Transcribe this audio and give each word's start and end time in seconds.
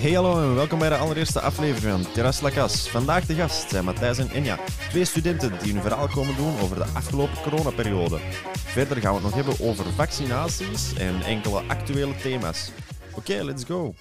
Hey 0.00 0.12
hallo 0.12 0.42
en 0.42 0.54
welkom 0.54 0.78
bij 0.78 0.88
de 0.88 0.96
allereerste 0.96 1.40
aflevering 1.40 2.02
van 2.02 2.12
Terras 2.12 2.40
Lacas. 2.40 2.88
Vandaag 2.88 3.26
de 3.26 3.34
gast 3.34 3.70
zijn 3.70 3.84
Matthijs 3.84 4.18
en 4.18 4.30
Enja, 4.30 4.58
twee 4.88 5.04
studenten 5.04 5.58
die 5.62 5.72
hun 5.72 5.82
verhaal 5.82 6.08
komen 6.08 6.36
doen 6.36 6.58
over 6.60 6.76
de 6.76 6.84
afgelopen 6.84 7.42
coronaperiode. 7.42 8.18
Verder 8.54 8.96
gaan 8.96 9.14
we 9.14 9.20
het 9.20 9.34
nog 9.34 9.34
hebben 9.34 9.68
over 9.68 9.92
vaccinaties 9.92 10.94
en 10.94 11.22
enkele 11.22 11.62
actuele 11.62 12.16
thema's. 12.16 12.70
Oké, 13.14 13.42
let's 13.42 13.64
go. 13.64 13.94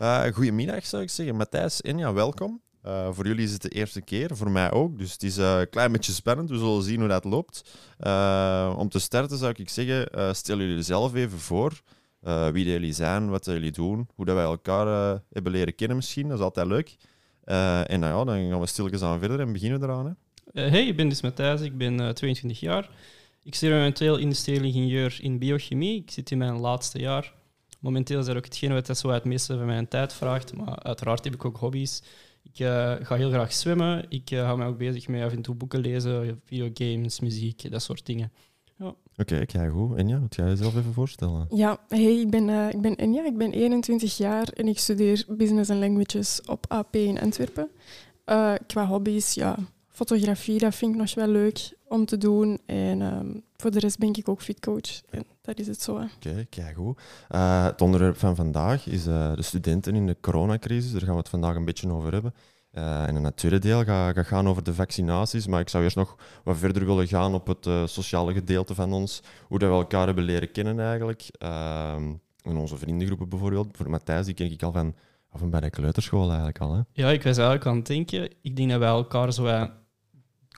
Uh, 0.00 0.24
goedemiddag 0.32 0.86
zou 0.86 1.02
ik 1.02 1.10
zeggen. 1.10 1.36
Matthijs, 1.36 1.80
Enja, 1.80 2.12
welkom. 2.12 2.60
Uh, 2.86 3.08
voor 3.12 3.26
jullie 3.26 3.44
is 3.44 3.52
het 3.52 3.62
de 3.62 3.68
eerste 3.68 4.00
keer, 4.00 4.36
voor 4.36 4.50
mij 4.50 4.72
ook. 4.72 4.98
Dus 4.98 5.12
het 5.12 5.22
is 5.22 5.38
uh, 5.38 5.58
een 5.58 5.70
klein 5.70 5.92
beetje 5.92 6.12
spannend. 6.12 6.50
We 6.50 6.58
zullen 6.58 6.82
zien 6.82 6.98
hoe 6.98 7.08
dat 7.08 7.24
loopt. 7.24 7.62
Om 8.76 8.88
te 8.88 8.98
starten 8.98 9.38
zou 9.38 9.52
ik 9.56 9.68
zeggen, 9.68 10.36
stel 10.36 10.58
jullie 10.58 10.82
zelf 10.82 11.14
even 11.14 11.38
voor. 11.38 11.72
Wie 12.52 12.64
jullie 12.64 12.92
zijn, 12.92 13.28
wat 13.28 13.44
jullie 13.44 13.72
doen, 13.72 14.08
hoe 14.14 14.24
dat 14.24 14.34
wij 14.34 14.44
elkaar 14.44 15.20
hebben 15.32 15.52
leren 15.52 15.74
kennen 15.74 15.96
misschien. 15.96 16.28
Dat 16.28 16.38
is 16.38 16.44
altijd 16.44 16.66
leuk. 16.66 16.96
en 17.44 18.00
nou 18.00 18.18
ja, 18.18 18.24
dan 18.24 18.50
gaan 18.50 18.60
we 18.60 18.66
stilletjes 18.66 19.00
verder 19.00 19.40
en 19.40 19.52
beginnen 19.52 19.82
eraan. 19.82 20.16
Hè. 20.52 20.60
hey, 20.60 20.86
ik 20.86 20.96
ben 20.96 21.08
dus 21.08 21.22
Matthijs, 21.22 21.60
ik 21.60 21.76
ben 21.76 22.14
22 22.14 22.60
jaar. 22.60 22.90
Ik 23.42 23.54
studeer 23.54 23.76
momenteel 23.76 24.16
industrieel 24.16 24.62
ingenieur 24.62 25.18
in 25.20 25.38
biochemie. 25.38 26.02
Ik 26.02 26.10
zit 26.10 26.30
in 26.30 26.38
mijn 26.38 26.58
laatste 26.58 26.98
jaar. 26.98 27.32
Momenteel 27.80 28.18
is 28.18 28.26
dat 28.26 28.36
ook 28.36 28.44
hetgene 28.44 28.74
wat 28.74 28.98
zo 28.98 29.08
het 29.08 29.24
meeste 29.24 29.56
van 29.56 29.66
mijn 29.66 29.88
tijd 29.88 30.12
vraagt. 30.12 30.54
Maar 30.56 30.78
uiteraard 30.82 31.24
heb 31.24 31.34
ik 31.34 31.44
ook 31.44 31.56
hobby's. 31.56 32.02
Ik 32.42 32.64
ga 33.06 33.14
heel 33.14 33.30
graag 33.30 33.52
zwemmen. 33.52 34.04
Ik 34.08 34.28
hou 34.28 34.58
me 34.58 34.66
ook 34.66 34.78
bezig 34.78 35.08
met 35.08 35.22
af 35.22 35.32
en 35.32 35.42
toe 35.42 35.54
boeken 35.54 35.80
lezen, 35.80 36.40
videogames, 36.44 37.20
muziek, 37.20 37.70
dat 37.70 37.82
soort 37.82 38.06
dingen. 38.06 38.32
Ja. 38.78 38.86
Oké, 38.86 38.96
okay, 39.16 39.46
kijk 39.46 39.72
goed. 39.72 39.96
Enja, 39.96 40.18
moet 40.18 40.34
jij 40.34 40.46
jezelf 40.46 40.76
even 40.76 40.92
voorstellen? 40.92 41.46
Ja, 41.50 41.78
hey, 41.88 42.20
ik 42.20 42.30
ben, 42.30 42.48
uh, 42.48 42.68
ik 42.68 42.80
ben 42.80 42.96
Enja, 42.96 43.24
ik 43.24 43.36
ben 43.36 43.52
21 43.52 44.16
jaar 44.16 44.48
en 44.48 44.68
ik 44.68 44.78
studeer 44.78 45.24
Business 45.28 45.70
and 45.70 45.80
Languages 45.80 46.40
op 46.46 46.64
AP 46.68 46.96
in 46.96 47.20
Antwerpen. 47.20 47.70
qua 48.66 48.86
hobby's, 48.86 49.34
ja, 49.34 49.56
fotografie, 49.88 50.58
dat 50.58 50.74
vind 50.74 50.92
ik 50.92 51.00
nog 51.00 51.14
wel 51.14 51.28
leuk 51.28 51.72
om 51.88 52.04
te 52.04 52.18
doen. 52.18 52.58
En 52.66 53.00
um, 53.00 53.42
voor 53.56 53.70
de 53.70 53.78
rest 53.78 53.98
ben 53.98 54.12
ik 54.12 54.28
ook 54.28 54.42
fitcoach. 54.42 55.02
En 55.10 55.24
dat 55.40 55.58
is 55.58 55.66
het 55.66 55.82
zo. 55.82 55.92
Oké, 55.92 56.08
okay, 56.28 56.46
kijk 56.50 56.76
goed. 56.76 57.00
Uh, 57.30 57.64
het 57.64 57.80
onderwerp 57.80 58.16
van 58.16 58.36
vandaag 58.36 58.86
is 58.86 59.06
uh, 59.06 59.34
de 59.34 59.42
studenten 59.42 59.94
in 59.94 60.06
de 60.06 60.16
coronacrisis. 60.20 60.92
Daar 60.92 61.00
gaan 61.00 61.10
we 61.10 61.18
het 61.18 61.28
vandaag 61.28 61.56
een 61.56 61.64
beetje 61.64 61.92
over 61.92 62.12
hebben. 62.12 62.34
Uh, 62.78 63.08
en 63.08 63.16
in 63.16 63.24
het 63.24 63.36
tweede 63.36 63.58
deel 63.58 63.84
gaat 63.84 64.14
ga 64.14 64.22
gaan 64.22 64.48
over 64.48 64.62
de 64.62 64.74
vaccinaties. 64.74 65.46
Maar 65.46 65.60
ik 65.60 65.68
zou 65.68 65.84
eerst 65.84 65.96
nog 65.96 66.16
wat 66.44 66.56
verder 66.56 66.86
willen 66.86 67.08
gaan 67.08 67.34
op 67.34 67.46
het 67.46 67.90
sociale 67.90 68.32
gedeelte 68.32 68.74
van 68.74 68.92
ons. 68.92 69.22
Hoe 69.46 69.58
dat 69.58 69.68
we 69.68 69.74
elkaar 69.74 70.06
hebben 70.06 70.24
leren 70.24 70.52
kennen 70.52 70.80
eigenlijk. 70.80 71.22
Ehm, 71.38 72.12
in 72.42 72.56
onze 72.56 72.76
vriendengroepen 72.76 73.28
bijvoorbeeld. 73.28 73.76
Voor 73.76 73.90
Matthijs, 73.90 74.26
die 74.26 74.34
ken 74.34 74.50
ik 74.50 74.62
al 74.62 74.72
van, 74.72 74.94
van 75.32 75.50
bij 75.50 75.60
de 75.60 75.70
kleuterschool 75.70 76.26
eigenlijk 76.26 76.58
al. 76.58 76.74
Hè? 76.74 76.80
Ja, 76.92 77.10
ik 77.10 77.22
was 77.22 77.36
eigenlijk 77.36 77.66
aan 77.66 77.76
het 77.76 77.86
denken. 77.86 78.30
Ik 78.42 78.56
denk 78.56 78.70
dat 78.70 78.78
wij 78.78 78.88
elkaar 78.88 79.32
zo 79.32 79.70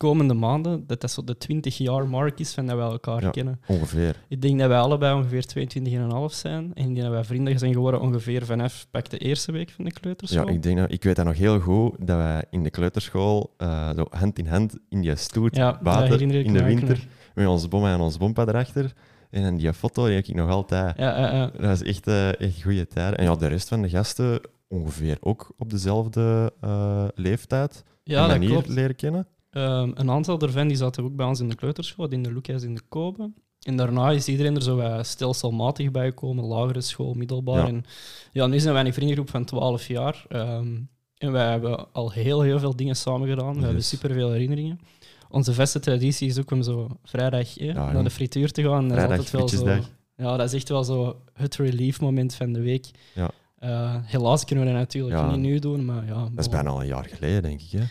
komende 0.01 0.35
maanden, 0.35 0.87
dat 0.87 1.01
dat 1.01 1.11
zo 1.11 1.25
de 1.25 1.37
20 1.37 1.79
jaar 1.79 2.09
mark 2.09 2.39
is 2.39 2.53
van 2.53 2.67
dat 2.67 2.77
we 2.77 2.83
elkaar 2.83 3.31
kennen. 3.31 3.61
Ongeveer. 3.67 4.25
Ik 4.29 4.43
denk 4.43 4.59
dat 4.59 4.69
wij 4.69 4.79
allebei 4.79 5.15
ongeveer 5.15 5.45
22,5 5.57 6.35
zijn. 6.35 6.75
En 6.75 6.89
ik 6.89 6.95
denk 6.95 7.01
dat 7.01 7.11
wij 7.11 7.25
vrienden 7.25 7.59
zijn 7.59 7.73
geworden 7.73 8.01
ongeveer 8.01 8.45
vanaf 8.45 8.87
pak 8.91 9.11
de 9.11 9.19
eerste 9.19 9.53
week 9.53 9.71
van 9.71 9.85
de 9.85 9.93
kleuterschool. 9.93 10.47
Ja, 10.47 10.53
ik, 10.53 10.63
denk 10.63 10.79
dat, 10.79 10.93
ik 10.93 11.03
weet 11.03 11.17
dat 11.17 11.25
nog 11.25 11.37
heel 11.37 11.61
goed, 11.61 11.97
dat 11.99 12.17
wij 12.17 12.45
in 12.51 12.63
de 12.63 12.71
kleuterschool 12.71 13.55
uh, 13.59 13.91
zo 13.97 14.07
hand 14.11 14.39
in 14.39 14.47
hand 14.47 14.79
in 14.89 15.01
die 15.01 15.17
stoet 15.17 15.57
ja, 15.57 15.81
in 16.09 16.53
de 16.53 16.65
winter 16.65 17.07
met 17.35 17.47
ons 17.47 17.69
bom 17.69 17.87
en 17.87 18.01
ons 18.01 18.19
bompad 18.19 18.49
erachter. 18.49 18.93
En 19.31 19.57
die 19.57 19.73
foto 19.73 20.05
die 20.07 20.15
heb 20.15 20.27
ik 20.27 20.35
nog 20.35 20.51
altijd. 20.51 20.97
Ja, 20.97 21.35
uh, 21.35 21.61
Dat 21.61 21.81
is 21.81 21.83
echt, 21.83 22.09
uh, 22.09 22.41
echt 22.41 22.63
goede 22.63 22.87
tijd. 22.87 23.15
En 23.15 23.25
ja, 23.25 23.35
de 23.35 23.47
rest 23.47 23.69
van 23.69 23.83
de 23.83 23.89
gasten 23.89 24.41
ongeveer 24.69 25.17
ook 25.21 25.53
op 25.57 25.71
dezelfde 25.71 26.53
uh, 26.65 27.05
leeftijd. 27.15 27.85
Ja, 28.05 28.27
manier 28.27 28.49
dat 28.49 28.59
klopt. 28.59 28.69
leren 28.69 28.97
kennen. 28.97 29.27
Um, 29.51 29.93
een 29.95 30.11
aantal 30.11 30.39
daarvan 30.39 30.69
die 30.69 30.77
zaten 30.77 31.05
ook 31.05 31.17
bij 31.17 31.27
ons 31.27 31.41
in 31.41 31.49
de 31.49 31.55
kleuterschool, 31.55 32.09
in 32.09 32.23
de 32.23 32.33
Lucas 32.33 32.63
in 32.63 32.75
de 32.75 32.83
Kobe. 32.89 33.31
En 33.61 33.77
daarna 33.77 34.11
is 34.11 34.29
iedereen 34.29 34.55
er 34.55 34.63
zo 34.63 35.03
stelselmatig 35.03 35.91
bij 35.91 36.07
gekomen, 36.07 36.45
lagere 36.45 36.81
school, 36.81 37.15
middelbaar. 37.15 37.59
Ja. 37.59 37.67
En 37.67 37.85
ja, 38.33 38.47
nu 38.47 38.59
zijn 38.59 38.75
wij 38.75 38.85
een 38.85 38.93
vriendengroep 38.93 39.31
van 39.31 39.45
12 39.45 39.87
jaar. 39.87 40.25
Um, 40.29 40.89
en 41.21 41.33
wij 41.33 41.51
hebben 41.51 41.93
al 41.93 42.13
heel, 42.13 42.41
heel 42.41 42.59
veel 42.59 42.77
dingen 42.77 42.97
samen 42.97 43.29
gedaan. 43.29 43.49
We 43.49 43.55
yes. 43.55 43.65
hebben 43.65 43.85
superveel 43.85 44.31
herinneringen. 44.31 44.81
Onze 45.29 45.55
vaste 45.55 45.81
traditie 45.81 46.29
is 46.29 46.39
ook 46.39 46.51
om 46.51 46.63
zo 46.63 46.89
vrijdag 47.05 47.59
eh, 47.59 47.67
ja, 47.67 47.93
naar 47.93 48.05
de 48.05 48.11
frituur 48.11 48.53
te 48.53 48.63
gaan. 48.63 48.89
Dat 48.89 48.99
is 48.99 49.05
altijd 49.05 49.31
wel 49.31 49.49
zo, 49.49 49.67
ja, 50.17 50.37
dat 50.37 50.47
is 50.47 50.53
echt 50.53 50.69
wel 50.69 50.85
zo 50.85 51.23
het 51.33 51.57
relief 51.57 52.01
moment 52.01 52.35
van 52.35 52.53
de 52.53 52.61
week. 52.61 52.91
Ja. 53.15 53.31
Uh, 53.61 53.95
helaas 54.03 54.45
kunnen 54.45 54.65
we 54.65 54.71
dat 54.71 54.81
natuurlijk 54.81 55.27
niet 55.31 55.39
nu 55.39 55.59
doen, 55.59 55.85
maar 55.85 56.07
ja. 56.07 56.29
Dat 56.35 56.45
is 56.45 56.49
bijna 56.49 56.71
al 56.71 56.81
een 56.81 56.87
jaar 56.87 57.05
geleden, 57.05 57.43
denk 57.43 57.61
ik. 57.61 57.71
Hè? 57.71 57.85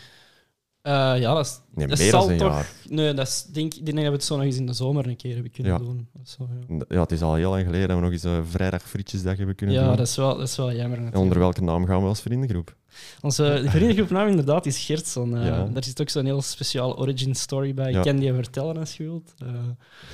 Uh, 0.82 0.92
ja, 1.20 1.34
dat 1.34 1.44
is. 1.46 1.60
Nee, 1.74 1.86
dat 1.86 1.98
meer 1.98 2.10
zal 2.10 2.20
dan 2.22 2.30
een 2.30 2.38
toch, 2.38 2.52
jaar. 2.52 2.72
Nee, 2.88 3.14
dat 3.14 3.26
is, 3.26 3.42
denk, 3.52 3.74
ik 3.74 3.84
denk 3.84 3.96
dat 3.96 4.06
we 4.06 4.12
het 4.12 4.24
zo 4.24 4.36
nog 4.36 4.44
eens 4.44 4.56
in 4.56 4.66
de 4.66 4.72
zomer 4.72 5.06
een 5.08 5.16
keer 5.16 5.34
hebben 5.34 5.52
kunnen 5.52 5.72
Ja. 5.72 5.78
doen. 5.78 6.08
Dat 6.12 6.28
zo, 6.28 6.48
ja. 6.68 6.84
Ja, 6.88 7.00
het 7.00 7.12
is 7.12 7.22
al 7.22 7.34
heel 7.34 7.50
lang 7.50 7.64
geleden 7.64 7.88
dat 7.88 7.96
we 7.96 8.02
nog 8.02 8.12
eens 8.12 8.22
een 8.22 8.46
vrijdag 8.46 8.82
frietjesdag 8.82 9.36
hebben 9.36 9.54
kunnen 9.54 9.76
ja, 9.76 9.86
doen. 9.86 9.96
dat 9.96 10.06
is 10.06 10.16
wel, 10.16 10.36
dat 10.36 10.48
is 10.48 10.56
wel 10.56 10.66
jammer. 10.72 10.84
En 10.84 10.88
Natuurlijk. 11.04 11.22
onder 11.22 11.38
welke 11.38 11.62
naam 11.62 11.86
gaan 11.86 12.00
we 12.02 12.08
als 12.08 12.20
vriendengroep? 12.20 12.76
Onze 13.20 13.62
vriendengroepnaam 13.74 14.28
inderdaad 14.28 14.66
is 14.66 14.84
Gertson. 14.84 15.34
Uh, 15.36 15.46
Ja. 15.46 15.64
Daar 15.64 15.84
zit 15.84 16.00
ook 16.00 16.08
zo'n 16.08 16.24
heel 16.24 16.42
speciaal 16.42 16.98
origin 16.98 17.34
story 17.34 17.74
bij. 17.74 17.90
Ja. 17.90 17.98
Ik 17.98 18.04
kan 18.04 18.16
die 18.16 18.32
vertellen 18.34 18.76
als 18.76 18.96
je 18.96 19.02
wilt. 19.02 19.34
Uh, 19.42 19.48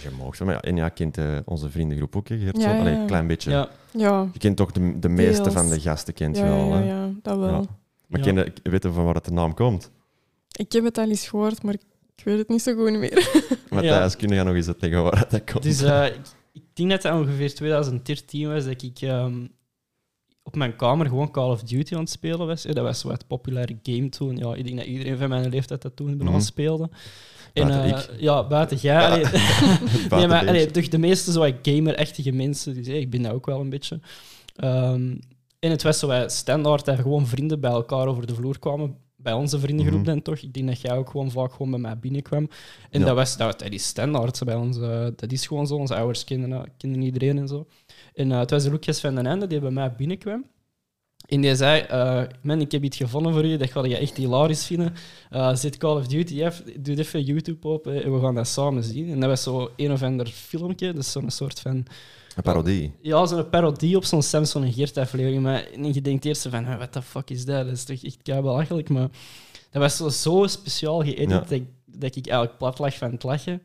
Je 0.03 0.11
mag 0.19 0.39
maar 0.41 0.55
ja, 0.55 0.61
en 0.61 0.77
ja, 0.77 0.89
kent 0.89 1.19
eh, 1.19 1.25
onze 1.45 1.71
vriendengroep 1.71 2.17
ook, 2.17 2.29
hè, 2.29 2.39
Geert? 2.39 2.57
Ja, 2.57 2.63
Zo? 2.63 2.69
ja, 2.69 2.79
Allee, 2.81 2.93
ja. 2.95 3.01
een 3.01 3.07
klein 3.07 3.27
beetje. 3.27 3.51
ja, 3.51 3.69
Ja, 3.93 4.29
Je 4.33 4.39
kent 4.39 4.57
toch 4.57 4.73
de, 4.73 4.99
de 4.99 5.09
meeste 5.09 5.43
Deels. 5.43 5.55
van 5.55 5.69
de 5.69 5.81
gasten, 5.81 6.15
kent 6.15 6.37
je 6.37 6.43
ja, 6.45 6.49
wel. 6.49 6.67
ja, 6.69 6.77
Hè? 6.77 6.85
ja, 6.87 7.11
dat 7.23 7.39
wel. 7.39 7.49
Ja. 7.51 7.63
Maar 8.07 8.21
Ja. 8.21 8.27
ken 8.27 8.35
je, 8.37 8.71
weet 8.71 8.83
je 8.83 8.93
van 8.93 9.05
waar 9.05 9.15
het 9.15 9.25
de 9.25 9.33
naam 9.33 9.55
komt? 9.55 9.91
Ik 10.57 10.73
heb 10.73 10.85
het 10.85 10.99
al 10.99 11.09
eens 11.09 11.29
gehoord, 11.29 11.63
maar 11.63 11.75
ik 11.75 12.25
weet 12.25 12.39
het 12.39 12.49
niet 12.49 12.63
zo 12.63 12.75
goed 12.75 12.99
meer. 12.99 13.29
Matthijs, 13.71 14.17
kun 14.17 14.29
je 14.29 14.43
nog 14.43 14.55
eens 14.55 14.67
uitleggen 14.67 15.03
waar 15.03 15.27
dat 15.29 15.51
komt? 15.53 15.63
Dus 15.63 15.83
eh, 15.83 16.07
ik, 16.07 16.21
ik 16.53 16.63
denk 16.73 16.91
dat 16.91 17.03
het 17.03 17.13
ongeveer 17.13 17.55
2013 17.55 18.49
was 18.53 18.65
dat 18.65 18.83
ik 18.83 19.01
ehm, 19.01 19.47
op 20.43 20.57
mijn 20.57 20.77
kamer 20.77 21.07
gewoon 21.07 21.31
Call 21.31 21.51
of 21.51 21.63
Duty 21.63 21.95
aan 21.95 22.01
het 22.01 22.11
spelen 22.11 22.47
was. 22.47 22.65
Eh, 22.65 22.75
Dat 22.75 22.85
was 22.85 23.01
zo 23.01 23.11
het 23.11 23.27
populaire 23.27 23.77
game 23.83 24.09
toen. 24.09 24.37
Ja, 24.37 24.55
ik 24.55 24.65
denk 24.65 24.77
dat 24.77 24.87
iedereen 24.87 25.19
van 25.19 25.29
mijn 25.29 25.49
leeftijd 25.49 25.83
dat 25.83 25.97
toen 25.97 26.17
Mhm. 26.17 26.41
speelde. 26.41 26.89
En, 27.53 27.67
Buiten 27.69 28.11
eh, 28.15 28.21
Ja, 28.21 28.47
buiten 28.47 28.77
jij. 28.77 29.07
Allee, 29.11 29.25
nee, 30.11 30.27
maar 30.29 30.47
allee, 30.49 30.71
toch 30.71 30.89
de 30.89 30.99
meeste 30.99 31.33
zo 31.33 31.39
wat 31.41 31.55
gamer-echtige 31.63 32.33
mensen. 32.33 32.75
Dus 32.75 32.87
hey, 32.87 32.99
ik 33.01 33.11
ben 33.11 33.23
dat 33.23 33.33
ook 33.33 33.47
wel 33.47 33.61
een 33.61 33.71
beetje. 33.71 34.01
Ehm, 34.57 35.17
en 35.59 35.71
het 35.71 35.83
was 35.83 35.99
zo 35.99 36.07
wat 36.07 36.33
standaard 36.33 36.85
dat 36.85 36.99
gewoon 36.99 37.27
vrienden 37.27 37.61
bij 37.61 37.71
elkaar 37.71 38.07
over 38.07 38.27
de 38.27 38.35
vloer 38.35 38.59
kwamen. 38.59 38.97
Bij 39.27 39.35
onze 39.35 39.59
vriendengroep 39.61 39.99
Mhm. 39.99 40.05
dan 40.09 40.23
toch. 40.23 40.39
Ik 40.39 40.53
denk 40.55 40.67
dat 40.67 40.81
jij 40.81 40.97
ook 40.97 41.11
gewoon 41.11 41.31
vaak 41.31 41.53
gewoon 41.53 41.71
bij 41.71 41.81
mij 41.81 41.99
binnenkwam. 41.99 42.49
En 42.91 43.01
Ja. 43.01 43.07
dat, 43.07 43.15
was, 43.15 43.37
dat, 43.37 43.59
dat 43.59 43.73
is 43.73 43.87
standaard 43.87 44.45
bij 44.45 44.55
ons. 44.55 44.79
eh, 44.79 45.07
dat 45.17 45.33
is 45.33 45.47
gewoon 45.47 45.67
zo. 45.67 45.75
Onze 45.75 45.95
ouders 45.95 46.25
kennen, 46.25 46.51
dat- 46.51 46.69
kennen 46.77 47.03
iedereen 47.03 47.39
en 47.39 47.49
zo. 47.49 47.67
En 48.15 48.33
eh, 48.33 48.39
het 48.39 48.51
was 48.51 48.67
Lucas 48.67 49.01
van 49.01 49.15
den 49.15 49.27
Ende 49.27 49.47
die 49.47 49.61
bij 49.61 49.71
mij 49.71 49.93
binnenkwam. 49.95 50.45
En 51.29 51.41
die 51.41 51.55
zei, 51.57 51.81
eh, 51.81 52.23
man, 52.43 52.61
ik 52.61 52.73
heb 52.73 52.83
iets 52.83 52.97
gevonden 52.97 53.33
voor 53.33 53.47
je, 53.47 53.57
dat 53.59 53.71
ga 53.71 53.85
je 53.85 53.97
echt 53.97 54.17
hilarisch 54.17 54.67
vinden. 54.67 54.95
Eh 55.31 55.55
zet 55.55 55.77
Call 55.77 55.97
of 55.97 56.07
Duty, 56.07 56.45
af, 56.45 56.63
doe 56.81 56.99
even 56.99 57.23
YouTube 57.23 57.69
op 57.69 57.87
eh, 57.87 58.05
en 58.05 58.15
we 58.15 58.21
gaan 58.21 58.35
dat 58.35 58.49
samen 58.49 58.83
zien. 58.85 59.11
En 59.11 59.21
dat 59.21 59.29
was 59.29 59.43
zo 59.43 59.71
een 59.77 59.93
of 59.93 60.03
ander 60.03 60.27
filmpje, 60.27 60.93
dus 60.93 61.13
zo'n 61.13 61.31
soort 61.31 61.61
van... 61.61 61.87
Een 62.37 62.43
parodie. 62.43 62.93
Ja, 63.03 63.27
zo'n 63.27 63.49
parodie 63.49 63.97
op 63.97 64.05
zo'n 64.05 64.23
Samson 64.23 64.65
en 64.65 64.73
Geert 64.73 64.97
aflevering. 64.97 65.43
Maar 65.43 65.63
en 65.65 65.95
je 65.95 66.01
denkt 66.01 66.25
eerst 66.25 66.47
van, 66.49 66.65
what 66.65 66.93
the 66.93 67.03
fuck 67.03 67.31
is 67.31 67.45
dat? 67.45 67.65
Dat 67.65 67.75
is 67.75 67.85
toch 67.85 68.03
echt 68.03 68.23
belachelijk. 68.25 68.89
Maar 68.89 69.09
dat 69.71 69.83
was 69.83 69.97
zo, 69.97 70.09
zo 70.09 70.47
speciaal 70.47 71.01
geëdit 71.03 71.31
Ja. 71.31 71.39
dat, 71.39 71.51
ik, 71.51 71.65
dat 71.85 72.17
ik 72.17 72.27
eigenlijk 72.27 72.59
plat 72.59 72.79
lag 72.79 72.97
van 72.97 73.11
het 73.13 73.23
lachen. 73.23 73.63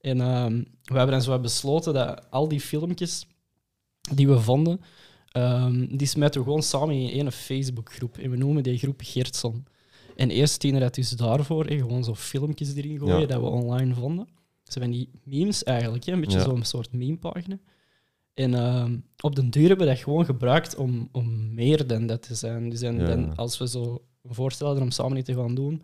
En 0.00 0.20
ehm, 0.20 0.52
we 0.84 0.96
hebben 0.96 1.10
dan 1.10 1.22
zo 1.22 1.38
besloten 1.38 1.94
dat 1.94 2.30
al 2.30 2.48
die 2.48 2.60
filmpjes 2.60 3.26
die 4.14 4.28
we 4.28 4.40
vonden, 4.40 4.80
ehm, 5.32 5.96
die 5.96 6.06
smijten 6.06 6.40
we 6.40 6.46
gewoon 6.46 6.62
samen 6.62 6.94
in 6.94 7.10
één 7.10 7.32
Facebookgroep. 7.32 8.18
En 8.18 8.30
we 8.30 8.36
noemen 8.36 8.62
die 8.62 8.78
groep 8.78 9.00
Geertson. 9.04 9.66
En 10.16 10.30
eerst 10.30 10.60
dienen 10.60 10.80
dat 10.80 10.94
dus 10.94 11.10
daarvoor, 11.10 11.66
hè, 11.66 11.76
gewoon 11.76 12.04
zo 12.04 12.14
filmpjes 12.14 12.74
erin 12.74 12.98
gooien 12.98 13.20
Ja. 13.20 13.26
dat 13.26 13.40
we 13.40 13.46
online 13.46 13.94
vonden. 13.94 14.28
Zo 14.64 14.80
van 14.80 14.90
die 14.90 15.08
memes 15.24 15.62
eigenlijk, 15.64 16.04
hè, 16.04 16.12
een 16.12 16.20
beetje 16.20 16.38
Ja. 16.38 16.44
zo'n 16.44 16.64
soort 16.64 16.92
memepagina. 16.92 17.58
En 18.34 18.54
ehm, 18.54 18.96
op 19.20 19.34
den 19.36 19.50
duur 19.50 19.68
hebben 19.68 19.86
we 19.86 19.92
dat 19.92 20.02
gewoon 20.02 20.24
gebruikt 20.24 20.76
om, 20.76 21.08
om 21.12 21.54
meer 21.54 21.86
dan 21.86 22.06
dat 22.06 22.22
te 22.22 22.34
zijn. 22.34 22.68
Dus 22.68 22.82
en, 22.82 22.98
Ja. 22.98 23.06
dan, 23.06 23.36
als 23.36 23.58
we 23.58 23.68
zo 23.68 24.02
een 24.22 24.34
voorstel 24.34 24.66
hadden 24.66 24.84
om 24.84 24.90
samen 24.90 25.16
iets 25.16 25.28
te 25.28 25.34
gaan 25.34 25.54
doen, 25.54 25.82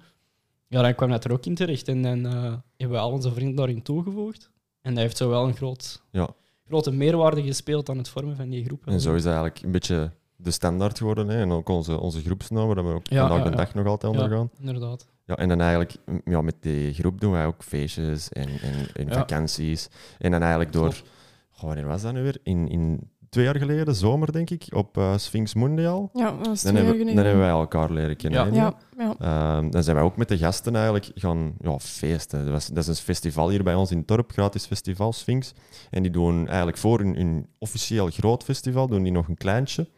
ja, 0.69 0.83
dan 0.83 0.95
kwam 0.95 1.11
dat 1.11 1.25
er 1.25 1.33
ook 1.33 1.47
in 1.47 1.55
terecht. 1.55 1.89
En 1.89 2.03
dan 2.03 2.27
eh, 2.27 2.33
hebben 2.77 2.97
we 2.97 3.03
al 3.03 3.11
onze 3.11 3.33
vrienden 3.33 3.57
daarin 3.57 3.83
toegevoegd. 3.83 4.51
En 4.83 4.95
dat 4.95 5.03
heeft 5.03 5.17
zo 5.17 5.29
wel 5.29 5.47
een 5.49 5.57
groot, 5.57 6.03
Ja. 6.11 6.29
grote 6.67 6.91
meerwaarde 6.91 7.43
gespeeld 7.43 7.89
aan 7.89 7.99
het 7.99 8.09
vormen 8.09 8.37
van 8.37 8.49
die 8.51 8.65
groep. 8.65 8.87
En 8.87 9.01
zo 9.01 9.15
is 9.15 9.23
dat 9.23 9.33
eigenlijk 9.33 9.63
een 9.65 9.71
beetje 9.73 10.11
de 10.37 10.51
standaard 10.51 10.99
geworden. 10.99 11.29
Hè? 11.29 11.41
En 11.41 11.51
ook 11.51 11.69
onze, 11.69 12.01
onze 12.01 12.21
groepsnaam, 12.23 12.67
waar 12.67 12.87
we 12.87 12.93
ook 12.95 13.07
Ja, 13.07 13.19
vandaag 13.29 13.45
ja, 13.45 13.51
de 13.51 13.57
dag 13.57 13.75
nog 13.75 13.87
altijd 13.87 14.13
Ja. 14.15 14.19
ondergaan. 14.21 14.51
Inderdaad. 14.61 15.07
Ja, 15.27 15.35
en 15.37 15.49
dan 15.49 15.61
eigenlijk, 15.61 15.97
ja, 16.25 16.41
met 16.41 16.55
die 16.61 16.93
groep 16.95 17.21
doen 17.21 17.33
wij 17.33 17.47
ook 17.47 17.63
feestjes 17.63 18.29
en, 18.29 18.49
en, 18.95 19.13
vakanties. 19.13 19.89
En 20.19 20.31
dan 20.31 20.41
eigenlijk 20.41 20.73
door, 20.73 20.89
Klopt. 20.91 21.09
Goh, 21.57 21.67
wanneer 21.67 21.87
was 21.87 22.03
dat 22.03 22.13
nu 22.13 22.23
weer? 22.23 22.39
In, 22.43 22.69
in 22.69 23.11
twee 23.29 23.45
jaar 23.45 23.57
geleden, 23.57 23.95
zomer 23.95 24.33
denk 24.33 24.51
ik, 24.51 24.67
op 24.71 24.97
eh, 24.99 25.17
Sphinx 25.17 25.55
Mondial. 25.55 26.11
Ja, 26.13 26.31
dat 26.31 26.47
was 26.47 26.63
Dan 26.63 26.75
jaar 26.75 26.85
hebben, 26.85 27.07
dan 27.07 27.25
hebben 27.25 27.39
wij 27.39 27.49
elkaar 27.49 27.93
leren 27.93 28.17
kennen. 28.17 28.55
Ja. 28.55 28.75
Ja, 28.97 29.15
ja. 29.19 29.57
Ehm, 29.59 29.71
dan 29.71 29.83
zijn 29.83 29.97
wij 29.97 30.05
ook 30.05 30.17
met 30.17 30.29
de 30.29 30.39
gasten 30.39 30.75
eigenlijk 30.75 31.11
gaan 31.15 31.55
ja, 31.59 31.79
feesten. 31.79 32.45
Dat, 32.45 32.53
was, 32.53 32.67
dat 32.67 32.89
is 32.89 32.99
een 32.99 33.05
festival 33.05 33.51
hier 33.51 33.63
bij 33.63 33.75
ons 33.75 33.91
in 33.91 33.99
het 33.99 34.09
dorp, 34.09 34.33
gratis 34.33 34.67
festival, 34.67 35.13
Sphinx. 35.13 35.53
En 35.91 36.03
die 36.03 36.13
doen 36.13 36.47
eigenlijk 36.47 36.79
voor 36.79 36.99
hun, 36.99 37.17
hun 37.17 37.47
officieel 37.59 38.11
groot 38.11 38.45
festival, 38.45 38.87
doen 38.87 39.03
die 39.03 39.13
nog 39.13 39.29
een 39.29 39.37
kleintje. 39.37 39.89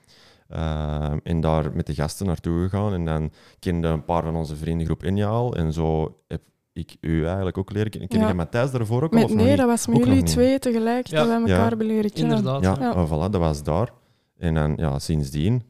Ehm, 0.49 1.19
en 1.23 1.41
daar 1.41 1.73
met 1.75 1.87
de 1.87 1.95
gasten 1.95 2.27
naartoe 2.27 2.63
gegaan. 2.63 2.93
En 2.93 3.05
dan 3.05 3.31
kende 3.59 3.89
een 3.89 4.05
paar 4.05 4.23
van 4.23 4.37
onze 4.37 4.57
vriendengroep 4.57 5.05
Inja 5.05 5.29
al. 5.29 5.57
En 5.57 5.73
zo 5.73 6.17
heb 6.29 6.43
ik 6.73 6.97
u 7.01 7.25
eigenlijk 7.27 7.59
ook 7.59 7.73
leren 7.73 7.91
kennen. 7.91 8.09
Ken 8.09 8.19
Ja. 8.19 8.25
jij 8.27 8.35
Matthijs 8.35 8.71
daarvoor 8.71 9.03
ook 9.03 9.13
al? 9.13 9.19
Met, 9.19 9.25
of 9.25 9.31
nog 9.31 9.39
nee, 9.41 9.49
niet? 9.49 9.59
dat 9.59 9.67
was 9.67 9.87
met 9.87 9.97
Ook 9.97 10.05
jullie 10.05 10.19
niet. 10.23 10.27
twee 10.31 10.59
tegelijk 10.59 11.07
Ja. 11.07 11.17
dat 11.19 11.27
wij 11.27 11.37
elkaar 11.41 11.57
Ja. 11.57 11.69
hebben 11.69 11.87
leren 11.87 12.13
kennen. 12.13 12.37
Inderdaad. 12.37 12.63
Ja, 12.63 12.77
Ja. 12.85 12.93
oh, 13.03 13.07
voilà, 13.07 13.31
dat 13.31 13.41
was 13.41 13.63
daar. 13.63 13.93
En 14.39 14.55
dan 14.55 14.75
ja, 14.77 14.99
sindsdien, 14.99 15.63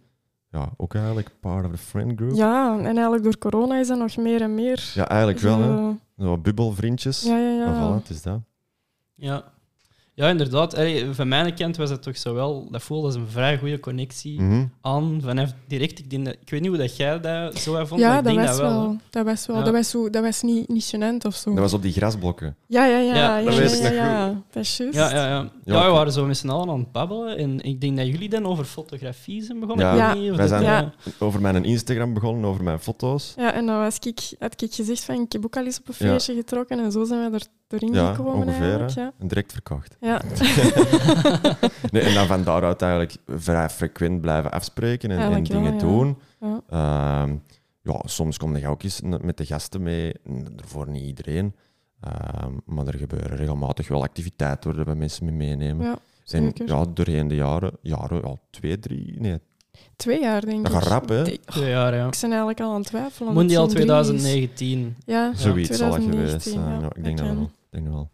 ja, 0.51 0.73
ook 0.77 0.95
eigenlijk 0.95 1.31
part 1.41 1.65
of 1.65 1.71
the 1.71 1.79
friend 1.79 2.13
group. 2.17 2.35
Ja, 2.37 2.79
en 2.79 2.85
eigenlijk 2.85 3.23
door 3.23 3.39
corona 3.39 3.79
is 3.79 3.89
dat 3.89 3.99
nog 3.99 4.17
meer 4.17 4.41
en 4.41 4.55
meer. 4.55 4.91
Ja, 4.95 5.09
eigenlijk 5.09 5.41
wel. 5.41 5.61
Hè. 5.61 5.93
Zo- 6.25 6.39
bubbelvriendjes. 6.39 7.23
Ja, 7.23 7.39
ja, 7.39 7.65
Maar 7.65 7.75
ja. 7.75 7.91
voilà, 7.91 8.01
het 8.03 8.11
is 8.11 8.23
dat. 8.23 8.41
Ja. 9.15 9.45
Ja, 10.19 10.29
inderdaad. 10.29 10.75
Allee, 10.77 11.07
van 11.13 11.29
mijn 11.29 11.55
kant 11.55 11.77
was 11.77 11.91
het 11.91 12.03
toch 12.03 12.17
zo 12.17 12.35
wel... 12.35 12.69
Dat 12.71 12.83
voelde 12.83 13.07
als 13.07 13.15
een 13.15 13.27
vrij 13.29 13.59
goede 13.59 13.81
connectie 13.81 14.41
Mhm. 14.41 14.65
aan. 14.81 15.21
Vanaf 15.25 15.53
direct, 15.67 15.99
ik, 15.99 16.11
denk 16.11 16.25
dat- 16.25 16.37
ik 16.41 16.51
weet 16.51 16.61
niet 16.61 16.69
hoe 16.69 16.79
dat 16.79 16.97
jij 16.97 17.21
dat 17.21 17.59
zo 17.59 17.73
vond, 17.75 17.91
maar 17.91 17.99
Ja, 17.99 18.19
ik 18.19 18.25
dat 18.25 18.35
denk 18.35 18.47
was 18.47 18.57
dat 18.57 18.71
wel. 18.73 18.97
Dat 19.11 19.25
was 19.25 19.47
wel. 19.47 19.57
Ja. 19.57 19.63
Dat 19.63 19.73
was, 19.73 19.91
zo, 19.91 20.11
dat 20.11 20.23
was 20.23 20.43
niet, 20.43 20.69
niet 20.69 20.95
gênant 20.97 21.27
of 21.27 21.35
zo. 21.35 21.51
Dat 21.51 21.59
was 21.59 21.73
op 21.73 21.83
die 21.83 21.93
grasblokken. 21.93 22.57
Ja, 22.67 22.85
ja, 22.87 22.99
ja. 22.99 23.15
Ja, 23.15 23.39
ja, 23.39 23.45
dat 23.45 23.55
ja, 23.55 23.61
weet 23.61 23.73
ik 23.73 23.79
ja, 23.83 23.89
nog 23.89 23.95
ja. 23.97 24.43
Dat 24.51 24.63
is 24.63 24.77
juist. 24.77 24.95
Ja, 24.95 25.11
ja, 25.11 25.17
ja. 25.29 25.49
Ja, 25.65 25.75
ja, 25.75 25.85
we 25.87 25.91
waren 25.93 26.13
zo 26.13 26.27
met 26.27 26.37
z'n 26.37 26.49
allen 26.49 26.69
aan 26.71 26.79
het 26.79 26.93
babbelen. 26.93 27.37
En 27.37 27.61
ik 27.61 27.81
denk 27.81 27.97
dat 27.97 28.07
jullie 28.07 28.29
dan 28.29 28.47
over 28.47 28.65
fotografie 28.65 29.43
zijn 29.43 29.61
begonnen. 29.61 29.87
Ja, 29.97 30.15
niet 30.15 30.31
of 30.31 30.37
wij 30.37 30.49
dat, 30.49 30.61
zijn- 30.61 30.93
Over 31.19 31.41
mijn 31.41 31.65
Instagram 31.65 32.15
begonnen, 32.15 32.45
over 32.51 32.65
mijn 32.65 32.79
foto's. 32.81 33.35
Ja, 33.37 33.53
en 33.53 33.67
dan 33.67 33.79
was 33.79 33.99
ik, 33.99 34.21
had 34.39 34.63
ik 34.63 34.75
gezegd 34.75 35.05
van 35.05 35.21
ik 35.21 35.33
heb 35.33 35.45
ook 35.45 35.57
al 35.57 35.65
eens 35.65 35.79
op 35.81 35.89
een 35.89 35.95
feestje 35.95 36.35
getrokken 36.35 36.79
en 36.85 36.93
zo 36.93 37.05
zijn 37.05 37.31
we 37.31 37.37
er 37.37 37.47
erin 37.73 37.93
Ja, 37.93 38.15
gekomen 38.15 38.47
ongeveer. 38.47 38.91
Ja. 38.95 39.13
En 39.19 39.29
direct 39.29 39.53
verkocht. 39.53 39.97
Ja. 40.01 40.23
Nee, 41.91 42.03
en 42.03 42.15
dan 42.15 42.27
van 42.27 42.43
daaruit 42.45 42.83
eigenlijk 42.83 43.17
vrij 43.27 43.71
frequent 43.71 44.21
blijven 44.21 44.51
afspreken 44.51 45.11
en, 45.11 45.17
en 45.19 45.23
Eigenlijk 45.23 45.53
wel, 45.53 45.63
dingen 45.63 45.75
ja. 45.75 45.87
doen. 45.87 46.19
Ja. 46.41 46.63
Ehm, 46.69 47.37
ja, 47.83 48.01
soms 48.05 48.37
kom 48.39 48.57
je 48.57 48.69
ook 48.69 48.83
eens 48.83 49.01
met 49.01 49.37
de 49.37 49.47
gasten 49.47 49.83
mee. 49.83 50.15
Voor 50.57 50.89
niet 50.91 51.05
iedereen. 51.05 51.55
Ehm, 52.01 52.53
maar 52.65 52.87
er 52.87 52.99
gebeuren 52.99 53.37
regelmatig 53.37 53.89
wel 53.89 54.03
activiteiten 54.03 54.77
waar 54.77 54.85
we 54.85 54.95
mensen 54.95 55.25
mee 55.25 55.35
meenemen. 55.35 55.87
ja, 55.87 55.99
en 56.25 56.53
ja, 56.67 56.85
doorheen 56.85 57.29
de 57.29 57.35
jaren, 57.35 57.73
jaren 57.83 58.23
al 58.23 58.41
twee, 58.51 58.79
drie, 58.79 59.21
nee, 59.21 59.39
Twee 59.99 60.21
jaar 60.21 60.45
denk 60.45 60.63
dat 60.67 60.73
ik. 60.73 60.79
gaat 60.79 60.87
rap, 60.89 61.09
hè? 61.09 61.27
Ik, 61.29 61.45
Twee 61.45 61.69
jaar, 61.71 61.95
ja. 61.95 62.07
ik 62.07 62.17
ben 62.21 62.31
eigenlijk 62.31 62.61
al 62.61 62.71
aan 62.71 62.79
het 62.79 62.87
twijfelen. 62.87 63.33
Mondial 63.33 63.63
omdat 63.63 63.77
het 63.79 63.87
in 63.87 63.87
drie 63.87 64.01
is. 64.01 64.51
2019. 64.57 64.97
Ja, 65.07 65.33
Zoiets 65.35 65.77
zal 65.77 65.93
het 65.93 66.03
2019, 66.03 66.27
geweest 66.27 66.49
zijn. 66.49 66.65
ja, 66.75 66.81
Ja, 66.81 66.91
ik 66.97 67.05
denk 67.05 67.19
dat 67.19 67.27
wel. 67.27 67.43
Ik 67.43 67.51
denk 67.71 67.85
dat 67.85 67.95
wel. 67.95 68.11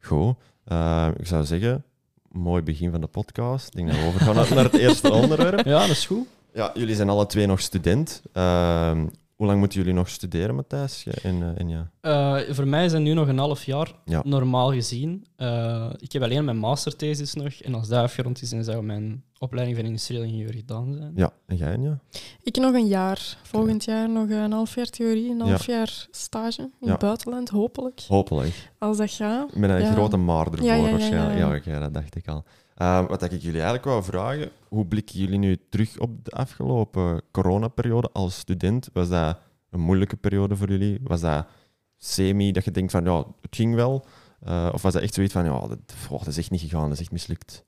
Goed. 0.00 0.34
Eh, 0.64 1.08
ik 1.18 1.26
zou 1.26 1.44
zeggen, 1.44 1.84
mooi 2.28 2.62
begin 2.62 2.90
van 2.90 3.00
de 3.00 3.06
podcast. 3.06 3.66
Ik 3.66 3.72
denk 3.74 3.88
dat 3.88 3.98
we 3.98 4.06
overgaan 4.06 4.34
naar- 4.54 4.64
het 4.64 4.74
eerste 4.84 5.12
onderwerp. 5.12 5.64
Ja, 5.66 5.80
dat 5.80 5.88
is 5.88 6.06
goed. 6.06 6.26
Ja, 6.54 6.70
jullie 6.74 6.94
zijn 6.94 7.08
alle 7.08 7.26
twee 7.26 7.46
nog 7.46 7.60
student. 7.60 8.22
Ehm, 8.32 9.06
hoe 9.36 9.46
lang 9.46 9.58
moeten 9.58 9.78
jullie 9.78 9.94
nog 9.94 10.08
studeren, 10.08 10.54
Matthijs? 10.54 11.06
En, 11.22 11.42
eh, 11.42 11.60
en 11.60 11.68
ja. 11.68 11.90
Eh, 12.00 12.54
voor 12.54 12.66
mij 12.68 12.84
is 12.84 12.92
het 12.92 13.02
nu 13.02 13.12
nog 13.14 13.28
een 13.28 13.38
half 13.38 13.64
jaar, 13.64 13.92
Ja. 14.04 14.22
normaal 14.24 14.72
gezien. 14.72 15.26
Eh, 15.36 15.90
ik 15.98 16.12
heb 16.12 16.22
alleen 16.22 16.44
mijn 16.44 16.56
masterthesis 16.58 17.34
nog. 17.34 17.52
En 17.52 17.74
als 17.74 17.88
dat 17.88 18.02
afgerond 18.02 18.42
is, 18.42 18.50
dan 18.50 18.64
zou 18.64 18.82
mijn 18.82 19.22
opleiding 19.38 19.76
van 19.76 19.86
industrieel 19.86 20.22
ingenieur 20.22 20.52
gedaan 20.54 20.94
zijn. 20.94 21.12
ja, 21.14 21.32
en 21.46 21.56
jij, 21.56 21.76
ja? 21.80 21.98
Ik 22.42 22.56
nog 22.56 22.74
een 22.74 22.86
jaar. 22.86 23.38
Volgend 23.42 23.84
jaar 23.84 24.08
nog 24.10 24.28
een 24.30 24.52
half 24.52 24.74
jaar 24.74 24.86
theorie, 24.90 25.30
een 25.30 25.38
Ja. 25.38 25.44
half 25.44 25.66
jaar 25.66 26.06
stage 26.10 26.60
in 26.62 26.70
Ja. 26.80 26.90
het 26.90 26.98
buitenland, 27.00 27.48
hopelijk. 27.48 28.00
Hopelijk. 28.08 28.72
Als 28.78 28.96
dat 28.96 29.10
gaat. 29.10 29.54
Met 29.56 29.70
een 29.70 29.80
Ja. 29.80 29.92
grote 29.92 30.16
maar 30.16 30.46
ervoor 30.46 30.64
Ja, 30.66 30.74
ja, 30.74 30.84
ja, 30.84 30.90
waarschijnlijk. 30.90 31.64
ja. 31.64 31.72
Ja, 31.72 31.78
dat 31.80 31.94
dacht 31.94 32.16
ik 32.16 32.28
al. 32.28 32.44
Ehm, 32.76 33.06
wat 33.06 33.22
ik 33.22 33.30
jullie 33.30 33.50
eigenlijk 33.52 33.84
wou 33.84 34.02
vragen, 34.04 34.50
hoe 34.68 34.86
blikken 34.86 35.18
jullie 35.18 35.38
nu 35.38 35.58
terug 35.68 35.98
op 35.98 36.24
de 36.24 36.30
afgelopen 36.30 37.22
coronaperiode 37.30 38.10
als 38.12 38.38
student? 38.38 38.88
Was 38.92 39.08
dat 39.08 39.38
een 39.70 39.80
moeilijke 39.80 40.16
periode 40.16 40.56
voor 40.56 40.68
jullie? 40.68 40.98
Was 41.02 41.20
dat 41.20 41.46
semi, 41.96 42.52
dat 42.52 42.64
je 42.64 42.70
denkt 42.70 42.92
van, 42.92 43.04
ja, 43.04 43.16
het 43.40 43.56
ging 43.56 43.74
wel? 43.74 44.04
Eh, 44.40 44.68
of 44.72 44.82
was 44.82 44.92
dat 44.92 45.02
echt 45.02 45.14
zoiets 45.14 45.32
van, 45.32 45.44
ja, 45.44 45.60
dat, 45.60 45.78
oh, 46.10 46.18
dat 46.18 46.26
is 46.26 46.36
echt 46.38 46.50
niet 46.50 46.60
gegaan, 46.60 46.82
dat 46.82 46.92
is 46.92 47.00
echt 47.00 47.10
mislukt? 47.12 47.64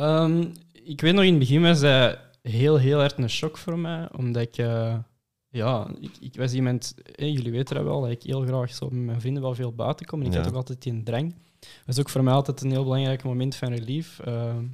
Ehm, 0.00 0.44
ik 0.72 1.00
weet 1.00 1.14
nog, 1.14 1.22
in 1.24 1.30
het 1.30 1.38
begin 1.38 1.62
was 1.62 1.80
dat 1.80 2.18
heel, 2.42 2.76
heel 2.78 3.02
erg 3.02 3.16
een 3.16 3.30
shock 3.30 3.56
voor 3.58 3.78
mij. 3.78 4.08
Omdat 4.16 4.42
ik... 4.42 4.56
eh, 4.58 4.96
ja, 5.48 5.90
ik, 6.00 6.10
ik 6.20 6.36
was 6.36 6.52
iemand... 6.52 6.94
jullie 7.16 7.50
weten 7.50 7.74
dat 7.76 7.84
wel, 7.84 8.00
dat 8.00 8.10
ik 8.10 8.22
heel 8.22 8.40
graag 8.42 8.74
zo 8.74 8.88
met 8.90 9.04
mijn 9.04 9.20
vrienden 9.20 9.42
wel 9.42 9.54
veel 9.54 9.72
buiten 9.72 10.06
kom. 10.06 10.20
En 10.20 10.26
ik 10.26 10.32
Ja. 10.32 10.38
had 10.38 10.48
ook 10.48 10.54
altijd 10.54 10.82
die 10.82 11.02
drang. 11.02 11.34
Dat 11.60 11.94
is 11.96 11.98
ook 12.00 12.08
voor 12.08 12.22
mij 12.24 12.32
altijd 12.34 12.60
een 12.60 12.70
heel 12.70 12.82
belangrijk 12.82 13.22
moment 13.24 13.54
van 13.56 13.72
relief. 13.72 14.18
Ehm, 14.18 14.64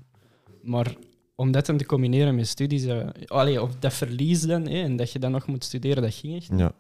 maar 0.63 0.95
om 1.35 1.51
dat 1.51 1.67
dan 1.67 1.77
te 1.77 1.87
combineren 1.87 2.35
met 2.35 2.47
studies... 2.49 2.87
allee, 3.27 3.63
of 3.63 3.77
dat 3.79 3.93
verlies 3.95 4.41
dan, 4.43 4.67
en 4.67 4.97
dat 4.97 5.13
je 5.13 5.19
dan 5.19 5.31
nog 5.31 5.47
moet 5.47 5.65
studeren, 5.65 6.03
dat 6.03 6.15
ging 6.15 6.37
echt 6.37 6.51
Ja, 6.57 6.73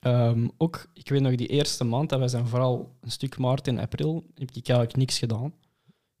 Ehm, 0.00 0.48
ook, 0.56 0.86
ik 0.94 1.08
weet 1.08 1.20
nog, 1.20 1.34
die 1.34 1.46
eerste 1.46 1.84
maand, 1.84 2.08
dat 2.08 2.20
was 2.20 2.32
dan 2.32 2.48
vooral 2.48 2.94
een 3.00 3.10
stuk 3.10 3.38
maart 3.38 3.68
en 3.68 3.78
april, 3.78 4.24
heb 4.34 4.48
ik 4.50 4.68
eigenlijk 4.68 4.96
niks 4.96 5.18
gedaan. 5.18 5.52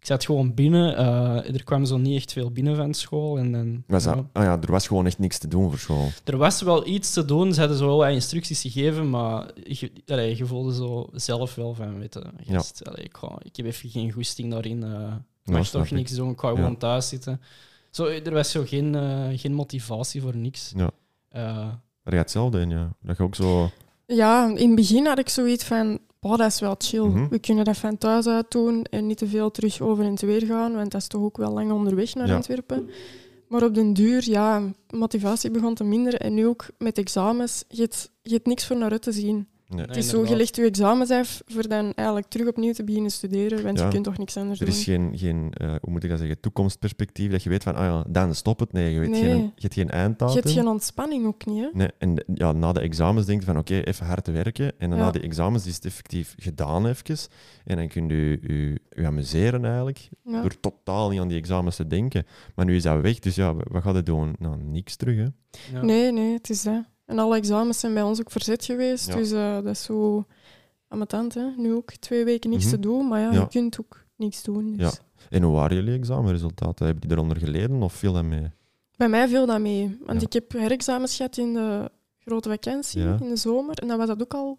Ik 0.00 0.06
zat 0.06 0.24
gewoon 0.24 0.54
binnen, 0.54 0.96
eh, 0.96 1.54
er 1.54 1.64
kwam 1.64 1.84
zo 1.84 1.96
niet 1.96 2.16
echt 2.16 2.32
veel 2.32 2.50
binnen 2.50 2.76
van 2.76 2.94
school. 2.94 3.38
En 3.38 3.52
dan, 3.52 3.82
was 3.86 4.04
dat, 4.04 4.14
ja. 4.14 4.24
ah 4.32 4.42
ja, 4.42 4.60
er 4.60 4.70
was 4.70 4.86
gewoon 4.86 5.06
echt 5.06 5.18
niks 5.18 5.38
te 5.38 5.48
doen 5.48 5.68
voor 5.70 5.78
school. 5.78 6.08
Er 6.24 6.36
was 6.36 6.62
wel 6.62 6.86
iets 6.86 7.12
te 7.12 7.24
doen, 7.24 7.52
ze 7.54 7.60
hadden 7.60 7.78
zo 7.78 7.86
wel 7.86 7.96
wat 7.96 8.10
instructies 8.10 8.60
gegeven, 8.60 9.10
maar 9.10 9.50
je, 9.64 9.92
allee, 10.06 10.36
je 10.36 10.46
voelde 10.46 10.74
zo 10.74 11.08
zelf 11.12 11.54
wel 11.54 11.74
van, 11.74 11.98
weet 11.98 12.14
je, 12.14 12.52
gast, 12.52 12.88
allee, 12.88 13.04
ik, 13.04 13.16
ga, 13.16 13.38
ik 13.42 13.56
heb 13.56 13.66
even 13.66 13.90
geen 13.90 14.12
goesting 14.12 14.50
daarin, 14.50 14.82
eh 14.84 14.90
ik 15.44 15.52
Ja, 15.52 15.58
mag 15.58 15.68
toch 15.68 15.84
ik. 15.84 15.90
niks 15.90 16.12
doen, 16.14 16.30
ik 16.30 16.40
ga 16.40 16.48
Ja. 16.48 16.54
gewoon 16.54 16.76
thuis 16.76 17.08
zitten. 17.08 17.40
Zo, 17.90 18.04
er 18.06 18.32
was 18.32 18.50
zo 18.50 18.62
geen, 18.66 18.94
eh, 18.94 19.26
geen 19.38 19.52
motivatie 19.54 20.20
voor 20.20 20.36
niks. 20.36 20.72
Ja. 20.76 20.90
Eh, 21.28 21.42
Maar 22.02 22.12
jij 22.12 22.18
hetzelfde 22.18 22.60
in, 22.60 22.70
ja. 22.70 22.92
Dat 23.02 23.16
je 23.16 23.22
ook 23.22 23.34
zo... 23.34 23.70
Ja, 24.06 24.46
in 24.56 24.66
het 24.66 24.74
begin 24.74 25.06
had 25.06 25.18
ik 25.18 25.28
zoiets 25.28 25.64
van, 25.64 25.98
boah, 26.20 26.38
dat 26.38 26.46
is 26.46 26.60
wel 26.60 26.74
chill. 26.78 27.04
Mhm. 27.06 27.28
We 27.28 27.38
kunnen 27.38 27.64
dat 27.64 27.76
van 27.76 27.98
thuis 27.98 28.26
uit 28.26 28.50
doen 28.50 28.84
en 28.84 29.06
niet 29.06 29.18
te 29.18 29.26
veel 29.26 29.50
terug 29.50 29.80
over 29.80 30.04
en 30.04 30.26
weer 30.26 30.46
gaan, 30.46 30.74
want 30.74 30.90
dat 30.90 31.00
is 31.00 31.06
toch 31.06 31.22
ook 31.22 31.36
wel 31.36 31.52
lang 31.52 31.72
onderweg 31.72 32.14
naar 32.14 32.26
Ja. 32.26 32.34
Antwerpen. 32.34 32.90
Maar 33.48 33.62
op 33.62 33.74
den 33.74 33.92
duur, 33.92 34.28
ja, 34.30 34.62
motivatie 34.90 35.50
begon 35.50 35.74
te 35.74 35.84
minderen. 35.84 36.20
En 36.20 36.34
nu 36.34 36.46
ook 36.46 36.66
met 36.78 36.98
examens, 36.98 37.64
je 37.68 37.82
hebt, 37.82 38.10
je 38.22 38.32
hebt 38.32 38.46
niks 38.46 38.66
voor 38.66 38.76
naar 38.76 38.90
uit 38.90 39.02
te 39.02 39.12
zien. 39.12 39.46
Nee. 39.70 39.86
het 39.86 39.96
is 39.96 40.08
zo, 40.08 40.24
je 40.26 40.36
legt 40.36 40.56
je 40.56 40.62
examens 40.62 41.10
af 41.10 41.42
voor 41.46 41.68
dan 41.68 41.92
eigenlijk 41.94 42.28
terug 42.28 42.46
opnieuw 42.48 42.72
te 42.72 42.84
beginnen 42.84 43.10
studeren, 43.10 43.62
want 43.62 43.78
Ja. 43.78 43.84
je 43.84 43.90
kunt 43.90 44.04
toch 44.04 44.18
niks 44.18 44.36
anders 44.36 44.60
Er 44.60 44.66
doen. 44.66 44.74
is 44.74 44.84
geen, 44.84 45.12
geen 45.18 45.52
eh, 45.52 45.68
hoe 45.80 45.90
moet 45.92 46.04
ik 46.04 46.10
dat 46.10 46.18
zeggen, 46.18 46.40
toekomstperspectief 46.40 47.30
dat 47.30 47.42
je 47.42 47.48
weet 47.50 47.62
van, 47.62 47.74
ah 47.74 47.84
ja, 47.84 48.04
dan 48.08 48.34
stop 48.34 48.58
het. 48.60 48.72
Nee, 48.72 48.92
je, 48.92 49.00
weet 49.00 49.08
Nee. 49.10 49.20
Geen, 49.22 49.36
je 49.54 49.60
hebt 49.62 49.74
geen 49.74 49.86
Je 49.86 49.92
einddatum. 49.92 50.34
hebt 50.36 50.50
geen 50.50 50.66
ontspanning 50.68 51.26
ook 51.26 51.46
niet, 51.46 51.60
hè? 51.62 51.68
Nee, 51.72 51.88
en 51.98 52.24
ja, 52.34 52.52
na 52.52 52.72
de 52.72 52.80
examens 52.80 53.26
denk 53.26 53.40
je 53.40 53.46
van 53.46 53.58
oké, 53.58 53.80
even 53.80 54.06
hard 54.06 54.24
te 54.24 54.32
werken. 54.32 54.72
En 54.78 54.90
dan 54.90 54.98
Ja. 54.98 55.04
na 55.04 55.10
die 55.10 55.22
examens 55.22 55.66
is 55.66 55.74
het 55.74 55.84
effectief 55.84 56.34
gedaan 56.38 56.86
even. 56.86 56.98
En 57.64 57.76
dan 57.76 57.88
kun 57.88 58.08
je 58.08 58.38
je, 58.42 58.80
je 58.90 59.06
amuseren 59.06 59.64
eigenlijk. 59.64 60.08
Ja. 60.24 60.40
Door 60.40 60.60
totaal 60.60 61.08
niet 61.10 61.20
aan 61.20 61.28
die 61.28 61.38
examens 61.38 61.76
te 61.76 61.86
denken. 61.86 62.26
Maar 62.54 62.64
nu 62.64 62.76
is 62.76 62.82
dat 62.82 63.00
weg, 63.00 63.18
dus 63.18 63.34
ja, 63.34 63.54
wat 63.54 63.82
gaat 63.82 63.94
het 63.94 64.06
doen? 64.06 64.34
Nou, 64.38 64.56
niks 64.62 64.96
terug, 64.96 65.16
hè. 65.16 65.26
ja. 65.72 65.82
Nee, 65.82 66.12
nee, 66.12 66.32
het 66.32 66.50
is 66.50 66.62
dat. 66.62 66.84
En 67.10 67.18
alle 67.18 67.36
examens 67.36 67.80
zijn 67.80 67.94
bij 67.94 68.02
ons 68.02 68.20
ook 68.20 68.30
verzet 68.30 68.64
geweest. 68.64 69.06
Ja. 69.08 69.14
Dus 69.14 69.30
eh, 69.32 69.54
dat 69.54 69.66
is 69.66 69.82
zo 69.82 70.24
ambetant, 70.88 71.34
hè. 71.34 71.44
Nu 71.56 71.74
ook 71.74 71.90
twee 71.92 72.24
weken 72.24 72.50
niks 72.50 72.64
Mhm. 72.64 72.74
te 72.74 72.80
doen, 72.80 73.08
maar 73.08 73.20
ja, 73.20 73.32
Ja. 73.32 73.40
je 73.40 73.48
kunt 73.48 73.80
ook 73.80 74.04
niks 74.16 74.42
doen. 74.42 74.76
Dus. 74.76 74.92
Ja. 74.92 74.98
En 75.30 75.42
hoe 75.42 75.54
waren 75.54 75.76
jullie 75.76 75.94
examenresultaten? 75.98 76.84
Hebben 76.86 77.08
die 77.08 77.16
eronder 77.16 77.36
geleden 77.36 77.82
of 77.82 77.92
viel 77.92 78.12
dat 78.12 78.24
mee? 78.24 78.50
Bij 78.96 79.08
mij 79.08 79.28
viel 79.28 79.46
dat 79.46 79.60
mee. 79.60 79.98
Want 80.06 80.22
ik 80.22 80.32
heb 80.32 80.52
herexamens 80.52 81.16
gehad 81.16 81.36
in 81.36 81.54
de 81.54 81.90
grote 82.18 82.48
vakantie, 82.48 83.02
in 83.02 83.28
de 83.28 83.36
zomer. 83.36 83.78
En 83.78 83.88
dan 83.88 83.98
was 83.98 84.06
dat 84.06 84.22
ook 84.22 84.34
al 84.34 84.58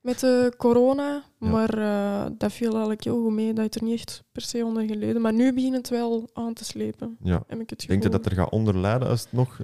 met 0.00 0.20
de 0.20 0.52
corona. 0.56 1.22
Maar 1.38 1.78
eh, 1.78 2.30
dat 2.38 2.52
viel 2.52 2.70
eigenlijk 2.70 3.04
heel 3.04 3.22
goed 3.22 3.32
mee. 3.32 3.46
Dat 3.52 3.58
heeft 3.58 3.74
er 3.74 3.82
niet 3.82 3.94
echt 4.00 4.22
per 4.32 4.42
se 4.42 4.64
onder 4.64 4.86
geleden. 4.86 5.22
Maar 5.22 5.32
nu 5.32 5.52
begint 5.52 5.76
het 5.76 5.88
wel 5.88 6.28
aan 6.32 6.52
te 6.52 6.64
slepen, 6.64 7.16
Ja. 7.22 7.42
heb 7.46 7.60
ik 7.60 7.70
het 7.70 7.84
Denk 7.88 8.02
je 8.02 8.08
dat 8.08 8.26
er 8.26 8.32
gaat 8.32 8.50
onderlijden 8.50 9.08
als 9.08 9.20
het 9.22 9.32
nog... 9.32 9.60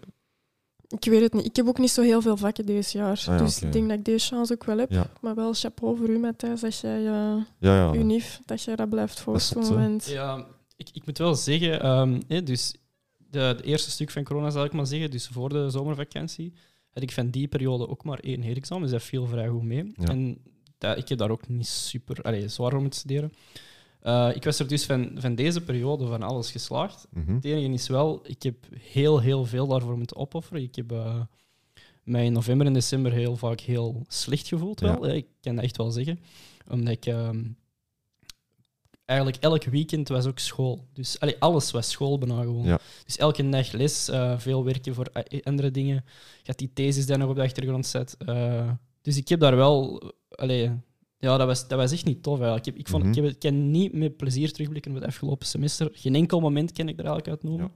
Ik 0.88 1.04
weet 1.04 1.20
het 1.20 1.32
niet. 1.32 1.44
Ik 1.44 1.56
heb 1.56 1.68
ook 1.68 1.78
niet 1.78 1.90
zo 1.90 2.02
heel 2.02 2.22
veel 2.22 2.36
vakken 2.36 2.66
deze 2.66 2.98
jaar. 2.98 3.16
Ah 3.18 3.24
ja, 3.24 3.36
dus 3.36 3.62
ik 3.62 3.72
denk 3.72 3.88
dat 3.88 3.98
ik 3.98 4.04
deze 4.04 4.26
chance 4.26 4.52
ook 4.52 4.64
wel 4.64 4.78
heb. 4.78 4.90
Ja, 4.90 5.10
Maar 5.20 5.34
wel 5.34 5.52
chapeau 5.54 5.96
voor 5.96 6.08
u, 6.08 6.18
Matthijs, 6.18 6.60
dat 6.60 6.78
jij 6.80 6.98
eh 6.98 7.04
ja. 7.04 7.46
ja. 7.58 7.90
uw 7.90 8.02
NIF, 8.02 8.40
dat 8.44 8.62
jij 8.62 8.76
dat 8.76 8.88
blijft 8.88 9.20
voortdoen. 9.20 9.64
zot, 9.64 9.74
hè? 9.74 9.82
Want 9.82 10.06
Ja, 10.06 10.46
ik, 10.76 10.88
ik 10.92 11.06
moet 11.06 11.18
wel 11.18 11.34
zeggen, 11.34 11.80
ehm, 11.80 12.20
hè, 12.28 12.42
dus 12.42 12.74
de, 13.16 13.38
het 13.38 13.62
eerste 13.62 13.90
stuk 13.90 14.10
van 14.10 14.24
corona 14.24 14.50
zal 14.50 14.64
ik 14.64 14.72
maar 14.72 14.86
zeggen, 14.86 15.10
dus 15.10 15.26
voor 15.26 15.48
de 15.48 15.70
zomervakantie, 15.70 16.52
had 16.92 17.02
ik 17.02 17.12
van 17.12 17.30
die 17.30 17.48
periode 17.48 17.88
ook 17.88 18.04
maar 18.04 18.18
één 18.18 18.42
herexamen, 18.42 18.82
dus 18.82 18.92
dat 18.92 19.02
viel 19.02 19.26
vrij 19.26 19.48
goed 19.48 19.62
mee. 19.62 19.92
Ja. 19.96 20.08
En 20.08 20.38
dat, 20.78 20.98
ik 20.98 21.08
heb 21.08 21.18
daar 21.18 21.30
ook 21.30 21.48
niet 21.48 21.66
super 21.66 22.22
allee, 22.22 22.48
zwaar 22.48 22.74
om 22.74 22.80
moeten 22.80 23.00
studeren. 23.00 23.32
Eh, 24.00 24.30
ik 24.34 24.44
was 24.44 24.58
er 24.58 24.68
dus 24.68 24.84
van, 24.84 25.10
van 25.14 25.34
deze 25.34 25.60
periode 25.60 26.06
van 26.06 26.22
alles 26.22 26.50
geslaagd. 26.50 27.06
Mhm. 27.10 27.34
Het 27.34 27.44
enige 27.44 27.72
is 27.72 27.88
wel, 27.88 28.20
ik 28.22 28.42
heb 28.42 28.56
heel, 28.80 29.20
heel 29.20 29.44
veel 29.44 29.66
daarvoor 29.66 29.96
moeten 29.96 30.16
opofferen. 30.16 30.62
Ik 30.62 30.74
heb 30.74 30.92
eh, 30.92 31.20
mij 32.02 32.24
in 32.24 32.32
november 32.32 32.66
en 32.66 32.72
december 32.72 33.12
heel 33.12 33.36
vaak 33.36 33.60
heel 33.60 34.04
slecht 34.08 34.48
gevoeld. 34.48 34.80
Wel. 34.80 35.06
Ja. 35.06 35.12
Ik 35.12 35.26
kan 35.40 35.54
dat 35.54 35.64
echt 35.64 35.76
wel 35.76 35.90
zeggen. 35.90 36.20
Omdat 36.70 36.92
ik 36.94 37.06
ehm, 37.06 37.44
eigenlijk 39.04 39.42
elk 39.42 39.64
weekend 39.64 40.08
was 40.08 40.26
ook 40.26 40.38
school. 40.38 40.84
Dus 40.92 41.20
allee, 41.20 41.36
alles 41.38 41.70
was 41.70 41.90
school 41.90 42.18
bijna 42.18 42.42
gewoon. 42.42 42.64
Ja. 42.64 42.78
Dus 43.04 43.16
elke 43.16 43.48
dag 43.48 43.72
les, 43.72 44.08
eh, 44.08 44.38
veel 44.38 44.64
werken 44.64 44.94
voor 44.94 45.12
andere 45.42 45.70
dingen. 45.70 46.04
Je 46.42 46.44
had 46.44 46.58
die 46.58 46.72
thesis 46.72 47.06
die 47.06 47.16
nog 47.16 47.28
op 47.28 47.36
de 47.36 47.42
achtergrond 47.42 47.86
zet. 47.86 48.16
Dus 49.02 49.16
ik 49.16 49.28
heb 49.28 49.40
daar 49.40 49.56
wel... 49.56 50.02
Allee, 50.30 50.70
ja, 51.18 51.36
dat 51.36 51.46
was, 51.46 51.68
dat 51.68 51.78
was 51.78 51.92
echt 51.92 52.04
niet 52.04 52.22
tof 52.22 52.40
eigenlijk. 52.40 52.66
Ik, 52.66 52.72
heb, 52.72 52.80
ik, 52.80 52.88
vond, 52.88 53.02
Mhm. 53.02 53.12
ik, 53.12 53.16
heb, 53.22 53.32
ik 53.32 53.38
kan 53.38 53.70
niet 53.70 53.92
met 53.92 54.16
plezier 54.16 54.52
terugblikken 54.52 54.90
op 54.90 54.96
het 54.96 55.06
afgelopen 55.06 55.46
semester. 55.46 55.88
Geen 55.92 56.14
enkel 56.14 56.40
moment 56.40 56.72
kan 56.72 56.88
ik 56.88 56.98
er 56.98 57.04
eigenlijk 57.04 57.28
uit 57.28 57.42
noemen. 57.42 57.70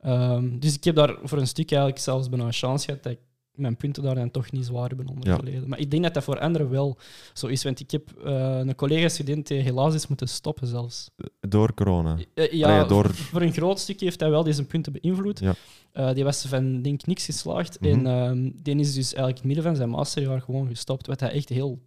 Ehm, 0.00 0.58
dus 0.58 0.74
ik 0.74 0.84
heb 0.84 0.94
daar 0.94 1.16
voor 1.22 1.38
een 1.38 1.46
stuk 1.46 1.70
eigenlijk 1.70 2.00
zelfs 2.02 2.28
bijna 2.28 2.44
een 2.44 2.52
chance 2.52 2.84
gehad 2.84 3.02
dat 3.02 3.12
ik 3.12 3.18
mijn 3.54 3.76
punten 3.76 4.02
daar 4.02 4.14
dan 4.14 4.30
toch 4.30 4.52
niet 4.52 4.64
zwaar 4.66 4.88
hebben 4.88 5.08
ondergeleden. 5.08 5.68
Maar 5.68 5.78
ik 5.78 5.90
denk 5.90 6.02
dat 6.02 6.14
dat 6.14 6.24
voor 6.24 6.38
anderen 6.38 6.70
wel 6.70 6.98
zo 7.32 7.46
is. 7.46 7.62
Want 7.64 7.80
ik 7.80 7.90
heb 7.90 8.10
eh, 8.24 8.58
een 8.58 8.74
collega-student 8.74 9.46
die 9.46 9.60
helaas 9.60 9.94
is 9.94 10.06
moeten 10.06 10.28
stoppen 10.28 10.66
zelfs. 10.66 11.10
Door 11.40 11.74
corona. 11.74 12.16
Eh, 12.34 12.52
ja, 12.52 12.74
Allee, 12.76 12.88
door- 12.88 13.14
voor 13.14 13.40
een 13.42 13.52
groot 13.52 13.78
stuk 13.78 14.00
heeft 14.00 14.20
hij 14.20 14.30
wel 14.30 14.42
deze 14.42 14.64
punten 14.64 14.92
beïnvloed. 14.92 15.38
Ja. 15.40 15.54
Eh, 15.92 16.14
die 16.14 16.24
was 16.24 16.44
van, 16.46 16.82
denk 16.82 17.00
ik, 17.00 17.06
niks 17.06 17.24
geslaagd. 17.24 17.80
Mhm. 17.80 17.90
En 17.90 18.06
ehm, 18.06 18.50
die 18.62 18.76
is 18.76 18.94
dus 18.94 19.14
eigenlijk 19.14 19.26
in 19.26 19.34
het 19.36 19.44
midden 19.44 19.64
van 19.64 19.76
zijn 19.76 19.88
masterjaar 19.90 20.40
gewoon 20.40 20.66
gestopt. 20.68 21.06
Wat 21.06 21.20
hij 21.20 21.30
echt 21.30 21.48
heel... 21.48 21.78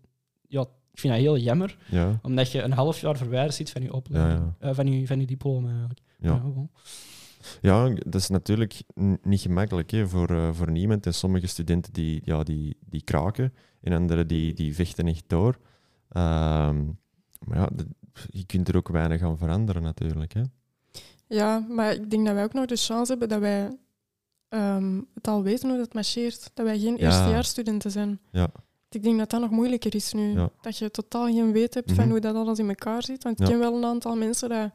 Ja, 0.53 0.61
ik 0.91 0.99
vind 0.99 1.13
dat 1.13 1.21
heel 1.21 1.37
jammer, 1.37 1.77
Ja, 1.89 2.19
omdat 2.21 2.51
je 2.51 2.61
een 2.61 2.71
half 2.71 2.99
jaar 2.99 3.17
verwijderd 3.17 3.53
zit 3.55 3.69
van 3.69 3.81
je 3.81 3.93
opleiding. 3.93 4.53
Ja, 4.59 4.69
Eh, 4.69 4.75
van, 4.75 4.87
je, 4.87 5.07
van 5.07 5.19
je 5.19 5.25
diploma, 5.25 5.67
eigenlijk. 5.69 5.99
ja. 6.19 6.41
Ja, 7.61 7.89
dat 7.89 8.15
is 8.21 8.29
natuurlijk 8.29 8.81
niet 9.21 9.41
gemakkelijk 9.41 9.91
hè, 9.91 10.07
voor, 10.07 10.29
eh, 10.29 10.49
voor 10.53 10.71
niemand. 10.71 11.05
En 11.05 11.13
sommige 11.13 11.47
studenten 11.47 11.93
die, 11.93 12.21
ja, 12.25 12.43
die, 12.43 12.77
die 12.89 13.01
kraken 13.03 13.53
en 13.81 13.93
anderen 13.93 14.27
die, 14.27 14.53
die 14.53 14.75
vechten 14.75 15.07
echt 15.07 15.23
door. 15.27 15.57
Ehm, 16.09 16.85
maar 17.45 17.57
ja, 17.57 17.69
je 18.29 18.45
kunt 18.45 18.67
er 18.67 18.75
ook 18.77 18.87
weinig 18.87 19.21
aan 19.21 19.37
veranderen 19.37 19.81
natuurlijk. 19.81 20.33
Hè. 20.33 20.41
Ja, 21.27 21.65
maar 21.69 21.93
ik 21.93 22.09
denk 22.09 22.25
dat 22.25 22.33
wij 22.35 22.43
ook 22.43 22.53
nog 22.53 22.65
de 22.65 22.75
chance 22.75 23.11
hebben 23.11 23.29
dat 23.29 23.39
wij 23.39 23.77
ehm, 24.49 25.01
het 25.13 25.27
al 25.27 25.43
weten 25.43 25.69
hoe 25.69 25.77
dat 25.77 25.93
marcheert. 25.93 26.51
Dat 26.53 26.65
wij 26.65 26.79
geen 26.79 26.95
Ja. 26.97 27.05
eerstejaarsstudenten 27.05 27.91
zijn. 27.91 28.19
Ja. 28.31 28.49
Ik 28.95 29.03
denk 29.03 29.17
dat 29.17 29.29
dat 29.29 29.41
nog 29.41 29.49
moeilijker 29.49 29.95
is 29.95 30.13
nu. 30.13 30.33
Ja. 30.33 30.49
Dat 30.61 30.77
je 30.77 30.91
totaal 30.91 31.25
geen 31.25 31.51
weet 31.51 31.73
hebt 31.73 31.91
van 31.91 32.03
Mhm. 32.03 32.11
hoe 32.11 32.19
dat 32.21 32.35
alles 32.35 32.59
in 32.59 32.67
elkaar 32.69 33.03
zit. 33.03 33.23
Want 33.23 33.39
ik 33.39 33.45
ken 33.45 33.59
wel 33.59 33.75
een 33.77 33.85
aantal 33.85 34.15
mensen 34.15 34.49
die 34.49 34.71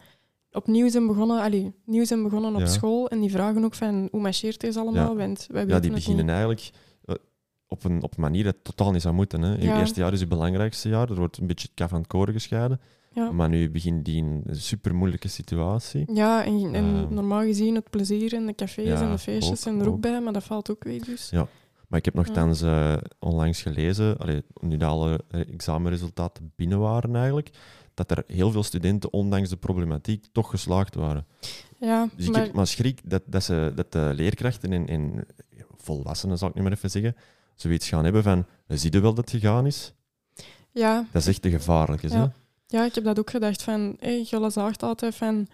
opnieuw 0.53 0.89
zijn 0.89 1.07
begonnen, 1.07 1.41
allee, 1.43 1.73
nieuw 1.85 2.05
zijn 2.05 2.23
begonnen 2.23 2.55
op 2.57 2.67
school. 2.67 3.09
En 3.09 3.21
die 3.21 3.31
vragen 3.31 3.65
ook 3.65 3.75
van 3.75 4.09
hoe 4.11 4.21
marcheert 4.21 4.61
deze 4.61 4.79
allemaal? 4.81 5.11
Ja. 5.11 5.17
Want 5.17 5.47
wij 5.51 5.61
Ja, 5.67 5.67
die 5.67 5.91
het 5.91 5.93
beginnen 5.99 6.25
niet. 6.25 6.35
eigenlijk 6.35 6.71
eh, 7.05 7.15
op 7.69 7.85
een, 7.85 8.03
op 8.03 8.15
een 8.17 8.21
manier 8.23 8.45
dat 8.45 8.57
totaal 8.63 8.91
niet 8.93 9.03
zou 9.03 9.15
moeten. 9.15 9.43
Hè. 9.43 9.53
Je 9.55 9.63
Ja. 9.65 9.79
eerste 9.79 10.01
jaar 10.01 10.13
is 10.13 10.21
je 10.21 10.27
belangrijkste 10.27 10.89
jaar. 10.89 11.11
Er 11.11 11.17
wordt 11.17 11.37
een 11.39 11.47
beetje 11.47 11.67
het 11.67 11.77
kaf 11.77 11.89
van 11.91 11.99
het 11.99 12.09
koren 12.09 12.33
gescheiden. 12.35 12.81
Ja. 13.13 13.31
Maar 13.31 13.49
nu 13.49 13.71
begint 13.71 14.05
die 14.05 14.17
in 14.17 14.43
een 14.47 14.57
super 14.57 14.95
moeilijke 14.95 15.29
situatie. 15.29 16.05
Ja, 16.15 16.45
en, 16.45 16.75
en 16.75 16.75
Ehm. 16.75 17.15
normaal 17.15 17.43
gezien 17.43 17.75
het 17.75 17.91
plezier 17.91 18.35
en 18.35 18.47
de 18.47 18.55
cafés 18.55 18.87
Ja, 18.87 19.01
en 19.03 19.11
de 19.11 19.19
feestjes 19.19 19.51
ook, 19.51 19.57
zijn 19.57 19.81
er 19.81 19.87
ook 19.87 19.93
ook. 19.95 20.01
bij, 20.01 20.21
maar 20.21 20.33
dat 20.33 20.45
valt 20.45 20.71
ook 20.71 20.85
weg 20.85 20.99
dus. 21.05 21.31
Ja. 21.31 21.47
Maar 21.89 21.99
ik 21.99 22.05
heb 22.05 22.15
nogthans 22.15 22.63
eh, 22.63 22.97
onlangs 23.19 23.63
gelezen, 23.63 24.19
allee, 24.19 24.43
nu 24.61 24.77
dat 24.77 24.89
alle 24.89 25.25
eh, 25.31 25.41
examenresultaten 25.41 26.53
binnen 26.57 26.79
waren 26.79 27.17
eigenlijk, 27.17 27.51
dat 27.95 28.11
er 28.11 28.25
heel 28.27 28.51
veel 28.51 28.63
studenten, 28.63 29.13
ondanks 29.13 29.49
de 29.49 29.57
problematiek, 29.57 30.27
toch 30.33 30.51
geslaagd 30.51 30.95
waren. 30.95 31.27
Ja, 31.79 32.09
Dus 32.17 32.27
ik 32.27 32.33
maar, 32.33 32.43
heb 32.43 32.53
maar 32.53 32.67
schrik 32.67 33.01
dat, 33.05 33.23
dat, 33.27 33.45
ze, 33.45 33.73
dat 33.75 33.93
de 33.93 34.11
leerkrachten 34.15 34.73
en, 34.73 34.87
en 34.87 35.27
volwassenen, 35.77 36.39
zal 36.39 36.49
ik 36.49 36.55
nu 36.55 36.63
maar 36.63 36.73
even 36.73 36.91
zeggen, 36.91 37.17
zoiets 37.55 37.89
gaan 37.89 38.05
hebben 38.05 38.23
van, 38.23 38.47
zie 38.67 38.93
je 38.93 39.01
wel 39.01 39.15
dat 39.15 39.31
het 39.31 39.41
gegaan 39.41 39.67
is? 39.67 39.93
ja, 40.71 41.07
Dat 41.13 41.23
is 41.23 41.29
echt 41.29 41.43
te 41.43 41.51
gevaarlijk. 41.51 42.03
Ja. 42.03 42.09
hè? 42.09 42.27
Ja, 42.67 42.85
ik 42.85 42.95
heb 42.95 43.05
dat 43.05 43.19
ook 43.19 43.31
gedacht 43.31 43.63
van, 43.63 43.97
hey, 44.01 44.25
Gulle 44.25 44.51
zegt 44.51 44.83
altijd 44.83 45.15
van 45.15 45.47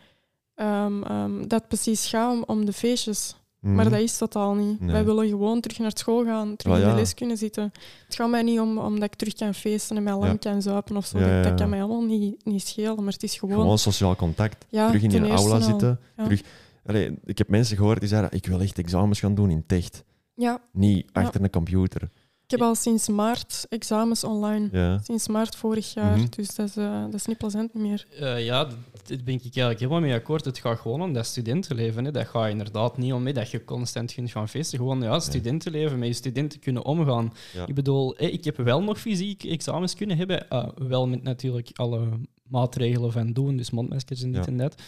ehm, 0.55 1.03
ehm, 1.03 1.47
dat 1.49 1.69
precies 1.69 2.07
gaat 2.07 2.33
om, 2.33 2.43
om 2.47 2.65
de 2.65 2.73
feestjes. 2.73 3.37
Maar 3.65 3.85
Mhm. 3.85 3.91
dat 3.95 4.01
is 4.03 4.17
totaal 4.19 4.55
niet. 4.55 4.81
Nee. 4.81 4.93
Wij 4.93 5.05
willen 5.05 5.29
gewoon 5.29 5.61
terug 5.61 5.79
naar 5.79 5.91
school 5.95 6.25
gaan, 6.25 6.57
terug 6.57 6.73
Wel, 6.73 6.83
in 6.83 6.89
ja. 6.89 6.95
de 6.95 7.01
les 7.01 7.15
kunnen 7.15 7.37
zitten. 7.37 7.73
Het 8.07 8.15
gaat 8.15 8.31
mij 8.31 8.43
niet 8.43 8.61
om 8.61 8.79
omdat 8.79 9.03
ik 9.03 9.15
terug 9.15 9.35
kan 9.35 9.55
feesten 9.55 9.97
en 9.97 10.03
mij 10.03 10.15
lang 10.17 10.41
kan 10.41 10.63
zuipen 10.63 10.97
of 10.97 11.07
zo. 11.07 11.19
Ja, 11.19 11.43
Dat- 11.43 11.55
kan 11.55 11.69
mij 11.69 11.83
allemaal 11.83 12.05
niet, 12.05 12.45
niet 12.45 12.67
schelen, 12.67 13.05
maar 13.05 13.13
het 13.13 13.23
is 13.23 13.37
gewoon... 13.37 13.55
Gewoon 13.61 13.79
sociaal 13.79 14.17
contact. 14.17 14.67
terug 14.71 15.03
in 15.03 15.11
eerste 15.11 15.29
aula 15.29 15.55
al. 15.55 15.61
zitten. 15.61 16.01
Terug, 16.17 16.43
Allee, 16.87 17.19
ik 17.25 17.39
heb 17.39 17.49
mensen 17.49 17.77
gehoord 17.77 18.01
die 18.01 18.09
zeiden, 18.09 18.31
ik 18.33 18.47
wil 18.47 18.61
echt 18.61 18.79
examens 18.79 19.21
gaan 19.21 19.35
doen 19.35 19.51
in 19.51 19.65
Techt. 19.67 20.05
Ja, 20.35 20.61
Niet 20.73 21.07
achter 21.13 21.43
een 21.43 21.51
computer. 21.51 22.11
Ik 22.45 22.51
heb 22.51 22.61
al 22.61 22.75
sinds 22.75 23.09
maart 23.09 23.67
examens 23.69 24.25
online. 24.25 24.69
Ja. 24.73 24.99
Sinds 25.03 25.29
maart 25.29 25.57
vorig 25.57 25.95
jaar, 25.95 26.17
Mhm. 26.19 26.27
dus 26.37 26.55
dat 26.55 26.69
is, 26.69 26.77
eh, 26.77 27.03
dat 27.05 27.15
is 27.15 27.27
niet 27.27 27.39
plezant 27.39 27.75
meer. 27.75 28.07
Eh, 28.21 28.45
ja, 28.45 28.65
d- 28.65 28.77
dit 29.09 29.25
ben 29.25 29.35
ik 29.35 29.41
eigenlijk 29.43 29.79
helemaal 29.79 30.01
mee 30.01 30.15
akkoord. 30.15 30.45
Het 30.45 30.59
gaat 30.59 30.79
gewoon 30.79 31.03
om 31.03 31.13
dat 31.13 31.27
studentenleven. 31.27 32.05
Hè. 32.05 32.11
Dat 32.11 32.27
gaat 32.27 32.49
inderdaad 32.51 32.99
niet 32.99 33.13
om 33.13 33.27
hè, 33.27 33.33
dat 33.33 33.51
je 33.51 33.65
constant 33.65 34.15
kunt 34.15 34.31
gaan 34.31 34.49
feesten. 34.49 34.79
Gewoon 34.79 35.03
ja, 35.03 35.21
studentenleven, 35.21 35.99
met 35.99 36.09
je 36.09 36.15
studenten 36.15 36.61
kunnen 36.61 36.85
omgaan. 36.85 37.33
Ja. 37.55 37.67
Ik 37.67 37.75
bedoel, 37.75 38.15
hè, 38.17 38.27
ik 38.27 38.45
heb 38.45 38.57
wel 38.57 38.83
nog 38.83 39.01
fysiek 39.01 39.45
examens 39.45 39.95
kunnen 39.95 40.17
hebben. 40.17 40.49
eh, 40.51 40.69
wel 40.75 41.07
met 41.09 41.23
natuurlijk 41.23 41.71
alle 41.75 42.09
maatregelen 42.49 43.13
van 43.13 43.33
doen, 43.33 43.57
dus 43.57 43.71
mondmaskers 43.71 44.23
en 44.23 44.33
dit 44.33 44.45
Ja. 44.45 44.51
en 44.51 44.57
dat. 44.57 44.83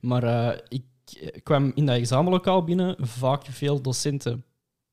Maar 0.00 0.22
eh, 0.22 0.58
ik 0.68 0.82
kwam 1.42 1.72
in 1.74 1.86
dat 1.86 1.96
examenlokaal 1.96 2.64
binnen, 2.64 2.96
vaak 3.00 3.44
veel 3.46 3.80
docenten. 3.82 4.44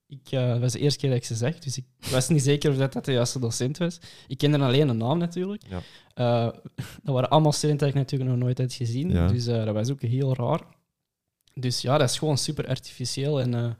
Ik 0.09 0.31
uh, 0.31 0.59
was 0.59 0.71
de 0.71 0.79
eerste 0.79 0.99
keer 0.99 1.09
dat 1.09 1.17
ik 1.17 1.25
ze 1.25 1.35
zag, 1.35 1.59
dus 1.59 1.77
ik 1.77 1.85
was 2.11 2.27
niet 2.29 2.41
zeker 2.43 2.71
of 2.71 2.77
dat, 2.77 2.93
dat 2.93 3.05
de 3.05 3.11
juiste 3.11 3.39
docent 3.39 3.77
was. 3.77 3.99
Ik 4.27 4.37
kende 4.37 4.57
alleen 4.59 4.89
een 4.89 4.97
naam 4.97 5.17
natuurlijk. 5.17 5.63
Ja. 5.69 5.81
Uh, 6.47 6.53
dat 7.03 7.13
waren 7.13 7.29
allemaal 7.29 7.51
studenten 7.51 7.87
die 7.87 7.95
ik 7.95 8.01
natuurlijk 8.01 8.29
nog 8.31 8.39
nooit 8.39 8.57
had 8.57 8.73
gezien, 8.73 9.09
Ja. 9.09 9.27
dus 9.27 9.47
uh, 9.47 9.65
dat 9.65 9.73
was 9.73 9.89
ook 9.91 10.01
heel 10.01 10.35
raar. 10.35 10.61
Dus 11.53 11.81
ja, 11.81 11.97
dat 11.97 12.09
is 12.09 12.17
gewoon 12.17 12.37
super 12.37 12.67
artificieel. 12.67 13.41
En 13.41 13.77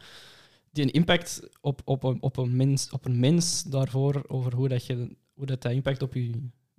die 0.71 0.91
impact 0.91 1.49
op, 1.61 1.81
op, 1.85 2.03
een, 2.03 2.21
op, 2.21 2.37
een 2.37 2.55
mens, 2.55 2.89
op 2.89 3.05
een 3.05 3.19
mens 3.19 3.63
daarvoor, 3.63 4.23
over 4.27 4.53
hoe 4.53 4.67
dat, 4.67 4.85
je, 4.85 5.15
hoe 5.33 5.45
dat, 5.45 5.61
dat 5.61 5.71
impact 5.71 6.01
op 6.01 6.13
je 6.13 6.31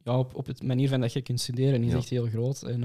ja, 0.05 0.19
op, 0.19 0.35
op 0.35 0.47
het 0.47 0.63
manier 0.63 0.89
van 0.89 1.01
dat 1.01 1.13
je 1.13 1.21
kunt 1.23 1.41
studeren, 1.41 1.83
is 1.85 1.91
Ja. 1.91 1.97
echt 1.97 2.09
heel 2.09 2.27
groot. 2.27 2.63
En, 2.63 2.81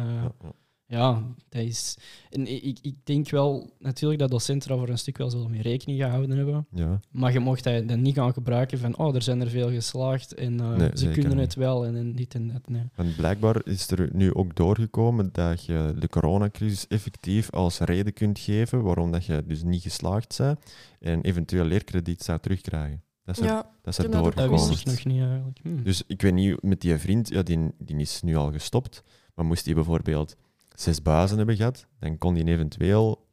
Ja, 0.88 1.24
dat 1.50 1.62
is. 1.62 1.98
En 2.30 2.66
ik, 2.66 2.80
ik 2.82 2.96
denk 3.04 3.30
wel 3.30 3.70
natuurlijk 3.80 4.20
dat 4.20 4.30
docenten 4.32 4.70
daar 4.70 4.78
voor 4.78 4.90
een 4.90 4.98
stuk 4.98 5.18
wel 5.18 5.30
zullen 5.30 5.52
mee 5.52 5.62
rekening 5.62 6.00
gehouden 6.00 6.38
hebben. 6.38 6.68
Ja. 6.72 7.00
Maar 7.12 7.34
je 7.34 7.40
mocht 7.40 7.63
dat 7.63 7.88
dan 7.88 8.02
niet 8.02 8.16
gaan 8.16 8.34
gebruiken 8.34 8.80
van, 8.80 8.98
oh, 8.98 9.16
er 9.16 9.22
zijn 9.22 9.42
er 9.42 9.50
veel 9.50 9.70
geslaagd 9.70 10.34
en 10.34 10.54
uh, 10.54 10.75
Nee, 10.75 10.90
ze 10.94 11.10
kunnen 11.10 11.32
niet. 11.38 11.40
het 11.46 11.56
wel 11.56 11.86
en, 11.86 11.96
en 11.96 12.16
dit 12.16 12.36
en 12.36 12.48
dat. 12.48 12.70
Nee. 12.70 12.84
Want 12.96 13.16
blijkbaar 13.16 13.62
is 13.66 13.92
er 13.92 14.10
nu 14.13 14.34
ook 14.34 14.56
doorgekomen 14.56 15.30
dat 15.32 15.66
je 15.66 15.94
de 16.00 16.08
coronacrisis 16.10 16.88
effectief 16.88 17.52
als 17.52 17.80
reden 17.80 18.13
kunt 18.13 18.40
geven 18.40 18.82
waarom 18.84 19.12
dat 19.12 19.25
je 19.25 19.44
dus 19.48 19.63
niet 19.63 19.82
geslaagd 19.82 20.38
bent 20.38 20.60
en 21.00 21.22
eventueel 21.22 21.66
leerkrediet 21.66 22.24
zou 22.24 22.40
terugkrijgen. 22.40 23.04
Dat 23.25 23.36
is 23.38 23.42
er, 23.42 23.48
Ja, 23.48 23.70
dat 23.82 23.94
is 23.94 23.98
er 23.98 24.04
heb 24.04 24.12
dat 24.12 24.24
wist 24.24 24.36
doorgekomen. 24.38 24.80
ik 24.80 24.86
nog 24.86 25.06
niet 25.06 25.22
eigenlijk. 25.22 25.60
Hm. 25.63 25.84
Dus 25.84 26.04
ik 26.08 26.22
weet 26.22 26.34
niet, 26.34 26.62
met 26.63 26.82
die 26.82 26.98
vriend, 26.98 27.30
ja, 27.30 27.44
die, 27.44 27.72
die 27.78 27.98
is 27.98 28.22
nu 28.22 28.36
al 28.36 28.52
gestopt, 28.52 29.04
maar 29.36 29.46
moest 29.46 29.66
hij 29.66 29.74
bijvoorbeeld 29.74 30.36
zes 30.74 31.01
bazen 31.01 31.38
hebben 31.38 31.56
gehad, 31.56 31.88
dan 32.00 32.18
kon 32.18 32.36
hij 32.36 32.44
eventueel 32.46 33.27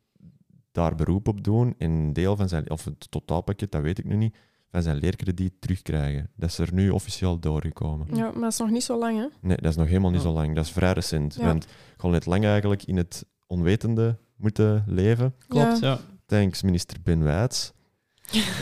daar 0.72 0.94
beroep 0.94 1.28
op 1.28 1.44
doen 1.44 1.74
en 1.78 1.90
een 1.90 2.12
deel 2.12 2.36
van 2.36 2.48
zijn, 2.48 2.70
of 2.70 2.84
het 2.84 3.10
totaalpakket, 3.10 3.72
dat 3.72 3.82
weet 3.82 3.98
ik 3.98 4.04
nu 4.04 4.16
niet, 4.16 4.36
van 4.70 4.82
zijn 4.82 4.96
leerkrediet 4.96 5.52
terugkrijgen. 5.60 6.30
Dat 6.36 6.48
is 6.48 6.58
er 6.58 6.68
nu 6.74 6.90
officieel 6.90 7.38
doorgekomen. 7.38 8.06
ja, 8.16 8.30
maar 8.30 8.40
dat 8.40 8.52
is 8.52 8.58
nog 8.58 8.70
niet 8.70 8.82
zo 8.84 8.98
lang, 8.98 9.18
hè? 9.18 9.26
Nee, 9.40 9.56
dat 9.56 9.70
is 9.70 9.76
nog 9.76 9.86
helemaal 9.86 10.10
niet 10.10 10.22
Ja. 10.22 10.26
zo 10.28 10.32
lang. 10.32 10.54
Dat 10.54 10.64
is 10.64 10.70
vrij 10.72 10.92
recent. 10.92 11.34
Ja. 11.34 11.44
Want 11.46 11.66
had 11.96 12.10
net 12.10 12.26
lang 12.26 12.44
eigenlijk 12.44 12.82
in 12.84 12.96
het 12.96 13.24
onwetende 13.46 14.18
moeten 14.36 14.84
leven. 14.86 15.34
Klopt, 15.48 15.78
Ja. 15.78 15.88
ja. 15.88 15.98
Thanks, 16.26 16.62
minister 16.62 16.96
Ben 17.02 17.22
Wijts. 17.22 17.72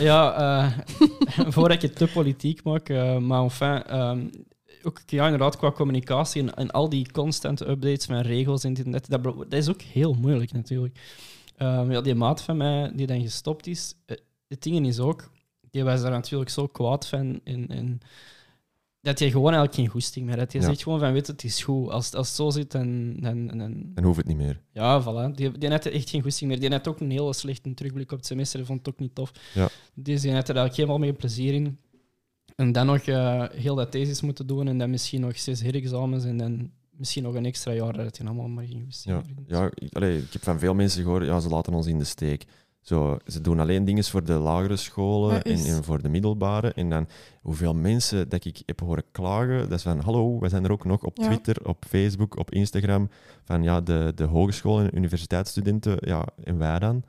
Ja, 0.01 0.35
eh, 0.35 0.79
voordat 1.55 1.77
ik 1.77 1.83
het 1.83 1.97
te 1.97 2.07
politiek 2.07 2.65
maak, 2.65 2.89
eh, 2.89 3.19
maar 3.19 3.43
enfin, 3.43 3.83
ehm, 3.85 4.27
ook 4.83 5.01
ja, 5.07 5.25
inderdaad 5.25 5.57
qua 5.57 5.71
communicatie 5.73 6.43
en, 6.43 6.55
en 6.55 6.71
al 6.71 6.89
die 6.89 7.13
constante 7.13 7.69
updates 7.69 8.05
van 8.07 8.21
regels 8.21 8.65
en 8.65 8.75
dit 8.75 8.85
en 8.85 8.91
dat, 8.91 9.07
dat, 9.09 9.23
dat 9.25 9.53
is 9.53 9.69
ook 9.69 9.83
heel 9.83 10.15
moeilijk 10.15 10.53
natuurlijk. 10.53 10.99
Ehm, 11.57 11.91
ja, 11.91 12.01
die 12.01 12.15
maat 12.15 12.43
van 12.43 12.57
mij 12.57 12.93
die 12.95 13.07
dan 13.07 13.21
gestopt 13.21 13.67
is, 13.67 13.95
eh, 14.07 14.17
het 14.49 14.63
ding 14.63 14.87
is 14.87 14.99
ook, 14.99 15.31
die 15.71 15.85
was 15.85 16.03
daar 16.03 16.11
natuurlijk 16.11 16.51
zo 16.51 16.67
kwaad 16.67 17.07
van 17.09 17.41
en, 17.45 17.69
en 17.69 17.99
dat 19.01 19.19
je 19.19 19.31
gewoon 19.31 19.53
eigenlijk 19.53 19.75
geen 19.75 19.89
goesting 19.89 20.27
meer 20.27 20.37
hebt. 20.37 20.53
Je 20.53 20.59
Ja. 20.61 20.65
zegt 20.67 20.83
gewoon 20.83 20.99
van, 20.99 21.13
weet 21.13 21.27
het 21.27 21.45
is 21.45 21.63
goed. 21.63 21.91
Als, 21.91 22.15
als 22.15 22.27
het 22.27 22.37
zo 22.37 22.51
zit, 22.51 22.71
dan... 22.73 23.17
dan, 23.21 23.47
dan 23.47 23.83
Dan 23.95 24.05
hoeft 24.05 24.17
het 24.17 24.27
niet 24.27 24.37
meer. 24.37 24.61
ja, 24.73 25.03
voilà. 25.03 25.35
Die, 25.35 25.59
die 25.59 25.69
had 25.71 25.87
echt 25.87 26.11
geen 26.11 26.23
goesting 26.23 26.51
meer. 26.51 26.61
Die 26.61 26.71
had 26.71 26.89
ook 26.89 27.01
een 27.01 27.11
hele 27.11 27.33
slechte 27.35 27.75
terugblik 27.75 28.13
op 28.13 28.19
het 28.19 28.27
semester. 28.27 28.59
Die 28.59 28.67
vond 28.69 28.79
het 28.87 28.95
ook 28.95 29.01
niet 29.01 29.15
tof. 29.15 29.33
Ja. 29.55 29.69
Dus 29.95 30.21
die 30.21 30.33
had 30.33 30.49
er 30.49 30.57
eigenlijk 30.57 30.77
helemaal 30.77 30.99
meer 30.99 31.13
plezier 31.13 31.55
in. 31.55 31.79
En 32.59 32.73
dan 32.73 32.87
nog 32.87 32.99
eh, 32.99 33.45
heel 33.53 33.75
dat 33.75 33.91
thesis 33.91 34.21
moeten 34.21 34.47
doen 34.47 34.69
en 34.69 34.79
dan 34.79 34.91
misschien 34.91 35.21
nog 35.21 35.39
zes 35.39 35.61
herexamens 35.61 36.25
en 36.25 36.37
dan 36.37 36.71
misschien 36.91 37.23
nog 37.23 37.35
een 37.35 37.45
extra 37.47 37.73
jaar 37.73 37.93
dat 37.93 38.17
je 38.17 38.25
allemaal 38.25 38.49
maar 38.49 38.65
ging 38.65 38.87
Ja, 39.03 39.23
ja 39.47 39.71
ik, 39.75 39.95
allee, 39.95 40.19
ik 40.19 40.33
heb 40.33 40.43
van 40.43 40.59
veel 40.59 40.75
mensen 40.75 41.03
gehoord, 41.03 41.27
ja, 41.27 41.41
ze 41.41 41.49
laten 41.49 41.73
ons 41.73 41.87
in 41.87 41.99
de 41.99 42.05
steek. 42.05 42.45
Zo, 42.81 43.17
ze 43.27 43.41
doen 43.41 43.61
alleen 43.61 43.85
dingen 43.85 44.05
voor 44.05 44.25
de 44.25 44.33
lagere 44.33 44.77
scholen 44.77 45.43
en, 45.43 45.85
voor 45.85 46.03
de 46.03 46.09
middelbare. 46.09 46.73
En 46.73 46.91
dan 46.91 47.09
hoeveel 47.43 47.75
mensen 47.75 48.29
dat 48.29 48.45
ik 48.45 48.63
heb 48.67 48.81
horen 48.81 49.05
klagen, 49.11 49.59
dat 49.69 49.79
is 49.79 49.83
van 49.83 50.01
hallo, 50.01 50.39
we 50.39 50.49
zijn 50.49 50.65
er 50.65 50.73
ook 50.73 50.85
nog 50.85 51.03
op 51.05 51.17
Ja. 51.17 51.27
Twitter, 51.27 51.69
op 51.69 51.85
Facebook, 51.89 52.39
op 52.39 52.51
Instagram, 52.51 53.09
van 53.45 53.63
ja, 53.63 53.81
de, 53.81 54.13
de 54.15 54.25
hogeschool- 54.25 54.81
en 54.81 54.97
universiteitsstudenten, 54.97 55.97
ja, 56.01 56.27
en 56.45 56.59
wij 56.59 56.79
dan? 56.79 57.03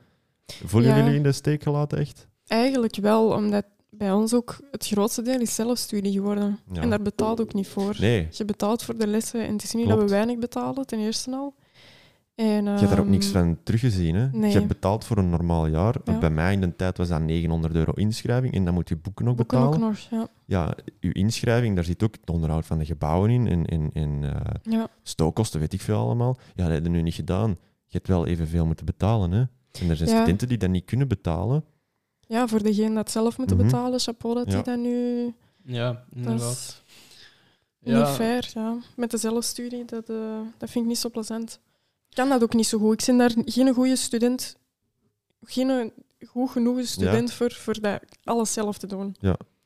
Voelen 0.45 0.89
Ja. 0.89 0.97
jullie 0.97 1.15
in 1.15 1.23
de 1.23 1.31
steek 1.31 1.63
gelaten, 1.63 1.97
echt? 1.97 2.27
Eigenlijk 2.47 2.95
wel, 2.95 3.31
omdat 3.31 3.65
bij 3.89 4.11
ons 4.11 4.33
ook 4.33 4.57
het 4.71 4.87
grootste 4.87 5.21
deel 5.21 5.39
is 5.39 5.55
zelfstudie 5.55 6.11
geworden. 6.11 6.59
Ja. 6.71 6.81
En 6.81 6.89
daar 6.89 7.01
betaalt 7.01 7.41
ook 7.41 7.53
niet 7.53 7.67
voor. 7.67 7.95
Nee, 7.99 8.27
Je 8.31 8.45
betaalt 8.45 8.83
voor 8.83 8.97
de 8.97 9.07
lessen 9.07 9.45
en 9.45 9.53
het 9.53 9.63
is 9.63 9.73
niet 9.73 9.87
dat 9.87 9.99
we 9.99 10.07
weinig 10.07 10.37
betalen, 10.37 10.85
ten 10.85 10.99
eerste 10.99 11.31
al. 11.31 11.53
En, 12.35 12.63
je 12.63 12.69
hebt 12.69 12.79
daar 12.79 12.91
ook 12.91 12.97
ehm, 12.97 13.09
niks 13.09 13.27
van 13.27 13.57
teruggezien. 13.63 14.15
Hè? 14.15 14.27
nee. 14.31 14.49
Je 14.51 14.55
hebt 14.55 14.67
betaald 14.67 15.05
voor 15.05 15.17
een 15.17 15.29
normaal 15.29 15.67
jaar. 15.67 15.95
Ja. 16.03 16.19
Bij 16.19 16.29
mij 16.29 16.53
in 16.53 16.61
de 16.61 16.75
tijd 16.75 16.97
was 16.97 17.07
dat 17.07 17.21
900 17.21 17.75
euro 17.75 17.91
inschrijving 17.91 18.53
en 18.53 18.65
dan 18.65 18.73
moet 18.73 18.89
je 18.89 18.95
boeken 18.95 19.27
ook 19.27 19.35
Boeken 19.35 19.57
betalen. 19.57 19.83
ook 19.83 19.89
nog, 19.89 19.97
ja. 20.09 20.27
ja, 20.45 20.75
uw 20.99 21.11
inschrijving, 21.11 21.75
daar 21.75 21.83
zit 21.83 22.03
ook 22.03 22.15
het 22.21 22.29
onderhoud 22.29 22.65
van 22.65 22.77
de 22.77 22.85
gebouwen 22.85 23.29
in 23.29 23.47
en, 23.47 23.65
en, 23.65 23.89
en 23.93 24.23
eh, 24.23 24.71
ja. 24.73 24.87
stookkosten, 25.03 25.59
weet 25.59 25.73
ik 25.73 25.81
veel 25.81 25.97
allemaal. 25.97 26.37
Ja, 26.55 26.63
dat 26.63 26.73
heb 26.73 26.83
je 26.83 26.89
nu 26.89 27.01
niet 27.01 27.13
gedaan. 27.13 27.49
Je 27.85 27.97
hebt 27.97 28.07
wel 28.07 28.25
evenveel 28.25 28.65
moeten 28.65 28.85
betalen. 28.85 29.31
Hè? 29.31 29.39
En 29.81 29.89
er 29.89 29.95
zijn 29.95 30.09
studenten 30.09 30.47
die 30.47 30.57
dat 30.57 30.69
niet 30.69 30.85
kunnen 30.85 31.07
betalen. 31.07 31.63
Ja, 32.29 32.47
voor 32.47 32.63
degene 32.63 32.95
dat 32.95 33.11
zelf 33.11 33.37
moeten 33.37 33.55
Mhm. 33.57 33.65
betalen, 33.65 33.99
chapeau 33.99 34.35
dat 34.35 34.45
Ja. 34.47 34.53
die 34.53 34.63
dat 34.63 34.77
nu... 34.77 35.33
Ja, 35.63 35.91
Dat 35.91 36.03
inderdaad. 36.15 36.51
is 36.51 36.83
Ja. 37.79 37.97
niet 37.99 38.07
fair, 38.07 38.49
ja. 38.53 38.77
Met 38.95 39.11
de 39.11 39.17
zelfstudie, 39.17 39.85
dat, 39.85 40.09
eh, 40.09 40.39
dat 40.57 40.69
vind 40.69 40.83
ik 40.83 40.89
niet 40.89 40.97
zo 40.99 41.09
plezant. 41.09 41.59
Ik 42.09 42.15
kan 42.15 42.29
dat 42.29 42.43
ook 42.43 42.53
niet 42.53 42.67
zo 42.67 42.77
goed. 42.79 43.01
Ik 43.01 43.05
ben 43.07 43.17
daar 43.17 43.33
geen 43.45 43.73
goede 43.73 43.95
student, 43.95 44.55
geen 45.43 45.91
goed 46.27 46.49
genoeg 46.49 46.85
student 46.85 47.33
voor, 47.33 47.51
voor 47.51 47.81
dat 47.81 48.01
alles 48.23 48.53
zelf 48.53 48.77
te 48.77 48.87
doen. 48.87 49.15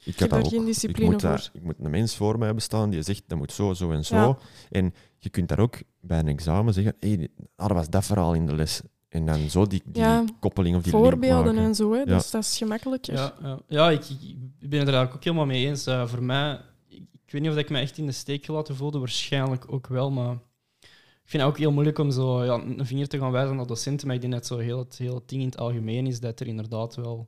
Ik, 0.05 0.19
heb 0.19 0.29
daar 0.29 0.39
ook. 0.39 0.47
geen 0.47 0.59
ik 0.59 0.65
discipline 0.65 1.11
moet, 1.11 1.21
daar- 1.21 1.39
voor. 1.41 1.49
ik 1.61 1.63
moet 1.63 1.75
een 1.79 1.91
mens 1.91 2.15
voor 2.15 2.35
mij 2.37 2.45
hebben 2.45 2.63
staan 2.63 2.89
die 2.89 3.01
zegt 3.01 3.23
dat 3.27 3.37
moet 3.37 3.51
zo, 3.51 3.73
zo 3.73 3.91
en 3.91 4.05
zo. 4.05 4.15
Ja. 4.15 4.37
En 4.69 4.93
je 5.19 5.29
kunt 5.29 5.49
daar 5.49 5.59
ook 5.59 5.75
bij 5.99 6.19
een 6.19 6.27
examen 6.27 6.73
zeggen: 6.73 6.95
hé, 6.99 7.09
hey, 7.13 7.29
dat 7.55 7.71
was 7.71 7.89
dat 7.89 8.05
verhaal 8.05 8.33
in 8.33 8.45
de 8.45 8.55
les. 8.55 8.81
En 9.13 9.25
dan 9.25 9.49
zo 9.49 9.67
die, 9.67 9.81
die 9.85 10.01
Ja, 10.03 10.25
koppeling 10.39 10.75
of 10.75 10.83
die 10.83 10.91
Voorbeelden 10.91 11.57
en 11.57 11.75
zo, 11.75 11.91
hè. 11.91 11.97
Ja. 11.99 12.05
Dus 12.05 12.31
dat 12.31 12.43
is 12.43 12.57
gemakkelijker. 12.57 13.13
Ja, 13.13 13.33
ja. 13.41 13.59
ja 13.67 13.89
ik, 13.89 14.09
ik 14.59 14.69
ben 14.69 14.79
het 14.79 14.87
er 14.87 14.93
eigenlijk 14.93 15.13
ook 15.15 15.23
helemaal 15.23 15.45
mee 15.45 15.65
eens. 15.67 15.85
Eh, 15.85 16.07
voor 16.07 16.23
mij, 16.23 16.59
ik, 16.87 17.01
ik 17.25 17.31
weet 17.31 17.41
niet 17.41 17.51
of 17.51 17.57
ik 17.57 17.69
me 17.69 17.79
echt 17.79 17.97
in 17.97 18.05
de 18.05 18.11
steek 18.11 18.45
gelaten 18.45 18.75
voelde, 18.75 18.99
waarschijnlijk 18.99 19.71
ook 19.71 19.87
wel, 19.87 20.11
maar 20.11 20.33
ik 21.23 21.29
vind 21.29 21.43
het 21.43 21.51
ook 21.51 21.57
heel 21.57 21.71
moeilijk 21.71 21.97
om 21.99 22.11
zo 22.11 22.43
ja, 22.43 22.53
een 22.53 22.85
vinger 22.85 23.07
te 23.07 23.17
gaan 23.17 23.31
wijzen 23.31 23.55
naar 23.55 23.67
docenten, 23.67 24.07
maar 24.07 24.15
ik 24.15 24.21
denk 24.21 24.33
dat 24.33 24.45
zo 24.45 24.57
heel 24.57 24.77
het, 24.79 24.97
heel 24.97 25.15
het 25.15 25.29
ding 25.29 25.41
in 25.41 25.47
het 25.47 25.57
algemeen 25.57 26.07
is 26.07 26.19
dat 26.19 26.39
er 26.39 26.47
inderdaad 26.47 26.95
wel, 26.95 27.27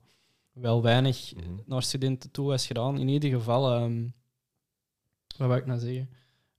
wel 0.53 0.81
weinig 0.81 1.33
Mhm. 1.35 1.43
naar 1.65 1.83
studenten 1.83 2.31
toe 2.31 2.53
is 2.53 2.65
gedaan. 2.67 2.99
In 2.99 3.07
ieder 3.07 3.29
geval, 3.29 3.71
ehm, 3.73 4.03
wat 5.37 5.47
wil 5.47 5.57
ik 5.57 5.65
nou 5.65 5.79
zeggen? 5.79 6.09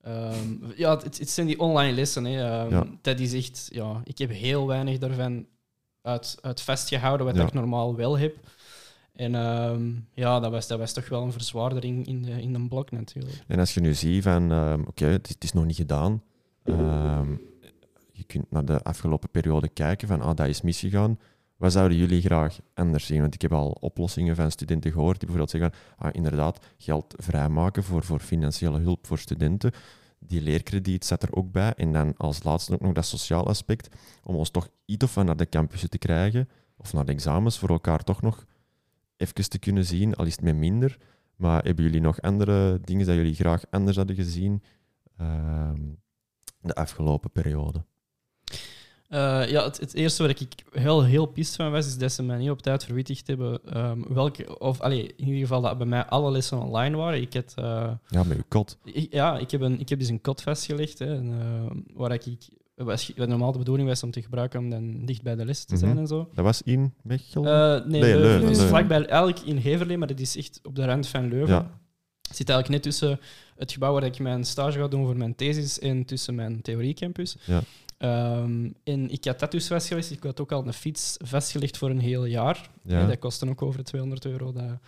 Ehm, 0.06 0.72
ja, 0.76 0.96
het, 0.96 1.18
het 1.18 1.30
zijn 1.30 1.46
die 1.46 1.58
online 1.60 1.92
lessen. 1.94 2.24
Hè. 2.24 2.30
Ja. 2.62 2.86
Dat 3.02 3.20
is 3.20 3.32
echt, 3.34 3.68
ja, 3.72 4.00
ik 4.04 4.18
heb 4.18 4.30
heel 4.30 4.66
weinig 4.66 4.98
daarvan 4.98 5.46
uit, 6.02 6.38
uit 6.40 6.60
vastgehouden, 6.60 7.26
wat 7.26 7.36
Ja. 7.36 7.42
ik 7.46 7.52
normaal 7.52 7.96
wel 7.96 8.18
heb. 8.18 8.36
En 9.12 9.34
ehm, 9.34 9.92
ja, 10.14 10.40
dat 10.40 10.50
was, 10.50 10.66
dat 10.66 10.78
was 10.78 10.92
toch 10.92 11.08
wel 11.08 11.22
een 11.22 11.32
verzwaardering 11.32 12.06
in 12.06 12.22
de, 12.22 12.30
in 12.42 12.52
de 12.52 12.68
blok 12.68 12.90
natuurlijk. 12.90 13.42
En 13.46 13.58
als 13.58 13.74
je 13.74 13.80
nu 13.80 13.94
ziet 13.94 14.22
van, 14.22 14.52
ehm, 14.52 14.80
oké, 14.86 15.04
het, 15.06 15.26
is- 15.28 15.34
het 15.34 15.44
is 15.44 15.52
nog 15.52 15.64
niet 15.64 15.76
gedaan. 15.76 16.22
Je 18.12 18.24
kunt 18.26 18.50
naar 18.50 18.64
de 18.64 18.82
afgelopen 18.82 19.30
periode 19.30 19.68
kijken 19.68 20.08
van, 20.08 20.20
ah, 20.20 20.34
dat 20.36 20.46
is 20.46 20.60
misgegaan. 20.62 21.18
Wat 21.56 21.72
zouden 21.72 21.98
jullie 21.98 22.20
graag 22.20 22.58
anders 22.74 23.06
zien? 23.06 23.20
Want 23.20 23.34
ik 23.34 23.42
heb 23.42 23.52
al 23.52 23.70
oplossingen 23.70 24.36
van 24.36 24.50
studenten 24.50 24.92
gehoord 24.92 25.20
die 25.20 25.28
bijvoorbeeld 25.28 25.50
zeggen, 25.50 25.72
ah, 25.96 26.08
inderdaad, 26.12 26.64
geld 26.78 27.14
vrijmaken 27.16 27.82
voor, 27.82 28.04
voor 28.04 28.20
financiële 28.20 28.78
hulp 28.78 29.06
voor 29.06 29.18
studenten. 29.18 29.72
Die 30.18 30.42
leerkrediet 30.42 31.04
zat 31.04 31.22
er 31.22 31.34
ook 31.34 31.52
bij. 31.52 31.72
En 31.72 31.92
dan 31.92 32.16
als 32.16 32.42
laatste 32.42 32.72
ook 32.72 32.80
nog 32.80 32.92
dat 32.92 33.06
sociaal 33.06 33.46
aspect, 33.46 33.96
om 34.22 34.34
ons 34.34 34.50
toch 34.50 34.68
iets 34.84 35.14
wat 35.14 35.24
naar 35.24 35.36
de 35.36 35.48
campussen 35.48 35.90
te 35.90 35.98
krijgen, 35.98 36.48
of 36.76 36.92
naar 36.92 37.04
de 37.04 37.12
examens, 37.12 37.58
voor 37.58 37.68
elkaar 37.68 38.04
toch 38.04 38.22
nog 38.22 38.46
even 39.16 39.48
te 39.48 39.58
kunnen 39.58 39.84
zien, 39.84 40.14
al 40.14 40.24
is 40.24 40.32
het 40.32 40.44
met 40.44 40.56
minder. 40.56 40.98
Maar 41.36 41.64
hebben 41.64 41.84
jullie 41.84 42.00
nog 42.00 42.20
andere 42.20 42.80
dingen 42.80 43.06
dat 43.06 43.14
jullie 43.14 43.34
graag 43.34 43.64
anders 43.70 43.96
hadden 43.96 44.16
gezien 44.16 44.62
ehm, 45.16 45.80
de 46.60 46.74
afgelopen 46.74 47.30
periode? 47.30 47.84
Eh, 49.08 49.48
ja, 49.50 49.64
het, 49.64 49.80
het 49.80 49.94
eerste 49.94 50.22
waar 50.22 50.30
ik 50.30 50.38
heel, 50.72 51.04
heel 51.04 51.26
pist 51.26 51.56
van 51.56 51.70
was, 51.70 51.86
is 51.86 51.98
dat 51.98 52.12
ze 52.12 52.22
mij 52.22 52.36
niet 52.38 52.50
op 52.50 52.62
tijd 52.62 52.84
verwittigd 52.84 53.26
hebben 53.26 53.60
ehm, 53.72 54.00
welke, 54.08 54.58
of 54.58 54.80
allee, 54.80 55.02
in 55.16 55.24
ieder 55.26 55.40
geval 55.40 55.60
dat 55.60 55.78
bij 55.78 55.86
mij 55.86 56.04
alle 56.04 56.30
lessen 56.30 56.62
online 56.62 56.96
waren. 56.96 57.20
Ik 57.20 57.34
had, 57.34 57.52
eh, 57.56 57.90
Ja, 58.08 58.22
met 58.24 58.36
uw 58.36 58.42
kot. 58.48 58.78
ik- 58.84 59.12
ja, 59.12 59.38
ik 59.38 59.50
heb, 59.50 59.60
een, 59.60 59.80
ik 59.80 59.88
heb 59.88 59.98
dus 59.98 60.08
een 60.08 60.20
kot 60.20 60.42
vastgelegd, 60.42 60.98
hè, 60.98 61.14
en, 61.16 61.32
eh, 61.40 61.76
waar 61.94 62.12
ik, 62.12 62.22
was, 62.74 63.12
wat 63.16 63.28
normaal 63.28 63.52
de 63.52 63.58
bedoeling 63.58 63.88
was 63.88 64.02
om 64.02 64.10
te 64.10 64.22
gebruiken 64.22 64.60
om 64.60 64.70
dan 64.70 65.04
dicht 65.04 65.22
bij 65.22 65.34
de 65.36 65.44
les 65.44 65.64
te 65.64 65.76
zijn 65.76 65.90
Mhm. 65.90 66.00
en 66.00 66.06
zo. 66.06 66.28
Dat 66.34 66.44
was 66.44 66.62
in 66.62 66.94
Mechelen? 67.02 67.80
Nee, 67.88 68.00
Nee, 68.00 68.00
Leuven. 68.00 68.20
Leuven, 68.40 68.48
Dus 68.48 68.62
vlakbij, 68.62 69.06
eigenlijk 69.06 69.40
in 69.40 69.56
Heverlee, 69.56 69.98
maar 69.98 70.08
dat 70.08 70.20
is 70.20 70.36
echt 70.36 70.60
op 70.62 70.74
de 70.74 70.84
rand 70.84 71.06
van 71.08 71.28
Leuven. 71.28 71.54
Ja. 71.54 71.70
Het 72.28 72.36
zit 72.36 72.48
eigenlijk 72.48 72.68
net 72.68 72.92
tussen 72.92 73.20
het 73.56 73.72
gebouw 73.72 73.92
waar 73.92 74.04
ik 74.04 74.18
mijn 74.18 74.44
stage 74.44 74.78
ga 74.78 74.88
doen 74.88 75.04
voor 75.06 75.16
mijn 75.16 75.34
thesis 75.34 75.78
en 75.78 76.04
tussen 76.04 76.34
mijn 76.34 76.62
theoriecampus. 76.62 77.36
Ja. 77.44 77.60
Ehm, 77.98 78.70
en 78.84 79.10
ik 79.10 79.24
had 79.24 79.38
dat 79.38 79.50
dus 79.50 79.66
vastgelegd. 79.66 80.10
Ik 80.10 80.22
had 80.22 80.40
ook 80.40 80.52
al 80.52 80.66
een 80.66 80.72
fiets 80.72 81.16
vastgelegd 81.24 81.76
voor 81.76 81.90
een 81.90 82.00
heel 82.00 82.24
jaar. 82.24 82.70
Ja. 82.82 83.06
Dat 83.06 83.18
kostte 83.18 83.48
ook 83.48 83.62
over 83.62 83.84
200 83.84 84.24
euro. 84.24 84.52
Dat, 84.52 84.78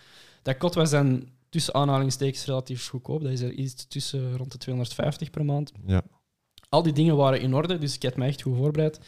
dat 0.43 0.57
kot 0.57 0.75
was 0.75 0.91
dan 0.91 1.29
tussen 1.49 1.75
aanhalingstekens 1.75 2.45
relatief 2.45 2.89
goedkoop. 2.89 3.23
Dat 3.23 3.33
is 3.33 3.41
er 3.41 3.53
iets 3.53 3.87
tussen 3.87 4.37
rond 4.37 4.53
de 4.53 4.59
250 4.59 5.31
per 5.31 5.45
maand. 5.45 5.73
ja. 5.87 6.03
Al 6.71 6.83
die 6.83 6.93
dingen 6.93 7.17
waren 7.17 7.41
in 7.41 7.55
orde, 7.55 7.79
dus 7.79 7.95
ik 7.95 8.03
had 8.03 8.17
me 8.17 8.27
echt 8.27 8.43
goed 8.43 8.57
voorbereid. 8.57 9.01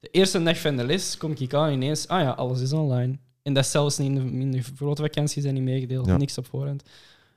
De 0.00 0.08
eerste 0.10 0.42
dag 0.42 0.58
van 0.60 0.76
de 0.76 0.84
les 0.84 1.16
kom 1.16 1.34
ik 1.38 1.54
aan 1.54 1.72
ineens, 1.72 2.08
ah 2.08 2.20
ja, 2.20 2.30
alles 2.30 2.60
is 2.60 2.72
online. 2.72 3.18
En 3.42 3.52
dat 3.52 3.64
is 3.64 3.70
zelfs 3.70 3.98
niet 3.98 4.08
in 4.08 4.14
de, 4.14 4.38
in 4.40 4.50
de 4.50 4.62
grote 4.62 5.02
vakanties 5.02 5.42
zijn 5.42 5.54
niet 5.54 5.62
meegedeeld, 5.62 6.06
Ja. 6.06 6.16
niks 6.16 6.38
op 6.38 6.46
voorhand. 6.46 6.82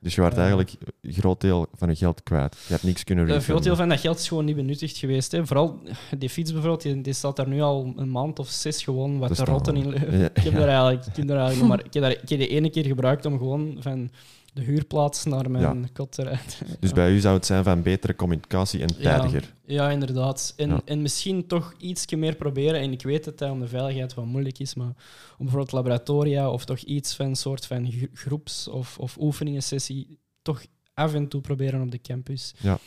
Dus 0.00 0.14
je 0.14 0.20
werd 0.20 0.36
eigenlijk 0.36 0.72
een 1.02 1.12
groot 1.12 1.40
deel 1.40 1.66
van 1.74 1.88
je 1.88 1.96
geld 1.96 2.22
kwijt. 2.22 2.56
Je 2.66 2.72
hebt 2.72 2.82
niks 2.82 3.04
kunnen 3.04 3.30
Een 3.30 3.42
groot 3.42 3.62
deel 3.62 3.76
van 3.76 3.88
dat 3.88 4.00
geld 4.00 4.18
is 4.18 4.28
gewoon 4.28 4.44
niet 4.44 4.56
benuttigd 4.56 4.96
geweest. 4.96 5.32
Hè. 5.32 5.46
Vooral 5.46 5.82
die 6.18 6.30
fiets 6.30 6.52
bijvoorbeeld, 6.52 6.82
die, 6.82 7.00
die 7.00 7.12
staat 7.12 7.36
daar 7.36 7.48
nu 7.48 7.60
al 7.60 7.92
een 7.96 8.10
maand 8.10 8.38
of 8.38 8.48
zes 8.48 8.82
gewoon 8.82 9.18
wat 9.18 9.34
Te 9.34 9.44
rotten 9.44 9.76
in 9.76 9.88
Leuven. 9.88 10.18
Ja, 10.18 10.28
Ik 10.34 10.42
heb 10.42 10.52
ja. 10.52 10.58
daar 10.58 10.68
eigenlijk, 10.68 11.06
ik 11.06 11.16
heb 11.16 11.28
daar 11.28 11.38
eigenlijk 11.38 11.68
maar, 11.72 11.84
ik 11.84 11.94
heb, 11.94 12.02
daar, 12.02 12.12
ik 12.12 12.28
heb 12.28 12.38
die 12.38 12.48
ene 12.48 12.70
keer 12.70 12.84
gebruikt 12.84 13.26
om 13.26 13.38
gewoon 13.38 13.76
van 13.78 14.10
de 14.52 14.62
huurplaats 14.62 15.24
naar 15.24 15.50
mijn 15.50 15.92
kot 15.92 16.12
te 16.12 16.22
rijden. 16.22 16.42
Dus 16.80 16.88
Ja. 16.88 16.94
bij 16.94 17.10
u 17.12 17.18
zou 17.20 17.34
het 17.36 17.46
zijn 17.46 17.64
van 17.64 17.82
betere 17.82 18.14
communicatie 18.16 18.80
en 18.82 18.88
Ja. 18.98 19.16
tijdiger. 19.18 19.54
Ja, 19.66 19.90
inderdaad. 19.90 20.52
En, 20.56 20.68
Ja. 20.68 20.80
en 20.84 21.02
misschien 21.02 21.46
toch 21.46 21.74
iets 21.78 22.14
meer 22.14 22.34
proberen. 22.36 22.80
En 22.80 22.92
ik 22.92 23.02
weet 23.02 23.24
dat 23.24 23.38
dat 23.38 23.50
om 23.50 23.60
de 23.60 23.68
veiligheid 23.68 24.14
wat 24.14 24.24
moeilijk 24.24 24.58
is, 24.58 24.74
maar 24.74 24.86
om 24.86 24.94
bijvoorbeeld 25.38 25.72
laboratoria 25.72 26.50
of 26.50 26.64
toch 26.64 26.78
iets 26.80 27.14
van 27.16 27.26
een 27.26 27.36
soort 27.36 27.66
van 27.66 27.90
gro- 27.92 28.06
groeps- 28.14 28.68
of, 28.68 28.98
of 28.98 29.16
oefeningensessie 29.20 30.18
toch 30.42 30.62
af 30.94 31.14
en 31.14 31.28
toe 31.28 31.40
proberen 31.40 31.82
op 31.82 31.90
de 31.90 32.00
campus. 32.00 32.54
Ja. 32.58 32.78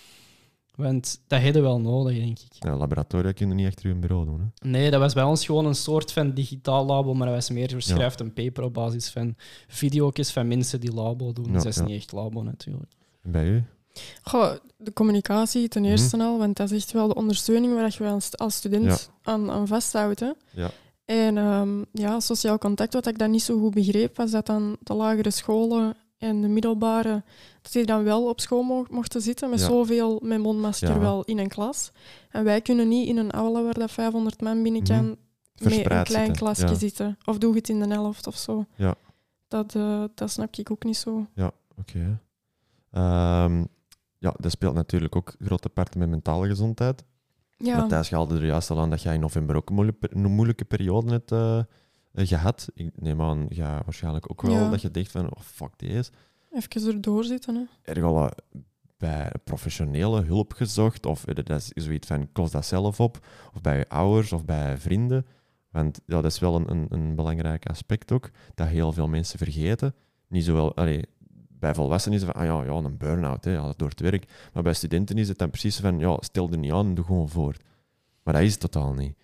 Want 0.75 1.21
dat 1.27 1.41
hadden 1.41 1.61
we 1.61 1.67
wel 1.67 1.79
nodig, 1.79 2.15
denk 2.17 2.39
ik. 2.39 2.51
Ja, 2.59 2.77
laboratoria 2.77 3.31
kunnen 3.31 3.55
niet 3.55 3.67
achter 3.67 3.85
uw 3.89 3.99
bureau 3.99 4.25
doen. 4.25 4.39
Hè? 4.39 4.69
Nee, 4.69 4.91
dat 4.91 4.99
was 4.99 5.13
bij 5.13 5.23
ons 5.23 5.45
gewoon 5.45 5.65
een 5.65 5.75
soort 5.75 6.11
van 6.11 6.33
digitaal 6.33 6.85
labo, 6.85 7.13
maar 7.13 7.27
dat 7.27 7.35
was 7.35 7.49
meer, 7.49 7.69
je 7.69 7.81
schrijft 7.81 8.19
een 8.19 8.33
paper 8.33 8.63
op 8.63 8.73
basis 8.73 9.09
van 9.09 9.35
video's 9.67 10.31
van 10.31 10.47
mensen 10.47 10.79
die 10.79 10.93
labo 10.93 11.33
doen. 11.33 11.45
Ja, 11.45 11.51
dus 11.51 11.63
dat 11.63 11.71
is 11.71 11.77
ja. 11.79 11.83
niet 11.85 11.95
echt 11.95 12.11
labo 12.11 12.41
natuurlijk. 12.43 12.91
En 13.23 13.31
bij 13.31 13.47
u? 13.47 13.63
Goh, 14.21 14.51
de 14.77 14.93
communicatie 14.93 15.67
ten 15.67 15.81
Mhm. 15.81 15.91
eerste 15.91 16.17
al, 16.23 16.37
want 16.37 16.57
dat 16.57 16.71
is 16.71 16.77
echt 16.83 16.91
wel 16.91 17.07
de 17.07 17.15
ondersteuning 17.15 17.73
waar 17.73 17.95
je 17.97 18.03
als, 18.07 18.37
als 18.37 18.55
student 18.55 19.09
aan, 19.23 19.51
aan 19.51 19.67
vasthoudt. 19.67 20.19
Hè. 20.19 20.31
Ja. 20.51 20.71
En 21.05 21.37
ehm, 21.37 21.83
ja, 21.91 22.19
sociaal 22.19 22.57
contact, 22.57 22.93
wat 22.93 23.07
ik 23.07 23.17
dan 23.17 23.31
niet 23.31 23.43
zo 23.43 23.59
goed 23.59 23.73
begreep, 23.73 24.17
was 24.17 24.31
dat 24.31 24.45
dan 24.45 24.77
de 24.83 24.93
lagere 24.93 25.31
scholen 25.31 25.95
en 26.21 26.41
de 26.41 26.47
middelbare, 26.47 27.23
dat 27.61 27.71
die 27.71 27.85
dan 27.85 28.03
wel 28.03 28.29
op 28.29 28.39
school 28.39 28.61
mo- 28.63 28.85
mochten 28.89 29.21
zitten 29.21 29.49
met 29.49 29.59
Ja. 29.59 29.65
zoveel 29.65 30.19
met 30.23 30.39
mondmasker 30.39 30.89
Ja. 30.89 30.99
wel 30.99 31.23
in 31.23 31.37
een 31.39 31.47
klas. 31.49 31.91
En 32.29 32.43
wij 32.43 32.61
kunnen 32.61 32.87
niet 32.87 33.07
in 33.07 33.17
een 33.17 33.31
aula 33.31 33.63
waar 33.63 33.73
dat 33.73 33.91
500 33.91 34.41
man 34.41 34.63
binnen 34.63 34.83
kan, 34.83 35.15
met 35.63 35.85
een 35.91 36.03
klein 36.03 36.31
klasje 36.35 36.67
ja. 36.67 36.73
zitten. 36.73 37.17
Of 37.25 37.37
doe 37.37 37.55
het 37.55 37.69
in 37.69 37.79
de 37.79 37.87
helft 37.87 38.27
of 38.27 38.37
zo. 38.37 38.65
Ja. 38.75 38.95
Dat, 39.47 39.75
eh, 39.75 40.03
dat 40.15 40.31
snap 40.31 40.55
ik 40.55 40.71
ook 40.71 40.83
niet 40.83 40.97
zo. 40.97 41.25
Oké. 41.77 42.19
Ehm, 42.91 43.63
ja, 44.17 44.33
dat 44.37 44.51
speelt 44.51 44.73
natuurlijk 44.73 45.15
ook 45.15 45.35
grote 45.39 45.69
parten 45.69 45.99
met 45.99 46.09
mentale 46.09 46.47
gezondheid. 46.47 47.03
Ja, 47.57 47.77
Matthijs, 47.77 48.09
je 48.09 48.15
haalde 48.15 48.35
er 48.35 48.45
juist 48.45 48.69
al 48.69 48.79
aan 48.79 48.89
dat 48.89 49.01
jij 49.01 49.13
in 49.13 49.19
november 49.19 49.55
ook 49.55 49.69
een 49.69 50.31
moeilijke, 50.31 50.65
periode 50.65 51.11
hebt 51.11 51.31
eh, 51.31 51.59
gehad. 52.13 52.67
Ik 52.73 53.01
neem 53.01 53.21
aan, 53.21 53.45
ja, 53.49 53.81
waarschijnlijk 53.85 54.31
ook 54.31 54.41
wel 54.41 54.51
Ja. 54.51 54.69
dat 54.69 54.81
je 54.81 54.91
denkt 54.91 55.11
van, 55.11 55.25
oh 55.35 55.41
fuck 55.41 55.71
deze. 55.75 56.11
even 56.51 56.87
erdoor 56.87 57.23
zitten. 57.23 57.55
Hè. 57.55 57.91
Er 57.93 58.03
al 58.03 58.25
eh, 58.25 58.31
bij 58.97 59.31
professionele 59.43 60.21
hulp 60.21 60.53
gezocht? 60.53 61.05
Of 61.05 61.25
eh, 61.25 61.35
dat 61.35 61.49
is 61.49 61.83
zoiets 61.83 62.07
van, 62.07 62.31
kost 62.31 62.51
dat 62.51 62.65
zelf 62.65 62.99
op? 62.99 63.25
Of 63.53 63.61
bij 63.61 63.77
je 63.77 63.89
ouders 63.89 64.33
of 64.33 64.45
bij 64.45 64.77
vrienden? 64.77 65.25
Want 65.69 66.01
ja, 66.05 66.21
dat 66.21 66.31
is 66.31 66.39
wel 66.39 66.55
een, 66.55 66.71
een, 66.71 66.85
een 66.89 67.15
belangrijk 67.15 67.65
aspect 67.69 68.11
ook, 68.11 68.29
dat 68.55 68.67
heel 68.67 68.91
veel 68.91 69.07
mensen 69.07 69.37
vergeten. 69.37 69.95
Niet 70.27 70.43
zowel, 70.45 70.75
allee, 70.75 71.05
bij 71.49 71.73
volwassenen 71.73 72.17
is 72.17 72.23
het 72.23 72.31
van, 72.31 72.41
ah 72.41 72.47
ja, 72.47 72.73
ja 72.73 72.79
een 72.85 72.97
burn-out, 72.97 73.43
ja, 73.45 73.73
door 73.77 73.89
het 73.89 73.99
werk. 73.99 74.49
Maar 74.53 74.63
bij 74.63 74.73
studenten 74.73 75.17
is 75.17 75.27
het 75.27 75.37
dan 75.37 75.49
precies 75.49 75.79
van, 75.79 75.99
ja, 75.99 76.17
stel 76.19 76.51
er 76.51 76.57
niet 76.57 76.71
aan 76.71 76.85
en 76.87 76.93
doe 76.95 77.05
gewoon 77.05 77.29
voort. 77.29 77.63
Maar 78.23 78.33
dat 78.33 78.43
is 78.43 78.51
het 78.51 78.59
totaal 78.59 78.93
niet. 78.93 79.17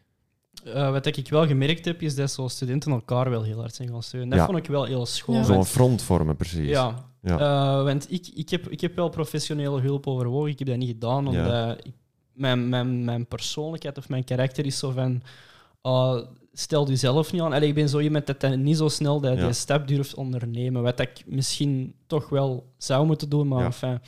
Uh, 0.66 0.92
wat 0.92 1.06
ik 1.06 1.30
wel 1.30 1.48
gemerkt 1.48 1.86
heb, 1.86 2.02
is 2.02 2.16
dat 2.16 2.32
zo 2.32 2.48
studenten 2.48 2.92
elkaar 2.92 3.30
wel 3.30 3.44
heel 3.44 3.60
hard 3.60 3.76
zijn 3.76 3.90
gaan 3.90 4.04
steunen. 4.04 4.30
Dat 4.30 4.40
Ja. 4.40 4.46
vond 4.46 4.58
ik 4.58 4.66
wel 4.68 4.84
heel 4.84 5.06
schoon. 5.06 5.36
Ja. 5.36 5.44
Zo'n 5.44 5.66
front 5.66 6.02
vormen, 6.02 6.36
precies. 6.36 6.68
Ja, 6.70 7.06
Ja. 7.22 7.40
Eh, 7.40 7.84
want 7.84 8.12
ik, 8.12 8.28
ik, 8.34 8.50
heb, 8.50 8.68
ik 8.70 8.82
heb 8.82 8.96
wel 8.96 9.10
professionele 9.10 9.82
hulp 9.82 10.08
overwogen. 10.08 10.50
Ik 10.52 10.60
heb 10.60 10.68
dat 10.68 10.78
niet 10.78 10.88
gedaan, 10.88 11.28
omdat 11.28 11.46
Ja. 11.46 11.78
ik, 11.84 11.94
mijn, 12.34 12.70
mijn, 12.70 13.06
mijn 13.06 13.26
persoonlijkheid 13.26 13.98
of 13.98 14.10
mijn 14.10 14.24
karakter 14.24 14.66
is 14.66 14.78
zo 14.80 14.92
van... 14.92 15.22
ah, 15.82 16.26
stel 16.54 16.88
jezelf 16.88 17.32
niet 17.32 17.42
aan. 17.42 17.54
Allee, 17.54 17.68
ik 17.70 17.76
ben 17.76 17.90
zo 17.90 18.00
iemand 18.00 18.26
dat 18.40 18.56
niet 18.56 18.78
zo 18.78 18.88
snel 18.88 19.20
dat 19.20 19.38
die 19.38 19.54
stap 19.54 19.88
durft 19.88 20.16
ondernemen. 20.16 20.84
Wat 20.84 21.00
ik 21.00 21.24
misschien 21.26 21.94
toch 22.08 22.30
wel 22.30 22.74
zou 22.78 23.06
moeten 23.06 23.30
doen, 23.30 23.48
maar 23.48 23.60
Ja. 23.60 23.66
enfin, 23.66 24.00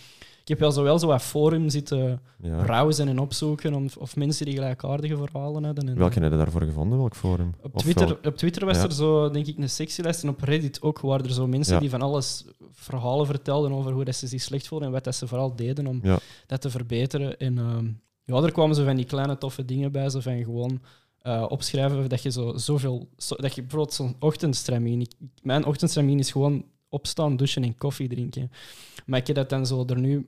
heb 0.49 0.59
wel 0.59 0.71
zo 0.71 0.83
wel 0.83 0.99
zo 0.99 1.07
wat 1.07 1.21
forum 1.21 1.69
zitten 1.69 2.21
Ja. 2.41 2.63
browsen 2.63 3.07
en 3.07 3.19
opzoeken 3.19 3.73
om, 3.73 3.87
of 3.97 4.15
mensen 4.15 4.45
die 4.45 4.53
gelijkaardige 4.55 5.17
verhalen 5.17 5.63
hadden. 5.63 5.89
En, 5.89 5.97
Welke 5.97 6.19
heb 6.19 6.31
je 6.31 6.37
daarvoor 6.37 6.61
gevonden? 6.61 6.97
Welk 6.97 7.15
forum? 7.15 7.53
op 7.61 7.77
Twitter, 7.77 8.07
wel- 8.07 8.17
op 8.23 8.37
Twitter 8.37 8.65
was 8.65 8.77
Ja. 8.77 8.83
er 8.83 8.91
zo, 8.93 9.29
denk 9.29 9.47
ik, 9.47 9.57
een 9.57 9.69
sectielijst. 9.69 10.23
En 10.23 10.29
op 10.29 10.41
Reddit 10.41 10.81
ook 10.81 10.99
waren 10.99 11.25
er 11.25 11.31
zo 11.33 11.47
mensen 11.47 11.73
Ja. 11.73 11.79
die 11.79 11.89
van 11.89 12.01
alles 12.01 12.45
verhalen 12.71 13.25
vertelden 13.25 13.71
over 13.71 13.91
hoe 13.91 14.03
dat 14.05 14.15
ze 14.15 14.27
zich 14.27 14.41
slecht 14.41 14.67
voelden 14.67 14.87
en 14.87 14.93
wat 14.93 15.03
dat 15.03 15.15
ze 15.15 15.27
vooral 15.27 15.55
deden 15.55 15.87
om 15.87 16.01
dat 16.47 16.61
te 16.61 16.69
verbeteren. 16.69 17.37
En 17.37 17.57
ehm, 17.57 17.85
ja, 18.25 18.43
er 18.43 18.51
kwamen 18.51 18.75
zo 18.75 18.83
van 18.83 18.95
die 18.95 19.05
kleine 19.05 19.37
toffe 19.37 19.65
dingen 19.65 19.91
bij, 19.91 20.09
zo 20.09 20.19
van 20.19 20.43
gewoon 20.43 20.81
eh, 21.19 21.45
opschrijven 21.49 22.09
dat 22.09 22.21
je 22.23 22.31
zo, 22.31 22.57
zoveel... 22.57 23.07
Zo, 23.17 23.35
dat 23.35 23.55
je 23.55 23.61
bijvoorbeeld 23.61 23.93
zo'n 23.93 24.15
ochtendstramine... 24.19 25.01
ik- 25.01 25.13
Mijn 25.41 25.65
ochtendstramine 25.65 26.19
is 26.19 26.31
gewoon 26.31 26.63
opstaan, 26.89 27.35
douchen 27.35 27.63
en 27.63 27.77
koffie 27.77 28.07
drinken. 28.09 28.51
Maar 29.05 29.19
ik 29.19 29.27
heb 29.27 29.35
dat 29.35 29.49
dan 29.49 29.65
zo 29.65 29.83
er 29.87 29.99
nu... 29.99 30.25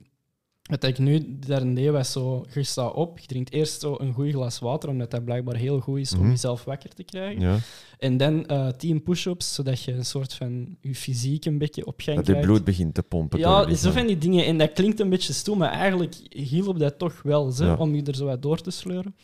Wat 0.72 0.84
ik 0.84 0.98
nu 0.98 1.38
daarin 1.40 1.76
deed, 1.76 1.90
was 1.90 2.12
zo... 2.12 2.46
Je 2.54 2.64
staat 2.64 2.94
op, 2.94 3.20
je 3.20 3.28
drinkt 3.28 3.52
eerst 3.52 3.82
zo 3.82 3.96
een 4.00 4.14
goed 4.14 4.30
glas 4.32 4.60
water, 4.60 4.90
omdat 4.90 5.12
dat 5.12 5.24
blijkbaar 5.26 5.56
heel 5.56 5.80
goed 5.80 6.00
is 6.00 6.14
om 6.14 6.20
Mhm. 6.20 6.30
jezelf 6.30 6.64
wakker 6.64 6.90
te 6.94 7.04
krijgen. 7.04 7.42
Ja. 7.42 7.58
En 8.00 8.18
dan 8.18 8.46
eh 8.46 8.68
10 8.68 9.04
push-ups, 9.04 9.54
zodat 9.54 9.84
je 9.84 9.94
een 9.94 10.06
soort 10.06 10.34
van 10.34 10.78
je 10.82 10.96
fysiek 10.96 11.46
een 11.46 11.58
beetje 11.58 11.86
op 11.86 12.02
gang 12.02 12.18
Dat 12.18 12.26
je 12.26 12.32
krijgt. 12.32 12.50
bloed 12.52 12.64
begint 12.64 12.94
te 12.94 13.04
pompen. 13.04 13.40
Ja, 13.40 13.74
zo 13.76 13.92
van 13.92 14.08
die 14.08 14.18
dingen. 14.18 14.46
En 14.46 14.58
dat 14.58 14.74
klinkt 14.74 15.00
een 15.00 15.10
beetje 15.10 15.34
stoem, 15.34 15.58
maar 15.58 15.72
eigenlijk 15.72 16.16
hielp 16.30 16.80
dat 16.80 16.98
toch 16.98 17.22
wel, 17.22 17.52
ze, 17.52 17.66
Ja. 17.66 17.76
om 17.76 17.96
je 17.96 18.04
er 18.04 18.16
zo 18.16 18.26
wat 18.26 18.42
door 18.42 18.62
te 18.62 18.72
sleuren. 18.72 19.16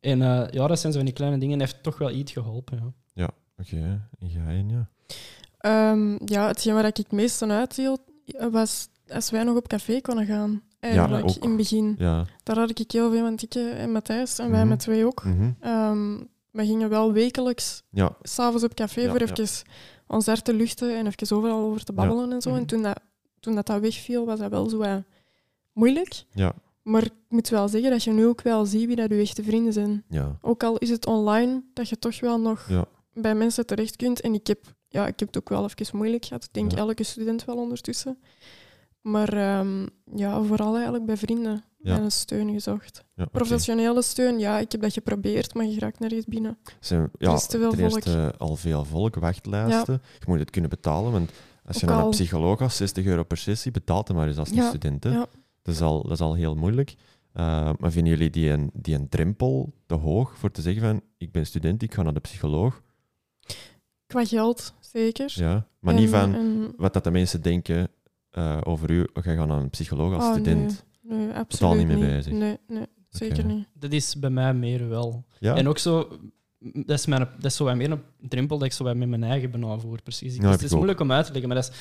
En 0.00 0.22
eh, 0.22 0.48
ja, 0.50 0.66
dat 0.66 0.78
zijn 0.80 0.92
zo 0.92 0.98
van 0.98 1.06
die 1.06 1.14
kleine 1.14 1.38
dingen. 1.38 1.54
En 1.54 1.60
heeft 1.60 1.82
toch 1.82 1.98
wel 1.98 2.10
iets 2.10 2.32
geholpen. 2.32 2.94
Ja. 3.14 3.30
Oké, 3.58 4.08
en 4.18 4.28
jij, 4.28 4.64
ja. 4.68 4.88
Ehm, 5.58 6.18
ja, 6.24 6.46
hetgeen 6.46 6.74
waar 6.74 6.86
ik 6.86 6.96
het 6.96 7.12
meest 7.12 7.42
aan 7.42 7.50
uithield, 7.52 8.00
was 8.50 8.88
als 9.08 9.30
wij 9.30 9.42
nog 9.42 9.56
op 9.56 9.68
café 9.68 10.00
konden 10.00 10.26
gaan. 10.26 10.62
Eigenlijk, 10.90 11.24
ook. 11.28 11.36
in 11.36 11.48
het 11.48 11.56
begin. 11.56 11.94
Ja. 11.98 12.24
Daar 12.42 12.58
had 12.58 12.78
ik 12.78 12.90
heel 12.92 13.10
veel 13.10 13.22
met 13.24 13.38
Tikke 13.38 13.68
en 13.70 13.92
Matthijs, 13.92 14.38
en 14.38 14.50
wij 14.50 14.60
Mhm. 14.60 14.68
met 14.68 14.78
twee 14.78 15.06
ook. 15.06 15.24
Mhm. 15.24 15.50
Ehm, 15.60 16.16
we 16.50 16.64
gingen 16.66 16.88
wel 16.88 17.12
wekelijks 17.12 17.82
Ja. 17.90 18.16
s'avonds 18.22 18.64
op 18.64 18.74
café 18.74 19.00
Ja, 19.00 19.10
voor 19.10 19.18
ja. 19.20 19.26
even 19.26 19.62
ons 20.06 20.26
hart 20.26 20.44
te 20.44 20.54
luchten 20.54 20.96
en 20.96 21.06
even 21.06 21.36
overal 21.36 21.58
over 21.60 21.84
te 21.84 21.92
babbelen 21.92 22.32
en 22.32 22.40
zo. 22.42 22.50
Mhm. 22.50 22.58
En 22.58 22.66
toen 22.66 22.82
dat, 22.82 23.00
toen 23.40 23.54
dat, 23.54 23.66
dat 23.66 23.80
wegviel, 23.80 24.26
was 24.26 24.38
dat 24.38 24.50
wel 24.50 24.68
zo 24.68 25.02
moeilijk. 25.72 26.24
Ja. 26.34 26.52
Maar 26.82 27.04
ik 27.04 27.12
moet 27.28 27.48
wel 27.48 27.68
zeggen 27.68 27.90
dat 27.90 28.02
je 28.04 28.10
nu 28.10 28.26
ook 28.26 28.42
wel 28.42 28.66
ziet 28.66 28.86
wie 28.86 28.96
dat 28.96 29.10
je 29.10 29.20
echte 29.20 29.42
vrienden 29.42 29.72
zijn. 29.72 30.04
Ja. 30.08 30.38
Ook 30.40 30.62
al 30.62 30.78
is 30.78 30.88
het 30.90 31.06
online, 31.06 31.62
dat 31.72 31.88
je 31.88 31.98
toch 31.98 32.20
wel 32.20 32.40
nog 32.40 32.66
Ja. 32.68 32.84
bij 33.14 33.34
mensen 33.34 33.66
terecht 33.66 33.96
kunt. 33.96 34.20
En 34.20 34.34
ik 34.34 34.46
heb, 34.46 34.58
ja, 34.88 35.06
ik 35.06 35.18
heb 35.18 35.28
het 35.28 35.36
ook 35.36 35.48
wel 35.48 35.64
even 35.76 35.96
moeilijk 35.96 36.24
gehad. 36.24 36.44
Ik 36.44 36.52
denk 36.52 36.70
Ja. 36.70 36.76
elke 36.76 37.02
student 37.02 37.44
wel 37.44 37.56
ondertussen. 37.56 38.18
Maar 39.02 39.32
ehm, 39.32 39.86
ja, 40.14 40.42
vooral 40.42 40.74
eigenlijk 40.74 41.06
bij 41.06 41.16
vrienden 41.16 41.64
Ja. 41.78 41.98
en 41.98 42.12
steun 42.12 42.52
gezocht. 42.52 43.04
ja. 43.14 43.24
Professionele 43.24 44.02
steun, 44.02 44.38
ja, 44.38 44.58
ik 44.58 44.72
heb 44.72 44.80
dat 44.80 44.92
geprobeerd, 44.92 45.54
maar 45.54 45.64
je 45.64 45.78
raakt 45.78 45.98
nergens 45.98 46.24
binnen. 46.24 46.58
Zijn, 46.80 47.10
ja, 47.18 47.34
is 47.34 47.46
te 47.46 47.58
veel 47.58 47.70
ten 47.70 47.80
eerste 47.80 48.34
al 48.38 48.56
veel 48.56 48.84
volk, 48.84 49.14
wachtlijsten. 49.14 50.02
Je 50.18 50.24
moet 50.26 50.38
het 50.38 50.50
kunnen 50.50 50.70
betalen, 50.70 51.12
want 51.12 51.30
als 51.64 51.80
je 51.80 51.86
naar 51.86 52.04
een 52.04 52.10
psycholoog 52.10 52.58
gaat, 52.58 52.72
60 52.72 53.04
euro 53.04 53.22
per 53.22 53.36
sessie, 53.36 53.70
betaalt 53.70 54.08
hem 54.08 54.16
maar 54.16 54.28
eens 54.28 54.36
als 54.38 54.50
een 54.50 54.62
student. 54.62 55.04
hè. 55.04 55.12
Dat, 55.62 55.74
is 55.74 55.80
al, 55.80 56.02
dat 56.02 56.12
is 56.12 56.20
al 56.20 56.34
heel 56.34 56.54
moeilijk. 56.54 56.94
Uh, 57.34 57.70
maar 57.78 57.90
vinden 57.92 58.12
jullie 58.12 58.30
die 58.30 58.50
een, 58.50 58.70
die 58.72 58.94
een 58.94 59.08
drempel 59.08 59.72
te 59.86 59.94
hoog 59.94 60.36
voor 60.38 60.50
te 60.50 60.62
zeggen 60.62 60.82
van 60.82 61.00
ik 61.18 61.32
ben 61.32 61.46
student, 61.46 61.82
ik 61.82 61.94
ga 61.94 62.02
naar 62.02 62.14
de 62.14 62.20
psycholoog? 62.20 62.82
Qua 64.06 64.24
geld, 64.24 64.74
zeker. 64.80 65.32
Ja, 65.34 65.66
maar 65.78 65.94
En- 65.94 66.00
niet 66.00 66.10
van 66.10 66.34
en- 66.34 66.72
wat 66.76 66.92
dat 66.92 67.04
de 67.04 67.10
mensen 67.10 67.42
denken 67.42 67.88
uh, 68.38 68.58
over 68.62 68.90
u. 68.90 68.98
Je 69.14 69.22
gaat 69.22 69.46
naar 69.46 69.58
een 69.60 69.70
psycholoog 69.70 70.14
als 70.14 70.24
Oh, 70.24 70.32
student. 70.32 70.84
Nee, 71.02 71.18
nee 71.18 71.34
absoluut 71.34 71.76
niet 71.76 71.98
mee 71.98 72.14
bezig. 72.14 72.32
Nee, 72.32 72.58
nee 72.68 72.86
zeker 73.08 73.44
niet. 73.44 73.66
Dat 73.74 73.92
is 73.92 74.16
bij 74.18 74.30
mij 74.30 74.54
meer 74.54 74.88
wel. 74.88 75.24
Ja? 75.38 75.56
En 75.56 75.68
ook 75.68 75.78
zo... 75.78 76.18
Dat 76.58 76.98
is, 76.98 77.06
mijn, 77.06 77.20
dat 77.36 77.44
is 77.50 77.56
zo 77.56 77.64
wat 77.64 77.76
meer 77.76 77.90
een 77.90 78.02
drempel 78.28 78.58
dat 78.58 78.66
ik 78.66 78.72
zo 78.72 78.84
wat 78.84 78.96
met 78.96 79.08
mijn 79.08 79.24
eigen 79.24 79.50
precies. 80.02 80.34
Ja, 80.34 80.40
Dus 80.40 80.50
heb 80.50 80.52
het 80.52 80.62
is 80.62 80.70
ook. 80.70 80.76
moeilijk 80.76 81.00
om 81.00 81.12
uit 81.12 81.26
te 81.26 81.32
leggen, 81.32 81.48
maar 81.48 81.62
dat 81.62 81.70
is... 81.70 81.76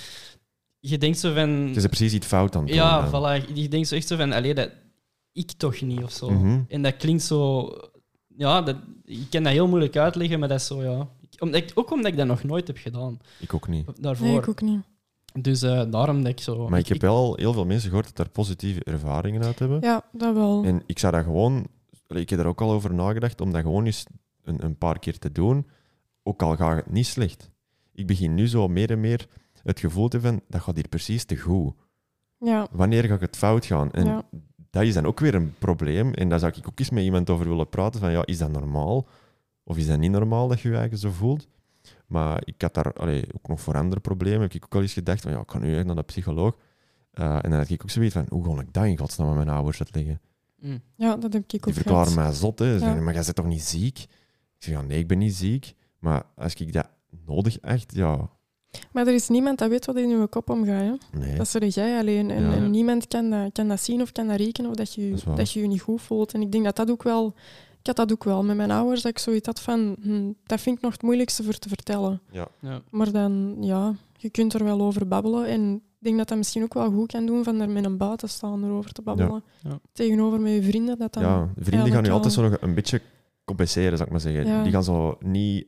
Je 0.80 0.98
denkt 0.98 1.20
zo 1.20 1.34
van... 1.34 1.50
Je 1.68 1.74
is 1.76 1.86
precies 1.86 2.14
iets 2.14 2.28
fout 2.28 2.56
aan 2.56 2.62
het 2.62 2.72
doen. 2.72 2.82
Ja, 2.82 3.10
dan. 3.10 3.42
voilà. 3.42 3.54
Je 3.54 3.68
denkt 3.68 3.88
zo 3.88 3.96
echt 3.96 4.08
zo 4.08 4.16
van, 4.16 4.32
allee, 4.32 4.54
dat, 4.54 4.72
ik 5.32 5.52
toch 5.52 5.82
niet 5.82 6.04
of 6.04 6.12
zo. 6.12 6.30
Mhm. 6.30 6.60
En 6.68 6.82
dat 6.82 6.98
klinkt 6.98 7.24
zo... 7.24 7.70
Ja, 8.38 8.62
dat, 8.62 8.76
ik 9.06 9.26
kan 9.30 9.44
dat 9.44 9.52
heel 9.52 9.68
moeilijk 9.68 9.98
uitleggen, 9.98 10.40
maar 10.40 10.50
dat 10.50 10.60
is 10.60 10.66
zo, 10.68 10.84
ja... 10.84 11.08
Omdat 11.40 11.62
ik, 11.62 11.72
ook 11.74 11.92
omdat 11.92 12.12
ik 12.12 12.18
dat 12.18 12.28
nog 12.28 12.44
nooit 12.44 12.68
heb 12.68 12.78
gedaan, 12.78 13.20
Ik 13.40 13.54
ook 13.54 13.68
niet. 13.68 14.02
daarvoor. 14.02 14.28
Nee, 14.28 14.38
ik 14.38 14.48
ook 14.48 14.62
niet. 14.62 14.84
Dus 15.39 15.62
eh, 15.62 15.84
daarom 15.89 16.17
dat 16.22 16.32
ik 16.32 16.39
zo... 16.39 16.70
Maar 16.70 16.80
ik 16.80 16.88
heb 16.88 17.02
wel 17.02 17.36
heel 17.36 17.54
veel 17.54 17.65
mensen 17.65 17.88
gehoord 17.89 18.06
dat 18.08 18.15
daar 18.15 18.30
positieve 18.30 18.84
ervaringen 18.84 19.44
uit 19.44 19.60
hebben. 19.60 19.82
Ja, 19.82 20.04
dat 20.12 20.34
wel. 20.36 20.63
En 20.63 20.82
ik 20.86 21.00
zou 21.00 21.13
dat 21.13 21.24
gewoon, 21.24 21.67
ik 22.08 22.30
heb 22.30 22.39
er 22.39 22.46
ook 22.46 22.62
al 22.62 22.72
over 22.72 22.94
nagedacht, 22.94 23.41
om 23.41 23.52
dat 23.52 23.62
gewoon 23.62 23.86
eens 23.86 24.06
een, 24.44 24.63
een 24.63 24.78
paar 24.78 25.00
keer 25.00 25.17
te 25.17 25.32
doen, 25.32 25.67
ook 26.24 26.41
al 26.41 26.56
gaat 26.56 26.76
het 26.76 26.91
niet 26.91 27.06
slecht. 27.08 27.52
Ik 27.94 28.08
begin 28.08 28.34
nu 28.34 28.48
zo 28.48 28.67
meer 28.67 28.91
en 28.91 29.00
meer 29.00 29.28
het 29.63 29.80
gevoel 29.80 30.08
te 30.08 30.17
hebben, 30.17 30.41
dat 30.48 30.62
gaat 30.62 30.76
hier 30.76 30.88
precies 30.88 31.26
te 31.26 31.38
goed. 31.38 31.74
Ja, 32.39 32.67
Wanneer 32.72 33.04
gaat 33.04 33.22
het 33.22 33.38
fout 33.38 33.65
gaan? 33.65 33.91
En 33.91 34.06
Ja. 34.06 34.24
dat 34.70 34.84
is 34.84 34.94
dan 34.94 35.06
ook 35.06 35.20
weer 35.20 35.36
een 35.36 35.54
probleem. 35.60 36.13
En 36.13 36.30
daar 36.30 36.39
zou 36.39 36.54
ik 36.58 36.67
ook 36.67 36.80
eens 36.80 36.89
met 36.89 37.04
iemand 37.04 37.30
over 37.30 37.48
willen 37.50 37.70
praten, 37.70 38.00
van 38.00 38.12
ja, 38.12 38.26
is 38.26 38.38
dat 38.38 38.52
normaal? 38.52 39.08
Of 39.63 39.78
is 39.78 39.88
dat 39.88 40.00
niet 40.00 40.12
normaal 40.12 40.48
dat 40.48 40.60
je 40.62 40.70
je 40.70 40.76
eigen 40.78 40.98
zo 40.98 41.10
voelt? 41.10 41.48
Maar 42.12 42.41
ik 42.45 42.62
had 42.62 42.74
daar 42.74 42.93
allee, 42.93 43.26
ook 43.36 43.47
nog 43.47 43.62
voor 43.62 43.76
andere 43.78 44.02
problemen. 44.02 44.41
Heb 44.41 44.54
ik 44.54 44.63
ook 44.65 44.76
al 44.76 44.82
eens 44.82 44.93
gedacht, 44.93 45.21
van 45.21 45.32
ja, 45.32 45.39
ik 45.39 45.47
kan 45.47 45.62
nu 45.62 45.76
echt 45.78 45.86
naar 45.86 45.95
de 45.95 46.02
psycholoog. 46.02 46.56
Uh, 47.13 47.36
en 47.36 47.50
dan 47.50 47.60
had 47.60 47.69
ik 47.69 47.82
ook 47.84 47.89
zoiets 47.89 48.13
van, 48.13 48.26
hoe 48.30 48.56
ga 48.56 48.62
ik 48.62 48.74
dat 48.74 48.86
in 48.86 48.97
godsnaam 48.97 49.28
met 49.28 49.36
mijn 49.45 49.50
ouders 49.50 49.80
uitleggen? 49.80 50.21
Mm. 50.60 50.82
ja, 50.95 51.15
dat 51.15 51.34
heb 51.34 51.43
ik 51.47 51.54
ook 51.56 51.63
Die 51.63 51.74
verklaren 51.74 52.13
mij 52.15 52.32
zot. 52.34 52.60
Hè. 52.60 52.65
Ze 52.65 52.71
Ja. 52.74 52.80
zeggen, 52.80 53.04
maar 53.04 53.13
jij 53.13 53.24
bent 53.24 53.36
toch 53.36 53.45
niet 53.45 53.62
ziek? 53.63 54.00
Ik 54.00 54.08
zeg, 54.58 54.74
ja, 54.76 54.82
nee, 54.82 55.00
ik 55.00 55.08
ben 55.08 55.17
niet 55.17 55.36
ziek. 55.36 55.74
Maar 56.00 56.24
als 56.36 56.54
ik 56.54 56.74
dat 56.74 56.89
nodig 57.26 57.60
echt, 57.60 57.95
ja, 57.95 58.30
Maar 58.91 59.08
er 59.08 59.13
is 59.13 59.28
niemand 59.30 59.58
dat 59.60 59.69
weet 59.69 59.86
wat 59.86 59.95
er 59.95 60.02
in 60.04 60.10
je 60.10 60.28
kop 60.28 60.50
omgaat. 60.50 61.00
Hè? 61.12 61.19
nee. 61.19 61.36
Dat 61.38 61.47
zeg 61.47 61.74
jij 61.76 62.00
alleen. 62.00 62.32
En, 62.32 62.43
Ja. 62.43 62.52
en 62.54 62.71
niemand 62.71 63.08
kan 63.08 63.30
dat, 63.30 63.52
kan 63.52 63.67
dat 63.67 63.82
zien 63.82 64.02
of 64.02 64.12
kan 64.12 64.28
dat 64.28 64.38
rekenen 64.38 64.69
of 64.69 64.76
dat 64.76 64.93
je, 64.93 65.13
Dat 65.26 65.38
dat 65.38 65.52
je 65.52 65.62
je 65.62 65.67
niet 65.67 65.82
goed 65.82 66.02
voelt. 66.02 66.34
En 66.34 66.41
ik 66.41 66.52
denk 66.52 66.63
dat 66.63 66.76
dat 66.76 66.89
ook 66.91 67.04
wel... 67.04 67.34
Ik 67.82 67.88
had 67.88 67.96
dat 67.96 68.12
ook 68.12 68.24
wel 68.24 68.44
met 68.44 68.56
mijn 68.56 68.72
ouders, 68.72 69.02
dat 69.02 69.12
ik 69.12 69.20
zoiets 69.20 69.46
had 69.46 69.62
van... 69.62 69.96
Hm, 70.02 70.32
dat 70.44 70.62
vind 70.62 70.78
ik 70.78 70.84
nog 70.84 70.91
het 70.91 71.02
moeilijkste 71.02 71.44
voor 71.44 71.54
te 71.54 71.67
vertellen. 71.67 72.22
Ja. 72.32 72.48
Maar 72.89 73.12
dan, 73.12 73.58
ja, 73.60 73.96
je 74.17 74.30
kunt 74.30 74.54
er 74.54 74.63
wel 74.63 74.82
over 74.82 75.08
babbelen. 75.08 75.46
En 75.46 75.74
ik 75.76 76.08
denk 76.08 76.17
dat 76.17 76.28
dat 76.28 76.38
misschien 76.38 76.63
ook 76.63 76.74
wel 76.74 76.91
goed 76.91 77.12
kan 77.12 77.26
doen 77.26 77.44
van 77.44 77.60
er 77.60 77.70
met 77.70 77.86
een 77.86 77.98
buitenstaander 77.98 78.72
over 78.72 78.91
te 78.91 79.02
babbelen. 79.02 79.44
Ja. 79.62 79.80
Tegenover 79.94 80.41
met 80.41 80.54
je 80.54 80.63
vrienden. 80.63 80.98
Dat 80.98 81.13
dan 81.13 81.24
ja, 81.24 81.50
vrienden 81.58 81.91
gaan 81.91 82.04
nu 82.04 82.10
altijd 82.10 82.34
zo 82.34 82.41
nog 82.41 82.58
een 82.62 82.74
beetje 82.74 83.02
compenseren, 83.46 83.98
zou 83.98 84.04
ik 84.04 84.12
maar 84.12 84.22
zeggen. 84.22 84.46
Ja. 84.46 84.63
Die 84.63 84.72
gaan 84.72 84.84
zo 84.84 85.17
niet... 85.20 85.67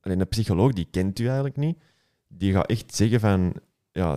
Alleen 0.00 0.20
een 0.20 0.28
psycholoog, 0.28 0.72
die 0.72 0.88
kent 0.90 1.18
u 1.18 1.24
eigenlijk 1.26 1.56
niet. 1.56 1.78
Die 2.28 2.52
gaat 2.52 2.66
echt 2.66 2.94
zeggen 2.94 3.20
van, 3.20 3.54
ja, 3.92 4.12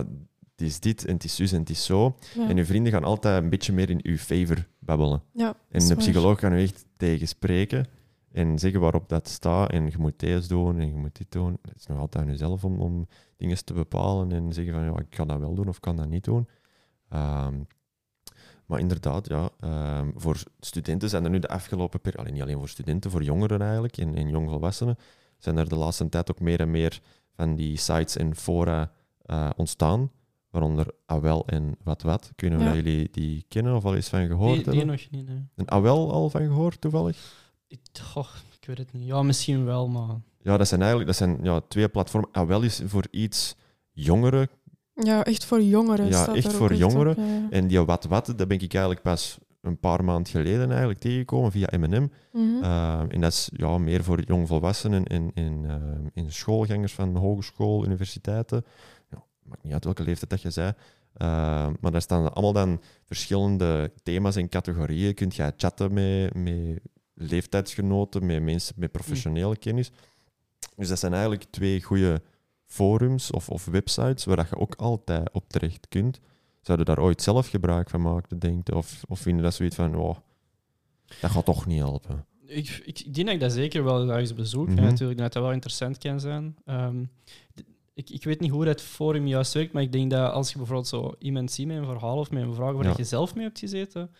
het 0.58 0.66
is 0.66 0.80
dit 0.80 1.04
en 1.04 1.14
het 1.14 1.24
is 1.24 1.36
zus 1.36 1.52
en 1.52 1.60
het 1.60 1.70
is 1.70 1.84
zo. 1.84 2.16
Ja. 2.34 2.48
En 2.48 2.56
uw 2.56 2.64
vrienden 2.64 2.92
gaan 2.92 3.04
altijd 3.04 3.42
een 3.42 3.50
beetje 3.50 3.72
meer 3.72 3.90
in 3.90 4.00
uw 4.02 4.16
favor 4.16 4.66
babbelen. 4.78 5.22
Ja, 5.32 5.56
En 5.70 5.86
de 5.86 5.94
psycholoog 5.94 6.38
kan 6.38 6.52
u 6.52 6.62
echt 6.62 6.84
tegenspreken 6.98 7.86
en 8.32 8.58
zeggen 8.58 8.80
waarop 8.80 9.08
dat 9.08 9.28
staat. 9.28 9.70
En 9.70 9.86
je 9.86 9.98
moet 9.98 10.18
deze 10.18 10.48
doen 10.48 10.78
en 10.78 10.88
je 10.88 10.94
moet 10.94 11.16
dit 11.16 11.32
doen. 11.32 11.58
Het 11.62 11.76
is 11.76 11.86
nog 11.86 11.98
altijd 11.98 12.24
aan 12.24 12.30
jezelf 12.30 12.64
om, 12.64 12.80
om 12.80 13.06
dingen 13.36 13.64
te 13.64 13.72
bepalen 13.72 14.32
en 14.32 14.52
zeggen 14.52 14.74
van 14.74 14.84
ja, 14.84 14.98
ik 14.98 15.10
kan 15.10 15.28
dat 15.28 15.38
wel 15.38 15.54
doen 15.54 15.68
of 15.68 15.80
kan 15.80 15.96
dat 15.96 16.08
niet 16.08 16.24
doen. 16.24 16.48
Ehm, 17.08 17.54
maar 18.66 18.78
inderdaad, 18.78 19.28
ja, 19.28 19.50
ehm, 19.60 20.10
voor 20.14 20.42
studenten 20.60 21.08
zijn 21.08 21.24
er 21.24 21.30
nu 21.30 21.38
de 21.38 21.48
afgelopen 21.48 22.00
periode, 22.00 22.30
niet 22.30 22.42
alleen 22.42 22.58
voor 22.58 22.68
studenten, 22.68 23.10
voor 23.10 23.22
jongeren 23.22 23.62
eigenlijk 23.62 23.96
en, 23.96 24.14
en 24.14 24.28
jongvolwassenen, 24.28 24.96
zijn 25.38 25.56
er 25.56 25.68
de 25.68 25.76
laatste 25.76 26.08
tijd 26.08 26.30
ook 26.30 26.40
meer 26.40 26.60
en 26.60 26.70
meer 26.70 27.00
van 27.32 27.54
die 27.54 27.76
sites 27.76 28.16
en 28.16 28.36
fora 28.36 28.92
eh, 29.22 29.50
ontstaan 29.56 30.10
waaronder 30.50 30.86
Awel 31.06 31.46
en 31.46 31.76
Wat 31.84 32.02
Wat. 32.02 32.30
Ik 32.34 32.40
weet 32.40 32.50
niet 32.50 32.58
of 32.60 32.66
Ja. 32.66 32.72
dat 32.74 32.84
jullie 32.84 33.08
die 33.12 33.44
kennen 33.48 33.74
of 33.76 33.84
al 33.84 33.94
eens 33.94 34.08
van 34.08 34.26
gehoord 34.26 34.54
Die, 34.54 34.64
die 34.64 34.74
hebben. 34.74 34.94
nog 34.96 35.10
niet, 35.10 35.26
nee. 35.28 35.46
Een 35.56 35.70
Awel 35.70 36.12
al 36.12 36.30
van 36.30 36.40
gehoord, 36.46 36.80
toevallig? 36.80 37.46
Ik, 37.66 37.80
goh, 38.02 38.26
ik 38.60 38.66
weet 38.66 38.78
het 38.78 38.92
niet. 38.92 39.06
Ja, 39.06 39.22
misschien 39.22 39.64
wel, 39.64 39.88
maar... 39.88 40.16
Ja, 40.42 40.56
dat 40.56 40.68
zijn 40.68 40.80
eigenlijk 40.80 41.10
dat 41.10 41.18
zijn, 41.18 41.38
ja, 41.42 41.60
twee 41.68 41.88
platformen. 41.88 42.28
Awel 42.32 42.62
is 42.62 42.82
voor 42.86 43.04
iets 43.10 43.56
jongeren 43.92 44.48
Ja, 44.94 45.24
echt 45.24 45.44
voor 45.44 45.62
jongeren. 45.62 46.06
Ja, 46.06 46.22
staat 46.22 46.34
echt 46.36 46.52
voor 46.52 46.70
op, 46.70 46.76
jongeren. 46.76 47.24
ja. 47.26 47.46
En 47.50 47.66
die 47.66 47.80
Wat 47.84 48.04
Wat, 48.04 48.26
dat 48.26 48.48
ben 48.48 48.60
ik 48.60 48.72
eigenlijk 48.72 49.02
pas 49.02 49.38
een 49.60 49.78
paar 49.78 50.04
maanden 50.04 50.32
geleden 50.32 50.68
eigenlijk 50.70 50.98
tegengekomen 51.00 51.50
via 51.52 51.68
M&M. 51.78 52.08
Mhm. 52.32 52.42
Uh, 52.62 53.00
en 53.08 53.20
dat 53.20 53.32
is 53.32 53.50
ja, 53.56 53.78
meer 53.78 54.04
voor 54.04 54.22
jongvolwassenen 54.24 55.04
en, 55.04 55.30
en, 55.34 55.62
uh, 55.64 55.72
en 56.24 56.32
schoolgangers 56.32 56.92
van 56.92 57.16
hogeschool, 57.16 57.84
universiteiten. 57.84 58.64
Maakt 59.48 59.62
niet 59.62 59.72
uit 59.72 59.84
welke 59.84 60.02
leeftijd 60.02 60.30
dat 60.30 60.42
je 60.42 60.50
zei. 60.50 60.72
Uh, 61.22 61.68
maar 61.80 61.90
daar 61.92 62.02
staan 62.02 62.32
allemaal 62.32 62.52
dan 62.52 62.80
verschillende 63.04 63.92
thema's 64.02 64.36
en 64.36 64.48
categorieën. 64.48 65.06
Je 65.06 65.12
kunt 65.12 65.34
jij 65.34 65.52
chatten 65.56 65.92
met, 65.92 66.34
met 66.34 66.80
leeftijdsgenoten, 67.14 68.26
met 68.26 68.42
mensen 68.42 68.74
met 68.76 68.92
professionele 68.92 69.56
kennis. 69.56 69.90
Dus 70.76 70.88
dat 70.88 70.98
zijn 70.98 71.12
eigenlijk 71.12 71.44
twee 71.50 71.82
goede 71.82 72.22
forums 72.64 73.30
of, 73.30 73.48
of 73.48 73.64
websites 73.64 74.24
waar 74.24 74.36
dat 74.36 74.48
je 74.48 74.56
ook 74.56 74.74
altijd 74.74 75.30
op 75.32 75.48
terecht 75.48 75.88
kunt. 75.88 76.20
Zouden 76.60 76.86
daar 76.86 77.00
ooit 77.00 77.22
zelf 77.22 77.48
gebruik 77.48 77.90
van 77.90 78.02
maken, 78.02 78.38
denk 78.38 78.66
je? 78.66 78.74
Of, 78.74 79.02
of 79.08 79.20
vinden 79.20 79.42
dat 79.42 79.54
zoiets 79.54 79.76
van, 79.76 79.96
oh, 79.96 80.16
dat 81.20 81.30
gaat 81.30 81.44
toch 81.44 81.66
niet 81.66 81.78
helpen? 81.78 82.26
Ik, 82.46 82.82
ik, 82.84 83.00
ik 83.00 83.14
denk 83.14 83.26
dat 83.26 83.34
ik 83.34 83.40
dat 83.40 83.52
zeker 83.52 83.84
wel 83.84 84.08
ergens 84.08 84.34
bezoek. 84.34 84.68
Mhm. 84.68 84.78
En 84.78 84.84
natuurlijk 84.84 85.18
dat 85.18 85.32
dat 85.32 85.42
wel 85.42 85.52
interessant 85.52 85.98
kan 85.98 86.20
zijn. 86.20 86.56
Ehm, 86.64 87.04
ik, 87.98 88.10
ik 88.10 88.24
weet 88.24 88.40
niet 88.40 88.50
hoe 88.50 88.64
dat 88.64 88.80
forum 88.80 89.26
juist 89.26 89.52
werkt, 89.54 89.72
maar 89.72 89.82
ik 89.82 89.92
denk 89.92 90.10
dat 90.10 90.32
als 90.32 90.50
je 90.50 90.56
bijvoorbeeld 90.56 90.88
zo 90.88 91.14
iemand 91.18 91.50
ziet 91.52 91.66
met 91.66 91.76
een 91.76 91.84
verhaal 91.84 92.18
of 92.18 92.30
met 92.30 92.42
een 92.42 92.54
vraag 92.54 92.72
waar 92.72 92.84
Ja. 92.84 92.94
je 92.96 93.04
zelf 93.04 93.34
mee 93.34 93.44
hebt 93.44 93.58
gezeten, 93.58 94.10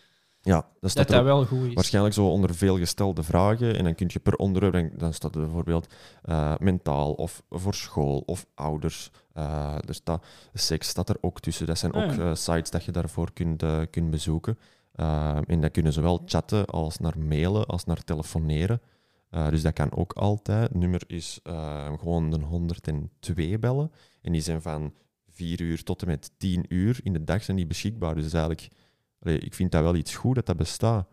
Ja, 0.41 0.55
dat 0.55 0.65
dat 0.79 0.91
staat 0.91 1.07
dat 1.07 1.23
wel 1.23 1.45
goed 1.45 1.67
is. 1.67 1.73
waarschijnlijk 1.73 2.13
zo 2.15 2.27
onder 2.27 2.55
veel 2.55 2.77
gestelde 2.77 3.23
vragen. 3.23 3.75
En 3.77 3.83
dan 3.83 3.95
kun 3.95 4.09
je 4.13 4.19
per 4.19 4.35
onderwerp, 4.35 4.73
dan- 4.73 4.91
dan 4.97 5.13
staat 5.13 5.35
er 5.35 5.41
bijvoorbeeld 5.41 5.87
eh, 6.23 6.53
mentaal 6.59 7.13
of 7.13 7.43
voor 7.49 7.73
school 7.73 8.23
of 8.25 8.45
ouders. 8.55 9.11
Eh, 9.33 9.75
er 9.87 9.93
staat, 9.93 10.25
seks 10.53 10.87
staat 10.87 11.09
er 11.09 11.17
ook 11.21 11.39
tussen. 11.39 11.65
Dat 11.65 11.77
zijn 11.77 11.91
Ah, 11.91 12.03
ook 12.03 12.17
eh, 12.19 12.33
sites 12.35 12.69
dat 12.71 12.83
je 12.83 12.91
daarvoor 12.91 13.33
kunt, 13.33 13.63
eh, 13.63 13.79
kunt 13.89 14.09
bezoeken. 14.09 14.57
En 15.47 15.61
dat 15.61 15.71
kunnen 15.71 15.93
zowel 15.93 16.21
chatten 16.25 16.65
als 16.65 16.97
naar 16.97 17.19
mailen 17.19 17.65
als 17.65 17.85
naar 17.85 18.03
telefoneren. 18.03 18.81
Eh, 19.29 19.49
dus 19.49 19.61
dat 19.61 19.73
kan 19.73 19.91
ook 19.95 20.13
altijd. 20.13 20.67
Het 20.67 20.77
nummer 20.77 21.01
is 21.07 21.39
eh, 21.43 21.93
gewoon 21.99 22.29
de 22.31 22.39
102 22.39 23.59
bellen. 23.59 23.91
En 24.21 24.31
die 24.31 24.41
zijn 24.41 24.61
van 24.61 24.93
4 25.27 25.61
uur 25.61 25.83
tot 25.83 26.01
en 26.01 26.07
met 26.07 26.31
10 26.37 26.65
uur 26.69 26.99
in 27.03 27.13
de 27.13 27.23
dag 27.23 27.43
zijn 27.43 27.57
die 27.57 27.67
beschikbaar. 27.67 28.13
Dus 28.15 28.23
dat 28.23 28.33
is 28.33 28.39
eigenlijk, 28.39 28.67
allee, 29.19 29.39
ik 29.39 29.53
vind 29.53 29.71
dat 29.71 29.81
wel 29.83 29.95
iets 29.95 30.15
goed 30.15 30.35
dat 30.35 30.45
dat 30.45 30.57
bestaat. 30.57 31.07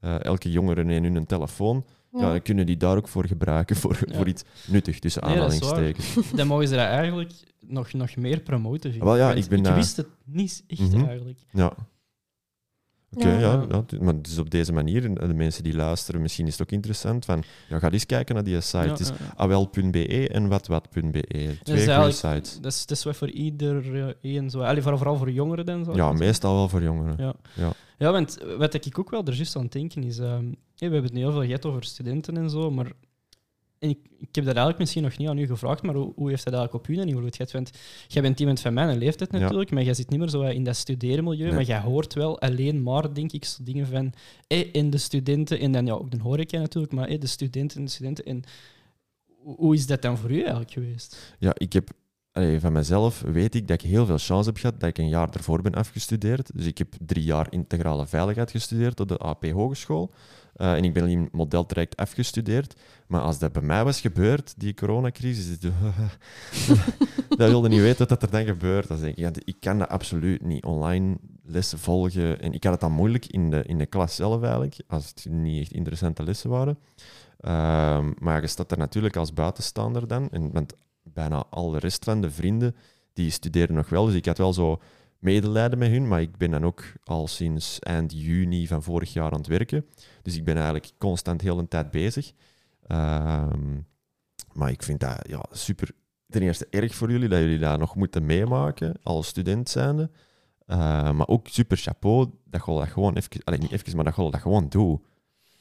Eh, 0.00 0.24
elke 0.24 0.50
jongere 0.50 0.84
neemt 0.84 1.10
nu 1.10 1.16
een 1.16 1.26
telefoon. 1.26 1.84
Ja. 2.12 2.20
Ja. 2.20 2.30
dan 2.30 2.42
kunnen 2.42 2.66
die 2.66 2.76
daar 2.76 2.96
ook 2.96 3.08
voor 3.08 3.26
gebruiken, 3.26 3.76
voor, 3.76 3.98
Ja. 4.06 4.16
voor 4.16 4.28
iets 4.28 4.42
nuttig, 4.66 4.98
tussen 4.98 5.22
Nee, 5.22 5.32
aanhalingstekens. 5.32 6.16
Dan 6.36 6.46
mogen 6.46 6.68
ze 6.68 6.74
dat 6.74 6.86
eigenlijk 6.86 7.32
nog, 7.60 7.92
nog 7.92 8.16
meer 8.16 8.40
promoten. 8.40 8.90
vind 8.90 9.02
Wel 9.04 9.16
ja, 9.16 9.32
ik 9.32 9.46
ben 9.48 9.64
ik 9.64 9.74
wist 9.74 9.96
het 9.96 10.06
niet 10.24 10.64
echt 10.66 10.80
Mhm. 10.92 11.04
eigenlijk. 11.06 11.38
Ja. 11.52 11.72
Oké, 13.16 13.38
Ja. 13.38 13.66
ja. 13.68 13.84
maar 14.00 14.22
dus 14.22 14.38
op 14.38 14.50
deze 14.50 14.72
manier, 14.72 15.14
de 15.14 15.34
mensen 15.34 15.62
die 15.62 15.74
luisteren, 15.74 16.20
misschien 16.20 16.46
is 16.46 16.52
het 16.52 16.62
ook 16.62 16.70
interessant, 16.72 17.24
van, 17.24 17.42
ja, 17.68 17.78
ga 17.78 17.90
eens 17.90 18.06
kijken 18.06 18.34
naar 18.34 18.44
die 18.44 18.60
site. 18.60 18.76
Ja, 18.78 18.90
Het 18.90 19.00
is 19.00 19.10
awel.be 19.36 20.28
en 20.28 20.48
watwat.be. 20.48 21.58
Twee 21.62 21.86
is 21.86 21.94
goede 21.94 22.12
sites. 22.12 22.60
Dat 22.60 22.72
is, 22.72 22.86
dat 22.86 22.96
is 22.96 23.04
wel 23.04 23.14
voor 23.14 23.30
iedereen 23.30 24.50
zo. 24.50 24.60
Allee, 24.60 24.80
vooral, 24.82 24.98
vooral 24.98 25.16
voor 25.16 25.30
jongeren 25.30 25.66
dan. 25.66 25.80
ik 25.90 25.94
Ja, 25.94 26.12
meestal 26.12 26.54
wel 26.54 26.68
voor 26.68 26.82
jongeren. 26.82 27.14
Ja. 27.18 27.34
Ja. 27.54 27.72
Ja, 27.98 28.12
want 28.12 28.38
wat 28.58 28.74
ik 28.74 28.98
ook 28.98 29.10
wel 29.10 29.24
er 29.24 29.34
juist 29.34 29.56
aan 29.56 29.62
het 29.62 29.72
denken 29.72 30.02
is... 30.04 30.18
ehm, 30.18 30.44
we 30.44 30.54
hebben 30.86 31.02
het 31.02 31.12
nu 31.12 31.18
heel 31.18 31.32
veel 31.32 31.44
gehad 31.44 31.66
over 31.66 31.84
studenten 31.84 32.36
en 32.36 32.50
zo, 32.50 32.70
maar... 32.70 32.92
En 33.80 33.88
ik, 33.88 33.98
ik 34.18 34.34
heb 34.34 34.44
dat 34.44 34.54
eigenlijk 34.54 34.78
misschien 34.78 35.02
nog 35.02 35.16
niet 35.18 35.28
aan 35.28 35.38
u 35.38 35.46
gevraagd, 35.46 35.82
maar 35.82 35.94
hoe, 35.94 36.12
hoe 36.16 36.28
heeft 36.28 36.44
dat 36.44 36.54
eigenlijk 36.54 36.84
op 36.84 36.90
u 36.94 36.96
dan 36.98 37.08
invloed 37.08 37.36
gehad? 37.36 37.52
Want 37.52 37.70
jij 38.08 38.22
bent 38.22 38.40
iemand 38.40 38.60
van 38.60 38.74
mijn 38.74 38.98
leeftijd 38.98 39.32
Ja. 39.32 39.38
natuurlijk, 39.38 39.70
maar 39.70 39.82
jij 39.82 39.94
zit 39.94 40.10
niet 40.10 40.18
meer 40.18 40.28
zo 40.28 40.42
in 40.42 40.64
dat 40.64 40.76
studeermilieu, 40.76 41.44
Nee. 41.46 41.54
maar 41.54 41.64
jij 41.64 41.80
hoort 41.80 42.14
wel 42.14 42.40
alleen 42.40 42.82
maar, 42.82 43.14
denk 43.14 43.32
ik, 43.32 43.44
zo 43.44 43.62
dingen 43.62 43.86
van... 43.86 44.12
hé, 44.46 44.60
en 44.72 44.90
de 44.90 44.98
studenten, 44.98 45.58
en 45.58 45.72
dan 45.72 45.86
ja, 45.86 45.92
ook 45.92 46.10
de 46.10 46.18
horeca 46.22 46.58
natuurlijk, 46.58 46.92
maar 46.92 47.08
hé, 47.08 47.18
de 47.18 47.26
studenten 47.26 47.78
en 47.78 47.84
de 47.84 47.90
studenten. 47.90 48.24
En 48.24 48.42
hoe, 49.42 49.56
hoe 49.56 49.74
is 49.74 49.86
dat 49.86 50.02
dan 50.02 50.18
voor 50.18 50.30
u 50.30 50.38
eigenlijk 50.40 50.70
geweest? 50.70 51.34
Ja, 51.38 51.52
ik 51.54 51.72
heb 51.72 51.90
allee, 52.32 52.60
van 52.60 52.72
mezelf 52.72 53.20
weet 53.20 53.54
ik 53.54 53.68
dat 53.68 53.82
ik 53.82 53.90
heel 53.90 54.06
veel 54.06 54.18
chance 54.18 54.48
heb 54.48 54.58
gehad 54.58 54.80
dat 54.80 54.88
ik 54.88 54.98
een 54.98 55.08
jaar 55.08 55.30
ervoor 55.30 55.62
ben 55.62 55.74
afgestudeerd. 55.74 56.50
Dus 56.56 56.66
ik 56.66 56.78
heb 56.78 56.94
drie 57.06 57.24
jaar 57.24 57.46
integrale 57.50 58.06
veiligheid 58.06 58.50
gestudeerd 58.50 59.00
op 59.00 59.08
de 59.08 59.18
AP 59.18 59.44
Hogeschool. 59.44 60.10
Eh, 60.60 60.74
en 60.74 60.84
ik 60.84 60.92
ben 60.92 61.08
in 61.08 61.28
modeltraject 61.32 61.96
afgestudeerd. 61.96 62.74
Maar 63.06 63.20
als 63.20 63.38
dat 63.38 63.52
bij 63.52 63.62
mij 63.62 63.84
was 63.84 64.00
gebeurd, 64.00 64.54
die 64.56 64.74
coronacrisis, 64.74 65.58
dat 67.28 67.48
wilde 67.48 67.68
niet 67.68 67.80
weten 67.80 68.08
wat 68.08 68.22
er 68.22 68.30
dan 68.30 68.44
gebeurt. 68.44 68.88
Dan 68.88 69.00
denk 69.00 69.12
ik, 69.12 69.18
ja, 69.18 69.30
ik 69.44 69.56
kan 69.60 69.78
dat 69.78 69.88
absoluut 69.88 70.42
niet 70.42 70.64
online 70.64 71.16
lessen 71.42 71.78
volgen. 71.78 72.40
En 72.40 72.52
ik 72.52 72.64
had 72.64 72.72
het 72.72 72.80
dan 72.80 72.92
moeilijk 72.92 73.26
in 73.26 73.50
de, 73.50 73.62
in 73.66 73.78
de 73.78 73.86
klas 73.86 74.14
zelf 74.14 74.42
eigenlijk, 74.42 74.76
als 74.86 75.08
het 75.08 75.26
niet 75.30 75.60
echt 75.60 75.72
interessante 75.72 76.22
lessen 76.22 76.50
waren. 76.50 76.78
Ehm, 77.40 78.12
maar 78.18 78.40
je 78.40 78.46
staat 78.46 78.70
er 78.70 78.78
natuurlijk 78.78 79.16
als 79.16 79.32
buitenstaander 79.32 80.06
dan. 80.06 80.30
En, 80.30 80.66
bijna 81.02 81.44
al 81.50 81.70
de 81.70 81.78
rest 81.78 82.04
van 82.04 82.20
de 82.20 82.30
vrienden, 82.30 82.76
die 83.12 83.30
studeren 83.30 83.74
nog 83.74 83.88
wel. 83.88 84.06
Dus 84.06 84.14
ik 84.14 84.26
had 84.26 84.38
wel 84.38 84.52
zo 84.52 84.80
medelijden 85.20 85.78
met 85.78 85.90
hun, 85.90 86.08
maar 86.08 86.20
ik 86.20 86.36
ben 86.36 86.50
dan 86.50 86.64
ook 86.64 86.84
al 87.04 87.28
sinds 87.28 87.78
eind 87.78 88.12
juni 88.12 88.66
van 88.66 88.82
vorig 88.82 89.12
jaar 89.12 89.32
aan 89.32 89.38
het 89.38 89.46
werken. 89.46 89.86
Dus 90.22 90.36
ik 90.36 90.44
ben 90.44 90.54
eigenlijk 90.54 90.90
constant 90.98 91.40
heel 91.40 91.58
een 91.58 91.68
tijd 91.68 91.90
bezig. 91.90 92.32
Ehm, 92.86 93.80
maar 94.52 94.70
ik 94.70 94.82
vind 94.82 95.00
dat 95.00 95.18
ja, 95.28 95.44
super, 95.50 95.90
ten 96.26 96.42
eerste 96.42 96.66
erg 96.70 96.94
voor 96.94 97.10
jullie, 97.10 97.28
dat 97.28 97.38
jullie 97.38 97.58
dat 97.58 97.78
nog 97.78 97.94
moeten 97.94 98.26
meemaken 98.26 98.94
als 99.02 99.26
student 99.26 99.68
zijnde. 99.68 100.10
Eh, 100.66 101.10
maar 101.12 101.28
ook 101.28 101.48
super 101.48 101.76
chapeau 101.76 102.30
dat 102.44 102.66
je 102.66 102.72
dat 102.72 102.88
gewoon 102.88 103.16
even, 103.16 103.44
allee, 103.44 103.58
niet 103.58 103.72
even, 103.72 103.96
maar 103.96 104.04
dat 104.04 104.16
dat 104.16 104.40
gewoon 104.40 104.68
doet. 104.68 105.00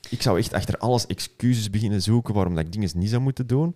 Ik 0.10 0.22
zou 0.22 0.38
echt 0.38 0.54
achter 0.54 0.78
alles 0.78 1.06
excuses 1.06 1.70
beginnen 1.70 2.02
zoeken 2.02 2.34
waarom 2.34 2.56
dat 2.56 2.66
ik 2.66 2.72
dingen 2.72 2.90
niet 2.96 3.10
zou 3.10 3.22
moeten 3.22 3.48
doen. 3.48 3.76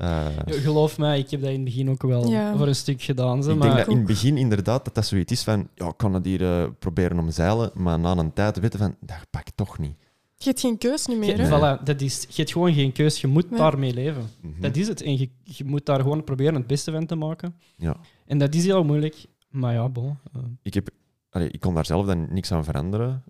Eh, 0.00 0.26
geloof 0.46 0.98
mij, 0.98 1.18
ik 1.18 1.30
heb 1.30 1.40
dat 1.40 1.48
in 1.50 1.54
het 1.54 1.64
begin 1.64 1.90
ook 1.90 2.02
wel 2.02 2.28
Ja. 2.28 2.56
voor 2.56 2.66
een 2.66 2.74
stuk 2.74 3.02
gedaan. 3.02 3.42
Zo, 3.42 3.50
ik 3.50 3.56
maar 3.58 3.66
denk 3.66 3.78
dat 3.78 3.88
in 3.88 3.96
het 3.96 4.06
begin 4.06 4.36
inderdaad 4.36 4.84
dat 4.84 4.94
dat 4.94 5.06
zoiets 5.06 5.32
is 5.32 5.42
van, 5.42 5.68
ja, 5.74 5.86
ik 5.86 5.96
kan 5.96 6.14
het 6.14 6.24
hier 6.24 6.42
eh, 6.42 6.68
proberen 6.78 7.18
omzeilen, 7.18 7.70
maar 7.74 7.98
na 7.98 8.16
een 8.16 8.32
tijd 8.32 8.58
weten 8.60 8.78
van, 8.78 8.96
dat 9.00 9.26
pak 9.30 9.46
ik 9.48 9.54
toch 9.54 9.78
niet. 9.78 9.94
Je 10.36 10.48
hebt 10.48 10.60
geen 10.60 10.78
keus 10.78 11.06
niet 11.06 11.18
meer. 11.18 11.36
Je, 11.36 11.42
hè? 11.42 11.48
Nee. 11.48 11.58
voilà, 11.78 11.82
dat 11.82 12.00
is, 12.00 12.22
je 12.28 12.34
hebt 12.36 12.52
gewoon 12.52 12.72
geen 12.74 12.92
keus, 12.92 13.20
je 13.20 13.26
moet 13.26 13.50
Nee. 13.50 13.58
daarmee 13.58 13.94
leven. 13.94 14.30
Mhm. 14.40 14.60
Dat 14.60 14.76
is 14.76 14.88
het. 14.88 15.02
En 15.02 15.18
je, 15.18 15.28
je 15.42 15.64
moet 15.64 15.86
daar 15.86 16.00
gewoon 16.00 16.24
proberen 16.24 16.54
het 16.54 16.66
beste 16.66 16.92
van 16.92 17.06
te 17.06 17.14
maken. 17.14 17.54
Ja. 17.76 17.96
En 18.26 18.38
dat 18.38 18.54
is 18.54 18.64
heel 18.64 18.84
moeilijk. 18.84 19.24
Maar 19.50 19.74
ja, 19.74 19.88
bon. 19.88 20.18
eh, 20.32 20.40
ik, 20.62 20.74
heb, 20.74 20.88
allee, 21.30 21.48
ik 21.50 21.60
kon 21.60 21.74
daar 21.74 21.86
zelf 21.86 22.06
dan 22.06 22.26
niks 22.30 22.52
aan 22.52 22.64
veranderen, 22.64 23.22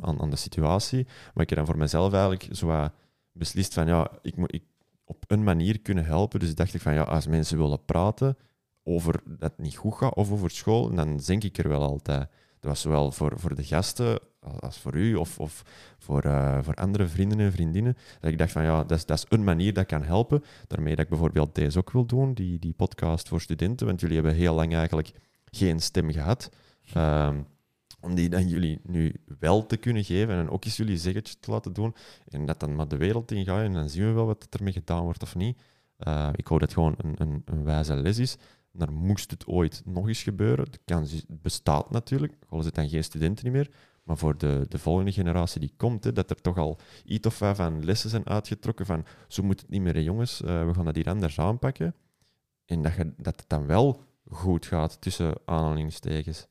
aan, 0.00 0.20
aan 0.20 0.30
de 0.30 0.36
situatie. 0.36 1.04
Maar 1.34 1.42
ik 1.42 1.48
heb 1.48 1.58
dan 1.58 1.66
voor 1.66 1.76
mezelf 1.78 2.12
eigenlijk 2.12 2.48
zo 2.52 2.88
beslist 3.32 3.74
van, 3.74 3.86
ja, 3.86 4.10
ik 4.22 4.36
moet 4.36 4.54
ik 4.54 4.62
op 5.06 5.24
een 5.26 5.44
manier 5.44 5.80
kunnen 5.80 6.04
helpen. 6.04 6.40
Dus 6.40 6.54
dacht 6.54 6.74
ik 6.74 6.80
van, 6.80 6.94
ja, 6.94 7.02
als 7.02 7.26
mensen 7.26 7.58
willen 7.58 7.84
praten 7.84 8.36
over 8.84 9.20
dat 9.24 9.50
het 9.50 9.58
niet 9.58 9.76
goed 9.76 9.94
gaat 9.94 10.14
of 10.14 10.30
over 10.30 10.50
school, 10.50 10.94
dan 10.94 11.16
denk 11.16 11.44
ik 11.44 11.58
er 11.58 11.68
wel 11.68 11.82
altijd. 11.82 12.28
Dat 12.60 12.70
was 12.70 12.80
zowel 12.80 13.12
voor, 13.12 13.32
voor 13.36 13.54
de 13.54 13.64
gasten 13.64 14.18
als- 14.60 14.78
voor 14.78 14.94
u 14.94 15.14
of, 15.14 15.38
of 15.38 15.62
voor, 15.98 16.22
eh, 16.22 16.58
voor 16.62 16.74
andere 16.74 17.06
vrienden 17.06 17.38
en 17.38 17.52
vriendinnen. 17.52 17.96
Dat 18.20 18.30
ik 18.30 18.38
dacht 18.38 18.52
van, 18.52 18.62
ja, 18.62 18.84
dat 18.84 18.98
is, 18.98 19.06
dat 19.06 19.16
is 19.18 19.24
een 19.28 19.44
manier 19.44 19.72
dat 19.72 19.86
kan 19.86 20.02
helpen. 20.02 20.42
Daarmee 20.66 20.94
dat 20.94 21.04
ik 21.04 21.10
bijvoorbeeld 21.10 21.54
deze 21.54 21.78
ook 21.78 21.90
wil 21.90 22.06
doen, 22.06 22.34
die, 22.34 22.58
die 22.58 22.72
podcast 22.72 23.28
voor 23.28 23.40
studenten. 23.40 23.86
Want 23.86 24.00
jullie 24.00 24.16
hebben 24.16 24.34
heel 24.34 24.54
lang 24.54 24.74
eigenlijk 24.74 25.10
geen 25.50 25.80
stem 25.80 26.12
gehad. 26.12 26.50
Ehm, 26.92 27.38
om 28.06 28.14
die 28.14 28.28
dan 28.28 28.48
jullie 28.48 28.80
nu 28.82 29.14
wel 29.38 29.66
te 29.66 29.76
kunnen 29.76 30.04
geven 30.04 30.34
en 30.34 30.50
ook 30.50 30.64
eens 30.64 30.76
jullie 30.76 30.98
zeggetje 30.98 31.34
te 31.40 31.50
laten 31.50 31.72
doen. 31.72 31.94
En 32.28 32.46
dat 32.46 32.60
dan 32.60 32.74
maar 32.74 32.88
de 32.88 32.96
wereld 32.96 33.30
in 33.30 33.44
gaat 33.44 33.62
en 33.62 33.72
dan 33.72 33.88
zien 33.88 34.06
we 34.06 34.12
wel 34.12 34.26
wat 34.26 34.46
ermee 34.50 34.72
gedaan 34.72 35.02
wordt 35.02 35.22
of 35.22 35.34
niet. 35.34 35.58
Eh, 35.96 36.28
ik 36.32 36.46
hoop 36.46 36.60
dat 36.60 36.68
het 36.68 36.78
gewoon 36.78 36.94
een, 36.96 37.14
een, 37.18 37.42
een 37.44 37.64
wijze 37.64 37.94
les 37.94 38.18
is. 38.18 38.36
Dan 38.72 38.92
moest 38.92 39.30
het 39.30 39.46
ooit 39.46 39.82
nog 39.84 40.08
eens 40.08 40.22
gebeuren. 40.22 40.72
De 40.72 40.78
kans 40.84 41.24
bestaat 41.28 41.90
natuurlijk, 41.90 42.32
al 42.48 42.58
is 42.58 42.64
het 42.64 42.74
dan 42.74 42.88
geen 42.88 43.04
studenten 43.04 43.52
meer. 43.52 43.70
Maar 44.02 44.16
voor 44.16 44.38
de, 44.38 44.66
de 44.68 44.78
volgende 44.78 45.12
generatie 45.12 45.60
die 45.60 45.72
komt, 45.76 46.04
hè, 46.04 46.12
dat 46.12 46.30
er 46.30 46.40
toch 46.40 46.58
al 46.58 46.78
iets 47.04 47.26
of 47.26 47.38
wat 47.38 47.56
van 47.56 47.84
lessen 47.84 48.10
zijn 48.10 48.26
uitgetrokken 48.26 48.86
van 48.86 49.04
zo 49.28 49.42
moet 49.42 49.60
het 49.60 49.70
niet 49.70 49.80
meer, 49.80 50.00
jongens. 50.00 50.42
Eh, 50.42 50.66
we 50.66 50.74
gaan 50.74 50.84
dat 50.84 50.94
hier 50.94 51.08
anders 51.08 51.38
aanpakken. 51.38 51.94
En 52.64 52.82
dat, 52.82 52.94
je, 52.94 53.12
dat 53.16 53.40
het 53.40 53.48
dan 53.48 53.66
wel 53.66 54.02
goed 54.28 54.66
gaat, 54.66 55.00
tussen 55.00 55.34
aanhalingstekens. 55.44 56.46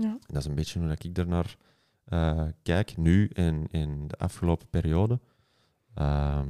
Ja. 0.00 0.18
Dat 0.26 0.36
is 0.36 0.44
een 0.44 0.54
beetje 0.54 0.78
hoe 0.78 0.88
dat 0.88 1.04
ik 1.04 1.14
daarnaar 1.14 1.56
eh 2.04 2.42
kijk, 2.62 2.96
nu 2.96 3.28
en 3.32 3.66
in 3.70 4.08
de 4.08 4.16
afgelopen 4.18 4.66
periode. 4.70 5.20
Ehm, 5.94 6.48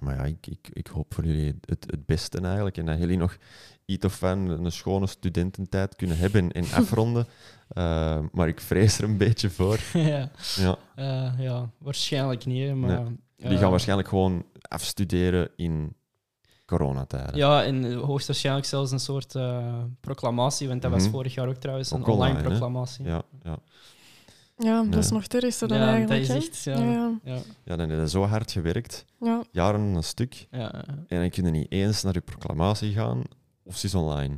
Maar 0.00 0.14
ja, 0.16 0.24
ik, 0.24 0.46
ik, 0.46 0.68
ik 0.72 0.86
hoop 0.86 1.14
voor 1.14 1.24
jullie 1.24 1.58
het, 1.60 1.84
het 1.90 2.06
beste 2.06 2.40
eigenlijk. 2.40 2.76
En 2.76 2.86
dat 2.86 2.98
jullie 2.98 3.16
nog 3.16 3.36
iets 3.84 4.06
of 4.06 4.18
van 4.18 4.38
een 4.38 4.72
schone 4.72 5.06
studententijd 5.06 5.96
kunnen 5.96 6.18
hebben 6.18 6.52
en 6.52 6.64
afronden. 6.82 7.26
Eh, 7.68 8.18
maar 8.32 8.48
ik 8.48 8.60
vrees 8.60 8.98
er 8.98 9.04
een 9.04 9.16
beetje 9.16 9.50
voor. 9.50 9.78
ja. 9.92 10.30
Ja. 10.56 10.78
Eh, 10.94 11.32
ja, 11.38 11.70
waarschijnlijk 11.78 12.44
niet. 12.46 12.74
Maar, 12.74 13.04
Die 13.36 13.46
eh, 13.48 13.58
gaan 13.58 13.70
waarschijnlijk 13.70 14.08
gewoon 14.08 14.44
afstuderen 14.60 15.50
in 15.56 15.94
coronatijden. 16.66 17.36
Ja, 17.36 17.64
en 17.64 17.92
hoogstwaarschijnlijk 17.94 18.66
zelfs 18.66 18.90
een 18.90 19.00
soort 19.00 19.34
eh, 19.34 19.74
proclamatie, 20.00 20.68
want 20.68 20.82
dat 20.82 20.90
was 20.90 21.02
Mhm. 21.02 21.10
vorig 21.10 21.34
jaar 21.34 21.48
ook 21.48 21.54
trouwens, 21.54 21.90
een 21.90 22.04
online, 22.04 22.36
hè? 22.36 22.42
proclamatie. 22.42 23.04
Ja, 23.04 23.22
ja. 23.42 23.58
Ja, 24.58 24.82
dat 24.84 24.98
is 25.04 25.10
Nee. 25.10 25.18
nog 25.18 25.26
terroristen 25.28 25.68
dan 25.68 25.78
Ja, 25.78 25.88
eigenlijk. 25.88 26.26
dat 26.28 26.36
is 26.36 26.46
echt, 26.48 26.62
ja. 26.62 26.78
Ja, 26.78 26.90
ja. 26.92 27.18
Ja, 27.24 27.38
ja, 27.64 27.76
dan 27.76 27.88
heb 27.90 27.98
je 28.00 28.08
zo 28.08 28.22
hard 28.24 28.52
gewerkt, 28.52 29.04
ja. 29.20 29.42
jaren 29.50 29.80
een 29.80 30.02
stuk, 30.02 30.46
ja. 30.50 30.72
en 31.08 31.20
dan 31.20 31.30
kun 31.30 31.44
je 31.44 31.50
niet 31.50 31.72
eens 31.72 32.02
naar 32.02 32.14
je 32.14 32.20
proclamatie 32.20 32.92
gaan, 32.92 33.22
of 33.64 33.76
ze 33.76 33.86
is 33.86 33.94
online. 33.94 34.36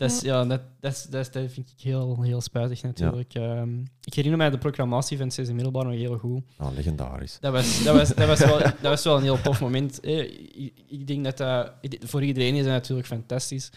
Dat, 0.00 0.10
is, 0.10 0.20
ja, 0.20 0.44
dat, 0.44 0.60
dat, 0.80 1.06
dat, 1.10 1.32
dat 1.32 1.50
vind 1.52 1.72
ik 1.76 1.80
heel, 1.82 2.22
heel 2.22 2.40
spijtig 2.40 2.82
natuurlijk. 2.82 3.34
Ehm, 3.34 3.78
ik 4.04 4.14
herinner 4.14 4.38
mij 4.38 4.50
de 4.50 4.58
proclamatie 4.58 5.18
van 5.18 5.30
César 5.30 5.54
Middelbaar 5.54 5.84
nog 5.84 5.94
heel 5.94 6.18
goed. 6.18 6.42
Ah, 6.56 6.74
legendarisch. 6.74 7.38
Dat 7.40 7.52
was, 7.52 7.82
dat, 7.82 7.94
was, 7.96 8.08
dat, 8.14 8.26
was 8.26 8.38
wel, 8.50 8.58
dat 8.58 8.80
was 8.80 9.04
wel 9.04 9.16
een 9.16 9.22
heel 9.22 9.40
tof 9.40 9.60
moment. 9.60 10.00
Eh, 10.00 10.18
Ik, 10.64 10.72
ik 10.88 11.06
denk 11.06 11.24
dat 11.24 11.36
dat 11.36 11.72
voor 12.00 12.22
iedereen 12.24 12.54
is 12.54 12.62
dat 12.64 12.72
natuurlijk 12.72 13.08
fantastisch. 13.08 13.70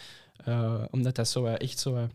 Eh, 0.45 0.83
omdat 0.91 1.15
dat 1.15 1.27
zo, 1.27 1.45
eh, 1.45 1.53
echt 1.57 1.79
zo, 1.79 2.07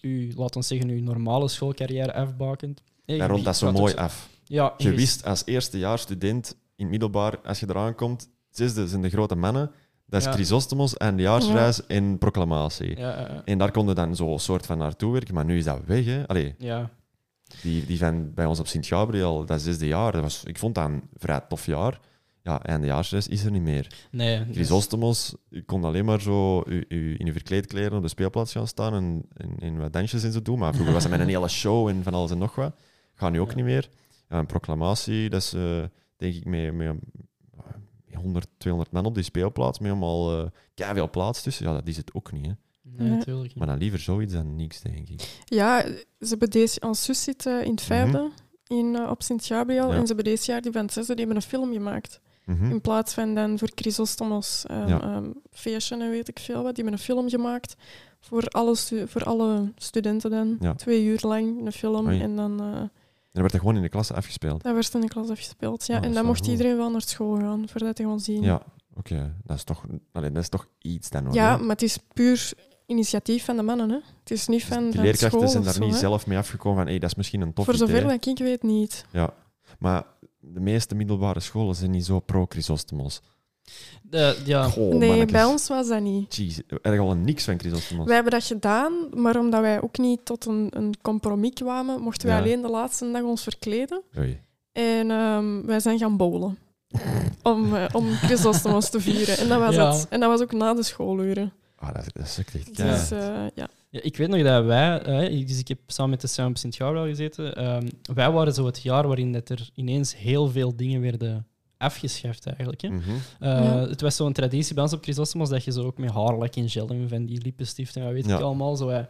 u, 0.00 0.32
laat 0.36 0.56
ons 0.56 0.66
zeggen, 0.66 0.88
uw 0.88 1.02
normale 1.02 1.48
schoolcarrière 1.48 2.14
afbakent. 2.14 2.82
Daar 3.04 3.30
rond 3.30 3.44
dat 3.44 3.56
zo 3.56 3.72
mooi 3.72 3.94
af. 3.94 4.28
Ja, 4.44 4.74
Je 4.78 4.90
je- 4.90 4.94
wist 4.96 5.24
als 5.24 5.42
eerstejaarsstudent 5.46 6.50
in 6.76 6.82
het 6.84 6.90
middelbaar, 6.90 7.38
als 7.44 7.60
je 7.60 7.66
eraan 7.68 7.94
komt, 7.94 8.28
zesde 8.50 8.88
zijn 8.88 9.02
de 9.02 9.10
grote 9.10 9.34
mannen, 9.34 9.70
dat 10.06 10.20
is 10.20 10.26
Ja. 10.26 10.32
Chrysostomos, 10.32 10.96
en 10.96 12.18
proclamatie. 12.18 12.98
Ja, 12.98 13.20
ja, 13.20 13.42
En 13.44 13.58
daar 13.58 13.70
konden 13.70 13.94
dan 13.94 14.16
zo 14.16 14.32
een 14.32 14.38
soort 14.38 14.66
van 14.66 14.78
naartoe 14.78 15.12
werken, 15.12 15.34
maar 15.34 15.44
nu 15.44 15.56
is 15.58 15.64
dat 15.64 15.80
weg. 15.86 16.04
Hè? 16.04 16.26
Allee, 16.28 16.54
ja. 16.58 16.90
die, 17.62 17.86
die 17.86 17.98
van 17.98 18.34
bij 18.34 18.44
ons 18.46 18.58
op 18.58 18.66
Sint-Gabriel, 18.66 19.44
dat 19.46 19.60
zesde 19.60 19.86
jaar, 19.86 20.12
dat 20.12 20.22
was, 20.22 20.44
ik 20.44 20.58
vond 20.58 20.74
dat 20.74 20.84
een 20.84 21.02
vrij 21.14 21.40
tof 21.48 21.66
jaar. 21.66 22.00
Ja, 22.42 22.62
eindejaarsreis 22.62 23.28
is 23.28 23.44
er 23.44 23.50
niet 23.50 23.62
meer. 23.62 23.94
Nee, 24.10 24.44
dus- 24.44 24.54
Chrysostomos, 24.56 25.34
je 25.48 25.62
kon 25.62 25.84
alleen 25.84 26.04
maar 26.04 26.20
zo 26.20 26.62
u, 26.66 26.84
u, 26.88 27.14
in 27.18 27.26
je 27.26 27.32
verkleedkleren 27.32 27.96
op 27.96 28.02
de 28.02 28.08
speelplaats 28.08 28.52
gaan 28.52 28.66
staan 28.66 28.94
en, 28.94 29.22
en, 29.34 29.56
en 29.58 29.76
wat 29.78 29.92
dansjes 29.92 30.22
en 30.24 30.32
zo 30.32 30.42
doen. 30.42 30.58
Maar 30.58 30.72
vroeger 30.72 30.94
was 30.94 31.02
het 31.02 31.12
met 31.12 31.20
een 31.20 31.28
hele 31.36 31.48
show 31.48 31.88
en 31.88 32.02
van 32.02 32.14
alles 32.14 32.30
en 32.30 32.38
nog 32.38 32.54
wat. 32.54 32.74
Gaat 33.14 33.32
nu 33.32 33.40
ook 33.40 33.54
niet 33.54 33.64
meer. 33.64 33.88
Ja, 34.28 34.38
een 34.38 34.46
proclamatie, 34.46 35.30
dat 35.30 35.42
is 35.42 35.52
eh, 35.52 35.82
denk 36.16 36.34
ik 36.34 36.44
met, 36.44 36.74
met 36.74 36.96
100, 38.16 38.46
200 38.58 38.94
man 38.94 39.04
op 39.06 39.14
die 39.14 39.24
speelplaats, 39.24 39.78
met 39.78 39.90
allemaal 39.90 40.38
uh, 40.40 40.46
veel 40.74 41.10
plaats 41.10 41.42
tussen. 41.42 41.66
Ja, 41.66 41.72
dat 41.72 41.88
is 41.88 41.96
het 41.96 42.14
ook 42.14 42.32
niet. 42.32 42.46
Hè. 42.46 42.52
Nee, 42.82 43.08
natuurlijk 43.10 43.46
niet. 43.46 43.56
Maar 43.56 43.66
dan 43.66 43.78
liever 43.78 43.98
zoiets 43.98 44.32
dan 44.32 44.56
niks, 44.56 44.80
denk 44.80 45.08
ik. 45.08 45.40
Ja, 45.44 45.82
ze 46.20 46.26
hebben 46.28 46.50
deze 46.50 46.80
als 46.80 47.04
zus 47.04 47.22
zitten 47.22 47.64
in 47.64 47.70
het 47.70 47.80
vijfde 47.82 48.30
in, 48.66 48.96
eh, 48.96 49.10
op 49.10 49.22
Sint-Gabriel. 49.22 49.82
Mhm. 49.84 49.92
Ja. 49.92 49.98
En 49.98 50.00
ze 50.06 50.14
hebben 50.14 50.24
deze 50.24 50.50
jaar 50.52 50.60
die 50.62 50.72
van 50.72 50.82
het 50.82 50.92
zesde 50.92 51.14
die 51.14 51.24
hebben 51.24 51.42
een 51.42 51.48
film 51.48 51.72
gemaakt. 51.72 52.20
Mhm. 52.44 52.70
In 52.70 52.80
plaats 52.80 53.14
van 53.14 53.34
dan 53.34 53.58
voor 53.58 53.68
Chrysostomos 53.74 54.64
um, 54.70 54.86
Ja. 54.88 55.00
ehm, 55.00 55.30
feestje 55.50 55.96
en 55.96 56.10
weet 56.10 56.28
ik 56.28 56.38
veel 56.38 56.62
wat. 56.62 56.74
Die 56.74 56.84
hebben 56.84 56.92
een 56.92 57.06
film 57.06 57.28
gemaakt 57.28 57.74
voor 58.20 58.42
alle, 58.46 58.74
stu- 58.76 59.06
voor 59.08 59.24
alle 59.24 59.72
studenten 59.76 60.30
dan. 60.30 60.56
Ja. 60.60 60.74
Twee 60.74 61.04
uur 61.04 61.18
lang 61.22 61.66
een 61.66 61.72
film. 61.72 62.06
Oei. 62.06 62.20
En 62.20 62.36
dan 62.36 62.60
eh 62.60 62.82
En 63.36 63.42
werd 63.42 63.54
er 63.54 63.58
gewoon 63.60 63.76
in 63.76 63.82
de 63.82 63.88
klas 63.88 64.12
afgespeeld. 64.12 64.62
dat 64.62 64.74
werd 64.74 64.94
in 64.94 65.00
de 65.00 65.08
klas 65.08 65.30
afgespeeld. 65.30 65.86
Ja. 65.86 65.94
Oh, 65.94 66.00
dat 66.00 66.08
en 66.08 66.14
dan 66.16 66.26
mocht 66.26 66.38
goed. 66.38 66.48
iedereen 66.48 66.76
wel 66.76 66.90
naar 66.90 67.00
school 67.02 67.38
gaan 67.38 67.68
voor 67.68 67.80
dat 67.80 67.96
te 67.96 68.02
gaan 68.02 68.20
zien. 68.20 68.42
Ja, 68.42 68.62
oké. 68.94 69.34
Dat, 69.44 69.56
is 69.56 69.64
toch, 69.64 69.84
allee, 70.12 70.32
dat 70.32 70.42
is 70.42 70.48
toch 70.48 70.68
iets 70.78 71.10
dan 71.10 71.24
nog. 71.24 71.34
Ja, 71.34 71.56
hè? 71.56 71.58
maar 71.62 71.68
het 71.68 71.82
is 71.82 71.98
puur 72.12 72.52
initiatief 72.86 73.44
van 73.44 73.56
de 73.56 73.62
mannen. 73.62 73.90
Hè. 73.90 73.98
Het 74.20 74.30
is 74.30 74.46
niet 74.46 74.60
Dus 74.60 74.68
van, 74.68 74.84
die 74.84 74.92
van 74.94 75.02
leerkrachten 75.04 75.48
zijn 75.48 75.62
daar 75.62 75.72
zo, 75.72 75.84
niet 75.84 75.92
hè. 75.92 75.98
zelf 75.98 76.26
mee 76.26 76.38
afgekomen 76.38 76.78
van 76.78 76.86
hey, 76.86 76.98
dat 76.98 77.10
is 77.10 77.16
misschien 77.16 77.40
een 77.40 77.52
tof 77.52 77.64
Voor 77.64 77.74
idee. 77.74 77.86
zover 77.86 78.02
dat 78.08 78.26
ik 78.26 78.38
weet 78.38 78.62
niet. 78.62 79.04
Ja, 79.12 79.34
maar 79.78 80.04
de 80.40 80.60
meeste 80.60 80.94
middelbare 80.94 81.40
scholen 81.40 81.74
zijn 81.74 81.90
niet 81.90 82.04
zo 82.04 82.20
pro-Chrysostomos. 82.20 83.20
De, 84.02 84.36
ja, 84.44 84.62
Goh, 84.68 84.88
nee, 84.94 85.08
mannetjes. 85.08 85.32
bij 85.32 85.44
ons 85.44 85.68
was 85.68 85.88
dat 85.88 86.00
niet. 86.00 86.36
Jeez, 86.36 86.58
er 86.82 86.92
is 86.92 86.98
al 86.98 87.14
niks 87.14 87.44
van 87.44 87.58
Chrysostomos. 87.58 88.04
Wij 88.06 88.14
hebben 88.14 88.32
dat 88.32 88.44
gedaan, 88.44 88.92
maar 89.14 89.38
omdat 89.38 89.60
wij 89.60 89.80
ook 89.82 89.98
niet 89.98 90.24
tot 90.24 90.46
een, 90.46 90.68
een 90.70 90.94
compromis 91.02 91.50
kwamen, 91.54 92.00
mochten 92.00 92.26
wij 92.26 92.36
Ja. 92.36 92.42
alleen 92.42 92.62
de 92.62 92.68
laatste 92.68 93.10
dag 93.10 93.22
ons 93.22 93.42
verkleden. 93.42 94.02
Oei. 94.18 94.40
En 94.72 95.10
ehm, 95.10 95.62
wij 95.66 95.80
zijn 95.80 95.98
gaan 95.98 96.16
bowlen. 96.16 96.58
om, 97.42 97.74
eh, 97.74 97.84
om 97.92 98.10
Chrysostomos 98.12 98.90
te 98.90 99.00
vieren. 99.00 99.38
En 99.38 99.48
dat 99.48 99.58
was 99.58 99.74
Ja. 99.74 99.92
het. 99.92 100.06
En 100.08 100.20
dat 100.20 100.28
was 100.30 100.40
ook 100.40 100.52
na 100.52 100.74
de 100.74 100.82
schooluren. 100.82 101.52
Ah, 101.76 101.94
dat, 101.94 102.04
dat 102.14 102.26
is 102.26 102.38
ook 102.40 102.46
echt 102.60 102.76
Dus 102.76 103.10
eh, 103.10 103.44
ja. 103.54 103.68
Ja, 103.90 104.00
ik 104.02 104.16
weet 104.16 104.28
nog 104.28 104.42
dat 104.42 104.64
wij, 104.64 104.98
eh, 105.02 105.46
dus 105.46 105.58
ik 105.58 105.68
heb 105.68 105.78
samen 105.86 106.10
met 106.10 106.20
de 106.20 106.26
Sam 106.26 106.46
op 106.48 106.56
Sint-Gabriel 106.56 107.04
gezeten, 107.06 107.54
ehm, 107.56 107.86
wij 108.14 108.30
waren 108.30 108.54
zo 108.54 108.66
het 108.66 108.82
jaar 108.82 109.06
waarin 109.06 109.32
dat 109.32 109.48
er 109.48 109.70
ineens 109.74 110.16
heel 110.16 110.48
veel 110.48 110.76
dingen 110.76 111.00
werden 111.00 111.46
afgeschaft 111.78 112.46
eigenlijk. 112.46 112.80
Hè. 112.80 112.88
Mhm. 112.88 113.00
Eh, 113.40 113.48
Ja. 113.48 113.88
Het 113.88 114.00
was 114.00 114.16
zo'n 114.16 114.32
traditie 114.32 114.74
bij 114.74 114.82
ons 114.82 114.92
op 114.92 115.02
Chrysostomos 115.02 115.48
dat 115.48 115.64
je 115.64 115.72
zo 115.72 115.82
ook 115.82 115.98
met 115.98 116.10
haarlek 116.10 116.56
en 116.56 116.68
gel 116.68 116.88
en 116.88 117.08
van 117.08 117.24
die 117.26 117.42
lippenstift 117.42 117.96
en 117.96 118.04
wat 118.04 118.12
weet 118.12 118.26
Ja. 118.26 118.36
ik 118.36 118.42
allemaal. 118.42 118.76
Zo, 118.76 119.04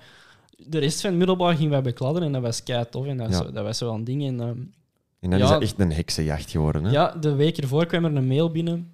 de 0.57 0.79
rest 0.79 1.00
van 1.00 1.11
het 1.11 1.18
middelbaar 1.18 1.55
gingen 1.55 1.70
wij 1.70 1.83
bekladden 1.83 2.22
en 2.22 2.33
dat 2.33 2.42
was 2.42 2.62
kei 2.62 2.85
tof 2.90 3.07
en 3.07 3.16
dat, 3.16 3.29
Ja. 3.31 3.37
zo- 3.37 3.50
dat 3.52 3.64
was 3.64 3.79
zo 3.79 3.94
een 3.94 4.05
ding. 4.05 4.24
En, 4.26 4.40
ehm, 4.40 4.59
En 5.20 5.31
dan 5.31 5.38
Ja. 5.38 5.44
is 5.44 5.50
dat 5.50 5.62
echt 5.62 5.79
een 5.81 5.92
heksenjacht 5.92 6.50
geworden. 6.50 6.85
Hè? 6.85 6.90
ja, 6.90 7.11
de 7.20 7.35
week 7.35 7.57
ervoor 7.59 7.87
kwam 7.87 8.05
er 8.05 8.16
een 8.16 8.26
mail 8.26 8.50
binnen 8.50 8.92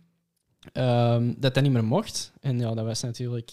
ehm, 0.72 1.32
dat 1.38 1.54
dat 1.54 1.62
niet 1.62 1.72
meer 1.72 1.85
mocht. 1.85 2.32
En 2.40 2.58
ja, 2.58 2.74
dat 2.74 2.85
was 2.85 3.02
natuurlijk... 3.02 3.50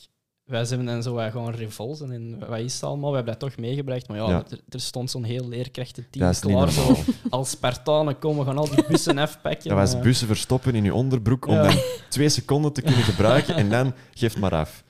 Wij 0.49 0.65
zijn 0.65 0.85
dan 0.85 1.03
zo 1.03 1.17
eh, 1.17 1.31
gewoon 1.31 1.51
revolten 1.51 2.11
en 2.11 2.39
wat 2.49 2.59
is 2.59 2.73
het 2.73 2.83
allemaal? 2.83 3.09
We 3.09 3.15
hebben 3.15 3.37
dat 3.39 3.49
toch 3.49 3.59
meegebracht. 3.59 4.07
Maar 4.07 4.17
ja, 4.17 4.29
Ja. 4.29 4.43
Er, 4.49 4.59
er 4.69 4.79
stond 4.79 5.11
zo'n 5.11 5.23
heel 5.23 5.47
leerkrachtenteam 5.47 6.25
dat 6.25 6.35
is 6.35 6.41
niet 6.41 6.55
klaar. 6.55 6.71
Zo, 6.71 6.95
als 7.29 7.49
Spartanen 7.49 8.19
komen, 8.19 8.39
we 8.39 8.45
gaan 8.45 8.57
al 8.57 8.69
die 8.69 8.85
bussen 8.87 9.17
afpakken. 9.27 9.69
Dat 9.69 9.77
was 9.77 9.93
eh. 9.93 10.01
bussen 10.01 10.27
verstoppen 10.27 10.75
in 10.75 10.83
je 10.83 10.93
onderbroek 10.93 11.47
om 11.47 11.55
dan 11.55 11.75
twee 12.09 12.29
seconden 12.29 12.73
te 12.73 12.81
kunnen 12.81 13.03
gebruiken 13.03 13.55
en 13.55 13.69
dan 13.69 13.93
geef 14.13 14.37
maar 14.37 14.55
af. 14.55 14.83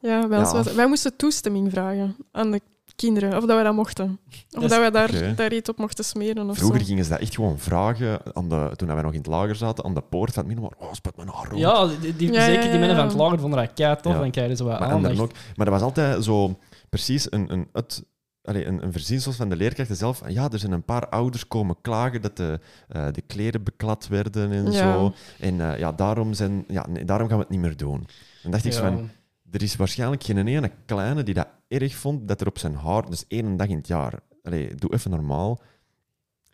Ja, 0.00 0.28
was, 0.28 0.72
wij 0.74 0.86
moesten 0.86 1.16
toestemming 1.16 1.70
vragen 1.70 2.16
aan 2.32 2.50
de 2.50 2.60
kinderen, 2.96 3.32
of 3.36 3.40
dat 3.44 3.54
wij 3.54 3.62
dat 3.64 3.74
mochten. 3.74 4.18
Of 4.28 4.44
Dat 4.48 4.62
is- 4.62 4.68
dat 4.70 4.78
wij 4.78 4.90
daar, 4.90 5.34
daar 5.36 5.52
iets 5.52 5.68
op 5.68 5.78
mochten 5.78 6.04
smeren 6.04 6.50
of 6.50 6.56
Vroeger 6.58 6.80
zo. 6.80 6.86
gingen 6.86 7.04
ze 7.04 7.10
dat 7.10 7.20
echt 7.20 7.34
gewoon 7.34 7.58
vragen, 7.58 8.20
aan 8.32 8.48
de, 8.48 8.70
toen 8.76 8.88
wij 8.94 9.02
nog 9.02 9.12
in 9.12 9.18
het 9.18 9.26
lager 9.26 9.54
zaten, 9.56 9.84
aan 9.84 9.94
de 9.94 10.00
poort 10.00 10.32
van 10.32 10.44
het 10.46 10.52
middelbaar. 10.54 10.78
Oh, 10.88 10.92
spuit 10.92 11.16
mijn 11.16 11.28
haar 11.28 11.48
rood. 11.50 11.58
Ja, 11.58 11.86
die, 12.00 12.16
die- 12.16 12.32
Ja, 12.32 12.44
zeker 12.44 12.54
ja, 12.64 12.70
die 12.70 12.78
mannen 12.78 12.88
ja. 12.88 12.96
van 12.96 13.06
het 13.08 13.16
lager 13.16 13.38
vonden 13.38 13.58
dat 13.58 13.72
kei 13.74 13.96
tof. 13.96 14.12
Ja. 14.12 14.18
Dan 14.18 14.30
krijgen 14.30 14.56
ze 14.56 14.64
wat 14.64 14.72
Maar 14.78 14.82
aandacht. 14.88 15.04
anderen 15.04 15.24
ook. 15.24 15.32
Maar 15.56 15.66
dat 15.66 15.74
was 15.74 15.84
altijd 15.84 16.24
zo 16.24 16.58
precies 16.88 17.32
een, 17.32 17.52
een, 17.52 17.68
het, 17.72 18.04
allee, 18.42 18.66
een, 18.66 18.82
een 18.84 18.92
verzinsel 18.92 19.32
van 19.32 19.48
de 19.48 19.56
leerkrachten 19.56 19.96
zelf. 19.96 20.22
Ja, 20.28 20.48
er 20.50 20.58
zijn 20.58 20.72
een 20.72 20.84
paar 20.84 21.08
ouders 21.08 21.48
komen 21.48 21.76
klagen 21.80 22.22
dat 22.22 22.36
de, 22.36 22.60
eh, 22.88 23.06
de 23.12 23.20
kleren 23.20 23.62
beklad 23.62 24.08
werden 24.08 24.52
en 24.52 24.72
Ja. 24.72 24.92
zo. 24.92 25.12
En 25.40 25.60
eh, 25.72 25.78
ja, 25.78 25.92
daarom, 25.92 26.34
zijn, 26.34 26.64
ja, 26.68 26.86
nee, 26.88 27.04
daarom 27.04 27.28
gaan 27.28 27.36
we 27.36 27.42
het 27.42 27.52
niet 27.52 27.60
meer 27.60 27.76
doen. 27.76 28.06
Dan 28.42 28.50
dacht 28.50 28.64
ik 28.64 28.72
zo 28.72 28.80
van, 28.80 29.10
er 29.52 29.62
is 29.62 29.76
waarschijnlijk 29.76 30.24
geen 30.24 30.46
ene 30.46 30.70
kleine 30.86 31.22
die 31.22 31.34
dat 31.34 31.48
erg 31.68 31.94
vond 31.94 32.28
dat 32.28 32.40
er 32.40 32.46
op 32.46 32.58
zijn 32.58 32.74
haar, 32.74 33.10
dus 33.10 33.24
één 33.28 33.56
dag 33.56 33.66
in 33.68 33.76
het 33.76 33.86
jaar, 33.86 34.12
allee, 34.42 34.74
doe 34.74 34.92
even 34.94 35.10
normaal. 35.10 35.60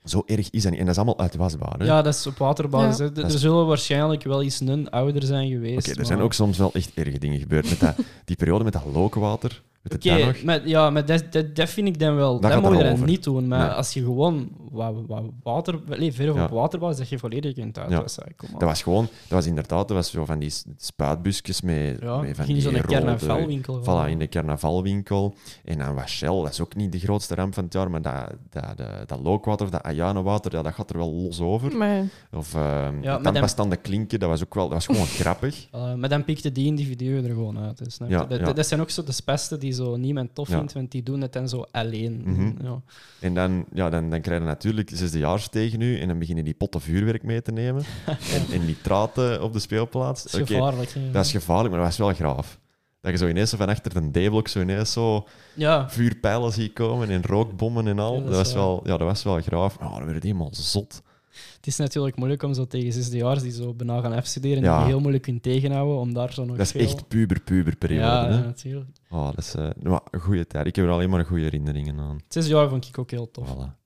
Zo 0.04 0.22
erg 0.26 0.50
is 0.50 0.62
dat 0.62 0.70
niet. 0.70 0.80
En 0.80 0.86
dat 0.86 0.94
is 0.96 1.00
allemaal 1.02 1.18
uitwasbaar. 1.24 1.78
Hè? 1.78 1.84
Ja, 1.84 2.02
dat 2.02 2.14
is 2.14 2.26
op 2.26 2.36
waterbasis. 2.38 2.98
Ja. 3.14 3.22
Er 3.22 3.26
is- 3.26 3.40
zullen 3.40 3.66
waarschijnlijk 3.66 4.22
wel 4.22 4.42
eens 4.42 4.60
een 4.60 4.90
ouder 4.90 5.22
zijn 5.22 5.48
geweest. 5.50 5.78
Oké, 5.78 5.90
er 5.90 5.96
maar- 5.96 6.06
zijn 6.06 6.20
ook 6.20 6.32
soms 6.32 6.58
wel 6.58 6.72
echt 6.72 6.90
erge 6.94 7.18
dingen 7.18 7.38
gebeurd. 7.38 7.68
Met 7.68 7.80
dat, 7.80 7.96
die 8.24 8.36
periode 8.36 8.64
met 8.64 8.72
dat 8.72 8.82
lokenwater. 8.92 9.62
Oké, 9.94 10.24
dat 10.24 10.42
maar, 10.42 10.68
ja, 10.68 10.90
maar 10.90 11.06
dat, 11.06 11.24
dat, 11.30 11.54
dat 11.56 11.68
vind 11.68 11.88
ik 11.88 11.98
dan 11.98 12.16
wel. 12.16 12.40
Dat 12.40 12.50
Dat, 12.52 12.62
moet 12.62 12.76
je 12.78 12.82
dan 12.84 13.04
niet 13.04 13.24
doen. 13.24 13.48
Maar 13.48 13.58
Nee. 13.66 13.68
als 13.76 13.92
je 13.92 14.00
gewoon 14.02 14.48
wat, 14.70 14.94
wat 15.06 15.22
water, 15.42 15.80
nee, 15.98 16.12
verf 16.12 16.34
Ja. 16.34 16.44
op 16.44 16.50
waterbasis, 16.50 16.98
dat 16.98 17.08
je 17.08 17.18
volledig 17.18 17.54
kunt 17.54 17.78
uitwassen. 17.78 18.22
Maar. 18.40 18.50
Dat 18.52 18.62
was 18.68 18.82
gewoon, 18.82 19.04
dat 19.04 19.28
was 19.38 19.46
inderdaad, 19.46 19.88
dat 19.88 19.96
was 19.96 20.10
zo 20.10 20.24
van 20.24 20.38
die 20.38 20.52
spuitbusjes 20.76 21.60
met, 21.60 21.96
ja, 22.00 22.16
met 22.20 22.36
van 22.36 22.44
ging 22.44 22.58
die 22.58 22.60
zo'n 22.70 22.74
rode- 22.80 22.86
carnavalwinkel. 22.94 23.82
Voilà, 23.84 24.10
in 24.10 24.18
de 24.18 24.28
carnavalwinkel. 24.28 25.34
En 25.64 25.78
dan 25.78 25.94
was 25.94 26.10
Shell, 26.10 26.28
dat 26.42 26.48
is 26.52 26.60
ook 26.60 26.74
niet 26.74 26.92
de 26.92 26.98
grootste 26.98 27.34
ramp 27.34 27.54
van 27.54 27.64
het 27.64 27.72
jaar, 27.72 27.90
maar 27.90 28.02
dat, 28.02 28.14
dat, 28.50 28.76
dat, 28.76 29.08
dat 29.08 29.20
lookwater 29.22 29.66
of 29.66 29.72
dat 29.72 29.82
Ayanenwater, 29.82 30.52
ja, 30.54 30.62
dat 30.62 30.72
gaat 30.74 30.90
er 30.90 30.96
wel 30.98 31.12
los 31.12 31.40
over. 31.40 31.76
Maar 31.76 32.02
Of 32.32 32.54
uh, 32.54 32.60
maar 32.60 33.02
dan- 33.02 33.22
tandpastande 33.22 33.76
klinken, 33.76 34.18
dat 34.18 34.28
was 34.28 34.42
ook 34.44 34.54
wel, 34.54 34.64
dat 34.68 34.72
was 34.72 34.86
gewoon 34.86 35.06
grappig. 35.22 35.68
Uh, 35.74 35.94
maar 35.94 36.08
dan 36.08 36.24
pikte 36.24 36.52
die 36.52 36.66
individuen 36.66 37.24
er 37.24 37.30
gewoon 37.30 37.58
uit. 37.58 37.96
Ja, 38.08 38.24
dat, 38.24 38.38
ja. 38.38 38.44
dat- 38.44 38.56
dat 38.56 38.66
zijn 38.66 38.80
ook 38.80 38.90
zo 38.90 39.04
de 39.04 39.12
spesten 39.12 39.60
die 39.60 39.72
zo 39.78 39.96
niemand 39.96 40.34
tof 40.34 40.48
vindt, 40.48 40.72
want 40.72 40.90
die 40.90 41.02
doen 41.02 41.20
het 41.20 41.32
dan 41.32 41.48
zo 41.48 41.66
alleen. 41.70 42.22
Mhm. 42.24 42.52
ja. 42.62 42.80
En 43.20 43.34
dan, 43.34 43.64
ja, 43.72 43.90
dan, 43.90 44.10
dan 44.10 44.20
krijg 44.20 44.40
je 44.40 44.46
natuurlijk 44.46 44.90
zesdejaars 44.94 45.48
tegen 45.48 45.80
u 45.80 46.00
en 46.00 46.08
dan 46.08 46.18
beginnen 46.18 46.44
die 46.44 46.54
potten 46.54 46.80
vuurwerk 46.80 47.22
mee 47.22 47.42
te 47.42 47.52
nemen. 47.52 47.84
en, 48.34 48.52
en 48.52 48.66
nitraten 48.66 49.42
op 49.42 49.52
de 49.52 49.58
speelplaats. 49.58 50.22
Dat 50.22 50.40
is 50.40 50.48
gevaarlijk. 50.48 50.90
hè. 50.90 51.10
dat 51.10 51.24
is 51.24 51.30
gevaarlijk, 51.30 51.70
maar 51.74 51.84
dat 51.84 51.88
was 51.88 52.06
wel 52.06 52.14
graaf. 52.14 52.58
Dat 53.00 53.10
je 53.12 53.18
zo 53.18 53.28
ineens 53.28 53.50
van 53.50 53.68
achter 53.68 53.96
een 53.96 54.10
D-blok 54.10 54.48
zo 54.48 54.60
ineens 54.60 54.92
zo 54.92 55.26
ja, 55.54 55.90
vuurpijlen 55.90 56.52
ziet 56.52 56.72
komen 56.72 57.10
en 57.10 57.22
rookbommen 57.24 57.86
en 57.86 57.98
al. 57.98 58.14
Ja, 58.14 58.20
dat 58.20 58.34
was 58.34 58.52
wel, 58.52 58.80
ja, 58.84 58.96
dat 58.96 59.06
was 59.06 59.22
wel 59.22 59.40
graaf. 59.40 59.78
Maar 59.78 59.88
dan 59.88 60.02
werd 60.02 60.14
het 60.14 60.22
helemaal 60.22 60.50
zot. 60.52 61.02
Het 61.68 61.78
is 61.78 61.84
natuurlijk 61.84 62.16
moeilijk 62.16 62.42
om 62.42 62.54
zo 62.54 62.66
tegen 62.66 62.92
zesdejaars 62.92 63.42
die 63.42 63.52
zo 63.52 63.74
bijna 63.74 64.00
gaan 64.00 64.12
afstuderen 64.12 64.62
Ja. 64.62 64.72
en 64.74 64.78
die 64.78 64.86
heel 64.88 65.00
moeilijk 65.00 65.22
kunt 65.22 65.42
tegenhouden 65.42 65.98
om 65.98 66.14
daar 66.14 66.32
zo 66.32 66.44
nog 66.44 66.56
Dat 66.56 66.66
is 66.66 66.72
veel... 66.72 66.80
echt 66.80 67.08
puber-puber-periode. 67.08 68.04
Ja, 68.06 68.24
hè? 68.28 68.34
ja, 68.34 68.40
natuurlijk. 68.44 68.90
Oh, 69.10 69.24
dat 69.26 69.38
is 69.38 69.54
eh, 69.54 69.68
een 70.10 70.20
goede 70.20 70.46
tijd. 70.46 70.66
Ik 70.66 70.76
heb 70.76 70.84
er 70.84 70.90
alleen 70.90 71.10
maar 71.10 71.24
goede 71.24 71.42
herinneringen 71.42 71.98
aan. 72.00 72.18
Zes 72.28 72.46
jaar 72.46 72.68
vond 72.68 72.88
ik 72.88 72.98
ook 72.98 73.10
heel 73.10 73.30
tof. 73.30 73.48
Voilà. 73.54 73.76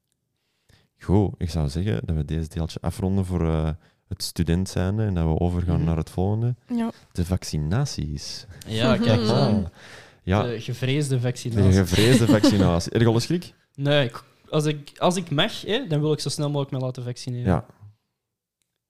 Goed, 0.98 1.34
ik 1.38 1.50
zou 1.50 1.68
zeggen 1.68 2.00
dat 2.04 2.16
we 2.16 2.24
deze 2.24 2.48
deeltje 2.48 2.78
afronden 2.80 3.24
voor 3.24 3.46
eh, 3.46 3.70
het 4.08 4.22
student 4.22 4.68
zijnde 4.68 5.04
en 5.04 5.14
dat 5.14 5.24
we 5.24 5.38
overgaan 5.40 5.76
Mhm. 5.76 5.84
naar 5.84 5.96
het 5.96 6.10
volgende. 6.10 6.54
Ja. 6.74 6.90
De 7.12 7.24
vaccinaties. 7.24 8.46
Ja, 8.66 8.96
kijk. 8.96 9.20
Ah. 9.28 9.54
Ja, 10.22 10.42
De 10.42 10.60
gevreesde 10.60 11.14
de 11.14 11.20
vaccinatie. 11.20 11.72
gevreesde 11.72 12.26
vaccinatie. 12.26 12.92
Heb 12.92 13.00
je 13.02 13.06
al 13.06 13.14
eens 13.14 13.24
schrik? 13.24 13.54
Nee, 13.74 14.04
ik- 14.04 14.22
als, 14.52 14.64
ik, 14.64 14.92
als 14.98 15.16
ik 15.16 15.30
mag, 15.30 15.60
hè, 15.60 15.86
dan 15.86 16.00
wil 16.00 16.12
ik 16.12 16.20
zo 16.20 16.28
snel 16.28 16.46
mogelijk 16.50 16.70
me 16.72 16.78
laten 16.78 17.02
vaccineren. 17.02 17.46
Ja. 17.52 17.66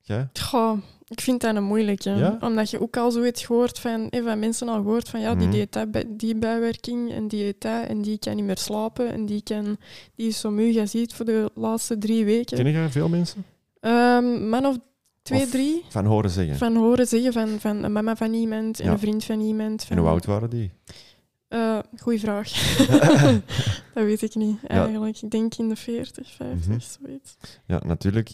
Jij? 0.05 0.29
Goh, 0.41 0.79
ik 1.09 1.21
vind 1.21 1.41
dat 1.41 1.57
een 1.57 1.65
moeilijke. 1.65 2.11
Ja? 2.11 2.37
Omdat 2.41 2.71
je 2.71 2.81
ook 2.81 2.97
al 2.97 3.11
zoiets 3.11 3.45
gehoord 3.45 3.79
van, 3.79 4.09
eh, 4.09 4.25
van 4.25 4.39
mensen 4.39 4.69
al 4.69 4.75
gehoord 4.83 5.09
van 5.09 5.21
ja, 5.21 5.35
die 5.35 5.69
bij- 5.91 6.05
die 6.09 6.35
bijwerking 6.37 7.13
en 7.13 7.29
die 7.29 7.55
dat 7.59 7.87
en 7.87 8.03
die 8.03 8.19
kan 8.19 8.35
niet 8.37 8.45
meer 8.45 8.59
slapen 8.59 9.13
en 9.13 9.27
die, 9.27 9.43
kan, 9.43 9.77
die 10.15 10.27
is 10.29 10.41
zo 10.41 10.51
moe, 10.51 10.73
je 10.73 10.87
ziet, 10.87 11.15
voor 11.15 11.25
de 11.25 11.51
laatste 11.55 11.99
drie 11.99 12.25
weken. 12.25 12.57
Ken 12.57 12.67
je 12.83 12.89
veel 12.91 13.09
mensen? 13.09 13.45
Ehm 13.81 14.49
man 14.49 14.67
of 14.67 14.77
twee, 15.23 15.43
Of 15.43 15.51
drie. 15.51 15.85
Van 15.89 16.05
horen 16.05 16.31
zeggen. 16.31 16.57
Van 16.57 16.77
horen 16.77 17.07
zeggen 17.07 17.33
van, 17.33 17.49
van 17.61 17.83
een 17.85 17.93
mama 17.93 18.17
van 18.17 18.33
iemand 18.33 18.81
en 18.81 18.87
Ja. 18.87 18.93
een 18.93 18.99
vriend 18.99 19.25
van 19.25 19.41
iemand. 19.41 19.85
Van, 19.85 19.97
En 19.97 20.03
hoe 20.03 20.11
oud 20.13 20.25
waren 20.25 20.51
die? 20.51 20.71
Eh, 21.53 21.79
goeie 21.99 22.21
vraag. 22.21 22.49
dat 23.95 24.05
weet 24.05 24.23
ik 24.23 24.35
niet, 24.35 24.59
eigenlijk. 24.67 25.23
Ik 25.23 25.31
denk 25.31 25.55
in 25.55 25.69
de 25.69 25.77
40, 25.77 26.31
50, 26.31 26.67
Mhm. 26.69 26.81
zoiets. 26.81 27.37
Ja, 27.67 27.81
natuurlijk. 27.85 28.31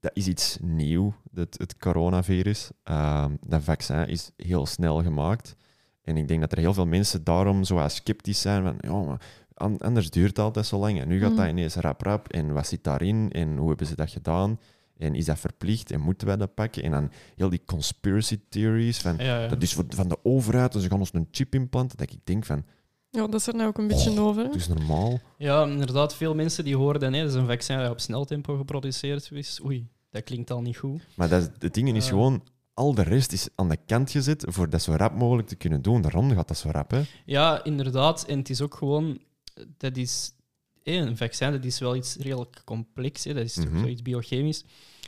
Dat 0.00 0.10
is 0.14 0.26
iets 0.26 0.58
nieuw, 0.60 1.14
het, 1.34 1.58
het 1.58 1.76
coronavirus. 1.78 2.70
Ehm, 2.82 3.32
dat 3.46 3.62
vaccin 3.62 4.06
is 4.08 4.30
heel 4.36 4.66
snel 4.66 5.02
gemaakt. 5.02 5.56
En 6.02 6.16
ik 6.16 6.28
denk 6.28 6.40
dat 6.40 6.52
er 6.52 6.58
heel 6.58 6.74
veel 6.74 6.86
mensen 6.86 7.24
daarom 7.24 7.64
zo 7.64 7.84
sceptisch 7.88 8.40
zijn 8.40 8.62
van, 8.62 8.74
ja, 8.80 9.02
maar 9.02 9.20
an- 9.54 9.78
anders 9.78 10.10
duurt 10.10 10.28
het 10.28 10.38
altijd 10.38 10.66
zo 10.66 10.78
lang. 10.78 11.00
En 11.00 11.08
nu 11.08 11.20
gaat 11.20 11.30
dat 11.36 11.38
Mhm. 11.38 11.48
ineens 11.48 11.74
rap 11.74 12.00
rap. 12.02 12.28
En 12.28 12.52
wat 12.52 12.66
zit 12.66 12.84
daarin? 12.84 13.30
En 13.32 13.56
hoe 13.56 13.68
hebben 13.68 13.86
ze 13.86 13.96
dat 13.96 14.10
gedaan? 14.10 14.60
En 14.98 15.14
is 15.14 15.24
dat 15.24 15.38
verplicht? 15.38 15.90
En 15.90 16.00
moeten 16.00 16.26
wij 16.26 16.36
dat 16.36 16.54
pakken? 16.54 16.82
En 16.82 16.90
dan 16.90 17.10
heel 17.36 17.48
die 17.48 17.62
conspiracy 17.64 18.40
theories 18.48 18.98
van, 18.98 19.16
Ja, 19.16 19.40
ja. 19.42 19.48
dat 19.48 19.62
is 19.62 19.72
voor- 19.74 19.84
van 19.88 20.08
de 20.08 20.18
overheid 20.22 20.74
en 20.74 20.80
ze 20.80 20.88
gaan 20.88 20.98
ons 20.98 21.10
een 21.12 21.28
chip 21.30 21.54
implanten. 21.54 21.96
Dat 21.98 22.12
ik 22.12 22.18
denk 22.24 22.44
van, 22.44 22.64
Ja, 23.10 23.20
dat 23.26 23.34
is 23.40 23.46
er 23.46 23.54
nou 23.54 23.68
ook 23.68 23.78
een 23.78 23.86
beetje 23.86 24.10
Oh, 24.10 24.18
over. 24.20 24.44
het 24.44 24.54
is 24.54 24.68
normaal. 24.68 25.20
Ja, 25.38 25.66
inderdaad, 25.66 26.14
veel 26.14 26.34
mensen 26.34 26.64
die 26.64 26.76
hoorden, 26.76 27.12
hè, 27.12 27.20
dat 27.20 27.28
is 27.30 27.34
een 27.36 27.46
vaccin 27.46 27.78
dat 27.78 27.90
op 27.90 28.00
sneltempo 28.00 28.56
geproduceerd 28.56 29.30
is. 29.32 29.60
Oei, 29.64 29.88
dat 30.10 30.22
klinkt 30.24 30.50
al 30.50 30.60
niet 30.62 30.76
goed. 30.76 31.00
Maar 31.16 31.28
dat, 31.28 31.50
het 31.58 31.74
ding 31.74 31.96
is 31.96 32.08
gewoon, 32.08 32.42
al 32.74 32.94
de 32.94 33.02
rest 33.02 33.32
is 33.32 33.48
aan 33.54 33.68
de 33.68 33.78
kant 33.86 34.10
gezet 34.10 34.44
voor 34.48 34.68
dat 34.70 34.82
zo 34.82 34.92
rap 34.96 35.14
mogelijk 35.14 35.48
te 35.48 35.56
kunnen 35.56 35.82
doen. 35.82 36.00
Daarom 36.02 36.30
gaat 36.30 36.48
dat 36.48 36.56
zo 36.58 36.68
rap, 36.70 36.90
hè. 36.90 37.02
Ja, 37.24 37.64
inderdaad. 37.64 38.24
En 38.26 38.38
het 38.38 38.50
is 38.50 38.60
ook 38.60 38.74
gewoon, 38.74 39.18
dat 39.76 39.96
is 39.96 40.32
een 40.84 41.16
vaccin, 41.16 41.50
dat 41.50 41.64
is 41.64 41.78
wel 41.78 41.96
iets 41.96 42.16
redelijk 42.16 42.62
complex. 42.64 43.24
Hè. 43.24 43.34
Dat 43.34 43.44
is 43.44 43.54
toch 43.54 43.64
Mhm. 43.70 43.78
zoiets 43.78 44.02
biochemisch. 44.02 44.64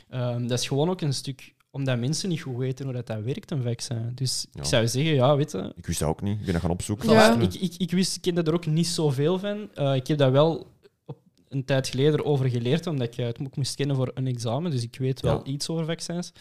Ehm, 0.09 0.47
dat 0.47 0.59
is 0.59 0.67
gewoon 0.67 0.89
ook 0.89 1.01
een 1.01 1.13
stuk 1.13 1.55
omdat 1.71 1.99
mensen 1.99 2.29
niet 2.29 2.41
goed 2.41 2.57
weten 2.57 2.85
hoe 2.85 2.93
dat, 2.93 3.07
dat 3.07 3.21
werkt, 3.23 3.51
een 3.51 3.63
vaccin. 3.63 4.11
Dus 4.15 4.45
Ja. 4.51 4.61
ik 4.61 4.67
zou 4.67 4.87
zeggen, 4.87 5.13
ja, 5.13 5.35
weet 5.35 5.51
je, 5.51 5.73
Ik 5.75 5.85
wist 5.85 5.99
dat 5.99 6.09
ook 6.09 6.21
niet. 6.21 6.39
Ik 6.39 6.43
ben 6.43 6.53
dat 6.53 6.61
gaan 6.61 6.71
opzoeken. 6.71 7.09
Ja. 7.09 7.39
Ik, 7.39 7.53
ik, 7.53 7.73
ik, 7.77 7.91
wist, 7.91 8.15
ik 8.15 8.21
kende 8.21 8.43
er 8.43 8.53
ook 8.53 8.65
niet 8.65 8.87
zoveel 8.87 9.39
van. 9.39 9.69
Eh, 9.73 9.95
ik 9.95 10.07
heb 10.07 10.17
dat 10.17 10.31
wel 10.31 10.67
op 11.05 11.17
een 11.47 11.65
tijd 11.65 11.87
geleden 11.87 12.25
over 12.25 12.49
geleerd, 12.49 12.87
omdat 12.87 13.07
ik 13.07 13.13
het 13.15 13.39
ook 13.41 13.55
moest 13.55 13.75
kennen 13.75 13.95
voor 13.95 14.11
een 14.13 14.27
examen. 14.27 14.71
Dus 14.71 14.83
ik 14.83 14.95
weet 14.99 15.21
wel 15.21 15.41
Ja. 15.45 15.51
iets 15.51 15.69
over 15.69 15.85
vaccins. 15.85 16.31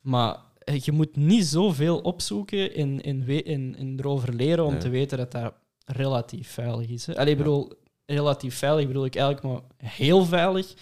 Maar 0.00 0.36
eh, 0.58 0.78
je 0.80 0.92
moet 0.92 1.16
niet 1.16 1.46
zoveel 1.46 1.98
opzoeken 1.98 2.74
en, 2.74 3.00
en, 3.02 3.24
en, 3.44 3.74
en 3.78 3.94
erover 3.98 4.34
leren 4.34 4.64
om 4.64 4.70
Nee. 4.72 4.80
te 4.80 4.88
weten 4.88 5.18
dat 5.18 5.32
dat 5.32 5.54
relatief 5.84 6.48
veilig 6.50 6.88
is. 6.88 7.06
Hè. 7.06 7.16
Allee, 7.16 7.32
ik 7.32 7.38
Ja. 7.38 7.44
bedoel, 7.44 7.72
relatief 8.14 8.56
veilig 8.58 8.86
bedoel 8.86 9.04
ik 9.04 9.16
eigenlijk 9.16 9.46
maar 9.46 9.90
heel 9.90 10.24
veilig. 10.24 10.74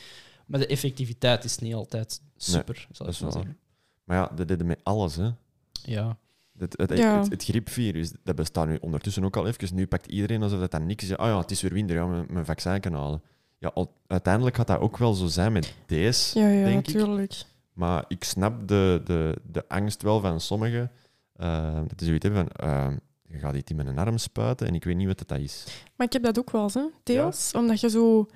Maar 0.47 0.61
de 0.61 0.67
effectiviteit 0.67 1.45
is 1.45 1.59
niet 1.59 1.75
altijd 1.75 2.21
super, 2.37 2.87
zal 2.93 3.07
dat 3.07 3.09
ik 3.09 3.13
is 3.15 3.21
maar 3.21 3.31
waar. 3.33 3.43
zeggen. 3.43 3.59
Maar 4.05 4.17
ja, 4.17 4.31
dat 4.37 4.49
deden 4.49 4.67
met 4.67 4.81
alles, 4.83 5.17
hè. 5.17 5.31
Ja. 5.83 6.17
Het, 6.59 6.75
het, 6.79 6.91
het, 6.91 6.99
Ja. 6.99 7.19
het, 7.21 7.31
het 7.31 7.45
griepvirus, 7.45 8.13
dat 8.25 8.35
bestaat 8.37 8.67
nu 8.67 8.79
ondertussen 8.81 9.25
ook 9.25 9.37
al 9.37 9.47
even. 9.47 9.75
Nu 9.75 9.87
pakt 9.87 10.07
iedereen 10.07 10.43
alsof 10.43 10.61
dat 10.61 10.71
dan 10.71 10.87
niks 10.87 11.05
is. 11.05 11.17
Ah 11.17 11.27
ja, 11.27 11.39
het 11.39 11.51
is 11.51 11.61
weer 11.63 11.73
winter, 11.73 11.97
ja, 11.97 12.07
mijn, 12.07 12.27
mijn 12.31 12.45
vaccin 12.45 12.81
kan 12.81 12.93
halen. 12.93 13.23
Ja, 13.59 13.73
uiteindelijk 14.07 14.57
gaat 14.57 14.67
dat 14.67 14.81
ook 14.81 14.97
wel 14.97 15.15
zo 15.15 15.27
zijn 15.27 15.53
met 15.53 15.75
deze, 15.87 16.39
Ja, 16.39 16.49
ja, 16.49 16.65
denk 16.65 16.89
ik. 16.89 16.95
natuurlijk. 16.95 17.43
Maar 17.73 18.05
ik 18.09 18.25
snap 18.25 18.69
de, 18.69 19.01
de, 19.05 19.37
de 19.51 19.65
angst 19.69 20.03
wel 20.03 20.21
van 20.21 20.41
sommigen. 20.41 20.91
eh, 21.33 21.75
dat 21.75 21.93
ze 21.99 22.05
zoiets 22.05 22.25
hebben 22.25 22.47
van, 22.57 22.69
eh, 22.69 22.87
je 23.29 23.39
gaat 23.39 23.55
iets 23.55 23.71
in 23.71 23.77
mijn 23.77 23.99
arm 23.99 24.19
spuiten 24.19 24.67
en 24.67 24.75
ik 24.75 24.85
weet 24.85 24.97
niet 24.97 25.07
wat 25.07 25.23
dat 25.27 25.39
is. 25.39 25.65
Maar 25.97 26.07
ik 26.07 26.13
heb 26.13 26.23
dat 26.23 26.39
ook 26.39 26.51
wel, 26.51 26.71
hè, 26.73 26.83
deels. 27.03 27.53
Omdat 27.55 27.81
je 27.81 27.91
zo... 27.91 28.27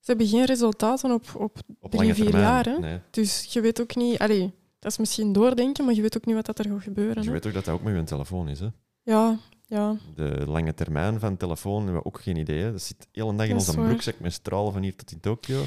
Ze 0.00 0.10
hebben 0.10 0.26
geen 0.26 0.44
resultaten 0.44 1.10
op, 1.12 1.24
op 1.34 1.58
Op 1.80 1.90
Drie, 1.90 2.14
vier 2.14 2.24
termijn. 2.24 2.44
jaar, 2.44 2.64
hè? 2.64 2.78
Nee. 2.78 2.98
Dus 3.10 3.44
je 3.44 3.60
weet 3.60 3.80
ook 3.80 3.94
niet... 3.96 4.18
Allee, 4.18 4.52
dat 4.78 4.92
is 4.92 4.98
misschien 4.98 5.32
doordenken, 5.32 5.84
maar 5.84 5.94
je 5.94 6.02
weet 6.02 6.16
ook 6.16 6.24
niet 6.26 6.34
wat 6.34 6.46
dat 6.46 6.58
er 6.58 6.64
gaat 6.64 6.82
gebeuren. 6.82 7.22
Je 7.22 7.28
hè. 7.28 7.34
weet 7.34 7.46
ook 7.46 7.52
dat 7.52 7.64
dat 7.64 7.74
ook 7.74 7.82
met 7.82 7.94
je 7.94 8.04
telefoon 8.04 8.48
is. 8.48 8.60
Hè? 8.60 8.66
Ja, 9.02 9.38
ja. 9.66 9.96
De 10.14 10.42
lange 10.46 10.74
termijn 10.74 11.20
van 11.20 11.36
telefoon 11.36 11.82
hebben 11.82 12.02
we 12.02 12.04
ook 12.06 12.20
geen 12.20 12.36
idee. 12.36 12.62
hè. 12.62 12.72
Dat 12.72 12.82
zit 12.82 12.96
de 13.00 13.06
hele 13.20 13.34
dag 13.36 13.46
in 13.46 13.54
onze 13.54 13.74
broekzak 13.74 14.20
met 14.20 14.32
stralen 14.32 14.72
van 14.72 14.82
hier 14.82 14.96
tot 14.96 15.12
in 15.12 15.20
Tokio. 15.20 15.62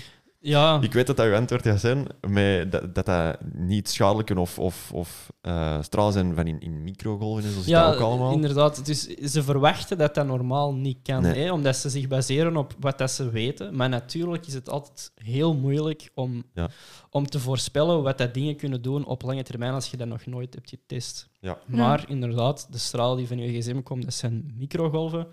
Ja, 0.46 0.82
Ik 0.82 0.94
weet 0.94 1.08
dat 1.08 1.18
dat 1.18 1.26
uw 1.26 1.36
antwoord 1.36 1.62
gaat 1.64 1.80
zijn, 1.80 2.08
met 2.28 2.72
dat, 2.72 2.96
dat 2.96 3.06
dat 3.06 3.38
niet 3.54 3.90
schadelijke 3.90 4.40
of, 4.40 4.60
of, 4.60 4.92
of 4.94 5.32
eh, 5.42 5.82
stralen 5.82 6.14
zijn 6.14 6.36
van 6.36 6.48
in, 6.48 6.60
in 6.60 6.84
microgolven 6.84 7.44
en 7.44 7.50
zo 7.52 7.58
zit 7.60 7.66
Ja, 7.68 7.86
dat 7.86 7.96
ook 7.96 8.02
allemaal. 8.02 8.32
inderdaad. 8.34 8.86
Dus 8.86 9.04
ze 9.08 9.44
verwachten 9.44 9.98
dat 9.98 10.16
dat 10.16 10.26
normaal 10.26 10.74
niet 10.74 10.98
kan, 11.04 11.22
Nee. 11.22 11.44
hè, 11.44 11.52
omdat 11.52 11.76
ze 11.76 11.90
zich 11.90 12.08
baseren 12.08 12.58
op 12.58 12.76
wat 12.80 12.98
dat 12.98 13.12
ze 13.12 13.30
weten. 13.30 13.76
Maar 13.76 13.90
natuurlijk 13.90 14.48
is 14.48 14.54
het 14.54 14.70
altijd 14.70 15.12
heel 15.16 15.54
moeilijk 15.56 16.10
om, 16.14 16.44
Ja. 16.54 16.70
om 17.10 17.28
te 17.28 17.40
voorspellen 17.40 18.04
wat 18.04 18.18
dat 18.18 18.34
dingen 18.34 18.56
kunnen 18.56 18.82
doen 18.82 19.06
op 19.06 19.22
lange 19.22 19.44
termijn 19.44 19.74
als 19.74 19.92
je 19.92 19.98
dat 19.98 20.08
nog 20.08 20.26
nooit 20.26 20.54
hebt 20.54 20.70
getest. 20.70 21.30
Ja. 21.40 21.58
Maar 21.66 22.06
inderdaad, 22.08 22.68
de 22.72 22.78
stralen 22.78 23.18
die 23.18 23.28
van 23.28 23.38
je 23.38 23.60
gsm 23.60 23.82
komen, 23.82 24.04
dat 24.06 24.14
zijn 24.14 24.54
microgolven. 24.58 25.28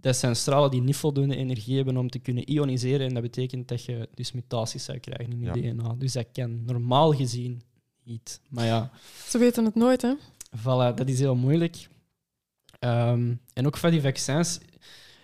Dat 0.00 0.16
zijn 0.16 0.36
stralen 0.36 0.70
die 0.70 0.80
niet 0.82 0.96
voldoende 0.96 1.36
energie 1.36 1.76
hebben 1.76 1.96
om 1.96 2.10
te 2.10 2.18
kunnen 2.18 2.50
ioniseren. 2.50 3.06
En 3.06 3.14
dat 3.14 3.22
betekent 3.22 3.68
dat 3.68 3.84
je 3.84 4.08
dus 4.14 4.32
mutaties 4.32 4.84
zou 4.84 4.98
krijgen 4.98 5.32
in 5.32 5.38
je 5.40 5.44
Ja. 5.44 5.72
DNA. 5.72 5.94
Dus 5.98 6.12
dat 6.12 6.26
kan 6.32 6.64
normaal 6.64 7.12
gezien 7.14 7.62
niet. 8.04 8.40
Maar 8.48 8.64
ja, 8.64 8.90
Ze 9.26 9.38
weten 9.38 9.64
het 9.64 9.74
nooit, 9.74 10.02
hè. 10.02 10.14
Voilà, 10.58 10.94
dat 10.94 11.08
is 11.08 11.18
heel 11.18 11.34
moeilijk. 11.36 11.88
Ehm, 12.78 13.34
en 13.52 13.66
ook 13.66 13.76
van 13.76 13.90
die 13.90 14.00
vaccins. 14.00 14.58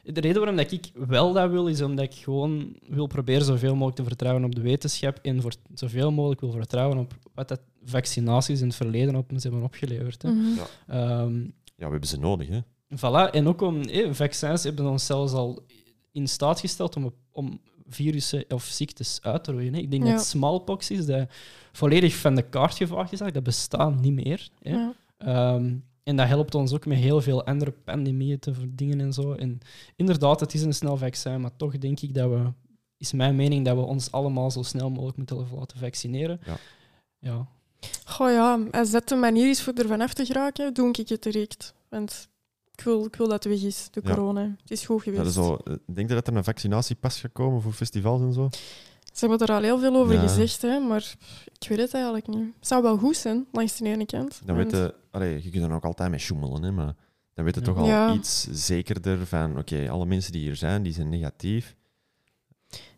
De 0.02 0.20
reden 0.20 0.36
waarom 0.38 0.56
dat 0.56 0.72
ik 0.72 0.90
wel 0.94 1.32
dat 1.32 1.50
wil, 1.50 1.66
is 1.68 1.80
omdat 1.82 2.04
ik 2.04 2.14
gewoon 2.14 2.76
wil 2.88 3.06
proberen 3.06 3.44
zoveel 3.44 3.72
mogelijk 3.74 3.96
te 3.96 4.04
vertrouwen 4.04 4.44
op 4.44 4.54
de 4.54 4.60
wetenschap 4.60 5.18
en 5.22 5.40
voor 5.42 5.52
zoveel 5.74 6.12
mogelijk 6.12 6.40
wil 6.40 6.50
vertrouwen 6.50 6.98
op 6.98 7.14
wat 7.34 7.48
dat 7.48 7.60
vaccinaties 7.84 8.60
in 8.60 8.66
het 8.66 8.76
verleden 8.76 9.16
op 9.16 9.32
ons 9.32 9.42
hebben 9.42 9.62
opgeleverd. 9.62 10.22
Hè. 10.22 10.30
Mhm. 10.30 10.54
Ja. 10.56 10.66
Ehm, 10.86 11.40
ja, 11.76 11.84
we 11.86 11.90
hebben 11.90 12.08
ze 12.08 12.18
nodig. 12.18 12.48
Hè? 12.48 12.58
Voilà, 12.96 13.30
en 13.30 13.46
ook 13.48 13.60
om 13.60 13.80
eh, 13.82 14.12
vaccins 14.12 14.62
hebben 14.62 14.86
ons 14.86 15.06
zelfs 15.06 15.32
al 15.32 15.62
in 16.12 16.28
staat 16.28 16.60
gesteld 16.60 16.96
om, 16.96 17.12
om 17.32 17.60
virussen 17.88 18.44
of 18.48 18.64
ziektes 18.64 19.18
uit 19.22 19.44
te 19.44 19.52
roeien. 19.52 19.74
Hè. 19.74 19.80
Ik 19.80 19.90
denk 19.90 20.04
Ja. 20.04 20.12
dat 20.14 20.24
smallpox 20.24 20.90
is, 20.90 21.06
dat 21.06 21.28
volledig 21.72 22.16
van 22.16 22.34
de 22.34 22.42
kaart 22.42 22.76
gevaagd 22.76 23.12
is. 23.12 23.18
Dat 23.18 23.42
bestaat 23.42 24.00
niet 24.00 24.12
meer. 24.12 24.48
Hè. 24.62 24.70
Ja. 24.70 24.94
Ehm, 25.18 25.74
en 26.02 26.16
dat 26.16 26.26
helpt 26.26 26.54
ons 26.54 26.72
ook 26.72 26.86
met 26.86 26.98
heel 26.98 27.20
veel 27.20 27.44
andere 27.44 27.70
pandemieën 27.70 28.38
te 28.38 28.54
verdingen 28.54 29.00
en 29.00 29.12
zo. 29.12 29.32
En 29.32 29.58
inderdaad, 29.96 30.40
het 30.40 30.54
is 30.54 30.62
een 30.62 30.74
snel 30.74 30.96
vaccin, 30.96 31.40
maar 31.40 31.56
toch 31.56 31.78
denk 31.78 32.00
ik 32.00 32.14
dat 32.14 32.28
we, 32.30 32.52
is 32.96 33.12
mijn 33.12 33.36
mening, 33.36 33.64
dat 33.64 33.76
we 33.76 33.82
ons 33.82 34.10
allemaal 34.12 34.50
zo 34.50 34.62
snel 34.62 34.90
mogelijk 34.90 35.16
moeten 35.16 35.46
laten 35.54 35.78
vaccineren. 35.78 36.40
Ja. 36.46 36.56
Ja. 37.18 37.46
Goh 38.04 38.30
ja, 38.30 38.60
als 38.70 38.90
dat 38.90 39.08
de 39.08 39.14
manier 39.14 39.48
is 39.48 39.62
voor 39.62 39.72
er 39.72 39.86
vanaf 39.86 40.14
te 40.14 40.24
geraken, 40.24 40.74
doe 40.74 40.88
ik 40.88 41.08
het 41.08 41.22
direct. 41.22 41.74
Want 41.88 42.28
ik 42.76 42.84
wil, 42.84 43.04
ik 43.04 43.16
wil 43.16 43.28
dat 43.28 43.44
het 43.44 43.52
weg 43.52 43.62
is, 43.62 43.88
de 43.90 44.00
Ja. 44.04 44.14
corona. 44.14 44.40
Het 44.60 44.70
is 44.70 44.86
goed 44.86 44.96
Ja, 44.96 45.02
geweest. 45.02 45.34
dat 45.34 45.44
is 45.44 45.48
zo, 45.50 45.54
eh, 45.56 45.74
denk 45.94 46.08
je 46.08 46.14
dat 46.14 46.26
er 46.26 46.36
een 46.36 46.44
vaccinatiepas 46.44 47.20
gaat 47.20 47.32
komen 47.32 47.62
voor 47.62 47.72
festivals 47.72 48.20
en 48.20 48.32
zo? 48.32 48.48
Ze 49.12 49.26
hebben 49.26 49.46
er 49.48 49.54
al 49.54 49.62
heel 49.62 49.78
veel 49.78 49.94
over 49.96 50.14
Ja. 50.14 50.20
gezegd, 50.20 50.62
hè, 50.62 50.78
maar 50.78 51.14
ik 51.60 51.68
weet 51.68 51.78
het 51.78 51.94
eigenlijk 51.94 52.26
niet. 52.26 52.54
Het 52.58 52.66
zou 52.68 52.82
wel 52.82 52.98
goed 52.98 53.16
zijn, 53.16 53.46
langs 53.52 53.76
de 53.76 53.84
ene 53.84 54.06
kant. 54.06 54.40
Dan 54.44 54.56
je, 54.56 54.94
allee, 55.10 55.42
je 55.42 55.50
kunt 55.50 55.64
er 55.64 55.72
ook 55.72 55.84
altijd 55.84 56.10
mee 56.10 56.18
sjoemelen, 56.18 56.62
hè, 56.62 56.70
maar 56.72 56.94
dan 57.34 57.44
weet 57.44 57.54
je 57.54 57.60
Ja. 57.60 57.66
toch 57.66 57.76
al 57.76 57.86
Ja. 57.86 58.12
iets 58.14 58.46
zekerder 58.50 59.26
van, 59.26 59.58
oké, 59.58 59.90
alle 59.90 60.06
mensen 60.06 60.32
die 60.32 60.40
hier 60.42 60.56
zijn, 60.56 60.82
die 60.82 60.92
zijn 60.92 61.08
negatief. 61.08 61.74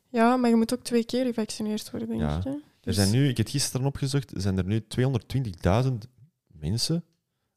Ja, 0.09 0.37
maar 0.37 0.51
je 0.51 0.57
moet 0.57 0.75
ook 0.75 0.83
twee 0.83 1.05
keer 1.05 1.25
gevaccineerd 1.25 1.91
worden, 1.91 2.09
denk 2.09 2.21
Ja. 2.21 2.37
ik. 2.37 2.45
Hè. 2.45 2.51
Er 2.51 2.61
Dus- 2.81 2.95
zijn 2.97 3.11
nu, 3.11 3.23
ik 3.29 3.37
heb 3.37 3.47
het 3.47 3.51
gisteren 3.55 3.87
opgezocht, 3.87 4.33
zijn 4.37 4.59
er 4.59 4.65
nu 4.65 4.87
220.000 4.87 6.07
mensen 6.47 7.05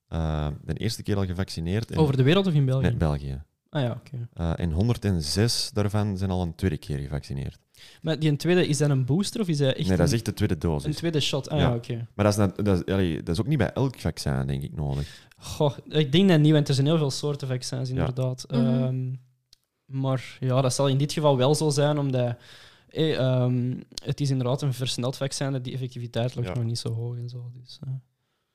eh, 0.09 0.47
de 0.65 0.73
eerste 0.73 1.03
keer 1.03 1.15
al 1.17 1.25
gevaccineerd. 1.25 1.91
in 1.91 1.97
Over 1.97 2.17
de 2.17 2.23
wereld 2.23 2.47
of 2.47 2.53
in 2.53 2.65
België? 2.65 2.85
Nee, 2.87 2.95
België. 2.95 3.43
Ah 3.69 3.81
ja, 3.81 3.91
oké. 3.91 4.27
Eh, 4.33 4.51
en 4.55 4.71
106 4.71 5.69
daarvan 5.73 6.17
zijn 6.17 6.29
al 6.29 6.41
een 6.41 6.55
tweede 6.55 6.77
keer 6.77 6.97
gevaccineerd. 6.97 7.57
Maar 8.01 8.19
die 8.19 8.35
tweede, 8.35 8.67
is 8.67 8.77
dat 8.77 8.89
een 8.89 9.05
booster 9.05 9.41
of 9.41 9.47
is 9.47 9.57
dat 9.57 9.75
echt 9.75 9.87
nee, 9.87 9.97
dat 9.97 10.05
is 10.05 10.11
een, 10.11 10.17
echt 10.17 10.25
de 10.25 10.33
tweede 10.33 10.53
een 10.53 10.59
dosis. 10.59 10.95
tweede 10.95 11.19
shot? 11.19 11.49
Ah 11.49 11.59
Ja. 11.59 11.67
ja, 11.69 11.75
oké. 11.75 12.07
Maar 12.15 12.25
dat 12.25 12.33
is, 12.33 12.39
net- 12.39 12.65
dat, 12.65 12.77
is, 12.87 12.93
allee, 12.93 13.23
dat 13.23 13.35
is 13.35 13.41
ook 13.41 13.47
niet 13.47 13.57
bij 13.57 13.73
elk 13.73 13.99
vaccin, 13.99 14.47
denk 14.47 14.63
ik, 14.63 14.75
nodig. 14.75 15.27
Goh, 15.37 15.77
ik 15.89 16.11
denk 16.11 16.29
dat 16.29 16.39
niet, 16.39 16.51
want 16.51 16.67
er 16.67 16.73
zijn 16.73 16.87
heel 16.87 16.97
veel 16.97 17.11
soorten 17.11 17.47
vaccins, 17.47 17.89
Ja. 17.89 17.95
inderdaad. 17.95 18.45
Mhm. 18.49 18.59
Ehm, 18.65 19.13
maar 19.85 20.37
ja, 20.39 20.61
dat 20.61 20.73
zal 20.73 20.87
in 20.87 20.97
dit 20.97 21.13
geval 21.13 21.37
wel 21.37 21.55
zo 21.55 21.69
zijn, 21.69 21.97
omdat 21.97 22.35
eh, 22.89 23.17
ehm, 23.17 23.75
het 24.03 24.21
is 24.21 24.29
inderdaad 24.29 24.61
een 24.61 24.73
versneld 24.73 25.17
vaccin, 25.17 25.51
dat 25.51 25.63
die 25.63 25.73
effectiviteit 25.73 26.35
ligt 26.35 26.47
Ja. 26.47 26.53
nog 26.53 26.63
niet 26.63 26.79
zo 26.79 26.93
hoog 26.93 27.17
en 27.17 27.29
zo. 27.29 27.51
Dus, 27.53 27.79
eh. 27.83 27.89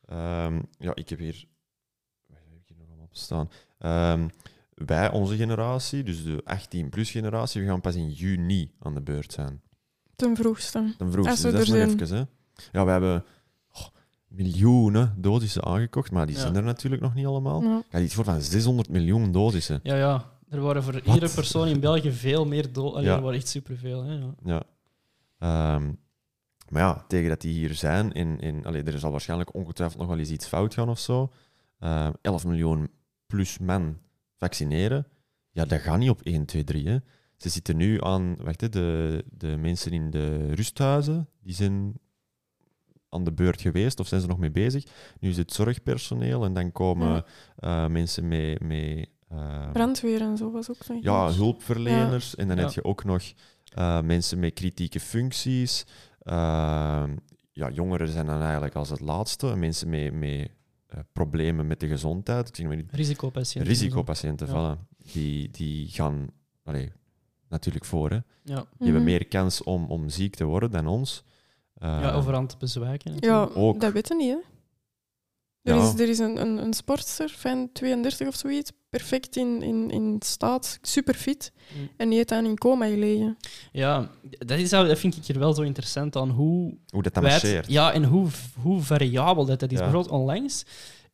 Ehm, 0.06 0.60
ja, 0.78 0.94
ik 0.94 1.08
heb 1.08 1.18
hier... 1.18 1.44
Wat 2.26 2.38
heb 2.44 2.58
ik 2.60 2.62
hier 2.66 2.76
nog 2.76 2.86
allemaal 2.86 3.04
op 3.04 3.16
staan? 3.16 3.48
Ehm, 3.78 4.28
wij, 4.74 5.10
onze 5.10 5.36
generatie, 5.36 6.02
dus 6.02 6.24
de 6.24 6.42
18-plus 6.42 7.10
generatie, 7.10 7.60
we 7.60 7.66
gaan 7.66 7.80
pas 7.80 7.94
in 7.94 8.10
juni 8.10 8.70
aan 8.78 8.94
de 8.94 9.02
beurt 9.02 9.32
zijn. 9.32 9.62
Ten 10.16 10.36
vroegste. 10.36 10.94
Ten 10.98 11.12
vroegste, 11.12 11.42
dus 11.42 11.52
dat 11.52 11.60
is 11.60 11.68
nog 11.68 11.76
zijn. 11.76 12.00
even. 12.00 12.16
Hè. 12.16 12.22
Ja, 12.72 12.84
we 12.84 12.90
hebben 12.90 13.24
oh, 13.72 13.86
miljoenen 14.28 15.14
dosissen 15.16 15.64
aangekocht, 15.64 16.10
maar 16.10 16.26
die 16.26 16.34
Ja. 16.34 16.40
zijn 16.40 16.56
er 16.56 16.62
natuurlijk 16.62 17.02
nog 17.02 17.14
niet 17.14 17.26
allemaal. 17.26 17.62
Ja. 17.62 17.82
Ja, 17.90 17.98
iets 18.00 18.14
voor 18.14 18.24
van 18.24 18.40
600 18.40 18.88
miljoen 18.88 19.32
dosissen. 19.32 19.80
Ja, 19.82 19.96
ja. 19.96 20.32
Er 20.48 20.60
waren 20.60 20.82
voor 20.82 21.00
iedere 21.00 21.28
persoon 21.34 21.68
in 21.68 21.80
België 21.80 22.12
veel 22.12 22.46
meer 22.46 22.72
dood. 22.72 23.02
Ja. 23.02 23.16
Er 23.16 23.22
waren 23.22 23.38
echt 23.38 23.48
superveel. 23.48 24.04
Hè, 24.04 24.12
ja. 24.14 24.34
Ja. 24.44 24.62
Ehm, 25.38 25.92
maar 26.74 26.82
ja, 26.82 27.04
tegen 27.08 27.28
dat 27.28 27.40
die 27.40 27.52
hier 27.52 27.74
zijn, 27.74 28.12
in, 28.12 28.40
in, 28.40 28.66
allee, 28.66 28.82
er 28.82 28.98
zal 28.98 29.10
waarschijnlijk 29.10 29.54
ongetwijfeld 29.54 30.00
nog 30.00 30.08
wel 30.08 30.18
eens 30.18 30.30
iets 30.30 30.46
fout 30.46 30.74
gaan 30.74 30.88
of 30.88 30.98
zo. 30.98 31.32
Ehm 31.78 32.12
11 32.22 32.44
miljoen 32.44 32.88
plus 33.26 33.58
men 33.58 34.00
vaccineren. 34.36 35.06
Ja, 35.50 35.64
dat 35.64 35.80
gaat 35.80 35.98
niet 35.98 36.10
op 36.10 36.22
1, 36.22 36.44
2, 36.44 36.64
3. 36.64 36.88
Hè. 36.88 36.96
Ze 37.36 37.48
zitten 37.48 37.76
nu 37.76 38.02
aan, 38.02 38.36
wacht, 38.36 38.60
hè, 38.60 38.68
de, 38.68 39.24
de 39.30 39.56
mensen 39.56 39.92
in 39.92 40.10
de 40.10 40.54
rusthuizen, 40.54 41.28
die 41.42 41.54
zijn 41.54 41.94
aan 43.08 43.24
de 43.24 43.32
beurt 43.32 43.60
geweest 43.60 44.00
of 44.00 44.06
zijn 44.06 44.20
ze 44.20 44.26
nog 44.26 44.38
mee 44.38 44.50
bezig. 44.50 44.84
Nu 45.20 45.28
is 45.28 45.36
het 45.36 45.52
zorgpersoneel 45.52 46.44
en 46.44 46.52
dan 46.54 46.72
komen 46.72 47.08
Ja. 47.08 47.24
eh, 47.84 47.90
mensen 47.90 48.28
met. 48.28 48.60
met 48.62 49.08
eh, 49.28 49.70
Brandweer 49.72 50.20
en 50.20 50.36
zo 50.36 50.50
was 50.50 50.70
ook 50.70 50.86
nog 50.88 51.02
ja, 51.02 51.32
hulpverleners. 51.32 52.34
En 52.34 52.48
dan 52.48 52.56
Ja. 52.56 52.62
heb 52.62 52.72
je 52.72 52.84
ook 52.84 53.04
nog 53.04 53.22
eh, 53.74 54.00
mensen 54.00 54.38
met 54.38 54.54
kritieke 54.54 55.00
functies. 55.00 55.84
Ehm, 56.24 57.16
ja, 57.52 57.70
jongeren 57.70 58.08
zijn 58.08 58.26
dan 58.26 58.40
eigenlijk 58.42 58.74
als 58.74 58.88
het 58.90 59.00
laatste. 59.00 59.50
En 59.50 59.58
Mensen 59.58 59.88
met, 59.88 60.12
met 60.12 60.50
eh, 60.86 60.98
problemen 61.12 61.66
met 61.66 61.80
de 61.80 61.88
gezondheid. 61.88 62.48
Ik 62.48 62.56
zeg 62.56 62.66
maar 62.66 62.76
niet, 62.76 62.92
Risicopatiënten. 62.92 63.72
risicopatiënten, 63.72 64.46
Ja. 64.48 64.76
voilà. 64.76 64.94
Die, 65.12 65.50
die 65.50 65.88
gaan 65.88 66.26
allee, 66.64 66.92
natuurlijk 67.48 67.84
voor. 67.84 68.10
Hè. 68.10 68.18
Die 68.42 68.54
Ja. 68.54 68.64
hebben 68.78 68.94
Mhm. 68.94 69.04
meer 69.04 69.26
kans 69.26 69.62
om, 69.62 69.84
om 69.90 70.08
ziek 70.08 70.34
te 70.34 70.44
worden 70.44 70.70
dan 70.70 70.86
ons. 70.86 71.24
Eh, 71.74 71.88
ja, 72.00 72.12
overhand 72.12 72.48
te 72.48 72.56
bezwijken. 72.58 73.14
Ja. 73.20 73.48
Ook. 73.54 73.80
dat 73.80 73.92
weten 73.92 74.16
niet, 74.16 74.30
hè. 74.30 74.38
Er 75.64 75.82
is, 75.82 76.00
er 76.00 76.08
is 76.08 76.18
een, 76.18 76.40
een, 76.40 76.58
een 76.58 76.72
sportster 76.72 77.34
van 77.36 77.68
32 77.72 78.26
of 78.26 78.34
zoiets, 78.34 78.70
perfect 78.90 79.36
in, 79.36 79.62
in, 79.62 79.90
in 79.90 80.16
staat, 80.24 80.78
super 80.82 81.14
fit. 81.14 81.52
Mm. 81.76 81.88
En 81.96 82.08
die 82.08 82.16
heeft 82.16 82.28
dan 82.28 82.44
in 82.44 82.58
coma 82.58 82.86
gelegen. 82.86 83.36
Ja, 83.72 84.10
dat, 84.38 84.58
is, 84.58 84.70
dat 84.70 84.98
vind 84.98 85.16
ik 85.16 85.28
er 85.34 85.38
wel 85.38 85.54
zo 85.54 85.62
interessant 85.62 86.16
aan. 86.16 86.30
Hoe 86.30 86.74
Hoe 86.88 87.02
dat 87.02 87.22
marcheert. 87.22 87.66
Ja, 87.70 87.92
en 87.92 88.04
hoe, 88.04 88.28
hoe 88.62 88.82
variabel 88.82 89.44
dat, 89.44 89.60
dat 89.60 89.72
is. 89.72 89.78
Ja. 89.78 89.84
Bijvoorbeeld 89.84 90.14
onlangs 90.14 90.64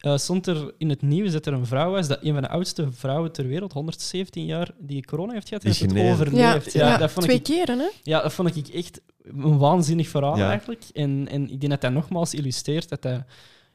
eh, 0.00 0.16
stond 0.16 0.46
er 0.46 0.74
in 0.78 0.88
het 0.88 1.02
nieuws 1.02 1.32
dat 1.32 1.46
er 1.46 1.52
een 1.52 1.66
vrouw 1.66 1.90
was, 1.90 2.08
dat 2.08 2.18
een 2.22 2.32
van 2.32 2.42
de 2.42 2.48
oudste 2.48 2.92
vrouwen 2.92 3.32
ter 3.32 3.46
wereld, 3.46 3.72
117 3.72 4.44
jaar, 4.44 4.70
die 4.78 5.04
corona 5.04 5.32
heeft 5.32 5.48
gehad, 5.48 5.62
Die 5.62 5.72
heeft 5.72 5.94
het 5.94 6.12
overleefd. 6.12 6.72
Ja, 6.72 6.88
ja, 6.88 6.96
dat 6.96 7.10
vond 7.10 7.24
twee 7.24 7.36
ik, 7.36 7.42
keren, 7.42 7.78
hè. 7.78 7.88
ja, 8.02 8.22
dat 8.22 8.32
vond 8.32 8.56
ik 8.56 8.68
echt 8.68 9.00
een 9.22 9.58
waanzinnig 9.58 10.08
verhaal 10.08 10.36
Ja. 10.36 10.48
eigenlijk. 10.48 10.84
En, 10.92 11.28
en 11.30 11.42
ik 11.50 11.60
denk 11.60 11.72
dat 11.72 11.80
dat 11.80 11.92
nogmaals 11.92 12.34
illustreert 12.34 12.88
dat 12.88 13.02
hij 13.02 13.24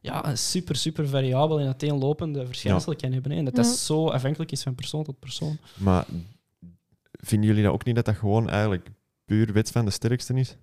ja, 0.06 0.28
een 0.28 0.38
super, 0.38 0.76
super 0.76 1.08
variabel 1.08 1.60
en 1.60 1.66
uiteenlopende 1.66 2.46
verschijnselen 2.46 2.98
kan 2.98 3.12
hebben. 3.12 3.32
Hè. 3.32 3.38
En 3.38 3.46
dat 3.46 3.56
dat 3.56 3.66
Ja. 3.66 3.72
zo 3.74 4.08
afhankelijk 4.10 4.52
is 4.52 4.64
van 4.64 4.76
persoon 4.76 5.04
tot 5.04 5.20
persoon. 5.20 5.58
Maar 5.78 6.06
vinden 7.12 7.48
jullie 7.50 7.64
dat 7.64 7.74
ook 7.74 7.86
niet 7.86 7.96
dat 7.96 8.06
dat 8.06 8.16
gewoon 8.16 8.50
eigenlijk 8.50 8.92
puur 9.26 9.54
wet 9.54 9.72
van 9.72 9.86
de 9.86 9.92
sterkste 9.92 10.34
is? 10.34 10.56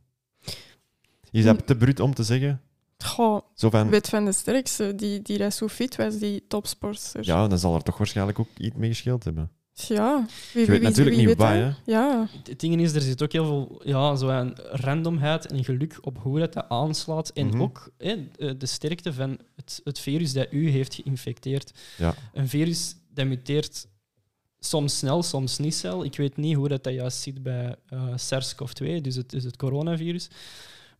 Is 1.30 1.45
dat 1.45 1.57
Hm. 1.61 1.64
te 1.64 1.76
bruut 1.76 2.01
om 2.01 2.14
te 2.14 2.22
zeggen? 2.22 2.61
Goh, 3.05 3.40
Zo 3.55 3.70
van, 3.70 3.88
wit 3.88 4.09
van 4.09 4.24
de 4.24 4.32
sterkste, 4.32 4.95
die, 4.95 5.22
die 5.22 5.38
dat 5.38 5.55
zo 5.55 5.68
fit 5.68 5.97
was, 5.97 6.18
die 6.18 6.45
topsportster. 6.49 7.24
ja, 7.24 7.49
dan 7.49 7.59
zal 7.59 7.74
er 7.74 7.82
toch 7.82 7.99
waarschijnlijk 7.99 8.38
ook 8.38 8.49
iets 8.57 8.76
mee 8.76 8.88
gescheeld 8.88 9.24
hebben. 9.24 9.51
Ja, 9.89 10.26
wie, 10.53 10.61
Je 10.64 10.70
weet 10.70 10.78
wie- 10.80 10.89
natuurlijk 10.89 11.16
wie 11.16 11.26
niet 11.26 11.37
waar, 11.37 11.57
hè? 11.57 11.72
Ja, 11.85 12.28
Het 12.49 12.61
ding 12.61 12.80
is, 12.80 12.95
er 12.95 13.01
zit 13.01 13.22
ook 13.22 13.33
heel 13.33 13.45
veel 13.45 13.80
ja, 13.85 14.16
zo 14.16 14.28
een 14.28 14.57
randomheid 14.70 15.47
en 15.47 15.64
geluk 15.64 15.99
op 16.01 16.18
hoe 16.22 16.39
dat, 16.39 16.53
dat 16.53 16.64
aanslaat. 16.68 17.28
En 17.30 17.47
Mhm. 17.47 17.62
ook 17.62 17.91
hè, 17.99 18.16
de 18.37 18.57
de 18.57 18.66
sterkte 18.66 19.12
van 19.12 19.39
het, 19.57 19.80
het 19.85 19.99
virus 19.99 20.33
dat 20.33 20.47
u 20.51 20.68
heeft 20.70 20.95
geïnfecteerd. 20.95 21.72
Ja. 21.99 22.14
Een 22.33 22.49
virus 22.49 22.95
dat 23.14 23.26
muteert 23.26 23.87
soms 24.59 24.99
snel, 24.99 25.22
soms 25.22 25.59
niet 25.59 25.74
snel. 25.74 26.05
Ik 26.05 26.16
weet 26.16 26.37
niet 26.37 26.57
hoe 26.57 26.68
dat, 26.68 26.85
dat 26.85 26.93
juist 26.95 27.18
zit 27.20 27.43
bij 27.43 27.76
eh, 27.89 28.03
SARS-CoV-2, 28.16 29.01
dus 29.01 29.16
het, 29.16 29.30
dus 29.30 29.45
het 29.45 29.57
coronavirus. 29.57 30.28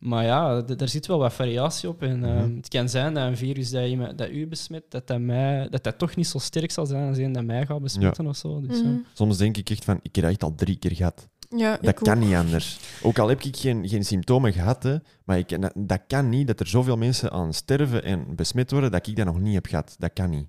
Maar 0.03 0.23
ja, 0.23 0.61
daar 0.61 0.87
zit 0.87 1.05
wel 1.07 1.17
wat 1.17 1.33
variatie 1.33 1.89
op. 1.89 2.01
En, 2.01 2.19
Mhm. 2.19 2.55
het 2.55 2.67
kan 2.67 2.89
zijn 2.89 3.13
dat 3.13 3.27
een 3.27 3.37
virus 3.37 3.69
dat, 3.69 3.85
iemand- 3.87 4.17
dat 4.17 4.29
u 4.29 4.47
besmet, 4.47 4.83
dat 4.89 5.07
dat, 5.07 5.19
mij, 5.19 5.67
dat 5.69 5.83
dat 5.83 5.97
toch 5.97 6.15
niet 6.15 6.27
zo 6.27 6.37
sterk 6.37 6.71
zal 6.71 6.85
zijn 6.85 7.07
als 7.07 7.17
een 7.17 7.31
dat 7.31 7.43
mij 7.43 7.65
gaat 7.65 7.81
besmetten 7.81 8.27
of 8.27 8.35
zo. 8.37 8.61
Dus, 8.61 8.81
Mhm. 8.81 8.95
Soms 9.13 9.37
denk 9.37 9.57
ik 9.57 9.69
echt 9.69 9.83
van, 9.85 9.99
ik 10.01 10.15
heb 10.15 10.23
dat 10.23 10.33
echt 10.33 10.43
al 10.43 10.55
drie 10.55 10.75
keer 10.75 10.95
gehad. 10.95 11.27
ja 11.57 11.77
Dat 11.81 11.93
kan 11.99 12.17
ook. 12.17 12.23
niet 12.23 12.35
anders. 12.35 12.79
Ook 13.03 13.19
al 13.19 13.27
heb 13.29 13.41
ik 13.41 13.57
geen, 13.57 13.87
geen 13.87 14.05
symptomen 14.05 14.53
gehad, 14.53 14.83
hè, 14.83 14.95
maar 15.25 15.37
ik, 15.37 15.61
dat, 15.61 15.71
dat 15.75 16.01
kan 16.07 16.29
niet 16.29 16.47
dat 16.47 16.59
er 16.59 16.67
zoveel 16.67 16.97
mensen 16.97 17.31
aan 17.31 17.53
sterven 17.53 18.03
en 18.03 18.25
besmet 18.35 18.71
worden 18.71 18.91
dat 18.91 19.07
ik 19.07 19.15
dat 19.15 19.25
nog 19.25 19.39
niet 19.39 19.53
heb 19.53 19.65
gehad. 19.65 19.95
Dat 19.99 20.13
kan 20.13 20.29
niet. 20.29 20.45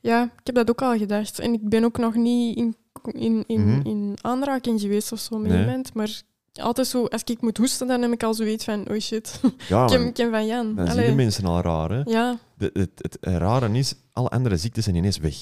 Ja, 0.00 0.22
ik 0.24 0.30
heb 0.46 0.54
dat 0.54 0.70
ook 0.70 0.82
al 0.82 0.96
gedacht. 0.98 1.38
En 1.38 1.52
ik 1.52 1.68
ben 1.68 1.84
ook 1.84 1.98
nog 1.98 2.14
niet 2.14 2.56
in, 2.56 2.76
in, 3.12 3.44
in, 3.46 3.60
Mhm. 3.76 3.86
in 3.86 4.16
aanraking 4.20 4.80
geweest 4.80 5.12
of 5.12 5.18
zo 5.18 5.38
met 5.38 5.50
Nee. 5.50 5.60
iemand. 5.60 5.94
Maar 5.94 6.22
altijd 6.60 6.86
zo, 6.86 7.04
als 7.06 7.22
ik 7.24 7.40
moet 7.40 7.56
hoesten, 7.56 7.86
dan 7.86 8.02
heb 8.02 8.12
ik 8.12 8.22
al 8.22 8.34
zoiets 8.34 8.64
van, 8.64 8.88
oh 8.90 8.98
shit, 8.98 9.40
Ja, 9.68 9.90
ik, 9.90 10.14
ken, 10.14 10.30
van 10.30 10.46
Jan. 10.46 10.74
dan 10.74 10.86
zien 10.90 11.06
de 11.06 11.14
mensen 11.14 11.44
al 11.46 11.60
raar. 11.60 11.90
Hè. 11.90 12.02
Ja, 12.04 12.38
De, 12.56 12.70
het, 12.72 12.90
het 12.96 13.16
rare 13.20 13.68
is, 13.78 13.94
alle 14.12 14.28
andere 14.28 14.56
ziektes 14.56 14.84
zijn 14.84 14.96
ineens 14.96 15.18
weg. 15.18 15.36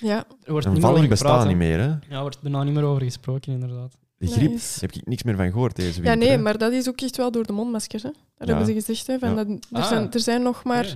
ja. 0.00 0.24
er 0.42 0.52
wordt 0.52 0.66
Een 0.66 0.72
niet 0.72 0.80
meer 0.82 0.90
over 0.90 1.02
valling 1.02 1.08
bestaat 1.08 1.42
niet 1.42 1.52
hè. 1.52 1.58
meer. 1.58 1.78
Hè. 1.78 1.86
Ja, 1.86 1.98
er 2.08 2.20
wordt 2.20 2.40
bijna 2.40 2.62
niet 2.62 2.74
meer 2.74 2.84
over 2.84 3.02
gesproken, 3.02 3.52
inderdaad. 3.52 3.92
De 4.16 4.26
griep, 4.26 4.50
Nice. 4.50 4.80
daar 4.80 4.90
heb 4.90 4.92
ik 5.00 5.06
niks 5.06 5.22
meer 5.22 5.36
van 5.36 5.50
gehoord 5.50 5.76
deze 5.76 5.88
ja, 5.88 5.94
winter. 5.94 6.16
nee, 6.16 6.28
hè. 6.28 6.38
maar 6.38 6.58
dat 6.58 6.72
is 6.72 6.88
ook 6.88 7.00
echt 7.00 7.16
wel 7.16 7.30
door 7.30 7.46
de 7.46 7.52
mondmaskers. 7.52 8.02
Hè. 8.02 8.08
Ja. 8.08 8.46
hebben 8.46 8.66
ze 8.66 8.72
gezegd. 8.72 9.06
Hè, 9.06 9.18
van 9.18 9.28
Ja. 9.28 9.34
dat, 9.34 9.46
er, 9.48 9.58
Ah. 9.72 9.88
zijn, 9.88 10.12
er 10.12 10.20
zijn 10.20 10.42
nog 10.42 10.64
maar, 10.64 10.86
Ja. 10.86 10.94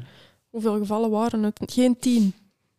hoeveel 0.51 0.79
gevallen 0.79 1.11
waren 1.11 1.43
het? 1.43 1.61
Geen 1.67 1.99
tien. 1.99 2.35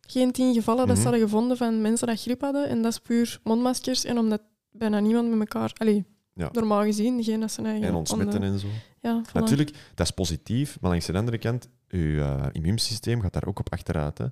Geen 0.08 0.32
tien 0.32 0.54
gevallen 0.54 0.88
dat 0.88 0.96
ze 0.96 1.02
Mhm. 1.02 1.12
hadden 1.12 1.30
gevonden 1.30 1.58
van 1.58 1.82
mensen 1.82 2.08
dat 2.08 2.22
griep 2.22 2.42
hadden. 2.42 2.70
En 2.70 2.82
dat 2.82 2.92
is 2.92 3.00
puur 3.00 3.40
mondmaskers. 3.44 4.04
En 4.06 4.18
omdat 4.18 4.42
bijna 4.72 5.00
niemand 5.00 5.30
met 5.30 5.40
elkaar... 5.40 5.74
Allee, 5.78 6.06
Ja. 6.40 6.50
normaal 6.52 6.84
gezien, 6.84 7.18
degene 7.18 7.40
dat 7.40 7.52
ze 7.52 7.62
eigen... 7.62 7.88
En 7.88 7.94
ontsmetten 7.94 8.36
onder- 8.36 8.52
en 8.54 8.60
zo. 8.60 8.68
Ja, 9.02 9.24
voilà. 9.30 9.34
Natuurlijk, 9.34 9.72
dat 9.96 10.06
is 10.08 10.14
positief, 10.14 10.78
maar 10.82 10.90
langs 10.92 11.06
de 11.06 11.14
andere 11.14 11.38
kant, 11.38 11.70
je 11.88 12.18
eh, 12.20 12.46
immuunsysteem 12.52 13.22
gaat 13.22 13.34
daar 13.34 13.46
ook 13.46 13.60
op 13.60 13.72
achteruit. 13.72 14.18
Hè. 14.18 14.26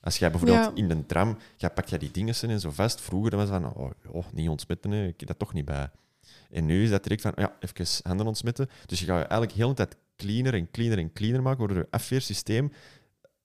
Als 0.00 0.18
jij 0.18 0.30
bijvoorbeeld 0.30 0.64
Ja. 0.64 0.70
in 0.74 0.88
de 0.88 1.06
tram, 1.06 1.36
jij 1.56 1.70
pakt 1.70 1.90
jij 1.90 1.98
die 1.98 2.10
dingen 2.10 2.34
en 2.42 2.60
zo 2.60 2.70
vast. 2.70 3.00
Vroeger 3.00 3.36
was 3.36 3.48
het 3.50 3.62
van, 3.62 3.74
oh, 3.74 3.90
oh, 4.10 4.24
niet 4.32 4.48
ontsmetten, 4.48 4.90
hè. 4.90 5.06
ik 5.06 5.18
heb 5.18 5.28
dat 5.28 5.38
toch 5.38 5.52
niet 5.52 5.64
bij. 5.64 5.90
En 6.50 6.66
nu 6.66 6.82
is 6.82 6.90
dat 6.90 7.02
direct 7.02 7.20
van, 7.22 7.32
ja, 7.36 7.56
even 7.60 7.86
handen 8.02 8.26
ontsmetten. 8.26 8.68
Dus 8.86 9.00
je 9.00 9.06
gaat 9.06 9.16
je 9.16 9.24
eigenlijk 9.24 9.52
heel 9.52 9.68
de 9.68 9.74
tijd 9.74 9.96
cleaner 10.16 10.54
en 10.54 10.70
cleaner 10.70 10.98
en 10.98 11.12
cleaner 11.12 11.42
maken, 11.42 11.58
waardoor 11.58 11.76
je 11.78 11.86
afweersysteem, 11.90 12.72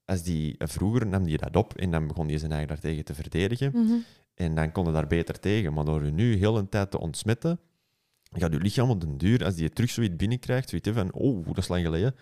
als 0.05 0.24
die, 0.24 0.57
eh, 0.57 0.68
vroeger 0.68 1.07
nam 1.07 1.24
die 1.24 1.38
dat 1.38 1.55
op 1.55 1.76
en 1.78 1.91
dan 1.91 2.07
begon 2.07 2.28
die 2.28 2.38
zijn 2.38 2.51
eigen 2.51 2.70
daartegen 2.70 3.05
te 3.05 3.14
verdedigen. 3.14 3.72
Mhm. 3.74 3.93
En 4.34 4.55
dan 4.55 4.72
kon 4.72 4.86
je 4.86 4.91
daar 4.91 5.07
beter 5.07 5.39
tegen. 5.39 5.74
Maar 5.74 5.86
door 5.86 6.05
je 6.05 6.11
nu 6.11 6.36
heel 6.36 6.57
een 6.57 6.70
tijd 6.70 6.91
te 6.91 6.99
ontsmetten, 6.99 7.59
gaat 8.42 8.52
je 8.54 8.60
lichaam 8.60 8.90
op 8.90 9.02
den 9.02 9.18
duur, 9.18 9.46
als 9.46 9.56
die 9.56 9.70
terug 9.70 9.90
zoiets 9.90 10.16
binnenkrijgt, 10.16 10.70
zoiets 10.70 10.88
hè, 10.88 10.94
van, 10.94 11.14
oh, 11.14 11.46
dat 11.48 11.58
is 11.58 11.68
lang 11.68 11.84
geleden. 11.86 12.16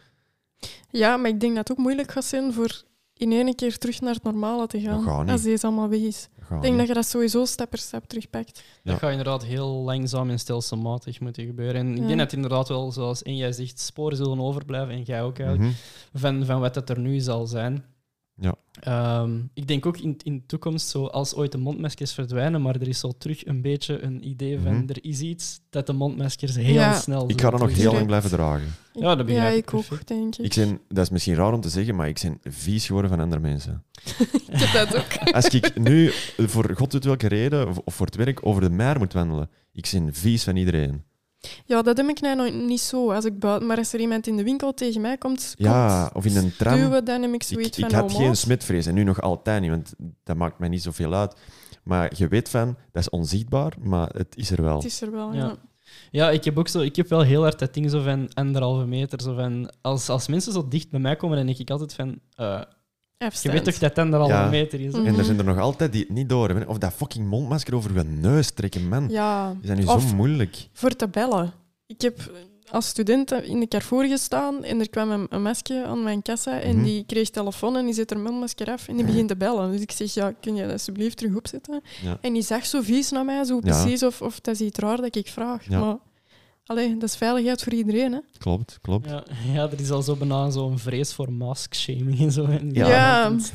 Ja, 0.90 1.18
maar 1.18 1.30
ik 1.30 1.40
denk 1.40 1.56
dat 1.56 1.68
het 1.68 1.78
ook 1.78 1.84
moeilijk 1.84 2.12
gaat 2.12 2.26
zijn 2.26 2.54
voor 2.54 2.84
in 3.14 3.32
één 3.32 3.56
keer 3.56 3.78
terug 3.78 4.02
naar 4.02 4.14
het 4.14 4.24
normale 4.24 4.68
te 4.68 4.80
gaan. 4.82 5.06
Dat. 5.06 5.30
Als 5.30 5.42
deze 5.42 5.66
allemaal 5.66 5.90
weg 5.90 6.00
is. 6.00 6.28
Dat 6.36 6.44
Ik 6.44 6.50
denk 6.50 6.64
niet. 6.64 6.78
dat 6.78 6.88
je 6.88 6.94
dat 6.94 7.06
sowieso 7.06 7.46
stap 7.46 7.70
per 7.70 7.80
stap 7.80 8.06
terugpakt. 8.08 8.64
Ja. 8.84 8.92
Dat 8.92 9.00
gaat 9.00 9.10
inderdaad 9.10 9.44
heel 9.44 9.68
langzaam 9.68 10.30
en 10.30 10.40
stelselmatig 10.40 11.20
moeten 11.20 11.46
gebeuren. 11.46 11.76
En 11.76 11.92
ik 11.96 12.00
Ja. 12.02 12.08
denk 12.08 12.20
dat 12.20 12.34
inderdaad 12.34 12.68
wel, 12.68 12.92
zoals 12.92 13.24
en 13.24 13.36
jij 13.38 13.52
zegt, 13.52 13.80
sporen 13.80 14.18
zullen 14.18 14.40
overblijven, 14.40 14.94
en 14.94 15.02
jij 15.02 15.22
ook 15.24 15.40
eigenlijk, 15.40 15.70
Mhm. 15.70 15.78
van, 16.14 16.46
van 16.46 16.60
wat 16.60 16.76
het 16.76 16.90
er 16.90 17.00
nu 17.00 17.20
zal 17.20 17.48
zijn. 17.48 17.86
Ja. 18.36 18.56
Ehm, 18.80 19.40
ik 19.54 19.68
denk 19.68 19.86
ook 19.86 19.98
in, 19.98 20.18
in 20.24 20.36
de 20.38 20.46
toekomst, 20.46 20.88
zo, 20.88 21.06
als 21.06 21.36
ooit 21.36 21.52
de 21.52 21.58
mondmaskers 21.58 22.14
verdwijnen, 22.14 22.62
maar 22.62 22.76
er 22.76 22.88
is 22.88 23.00
zo 23.00 23.12
terug 23.18 23.46
een 23.46 23.62
beetje 23.62 24.02
een 24.02 24.28
idee 24.28 24.60
van 24.60 24.74
Mhm. 24.76 24.90
er 24.90 24.98
is 25.02 25.20
iets 25.20 25.60
dat 25.70 25.88
de 25.88 25.94
mondmaskers 25.94 26.56
heel 26.56 26.74
Ja. 26.74 26.94
snel 27.00 27.30
Ik 27.30 27.42
ga 27.42 27.50
dat 27.50 27.60
nog 27.60 27.74
heel 27.74 27.94
lang 27.94 28.06
blijven 28.06 28.30
dragen. 28.30 28.68
Ja, 28.94 29.16
dat 29.16 29.26
begrijp 29.26 29.52
ja, 29.52 29.58
ik 29.58 29.72
ik 29.72 29.74
ook, 29.74 30.08
denk 30.08 30.36
ik. 30.36 30.46
Ik 30.46 30.56
ben, 30.56 30.80
dat 30.88 31.04
is 31.04 31.10
misschien 31.10 31.36
raar 31.36 31.54
om 31.54 31.62
te 31.62 31.70
zeggen, 31.70 31.96
maar 31.96 32.08
ik 32.08 32.20
ben 32.22 32.40
vies 32.54 32.86
geworden 32.86 33.12
van 33.12 33.20
andere 33.20 33.42
mensen. 33.42 33.84
Ik 34.52 34.60
heb 34.60 34.90
dat 34.90 34.96
ook. 34.98 35.30
Als 35.36 35.48
ik 35.48 35.78
nu, 35.80 36.12
voor 36.38 36.76
god 36.76 36.94
weet 36.94 37.04
welke 37.06 37.28
reden, 37.28 37.68
of- 37.68 37.78
of 37.78 37.94
voor 37.96 38.06
het 38.06 38.16
werk, 38.16 38.46
over 38.46 38.62
de 38.62 38.70
mer 38.70 38.98
moet 38.98 39.14
wandelen, 39.14 39.50
ik 39.74 39.90
ben 39.92 40.14
vies 40.14 40.44
van 40.44 40.56
iedereen. 40.56 41.04
Ja, 41.66 41.82
dat 41.82 41.98
heb 41.98 42.08
ik 42.10 42.22
nou 42.22 42.36
nog 42.36 42.54
niet 42.68 42.82
zo. 42.82 43.12
Als 43.12 43.26
ik 43.26 43.40
buiten, 43.40 43.68
maar 43.68 43.78
als 43.78 43.94
er 43.94 44.00
iemand 44.00 44.28
in 44.28 44.38
de 44.38 44.44
winkel 44.44 44.74
tegen 44.74 45.02
mij 45.02 45.18
komt, 45.18 45.54
Ja, 45.58 46.02
komt 46.14 46.26
of 46.26 46.32
in 46.32 46.38
een 46.44 46.54
tram. 46.58 46.76
duwen, 46.76 47.06
dan 47.06 47.22
heb 47.22 47.30
ik 47.34 47.36
Ik, 47.42 47.44
zoiets 47.44 47.78
ik 47.78 47.86
van 47.90 47.94
had 48.00 48.12
oh, 48.12 48.18
geen 48.18 48.28
maat. 48.28 48.38
smetvrees 48.38 48.86
en 48.86 48.94
nu 48.94 49.04
nog 49.04 49.22
altijd 49.22 49.62
niet, 49.62 49.70
want 49.70 49.94
dat 50.24 50.36
maakt 50.38 50.60
mij 50.60 50.70
niet 50.70 50.82
zoveel 50.82 51.14
uit. 51.14 51.36
Maar 51.84 52.12
je 52.16 52.28
weet 52.28 52.50
van, 52.50 52.68
dat 52.92 53.02
is 53.02 53.10
onzichtbaar, 53.10 53.74
maar 53.82 54.10
het 54.14 54.36
is 54.38 54.52
er 54.52 54.62
wel. 54.62 54.76
Het 54.76 54.86
is 54.86 55.02
er 55.02 55.12
wel, 55.12 55.34
Ja. 55.34 55.40
ja. 55.40 55.56
Ja, 56.12 56.30
ik 56.30 56.44
heb 56.44 56.58
ook 56.58 56.68
zo, 56.68 56.80
ik 56.80 56.96
heb 56.96 57.08
wel 57.10 57.22
heel 57.22 57.42
hard 57.42 57.60
dat 57.60 57.74
ding 57.74 57.90
zo 57.90 58.02
van 58.02 58.34
anderhalve 58.34 58.86
meter. 58.86 59.22
Zo 59.22 59.36
van, 59.36 59.72
als, 59.82 60.10
als 60.10 60.28
mensen 60.28 60.54
zo 60.54 60.68
dicht 60.68 60.90
bij 60.90 61.00
mij 61.00 61.16
komen, 61.16 61.38
dan 61.38 61.46
denk 61.46 61.58
ik 61.58 61.70
altijd 61.70 61.94
van. 61.94 62.20
eh, 62.36 62.62
je 63.30 63.52
weet 63.52 63.64
toch 63.64 63.78
dat 63.78 63.98
anderhalve 63.98 64.34
Ja. 64.34 64.50
meter 64.50 64.80
is? 64.82 64.94
Mhm. 64.94 65.06
En 65.06 65.18
er 65.18 65.24
zijn 65.24 65.38
er 65.38 65.44
nog 65.46 65.58
altijd 65.60 65.92
die 65.92 66.02
het 66.02 66.10
niet 66.10 66.30
door 66.30 66.46
hebben. 66.50 66.68
Of 66.68 66.78
dat 66.78 66.94
fucking 66.94 67.28
mondmasker 67.28 67.76
over 67.76 67.94
je 67.98 68.04
neus 68.04 68.52
trekken, 68.52 68.88
man. 68.88 69.08
Ja, 69.10 69.50
Die 69.52 69.66
zijn 69.66 69.78
nu 69.80 69.86
Of- 69.86 70.02
zo 70.10 70.16
moeilijk. 70.16 70.68
voor 70.74 70.96
te 70.96 71.08
bellen. 71.08 71.54
Ik 71.88 72.02
heb 72.02 72.32
als 72.72 72.88
student 72.88 73.32
in 73.32 73.60
de 73.60 73.68
Carrefour 73.68 74.06
gestaan 74.08 74.64
en 74.64 74.80
er 74.80 74.90
kwam 74.90 75.12
een, 75.12 75.26
een 75.30 75.42
meisje 75.42 75.84
aan 75.86 76.04
mijn 76.04 76.22
kassa 76.22 76.60
en 76.60 76.76
Mhm. 76.76 76.86
die 76.86 77.04
kreeg 77.08 77.30
telefoon 77.30 77.78
en 77.78 77.86
die 77.86 77.94
zet 77.94 78.10
haar 78.10 78.20
mondmasker 78.20 78.68
af 78.72 78.88
en 78.88 78.96
die 78.96 79.06
begint 79.06 79.28
te 79.28 79.36
bellen. 79.36 79.72
Dus 79.72 79.82
ik 79.82 79.92
zeg, 79.92 80.14
ja, 80.14 80.34
kun 80.40 80.56
je 80.56 80.62
dat 80.64 80.72
alsjeblieft 80.72 81.18
terug 81.18 81.36
opzetten? 81.36 81.82
Ja. 82.04 82.18
En 82.22 82.34
die 82.34 82.42
zag 82.42 82.66
zo 82.66 82.82
vies 82.82 83.12
naar 83.12 83.26
mij, 83.26 83.44
zo 83.44 83.56
Ja. 83.56 83.60
precies 83.82 84.04
of, 84.04 84.22
of 84.22 84.40
dat 84.40 84.54
is 84.54 84.62
iets 84.62 84.80
raar 84.80 84.98
dat 84.98 85.16
ik 85.16 85.28
vraag. 85.28 85.64
Ja. 85.70 85.80
Maar 85.80 85.96
allee, 86.72 86.94
dat 86.98 87.10
is 87.10 87.16
veiligheid 87.16 87.64
voor 87.64 87.74
iedereen, 87.74 88.12
hè? 88.12 88.20
Klopt, 88.38 88.80
klopt. 88.82 89.10
Ja, 89.10 89.24
ja, 89.54 89.62
er 89.70 89.80
is 89.80 89.92
al 89.92 90.02
zo 90.02 90.16
bijna 90.16 90.50
zo'n 90.50 90.80
vrees 90.80 91.14
voor 91.14 91.32
mask-shaming 91.32 92.20
en 92.20 92.32
zo. 92.32 92.46
En 92.46 92.70
Ja. 92.74 92.88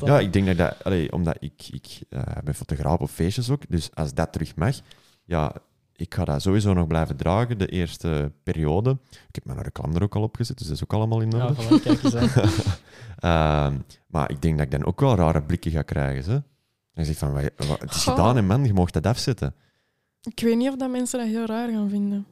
Ja. 0.05 0.19
ik 0.19 0.33
denk 0.33 0.45
dat 0.47 0.57
dat... 0.57 0.83
Allee, 0.83 1.11
omdat 1.11 1.35
ik, 1.39 1.67
ik 1.71 1.99
eh, 2.09 2.21
ben 2.43 2.55
fotograaf 2.55 2.99
op 2.99 3.09
feestjes 3.09 3.49
ook, 3.49 3.61
dus 3.69 3.89
als 3.93 4.13
dat 4.13 4.31
terug 4.31 4.55
mag, 4.55 4.75
ja, 5.25 5.53
ik 5.95 6.13
ga 6.13 6.25
dat 6.25 6.41
sowieso 6.41 6.73
nog 6.73 6.87
blijven 6.87 7.15
dragen, 7.15 7.57
de 7.57 7.67
eerste 7.67 8.31
periode. 8.43 8.97
Ik 9.11 9.35
heb 9.35 9.45
mijn 9.45 9.61
reclame 9.61 9.95
er 9.95 10.03
ook 10.03 10.15
al 10.15 10.21
op 10.21 10.35
gezet, 10.35 10.57
dus 10.57 10.67
dat 10.67 10.75
is 10.75 10.83
ook 10.83 10.93
allemaal 10.93 11.21
in 11.21 11.33
orde. 11.33 11.53
Ja, 11.61 11.67
voilà, 11.79 11.81
kijk 11.83 12.03
eens 12.03 12.15
aan. 12.15 12.29
Ehm, 13.17 13.77
maar 14.07 14.31
ik 14.31 14.41
denk 14.41 14.57
dat 14.57 14.65
ik 14.65 14.71
dan 14.71 14.85
ook 14.85 14.99
wel 14.99 15.15
rare 15.15 15.41
blikken 15.43 15.71
ga 15.71 15.81
krijgen. 15.81 16.31
Hè? 16.31 16.35
En 16.35 16.43
je 16.93 17.05
zegt 17.05 17.17
van, 17.17 17.33
"Wa- 17.33 17.41
wa- 17.67 17.75
het 17.79 17.93
is 17.95 18.03
Goh. 18.03 18.15
gedaan 18.15 18.37
en 18.37 18.45
man, 18.45 18.65
je 18.65 18.73
mag 18.73 18.91
dat 18.91 19.05
afzetten. 19.05 19.53
Ik 20.21 20.39
weet 20.39 20.57
niet 20.57 20.69
of 20.69 20.75
dat 20.75 20.89
mensen 20.89 21.19
dat 21.19 21.27
heel 21.27 21.45
raar 21.45 21.69
gaan 21.69 21.89
vinden. 21.89 22.25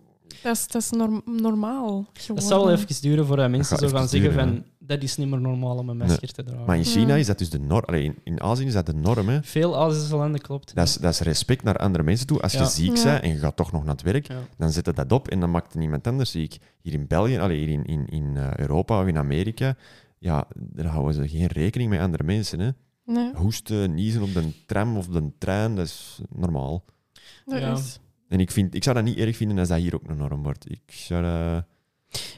Dat 0.43 0.55
is, 0.55 0.67
dat 0.67 0.81
is 0.81 0.89
norm- 0.89 1.21
normaal 1.25 2.05
Het 2.13 2.21
geworden. 2.21 2.47
zal 2.49 2.65
wel 2.65 2.73
even 2.75 3.01
duren 3.01 3.25
voordat 3.25 3.49
mensen 3.49 3.77
zo 3.77 3.87
gaan 3.87 4.07
zeggen 4.07 4.29
duren, 4.31 4.47
van 4.47 4.63
dat 4.79 5.03
is 5.03 5.17
niet 5.17 5.27
meer 5.29 5.39
normaal 5.41 5.77
om 5.77 5.89
een 5.89 5.97
masker 5.97 6.31
te 6.33 6.43
dragen. 6.43 6.65
Maar 6.65 6.77
in 6.77 6.83
China 6.83 7.07
Ja. 7.13 7.15
is 7.15 7.25
dat 7.27 7.37
dus 7.37 7.49
de 7.49 7.59
norm. 7.59 7.93
In, 7.95 8.15
in 8.23 8.41
Azië 8.41 8.65
is 8.65 8.73
dat 8.73 8.85
de 8.85 8.93
norm. 8.93 9.27
Hè? 9.29 9.43
Veel 9.43 9.77
Aziëse 9.77 10.15
landen 10.15 10.41
klopt. 10.41 10.75
Dat, 10.75 10.87
is, 10.87 10.95
dat 10.95 11.13
is 11.13 11.19
respect 11.19 11.63
naar 11.63 11.77
andere 11.77 12.03
mensen 12.03 12.27
toe. 12.27 12.41
Als 12.41 12.51
je 12.53 12.65
ziek 12.65 12.95
Ja. 12.97 13.03
bent 13.03 13.23
en 13.23 13.29
je 13.29 13.37
gaat 13.37 13.55
toch 13.55 13.71
nog 13.71 13.83
naar 13.83 13.93
het 13.93 14.01
werk, 14.03 14.27
Ja. 14.27 14.39
dan 14.57 14.71
zet 14.71 14.85
je 14.85 14.93
dat 14.93 15.11
op 15.11 15.27
en 15.27 15.39
dan 15.39 15.51
maakt 15.51 15.67
het 15.67 15.75
niemand 15.81 16.07
anders 16.07 16.31
ziek. 16.31 16.57
Hier 16.81 16.93
in 16.93 17.07
België, 17.07 17.37
allee, 17.37 17.57
hier 17.57 17.69
in, 17.69 17.85
in, 17.85 18.05
in 18.07 18.37
eh, 18.37 18.53
Europa 18.55 19.01
of 19.01 19.07
in 19.07 19.17
Amerika, 19.17 19.75
ja, 20.19 20.47
daar 20.55 20.85
houden 20.85 21.13
ze 21.13 21.27
geen 21.27 21.47
rekening 21.47 21.89
met 21.89 21.99
andere 21.99 22.23
mensen. 22.23 22.59
Hè? 22.59 22.69
Nee, 23.05 23.31
Hoesten, 23.35 23.93
niezen 23.93 24.21
op 24.21 24.33
de 24.33 24.65
tram 24.65 24.97
of 24.97 25.07
de 25.07 25.31
trein, 25.37 25.75
dat 25.75 25.85
is 25.85 26.19
normaal. 26.35 26.83
dat 27.45 27.59
Ja. 27.59 27.71
is... 27.73 27.99
En 28.27 28.39
ik, 28.39 28.51
vind, 28.51 28.73
ik 28.75 28.83
zou 28.83 28.95
dat 28.95 29.05
niet 29.05 29.17
erg 29.17 29.35
vinden 29.37 29.57
als 29.59 29.67
dat 29.67 29.77
hier 29.77 29.95
ook 29.95 30.07
een 30.07 30.17
norm 30.17 30.43
wordt. 30.43 30.71
Ik 30.71 30.81
zou 30.91 31.23
dat 31.23 31.65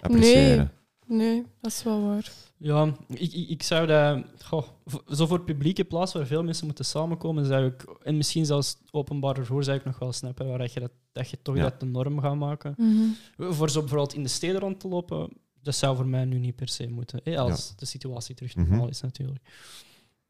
appreciëren. 0.01 0.71
Nee, 1.05 1.43
dat 1.61 1.71
is 1.71 1.83
wel 1.83 2.01
waar. 2.05 2.31
Ja, 2.57 2.93
ik, 3.07 3.33
ik, 3.33 3.49
ik 3.49 3.63
zou 3.63 3.87
dat... 3.87 4.25
Goh, 4.43 4.67
zo 5.09 5.27
voor 5.27 5.41
publieke 5.41 5.83
plaats 5.85 6.13
waar 6.13 6.25
veel 6.25 6.43
mensen 6.43 6.65
moeten 6.65 6.85
samenkomen, 6.85 7.45
zou 7.45 7.65
ik... 7.65 7.83
En 8.03 8.17
misschien 8.17 8.45
zelfs 8.45 8.77
openbaar 8.91 9.35
vervoer 9.35 9.63
zou 9.63 9.77
ik 9.77 9.85
nog 9.85 9.99
wel 9.99 10.13
snappen, 10.13 10.47
waar 10.47 10.57
dat 10.57 10.73
je, 10.73 10.79
dat, 10.79 10.91
dat 11.11 11.29
je 11.29 11.41
toch 11.41 11.55
Ja. 11.55 11.61
dat 11.61 11.79
de 11.79 11.85
norm 11.85 12.19
gaat 12.19 12.35
maken. 12.35 12.73
Mhm. 12.77 13.51
Voor 13.53 13.69
zo 13.69 13.79
bijvoorbeeld 13.79 14.13
in 14.13 14.23
de 14.23 14.29
steden 14.29 14.59
rond 14.61 14.79
te 14.79 14.87
lopen, 14.87 15.29
dat 15.61 15.75
zou 15.75 15.95
voor 15.95 16.07
mij 16.07 16.25
nu 16.25 16.39
niet 16.39 16.55
per 16.55 16.67
se 16.69 16.87
moeten. 16.89 17.19
Hè, 17.23 17.37
als 17.37 17.75
de 17.75 17.85
situatie 17.85 18.35
terug 18.35 18.55
Mhm. 18.55 18.69
normaal 18.69 18.87
is, 18.89 19.01
natuurlijk. 19.01 19.39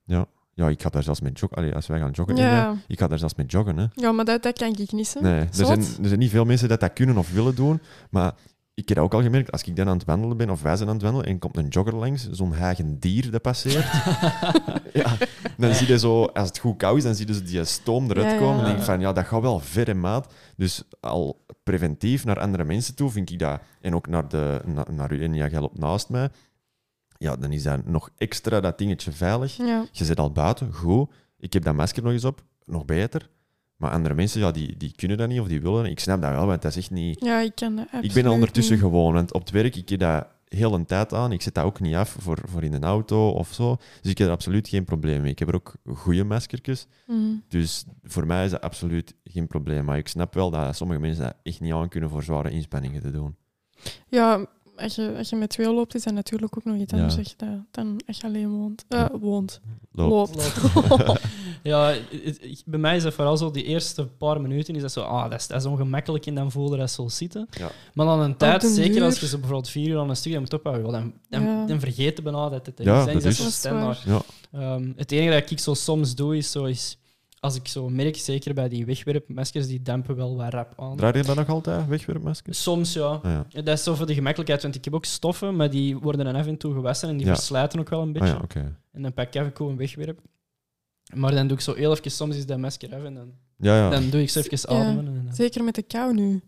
Ja, 0.04 0.28
ik 0.66 0.82
ga 0.82 0.90
daar 0.90 1.04
zelfs 1.04 1.22
met 1.22 1.40
joggen. 1.40 1.58
Allee, 1.58 1.76
als 1.76 1.88
wij 1.88 2.00
gaan 2.00 2.12
joggen, 2.12 2.36
Ja. 2.36 2.76
Ik 2.88 3.00
ga 3.00 3.08
daar 3.08 3.20
zelfs 3.20 3.36
met 3.36 3.52
joggen. 3.52 3.78
Hè. 3.78 3.86
Ja, 3.94 4.12
maar 4.12 4.26
dat, 4.26 4.44
dat 4.44 4.58
kan 4.58 4.76
ik 4.78 4.92
niet. 4.92 5.14
Hè. 5.14 5.22
Nee, 5.22 5.40
er 5.40 5.48
Zot. 5.52 5.66
zijn, 5.68 5.80
er 5.80 6.08
zijn 6.08 6.20
niet 6.20 6.30
veel 6.32 6.46
mensen 6.46 6.70
dat 6.70 6.80
dat 6.80 6.94
kunnen 6.94 7.18
of 7.18 7.32
willen 7.32 7.56
doen. 7.56 7.80
Maar 8.10 8.34
ik 8.74 8.88
heb 8.88 8.98
dat 8.98 9.06
ook 9.06 9.14
al 9.14 9.22
gemerkt, 9.22 9.52
als 9.52 9.64
ik 9.64 9.76
dan 9.76 9.88
aan 9.88 9.98
het 9.98 10.06
wandelen 10.06 10.38
ben, 10.38 10.50
of 10.50 10.62
wij 10.62 10.76
zijn 10.76 10.88
aan 10.90 10.96
het 10.96 11.04
wandelen, 11.04 11.28
en 11.28 11.40
komt 11.40 11.58
een 11.58 11.68
jogger 11.68 11.96
langs, 11.96 12.30
zo'n 12.32 12.54
hagen 12.54 13.00
dier 13.00 13.32
dat 13.32 13.42
passeert. 13.42 13.86
ja, 14.94 15.16
dan 15.58 15.74
zie 15.74 15.88
je 15.88 16.00
zo, 16.00 16.24
als 16.24 16.48
het 16.48 16.58
goed 16.58 16.78
koud 16.78 16.98
is, 16.98 17.04
dan 17.04 17.16
zie 17.16 17.28
je 17.28 17.34
zo 17.34 17.44
die 17.44 17.64
stoom 17.64 18.10
eruit 18.10 18.26
Ja, 18.28 18.34
ja. 18.34 18.40
komen. 18.40 18.60
En 18.60 18.64
denk 18.66 18.74
ik 18.74 18.80
Ja. 18.80 18.86
van, 18.86 19.00
ja, 19.00 19.14
dat 19.14 19.26
gaat 19.26 19.42
wel 19.42 19.60
ver 19.60 19.88
in 19.88 20.00
maat. 20.00 20.34
Dus 20.56 20.84
al 21.00 21.46
preventief 21.64 22.26
naar 22.26 22.40
andere 22.40 22.64
mensen 22.64 22.96
toe, 22.96 23.10
vind 23.10 23.30
ik 23.32 23.40
dat, 23.40 23.60
en 23.82 23.96
ook 23.96 24.08
naar, 24.08 24.28
de, 24.30 24.62
na- 24.66 24.86
naar 24.92 25.12
u 25.12 25.24
en 25.24 25.34
jij 25.34 25.52
loopt 25.60 25.80
naast 25.80 26.10
mij, 26.10 26.30
ja, 27.18 27.36
dan 27.36 27.52
is 27.52 27.64
dat 27.64 27.86
nog 27.86 28.10
extra 28.18 28.60
dat 28.60 28.78
dingetje 28.78 29.12
veilig. 29.12 29.58
Ja. 29.58 29.86
Je 29.92 30.06
zit 30.06 30.20
al 30.20 30.32
buiten, 30.32 30.74
goed. 30.74 31.10
Ik 31.40 31.54
heb 31.54 31.64
dat 31.64 31.76
masker 31.76 32.04
nog 32.04 32.12
eens 32.12 32.26
op, 32.26 32.44
nog 32.66 32.86
beter. 32.86 33.30
Maar 33.78 33.92
andere 33.92 34.16
mensen, 34.16 34.40
ja, 34.40 34.52
die, 34.52 34.78
die 34.78 34.94
kunnen 34.96 35.18
dat 35.18 35.28
niet 35.28 35.40
of 35.40 35.48
die 35.48 35.62
willen. 35.62 35.86
Ik 35.86 36.00
snap 36.00 36.22
dat 36.22 36.32
wel, 36.32 36.46
want 36.46 36.62
dat 36.62 36.72
is 36.72 36.78
echt 36.78 36.92
niet... 36.92 37.26
ja, 37.26 37.40
ik 37.40 37.58
dat 37.58 37.72
ik 38.02 38.14
ben 38.14 38.26
er 38.26 38.32
ondertussen 38.32 38.74
niet. 38.74 38.84
gewoon, 38.84 39.14
want 39.14 39.34
op 39.34 39.42
het 39.42 39.50
werk, 39.50 39.76
ik 39.76 39.90
heb 39.90 40.00
dat 40.00 40.28
heel 40.48 40.74
een 40.74 40.86
tijd 40.86 41.14
aan. 41.14 41.32
Ik 41.32 41.42
zet 41.42 41.54
dat 41.54 41.64
ook 41.64 41.80
niet 41.80 41.96
af 41.96 42.16
voor, 42.20 42.40
voor 42.46 42.64
in 42.64 42.74
een 42.74 42.84
auto 42.84 43.30
of 43.30 43.54
zo. 43.54 43.78
Dus 44.02 44.12
ik 44.12 44.18
heb 44.18 44.28
er 44.28 44.34
absoluut 44.34 44.68
geen 44.68 44.86
probleem 44.86 45.22
mee. 45.22 45.32
Ik 45.32 45.40
heb 45.40 45.48
er 45.48 45.56
ook 45.56 45.74
goede 45.94 46.24
maskertjes. 46.24 46.88
Mhm. 47.08 47.20
Dus 47.48 47.86
voor 48.04 48.26
mij 48.26 48.46
is 48.46 48.52
dat 48.52 48.62
absoluut 48.62 49.14
geen 49.24 49.48
probleem. 49.48 49.86
Maar 49.86 49.98
ik 49.98 50.08
snap 50.08 50.34
wel 50.34 50.50
dat 50.50 50.76
sommige 50.76 51.00
mensen 51.00 51.24
dat 51.24 51.36
echt 51.44 51.60
niet 51.60 51.74
aan 51.74 51.90
kunnen 51.90 52.10
voor 52.10 52.24
zware 52.24 52.50
inspanningen 52.50 53.02
te 53.02 53.12
doen. 53.12 53.36
Ja, 54.08 54.46
als 54.78 54.96
je, 54.96 55.14
als 55.18 55.30
je 55.30 55.36
met 55.36 55.50
twee 55.50 55.74
loopt, 55.74 55.96
is 55.96 56.04
dat 56.04 56.14
natuurlijk 56.14 56.58
ook 56.58 56.64
nog 56.66 56.76
iets 56.76 56.92
Ja. 56.92 56.98
anders 56.98 57.16
zeg 57.16 57.28
je 57.30 57.34
dat, 57.38 57.50
dan 57.72 58.02
als 58.08 58.18
je 58.18 58.24
alleen 58.28 58.50
woont. 58.50 58.86
Eh, 58.88 59.00
Ja. 59.00 59.10
woont. 59.20 59.60
Loop. 59.92 60.10
Loopt. 60.10 61.22
Ja, 61.64 61.88
het- 61.88 62.40
het- 62.42 62.64
bij 62.66 62.80
mij 62.80 62.96
is 62.96 63.04
dat 63.04 63.14
vooral 63.14 63.38
zo, 63.38 63.52
die 63.52 63.64
eerste 63.64 64.06
paar 64.08 64.42
minuten 64.42 64.76
is 64.76 64.82
dat 64.82 64.92
zo, 64.92 65.02
ah, 65.02 65.30
dat 65.30 65.40
is, 65.40 65.48
dat 65.48 65.60
is 65.60 65.66
ongemakkelijk 65.66 66.26
en 66.26 66.36
dan 66.36 66.52
voelde 66.52 66.78
dat 66.78 66.92
zo 66.92 67.08
zitten. 67.08 67.48
Ja. 67.52 67.70
Maar 67.94 68.06
dan 68.06 68.20
een 68.20 68.38
tijd, 68.38 68.64
zeker 68.64 68.94
duur. 68.94 69.04
als 69.04 69.20
je 69.20 69.28
zo 69.28 69.38
bijvoorbeeld 69.38 69.70
vier 69.70 69.90
uur 69.90 70.00
aan 70.00 70.10
een 70.10 70.16
studie 70.16 70.40
moet 70.40 70.54
ophouden, 70.54 70.92
dan, 70.92 71.14
dan, 71.30 71.42
Ja. 71.44 71.66
dan 71.66 71.80
vergeet 71.80 72.18
je 72.18 72.24
bijna 72.24 72.50
dat 72.50 72.66
het 72.66 72.80
er 72.80 72.86
Ja, 72.86 73.00
is. 73.00 73.06
dat 73.06 73.24
is- 73.24 73.38
Dat 73.38 73.48
is 73.48 73.56
standaard. 73.56 74.02
Ja, 74.02 74.22
Ehm, 74.52 74.92
het 74.96 75.12
enige 75.12 75.40
dat 75.40 75.52
ik 75.52 75.60
zo 75.60 75.74
soms 75.74 76.16
doe, 76.16 76.38
is, 76.38 76.52
zo 76.52 76.64
is 76.66 76.98
als 77.40 77.56
ik 77.56 77.68
zo 77.68 77.90
merk, 77.90 78.16
zeker 78.18 78.54
bij 78.54 78.70
die 78.70 78.86
wegwerpmaskers, 78.86 79.68
die 79.68 79.82
dempen 79.82 80.16
wel 80.16 80.36
wat 80.36 80.54
rap 80.54 80.74
aan. 80.78 80.96
draai 80.96 81.18
je 81.18 81.24
dat 81.24 81.36
nog 81.36 81.50
altijd, 81.50 81.88
wegwerpmaskers? 81.88 82.62
Soms 82.64 82.94
ja. 82.94 83.04
Ah, 83.06 83.22
ja. 83.50 83.62
Dat 83.62 83.78
is 83.78 83.84
zo 83.84 83.96
voor 83.96 84.06
de 84.06 84.14
gemakkelijkheid, 84.14 84.62
want 84.62 84.76
ik 84.76 84.84
heb 84.86 84.94
ook 84.94 85.06
stoffen, 85.06 85.56
maar 85.56 85.70
die 85.70 85.98
worden 85.98 86.26
dan 86.26 86.36
af 86.36 86.48
en 86.48 86.58
toe 86.58 86.74
gewassen 86.74 87.10
en 87.10 87.18
die 87.18 87.26
Ja. 87.26 87.34
verslijten 87.36 87.80
ook 87.80 87.90
wel 87.90 88.02
een 88.02 88.08
Ah, 88.08 88.14
beetje. 88.14 88.28
ja, 88.36 88.40
oké. 88.44 88.76
En 88.92 89.02
dan 89.02 89.14
pak 89.14 89.28
ik 89.28 89.36
even 89.36 89.66
een 89.70 89.78
wegwerp. 89.78 90.20
Maar 91.16 91.32
dan 91.36 91.48
doe 91.48 91.58
ik 91.58 91.64
zo 91.64 91.74
heel 91.74 91.92
even, 91.92 92.12
soms 92.12 92.36
is 92.36 92.46
dat 92.46 92.58
masker 92.58 92.96
af 92.96 93.04
en 93.04 93.14
dan, 93.14 93.32
Ja, 93.58 93.76
ja. 93.78 93.90
dan 93.90 94.10
doe 94.10 94.22
ik 94.22 94.30
zo 94.30 94.40
even 94.40 94.76
Ja. 94.76 94.82
ademen. 94.82 95.08
En 95.28 95.36
Zeker 95.36 95.64
met 95.64 95.76
de 95.76 95.82
kou 95.82 96.14
nu. 96.14 96.42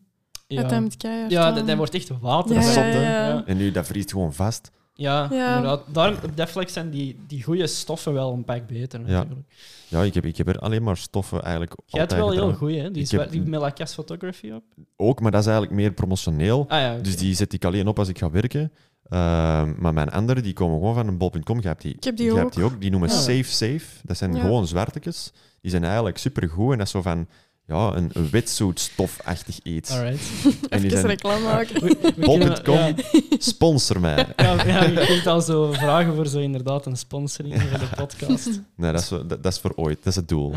ja, 0.47 1.51
Dat 1.51 1.75
wordt 1.77 1.93
echt 1.93 2.09
water. 2.19 2.55
Ja, 2.55 2.61
hè. 2.61 2.91
ja, 2.93 3.01
ja. 3.01 3.27
ja. 3.27 3.45
En 3.45 3.57
nu, 3.57 3.71
dat 3.71 3.85
vriest 3.87 4.11
gewoon 4.11 4.33
vast. 4.33 4.71
Ja, 4.99 5.27
Ja. 5.31 5.55
inderdaad. 5.55 5.81
Daarom, 5.93 6.15
op 6.39 6.47
vlak 6.47 6.69
zijn 6.69 6.89
die, 6.89 7.19
die 7.27 7.43
goede 7.43 7.67
stoffen 7.67 8.13
wel 8.13 8.33
een 8.33 8.43
pak 8.43 8.67
beter. 8.67 8.99
Ja. 8.99 9.05
Natuurlijk. 9.17 9.47
Ja, 9.87 10.01
ik 10.03 10.13
heb, 10.13 10.25
ik 10.25 10.37
heb 10.37 10.47
er 10.47 10.59
alleen 10.59 10.83
maar 10.83 10.97
stoffen 10.97 11.41
eigenlijk 11.41 11.73
Jij 11.85 11.99
hebt 11.99 12.13
altijd 12.13 12.35
wel 12.37 12.47
heel 12.47 12.55
goed, 12.57 12.71
hè? 12.71 12.91
Die, 12.91 13.03
Ik 13.03 13.09
heb- 13.11 13.31
die 13.31 13.41
Melacas 13.41 13.93
Photography 13.93 14.51
op. 14.51 14.63
Ook, 14.95 15.21
maar 15.21 15.31
dat 15.31 15.39
is 15.41 15.47
eigenlijk 15.47 15.75
meer 15.77 15.91
promotioneel. 15.91 16.65
Ah 16.67 16.79
ja. 16.79 16.97
Dus 16.97 17.17
die 17.17 17.35
zet 17.35 17.53
ik 17.53 17.65
alleen 17.65 17.87
op 17.87 17.99
als 17.99 18.07
ik 18.07 18.17
ga 18.17 18.29
werken. 18.31 18.71
Ehm, 19.09 19.73
maar 19.77 19.93
mijn 19.93 20.09
andere, 20.11 20.41
die 20.41 20.53
komen 20.53 20.77
gewoon 20.79 20.93
van 20.93 21.07
een 21.07 21.17
bol.com. 21.17 21.61
Je 21.61 21.67
hebt 21.67 21.81
die, 21.81 21.93
Ik 21.95 22.03
heb 22.03 22.15
die 22.17 22.25
je 22.25 22.31
ook. 22.31 22.37
hebt 22.37 22.55
die 22.55 22.63
ook. 22.63 22.81
Die 22.81 22.89
noemen 22.91 23.09
Ja. 23.09 23.15
Safe 23.15 23.43
Safe. 23.43 23.85
Dat 24.03 24.17
zijn 24.17 24.33
Ja. 24.35 24.41
gewoon 24.41 24.67
zwartetjes. 24.67 25.31
Die 25.61 25.71
zijn 25.71 25.83
eigenlijk 25.83 26.17
supergoed. 26.17 26.71
En 26.71 26.77
dat 26.77 26.85
is 26.85 26.91
zo 26.93 27.01
van 27.01 27.27
ja, 27.69 27.95
een, 27.95 28.09
een 28.13 28.29
wetsuitstofachtig 28.29 29.59
iets. 29.63 29.91
Alright. 29.91 30.21
En 30.43 30.81
die 30.81 30.87
Even 30.87 30.89
zijn 30.89 31.05
reclame 31.05 31.43
maken. 31.43 31.97
Bol.com, 32.15 32.75
Ja, 32.75 32.93
sponsor 33.37 33.99
mij. 33.99 34.27
ja, 34.37 34.65
ja, 34.65 34.83
je 34.83 35.05
kunt 35.05 35.27
al 35.27 35.41
zo 35.41 35.71
vragen 35.71 36.15
voor 36.15 36.27
zo 36.27 36.39
inderdaad 36.39 36.85
een 36.85 36.97
sponsoring 36.97 37.61
voor 37.61 37.79
de 37.79 37.89
podcast. 37.95 38.61
Nee, 38.75 38.91
dat 38.91 39.01
is, 39.01 39.07
dat, 39.07 39.29
dat 39.29 39.45
is 39.53 39.59
voor 39.59 39.73
ooit. 39.75 39.97
Dat 39.97 40.05
is 40.05 40.15
het 40.15 40.27
doel. 40.27 40.53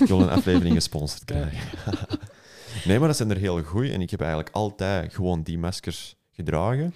Ik 0.00 0.06
wil 0.06 0.20
een 0.20 0.30
aflevering 0.30 0.74
gesponsord 0.74 1.24
krijgen. 1.24 1.60
nee, 2.84 2.98
maar 2.98 3.08
dat 3.08 3.16
zijn 3.16 3.30
er 3.30 3.36
heel 3.36 3.62
goed. 3.62 3.90
En 3.90 4.00
ik 4.00 4.10
heb 4.10 4.20
eigenlijk 4.20 4.54
altijd 4.54 5.14
gewoon 5.14 5.42
die 5.42 5.58
maskers 5.58 6.16
gedragen. 6.30 6.94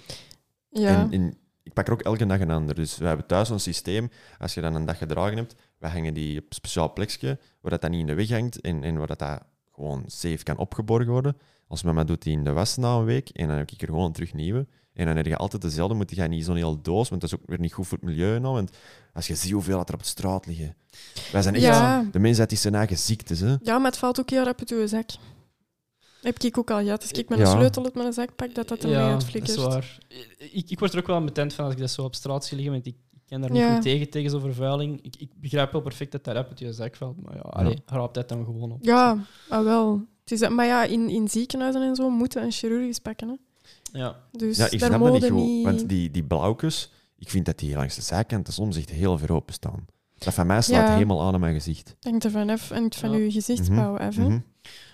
Ja. 0.69 0.87
En, 0.87 1.11
en 1.11 1.37
ik 1.63 1.73
pak 1.73 1.87
er 1.87 1.93
ook 1.93 2.01
elke 2.01 2.25
dag 2.25 2.39
een 2.39 2.51
ander. 2.51 2.75
Dus 2.75 2.97
we 2.97 3.05
hebben 3.05 3.25
thuis 3.25 3.49
een 3.49 3.59
systeem. 3.59 4.11
Als 4.39 4.53
je 4.53 4.61
dan 4.61 4.75
een 4.75 4.85
dag 4.85 4.97
gedragen 4.97 5.37
hebt, 5.37 5.55
we 5.77 5.87
hangen 5.87 6.13
die 6.13 6.37
op 6.37 6.45
een 6.49 6.55
speciaal 6.55 6.93
plekje 6.93 7.39
waar 7.61 7.71
dat, 7.71 7.81
dat 7.81 7.89
niet 7.89 7.99
in 7.99 8.07
de 8.07 8.13
weg 8.13 8.29
hangt 8.29 8.61
en, 8.61 8.83
en 8.83 8.97
waar 8.97 9.07
dat, 9.07 9.19
dat 9.19 9.41
gewoon 9.75 10.03
safe 10.07 10.43
kan 10.43 10.57
opgeborgen 10.57 11.11
worden. 11.11 11.37
Als 11.67 11.83
mama 11.83 12.03
doet 12.03 12.21
die 12.21 12.33
in 12.33 12.43
de 12.43 12.51
was 12.51 12.77
na 12.77 12.95
een 12.95 13.05
week 13.05 13.29
en 13.29 13.47
dan 13.47 13.57
heb 13.57 13.71
ik 13.71 13.81
er 13.81 13.87
gewoon 13.87 14.11
terug 14.11 14.33
nieuwe. 14.33 14.67
En 14.93 15.05
dan 15.05 15.15
heb 15.15 15.25
je 15.25 15.37
altijd 15.37 15.61
dezelfde, 15.61 15.95
moet 15.95 16.15
je 16.15 16.21
niet 16.21 16.45
zo'n 16.45 16.55
heel 16.55 16.81
doos, 16.81 17.09
want 17.09 17.21
dat 17.21 17.31
is 17.33 17.39
ook 17.39 17.45
weer 17.47 17.59
niet 17.59 17.73
goed 17.73 17.87
voor 17.87 17.97
het 17.97 18.07
milieu. 18.07 18.39
Nou, 18.39 18.53
want 18.53 18.77
als 19.13 19.27
je 19.27 19.35
ziet 19.35 19.51
hoeveel 19.51 19.77
dat 19.77 19.87
er 19.87 19.93
op 19.93 19.99
de 20.01 20.05
straat 20.07 20.45
liggen. 20.45 20.75
Wij 21.31 21.41
zijn 21.41 21.55
echt 21.55 21.63
Ja. 21.63 22.05
de 22.11 22.19
mensheid 22.19 22.49
die 22.49 22.57
zijn 22.57 22.75
eigen 22.75 22.97
ziektes. 22.97 23.39
Hè? 23.39 23.55
Ja, 23.61 23.77
maar 23.77 23.91
het 23.91 23.97
valt 23.99 24.19
ook 24.19 24.29
heel 24.29 24.43
rap 24.43 24.59
uit 24.59 24.69
je 24.69 24.87
zak. 24.87 25.09
Heb 26.21 26.39
ik 26.39 26.57
ook 26.57 26.71
al 26.71 26.83
gehad. 26.83 27.01
Als 27.01 27.11
ik 27.11 27.29
met 27.29 27.37
Ja. 27.39 27.45
een 27.45 27.51
sleutel 27.51 27.83
uit 27.83 27.93
mijn 27.95 28.13
zak 28.13 28.35
pak, 28.35 28.55
dat 28.55 28.67
dat 28.67 28.83
er 28.83 28.89
mee 28.89 28.97
ja, 28.97 29.03
dat 29.03 29.13
uitflikkert. 29.13 29.57
is 29.57 29.63
waar. 29.63 29.97
Ik, 30.37 30.69
ik 30.69 30.79
word 30.79 30.93
er 30.93 30.99
ook 30.99 31.07
wel 31.07 31.23
betent 31.23 31.53
van 31.53 31.65
als 31.65 31.73
ik 31.73 31.79
dat 31.79 31.91
zo 31.91 32.03
op 32.03 32.15
straat 32.15 32.45
zie 32.45 32.55
liggen, 32.57 32.73
want 32.73 32.85
ik 32.85 32.95
ken 33.27 33.41
daar 33.41 33.51
niet 33.51 33.59
Ja. 33.61 33.73
goed 33.73 33.81
tegen, 33.81 34.09
tegen 34.09 34.29
zo'n 34.29 34.39
vervuiling. 34.41 34.99
Ik, 35.01 35.15
ik 35.17 35.29
begrijp 35.35 35.71
wel 35.71 35.81
perfect 35.81 36.11
dat 36.11 36.23
dat 36.23 36.35
rap 36.35 36.49
uit 36.49 36.59
je 36.59 36.73
zak 36.73 36.95
valt, 36.95 37.21
maar 37.21 37.35
ja, 37.35 37.41
allee, 37.41 37.81
raap 37.85 38.13
dat 38.13 38.29
dan 38.29 38.45
gewoon 38.45 38.71
op. 38.71 38.83
Ja, 38.85 39.17
ah, 39.49 39.63
wel. 39.63 40.01
Het 40.23 40.31
is, 40.41 40.49
maar 40.49 40.65
ja, 40.65 40.83
in, 40.83 41.09
in 41.09 41.27
ziekenhuizen 41.27 41.81
en 41.81 41.95
zo 41.95 42.09
moeten 42.09 42.43
een 42.43 42.51
chirurgisch 42.51 42.99
pakken. 42.99 43.27
Hè. 43.27 43.35
Ja. 43.99 44.15
Dus 44.31 44.57
Ja, 44.57 44.69
ik 44.69 44.79
snap 44.79 45.01
dat 45.01 45.11
niet 45.13 45.23
goed. 45.23 45.31
niet... 45.43 45.63
Want 45.65 45.89
die, 45.89 46.11
die 46.11 46.23
blauwkes, 46.23 46.91
ik 47.17 47.29
vind 47.29 47.45
dat 47.45 47.59
die 47.59 47.75
langs 47.75 47.95
de 47.95 48.01
zijkant 48.01 48.47
soms 48.53 48.77
echt 48.77 48.89
heel 48.89 49.17
ver 49.17 49.33
openstaan. 49.33 49.85
Dat 50.17 50.33
van 50.33 50.47
mij 50.47 50.61
slaat 50.61 50.87
Ja. 50.87 50.93
helemaal 50.93 51.21
aan 51.21 51.33
in 51.33 51.39
mijn 51.39 51.53
gezicht. 51.53 51.95
Hangt 52.01 52.23
er 52.23 52.31
van 52.31 52.49
af, 52.49 52.69
hangt 52.69 52.95
van 52.95 53.11
Ja. 53.11 53.17
uw 53.17 53.31
gezichtsbouw. 53.31 53.97
Mhm. 53.97 54.39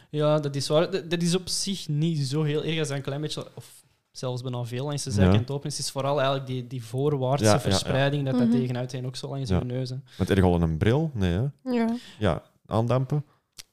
ja, 0.09 0.39
dat 0.39 0.55
is 0.55 0.67
waar. 0.67 0.91
Dat, 0.91 1.09
dat 1.09 1.21
is 1.21 1.35
op 1.35 1.47
zich 1.49 1.87
niet 1.87 2.17
zo 2.19 2.43
heel 2.43 2.63
erg 2.63 2.79
als 2.79 2.89
een 2.89 3.01
klein 3.01 3.21
beetje, 3.21 3.47
of 3.55 3.78
zelfs 4.11 4.41
bijna 4.41 4.63
veel 4.63 4.85
langs 4.85 5.03
de 5.03 5.09
Ja. 5.09 5.15
zijkant 5.15 5.51
open 5.51 5.67
is. 5.69 5.77
Het 5.77 5.85
is 5.85 5.91
vooral 5.91 6.17
eigenlijk 6.17 6.47
die, 6.47 6.67
die 6.67 6.83
voorwaartse 6.83 7.45
Ja, 7.45 7.51
ja, 7.51 7.55
ja. 7.57 7.61
verspreiding, 7.61 8.25
dat 8.25 8.37
dat 8.37 8.47
Mhm. 8.47 8.57
tegenuit 8.57 8.91
heen 8.91 9.05
ook 9.05 9.15
zo 9.15 9.27
langs 9.29 9.49
Ja. 9.49 9.57
je 9.59 9.65
neus. 9.65 9.89
hè. 9.89 9.95
Want 10.17 10.29
je 10.29 10.41
al 10.41 10.61
een 10.61 10.77
bril? 10.77 11.11
Nee, 11.13 11.31
hè? 11.31 11.71
Ja, 11.71 11.95
Ja, 12.19 12.43
aandampen. 12.65 13.25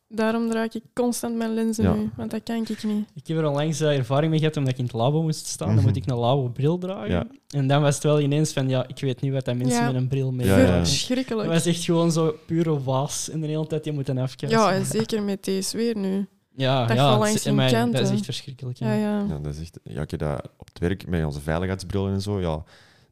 daarom 0.08 0.48
draag 0.50 0.74
ik 0.74 0.82
constant 0.94 1.36
mijn 1.36 1.54
lenzen 1.54 1.84
Ja. 1.84 1.94
nu, 1.94 2.10
want 2.16 2.30
dat 2.30 2.42
kan 2.42 2.56
ik 2.56 2.82
niet. 2.84 3.08
Ik 3.14 3.26
heb 3.26 3.36
er 3.36 3.46
onlangs 3.48 3.80
eh, 3.80 3.96
ervaring 3.96 4.30
mee 4.30 4.38
gehad 4.38 4.56
omdat 4.56 4.72
ik 4.72 4.78
in 4.78 4.84
het 4.84 4.92
labo 4.92 5.22
moest 5.22 5.46
staan. 5.46 5.66
Mhm. 5.68 5.76
Dan 5.76 5.84
moet 5.86 5.96
ik 5.96 6.06
een 6.06 6.16
labo 6.16 6.48
bril 6.48 6.78
dragen. 6.78 7.10
Ja. 7.10 7.26
En 7.48 7.66
dan 7.66 7.82
was 7.82 7.94
het 7.94 8.04
wel 8.04 8.20
ineens 8.20 8.52
van, 8.52 8.68
ja, 8.68 8.86
ik 8.88 9.00
weet 9.00 9.20
niet 9.20 9.32
wat 9.32 9.44
dat 9.44 9.56
mensen 9.56 9.80
Ja. 9.80 9.86
met 9.86 9.94
een 9.94 10.08
bril 10.08 10.32
mee 10.32 10.46
Ja, 10.46 10.58
ja. 10.58 10.76
Verschrikkelijk. 10.84 11.48
was 11.48 11.66
echt 11.66 11.84
gewoon 11.84 12.12
zo 12.12 12.34
pure 12.46 12.82
waas. 12.82 13.30
En 13.30 13.40
de 13.40 13.46
hele 13.46 13.66
tijd 13.66 13.84
je 13.84 13.92
moeten 13.92 14.18
afkijken. 14.18 14.58
Ja, 14.58 14.72
en 14.72 14.84
zeker 14.86 15.22
met 15.22 15.44
deze 15.44 15.76
weer 15.76 15.96
nu. 15.96 16.26
Ja, 16.56 16.86
dat 16.86 16.96
ja, 16.96 17.18
langs 17.18 17.42
Dat 17.42 18.00
is 18.00 18.10
echt 18.10 18.24
verschrikkelijk. 18.24 18.78
Ja. 18.78 18.92
Ja, 18.92 18.94
ja. 18.94 19.24
Ja, 19.28 19.38
dat 19.38 19.54
is 19.54 19.60
echt, 19.60 19.78
ja, 19.82 20.02
ik 20.02 20.10
heb 20.10 20.20
dat 20.20 20.48
op 20.56 20.66
het 20.66 20.78
werk 20.78 21.06
met 21.06 21.24
onze 21.24 21.40
veiligheidsbrillen 21.40 22.12
en 22.12 22.20
zo. 22.20 22.40
Ja, 22.40 22.62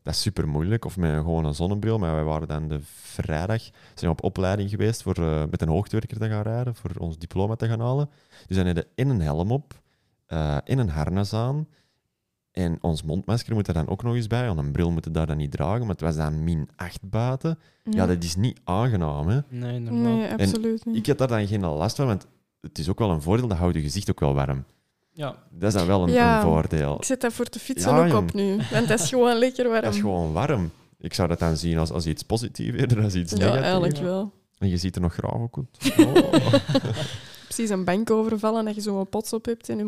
dat 0.03 0.15
is 0.15 0.21
super 0.21 0.49
moeilijk. 0.49 0.85
Of 0.85 0.97
met 0.97 1.13
een, 1.13 1.23
gewoon 1.23 1.45
een 1.45 1.55
zonnebril. 1.55 1.99
Maar 1.99 2.15
wij 2.15 2.25
waren 2.25 2.49
dan 2.49 2.69
de 2.69 2.79
vrijdag 2.83 3.63
zijn 3.63 4.11
we 4.11 4.17
op 4.17 4.23
opleiding 4.23 4.71
geweest 4.71 5.03
voor 5.03 5.17
eh, 5.17 5.43
met 5.51 5.63
een 5.63 5.69
hoogtewerker 5.69 6.19
te 6.19 6.29
gaan 6.29 6.43
rijden. 6.43 6.75
Voor 6.75 6.91
ons 6.99 7.19
diploma 7.19 7.55
te 7.55 7.69
gaan 7.69 7.81
halen. 7.81 8.11
Dus 8.47 8.57
dan 8.57 8.67
hadden 8.67 8.85
we 8.85 9.03
in 9.03 9.09
een 9.09 9.21
helm 9.21 9.51
op, 9.51 9.81
eh, 10.27 10.57
in 10.65 10.79
een 10.79 10.89
harnas 10.89 11.33
aan. 11.33 11.67
En 12.53 12.79
ons 12.81 13.03
mondmasker 13.03 13.55
moet 13.55 13.69
er 13.69 13.75
dan 13.75 13.89
ook 13.89 14.03
nog 14.03 14.15
eens 14.15 14.27
bij. 14.27 14.47
Want 14.47 14.59
een 14.59 14.73
bril 14.73 14.91
moeten 14.91 15.13
daar 15.13 15.27
dan 15.27 15.37
niet 15.37 15.51
dragen. 15.51 15.81
Maar 15.81 15.89
het 15.89 16.01
was 16.01 16.17
dan 16.17 16.45
min 16.45 16.69
8 16.77 17.01
buiten. 17.03 17.59
Ja, 17.83 18.07
dat 18.07 18.23
is 18.23 18.37
niet 18.37 18.61
aangenaam. 18.65 19.29
Hè? 19.29 19.41
Nee, 19.49 19.75
inderdaad. 19.75 20.03
Nee, 20.03 20.33
absoluut 20.33 20.85
niet. 20.85 20.97
Ik 20.97 21.07
heb 21.07 21.19
daar 21.19 21.29
dan 21.29 21.47
geen 21.47 21.61
last 21.61 21.97
van, 21.97 22.07
want 22.07 22.27
het 22.65 22.79
is 22.79 22.89
ook 22.89 22.99
wel 22.99 23.11
een 23.11 23.23
voordeel. 23.23 23.49
Dat 23.49 23.59
houdt 23.59 23.75
je 23.75 23.83
gezicht 23.83 24.11
ook 24.11 24.21
wel 24.21 24.35
warm. 24.35 24.65
Ja. 25.13 25.37
Dat 25.51 25.73
is 25.73 25.79
dan 25.79 25.87
wel 25.87 26.03
een, 26.03 26.11
Ja. 26.11 26.37
een 26.37 26.43
voordeel. 26.43 26.95
Ik 26.97 27.05
zet 27.05 27.21
dat 27.21 27.33
voor 27.33 27.45
te 27.45 27.59
fietsen 27.59 27.95
Ja, 27.95 27.99
ook 28.05 28.09
jong. 28.09 28.29
op 28.29 28.35
nu. 28.35 28.57
Want 28.73 28.89
dat 28.89 29.01
is 29.01 29.09
gewoon 29.09 29.37
lekker 29.39 29.69
warm. 29.69 29.83
Dat 29.85 29.95
is 29.95 30.01
gewoon 30.01 30.33
warm. 30.33 30.71
Ik 30.99 31.15
zou 31.15 31.29
dat 31.29 31.39
dan 31.39 31.57
zien 31.57 31.79
als, 31.79 31.91
als 31.91 32.07
iets 32.07 32.23
positiefs 32.23 32.77
eerder 32.79 32.97
dan 32.97 33.05
als 33.05 33.15
iets 33.15 33.33
ja, 33.33 33.39
negatiefs. 33.39 33.63
eigenlijk 33.65 33.97
Ja. 33.97 34.03
wel. 34.03 34.33
En 34.59 34.69
je 34.69 34.77
ziet 34.77 34.95
er 34.95 35.01
nog 35.01 35.13
graag 35.15 35.35
ook 35.35 35.57
uit. 35.57 35.97
Oh. 36.07 36.55
Precies 37.45 37.71
een 37.71 37.85
bank 37.85 38.11
overvallen 38.11 38.59
en 38.59 38.65
dat 38.65 38.75
je 38.75 38.81
zo'n 38.81 39.09
pots 39.09 39.33
op 39.33 39.45
hebt 39.45 39.69
in 39.69 39.79
je 39.79 39.85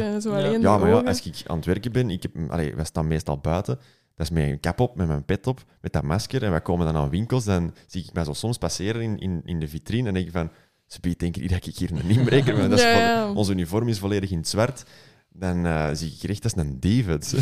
en 0.00 0.22
zo 0.22 0.30
Ja. 0.30 0.36
alleen 0.36 0.60
Ja, 0.60 0.74
de 0.76 0.80
maar 0.84 0.90
ja, 0.90 1.00
als 1.00 1.22
ik 1.26 1.42
aan 1.46 1.56
het 1.56 1.66
werken 1.66 1.92
ben, 1.92 2.10
ik 2.10 2.22
heb, 2.22 2.32
allee, 2.48 2.74
wij 2.74 2.84
staan 2.84 3.06
meestal 3.08 3.38
buiten. 3.38 3.78
Dat 4.14 4.30
is 4.30 4.30
met 4.30 4.48
een 4.48 4.60
kap 4.60 4.80
op, 4.80 4.96
met 4.96 5.06
mijn 5.06 5.24
pet 5.24 5.46
op, 5.46 5.64
met 5.80 5.92
dat 5.92 6.02
masker. 6.02 6.42
En 6.42 6.50
wij 6.50 6.60
komen 6.60 6.86
dan 6.86 6.96
aan 6.96 7.10
winkels, 7.10 7.44
dan 7.44 7.74
zie 7.86 8.04
ik 8.04 8.12
mij 8.12 8.24
zo 8.24 8.32
soms 8.32 8.58
passeren 8.58 9.02
in, 9.02 9.18
in, 9.18 9.40
in 9.44 9.60
de 9.60 9.68
vitrine 9.68 10.08
en 10.08 10.14
denk 10.14 10.26
ik 10.26 10.32
van... 10.32 10.50
Ze 10.92 11.00
denken 11.16 11.40
niet 11.40 11.50
dat 11.50 11.66
ik 11.66 11.76
hier 11.76 11.92
een 11.92 12.10
inbreker 12.10 12.56
ben. 12.56 12.70
Dat 12.70 12.78
is 12.78 12.84
Ja. 12.94 13.32
Ons 13.32 13.48
uniform 13.48 13.88
is 13.88 13.98
volledig 13.98 14.30
in 14.30 14.38
het 14.38 14.48
zwart. 14.48 14.84
Dan 15.28 15.66
eh, 15.66 15.88
zie 15.92 16.16
ik 16.20 16.30
echt 16.30 16.44
als 16.44 16.56
een 16.56 16.80
David. 16.80 17.34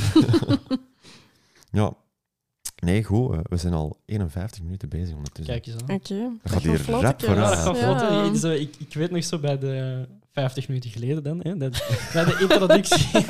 ja. 1.70 1.92
Nee, 2.76 3.04
goed. 3.04 3.32
eh, 3.32 3.38
we 3.42 3.56
zijn 3.56 3.72
al 3.72 4.00
51 4.04 4.62
minuten 4.62 4.88
bezig 4.88 5.14
ondertussen. 5.16 5.54
Kijk 5.54 5.66
eens 5.66 5.82
aan. 5.82 5.94
Oké. 5.96 6.38
Dat 6.42 6.52
gaat 6.52 6.62
gaat 6.62 6.62
hier 6.62 6.90
rap. 6.90 7.20
Ja, 7.20 7.26
vooruit. 7.26 7.54
dat 7.54 7.76
gaat 7.76 7.78
vlot. 8.40 8.44
ik, 8.60 8.74
ik 8.78 8.94
weet 8.94 9.10
nog 9.10 9.24
zo 9.24 9.38
bij 9.38 9.58
de 9.58 10.06
50 10.38 10.68
minuten 10.68 10.90
geleden 10.90 11.22
dan, 11.22 11.40
hè, 11.42 11.56
dat, 11.56 11.82
bij 12.12 12.24
de 12.24 12.36
introductie, 12.40 13.12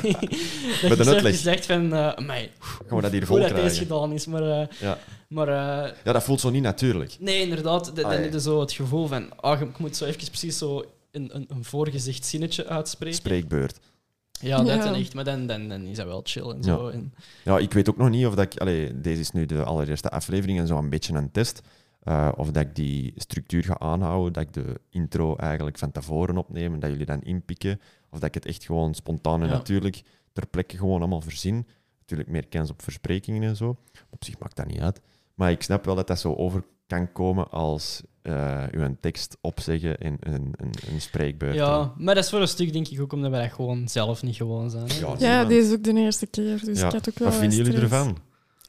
dat 0.81 0.97
Met 0.97 1.05
je 1.07 1.15
een 1.15 1.21
gezegd 1.21 1.65
van, 1.65 1.93
eh 1.93 2.07
amai, 2.09 2.49
Gaan 2.59 2.95
we 2.97 3.01
dat 3.01 3.11
hier 3.11 3.25
vol 3.25 3.37
hoe 3.37 3.47
dat 3.47 3.55
deze 3.55 3.67
krijgen? 3.67 3.87
gedaan 3.87 4.11
is. 4.11 4.25
Maar, 4.25 4.41
eh, 4.61 4.67
Ja. 4.79 4.97
maar 5.27 5.47
eh, 5.47 5.91
ja, 6.03 6.11
dat 6.13 6.23
voelt 6.23 6.39
zo 6.39 6.49
niet 6.49 6.61
natuurlijk. 6.63 7.15
nee, 7.19 7.41
inderdaad, 7.41 7.95
dan 7.95 8.05
Ah, 8.05 8.11
ja. 8.13 8.19
heb 8.19 8.33
je 8.33 8.41
zo 8.41 8.59
het 8.59 8.71
gevoel 8.71 9.07
van, 9.07 9.39
ah, 9.41 9.61
ik 9.61 9.77
moet 9.79 9.95
zo 9.95 10.05
even 10.05 10.27
precies 10.27 10.57
zo 10.57 10.85
een, 11.11 11.29
een, 11.33 11.45
een 11.49 11.63
voorgezicht 11.63 12.25
zinnetje 12.25 12.67
uitspreken. 12.67 13.15
Spreekbeurt. 13.17 13.79
Ja, 14.41 14.57
dat 14.57 14.67
Ja. 14.67 14.77
dan 14.83 14.93
echt, 14.95 15.13
maar 15.13 15.23
dan, 15.23 15.47
dan, 15.47 15.67
dan 15.69 15.85
is 15.85 15.97
dat 15.97 16.05
wel 16.05 16.21
chill 16.23 16.49
en 16.49 16.63
zo. 16.63 16.87
En, 16.87 17.13
Ja, 17.43 17.57
ik 17.57 17.73
weet 17.73 17.89
ook 17.89 17.97
nog 17.97 18.09
niet 18.09 18.25
of 18.25 18.35
dat 18.35 18.53
ik... 18.53 18.59
Allee, 18.59 19.01
deze 19.01 19.19
is 19.21 19.31
nu 19.31 19.45
de 19.45 19.63
allereerste 19.63 20.09
aflevering 20.09 20.59
en 20.59 20.67
zo 20.67 20.77
een 20.77 20.89
beetje 20.89 21.13
een 21.13 21.31
test. 21.31 21.61
Eh, 22.09 22.31
of 22.35 22.51
dat 22.51 22.63
ik 22.63 22.75
die 22.75 23.13
structuur 23.15 23.63
ga 23.63 23.79
aanhouden, 23.79 24.33
dat 24.33 24.43
ik 24.43 24.53
de 24.53 24.79
intro 24.89 25.35
eigenlijk 25.35 25.77
van 25.77 25.91
tevoren 25.91 26.37
opneem 26.37 26.73
en 26.73 26.79
dat 26.79 26.89
jullie 26.89 27.05
dan 27.05 27.21
inpikken. 27.21 27.79
Of 28.09 28.19
dat 28.19 28.27
ik 28.27 28.33
het 28.33 28.45
echt 28.45 28.65
gewoon 28.65 28.93
spontaan 28.93 29.41
en 29.41 29.47
Ja. 29.47 29.53
natuurlijk 29.53 30.01
ter 30.33 30.47
plekke 30.47 30.77
gewoon 30.77 30.99
allemaal 30.99 31.21
verzin. 31.21 31.67
Natuurlijk 31.99 32.29
meer 32.29 32.47
kans 32.47 32.69
op 32.69 32.81
versprekingen 32.81 33.43
en 33.43 33.55
zo. 33.55 33.77
Op 34.09 34.23
zich 34.23 34.39
maakt 34.39 34.55
dat 34.55 34.67
niet 34.67 34.79
uit. 34.79 35.01
Maar 35.35 35.51
ik 35.51 35.61
snap 35.61 35.85
wel 35.85 35.95
dat 35.95 36.07
dat 36.07 36.19
zo 36.19 36.33
over 36.35 36.63
kan 36.87 37.11
komen 37.11 37.49
als 37.51 38.01
eh 38.21 38.63
u 38.71 38.81
een 38.81 38.99
tekst 38.99 39.37
opzeggen 39.41 39.97
en 39.97 40.17
een, 40.19 40.53
een, 40.57 40.71
een 40.91 41.01
spreekbeurt. 41.01 41.55
ja, 41.55 41.93
maar 41.97 42.15
dat 42.15 42.23
is 42.23 42.29
voor 42.29 42.41
een 42.41 42.47
stuk 42.47 42.73
denk 42.73 42.87
ik 42.87 43.01
ook 43.01 43.13
omdat 43.13 43.31
wij 43.31 43.41
dat 43.41 43.53
gewoon 43.53 43.87
zelf 43.87 44.23
niet 44.23 44.35
gewoon 44.35 44.69
zijn. 44.69 44.87
hè. 44.87 44.93
Ja, 44.99 45.11
Dus-. 45.11 45.21
Ja, 45.21 45.45
deze 45.45 45.67
is 45.67 45.73
ook 45.77 45.83
de 45.83 45.93
eerste 45.93 46.27
keer, 46.27 46.65
dus 46.65 46.79
Ja. 46.79 46.85
ik 46.87 46.91
had 46.93 47.09
ook 47.09 47.19
wel 47.19 47.27
Wat 47.29 47.37
vinden 47.37 47.57
jullie 47.57 47.79
ervan? 47.81 48.17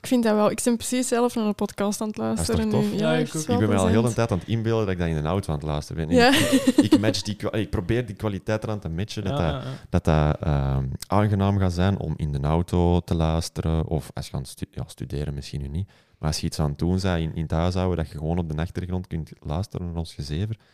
Ik 0.01 0.07
vind 0.07 0.23
dat 0.25 0.35
wel. 0.35 0.51
Ik 0.51 0.61
ben 0.65 0.77
precies 0.77 1.09
zelf 1.09 1.35
naar 1.35 1.45
een 1.47 1.55
podcast 1.55 2.01
aan 2.01 2.07
het 2.09 2.17
is 2.17 2.23
luisteren 2.23 2.69
toch 2.71 2.83
nu. 2.83 2.91
tof? 2.91 2.99
Ja, 3.01 3.13
ik 3.13 3.35
Ik 3.35 3.47
ben 3.47 3.69
me 3.69 3.75
al 3.77 3.87
heel 3.87 4.03
de 4.03 4.13
tijd 4.13 4.31
aan 4.33 4.39
het 4.39 4.49
inbeelden 4.49 4.85
dat 4.85 4.95
ik 4.95 5.01
dat 5.01 5.09
in 5.09 5.17
een 5.17 5.27
auto 5.27 5.49
aan 5.53 5.59
het 5.59 5.67
luisteren 5.69 6.07
ben. 6.09 6.17
En 6.19 6.23
Ja. 6.23 6.39
ik, 6.83 7.01
match 7.01 7.23
die, 7.23 7.37
ik 7.51 7.71
probeer 7.71 8.07
die 8.07 8.17
kwaliteit 8.17 8.63
eraan 8.65 8.79
te 8.79 8.89
matchen, 8.89 9.25
dat 9.25 9.39
Ja, 9.39 9.53
dat, 9.53 9.65
dat, 9.91 10.05
dat 10.05 10.37
ehm, 10.41 10.85
aangenaam 11.07 11.59
gaat 11.59 11.73
zijn 11.73 11.99
om 11.99 12.15
in 12.17 12.33
de 12.33 12.41
auto 12.41 13.01
te 13.01 13.15
luisteren. 13.15 13.87
Of 13.87 14.11
als 14.15 14.27
je 14.27 14.33
aan 14.33 14.41
het 14.41 14.49
stu- 14.49 14.67
ja, 14.71 14.83
studeren 14.87 15.35
misschien 15.35 15.61
nu 15.61 15.69
niet. 15.69 15.89
Maar 16.19 16.29
als 16.29 16.39
je 16.41 16.47
iets 16.47 16.59
aan 16.59 16.69
het 16.71 16.79
doen 16.79 16.99
bent 17.03 17.05
in, 17.21 17.35
in 17.35 17.43
het 17.43 17.51
huishouden, 17.51 17.97
dat 17.97 18.09
je 18.13 18.19
gewoon 18.19 18.39
op 18.39 18.49
de 18.51 18.57
achtergrond 18.63 19.07
kunt 19.07 19.33
luisteren 19.41 19.87
naar 19.87 19.97
ons 19.97 20.15
gezever. 20.15 20.57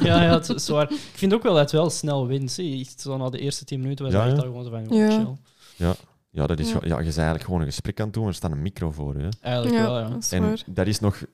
Ja, 0.00 0.22
ja, 0.22 0.32
het 0.34 0.48
is 0.48 0.68
waar. 0.68 0.90
Ik 0.90 0.98
vind 1.14 1.34
ook 1.34 1.42
wel 1.42 1.52
dat 1.52 1.60
het 1.62 1.70
wel 1.72 1.90
snel 1.90 2.26
wint. 2.26 2.60
Zo 2.96 3.16
na 3.16 3.28
de 3.30 3.38
eerste 3.38 3.64
10 3.64 3.80
minuten 3.80 4.04
was 4.04 4.14
Ja, 4.14 4.24
ja. 4.24 4.32
al 4.32 4.40
gewoon 4.40 4.64
zo 4.64 4.70
van, 4.70 4.86
chill. 4.88 5.36
Ja, 5.76 5.94
dat 6.30 6.58
is, 6.58 6.70
Ja. 6.72 6.78
ja, 6.80 6.96
je 6.98 7.04
bent 7.04 7.16
eigenlijk 7.16 7.44
gewoon 7.44 7.60
een 7.60 7.66
gesprek 7.66 7.98
aan 8.00 8.04
het 8.06 8.14
doen, 8.14 8.26
er 8.26 8.34
staat 8.34 8.50
een 8.50 8.62
micro 8.62 8.90
voor 8.90 9.16
je. 9.16 9.22
hè. 9.22 9.28
Eigenlijk 9.40 9.76
Ja, 9.76 9.82
wel, 9.82 9.98
ja. 9.98 10.08
dat 10.08 10.22
is 10.22 10.32
En 10.32 10.42
waar. 10.42 10.62
dat 10.66 10.86
is 10.86 11.00
nog... 11.00 11.24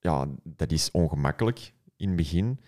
Ja, 0.00 0.26
dat 0.44 0.72
is 0.72 0.90
ongemakkelijk 0.90 1.72
in 1.96 2.06
het 2.08 2.16
begin. 2.16 2.60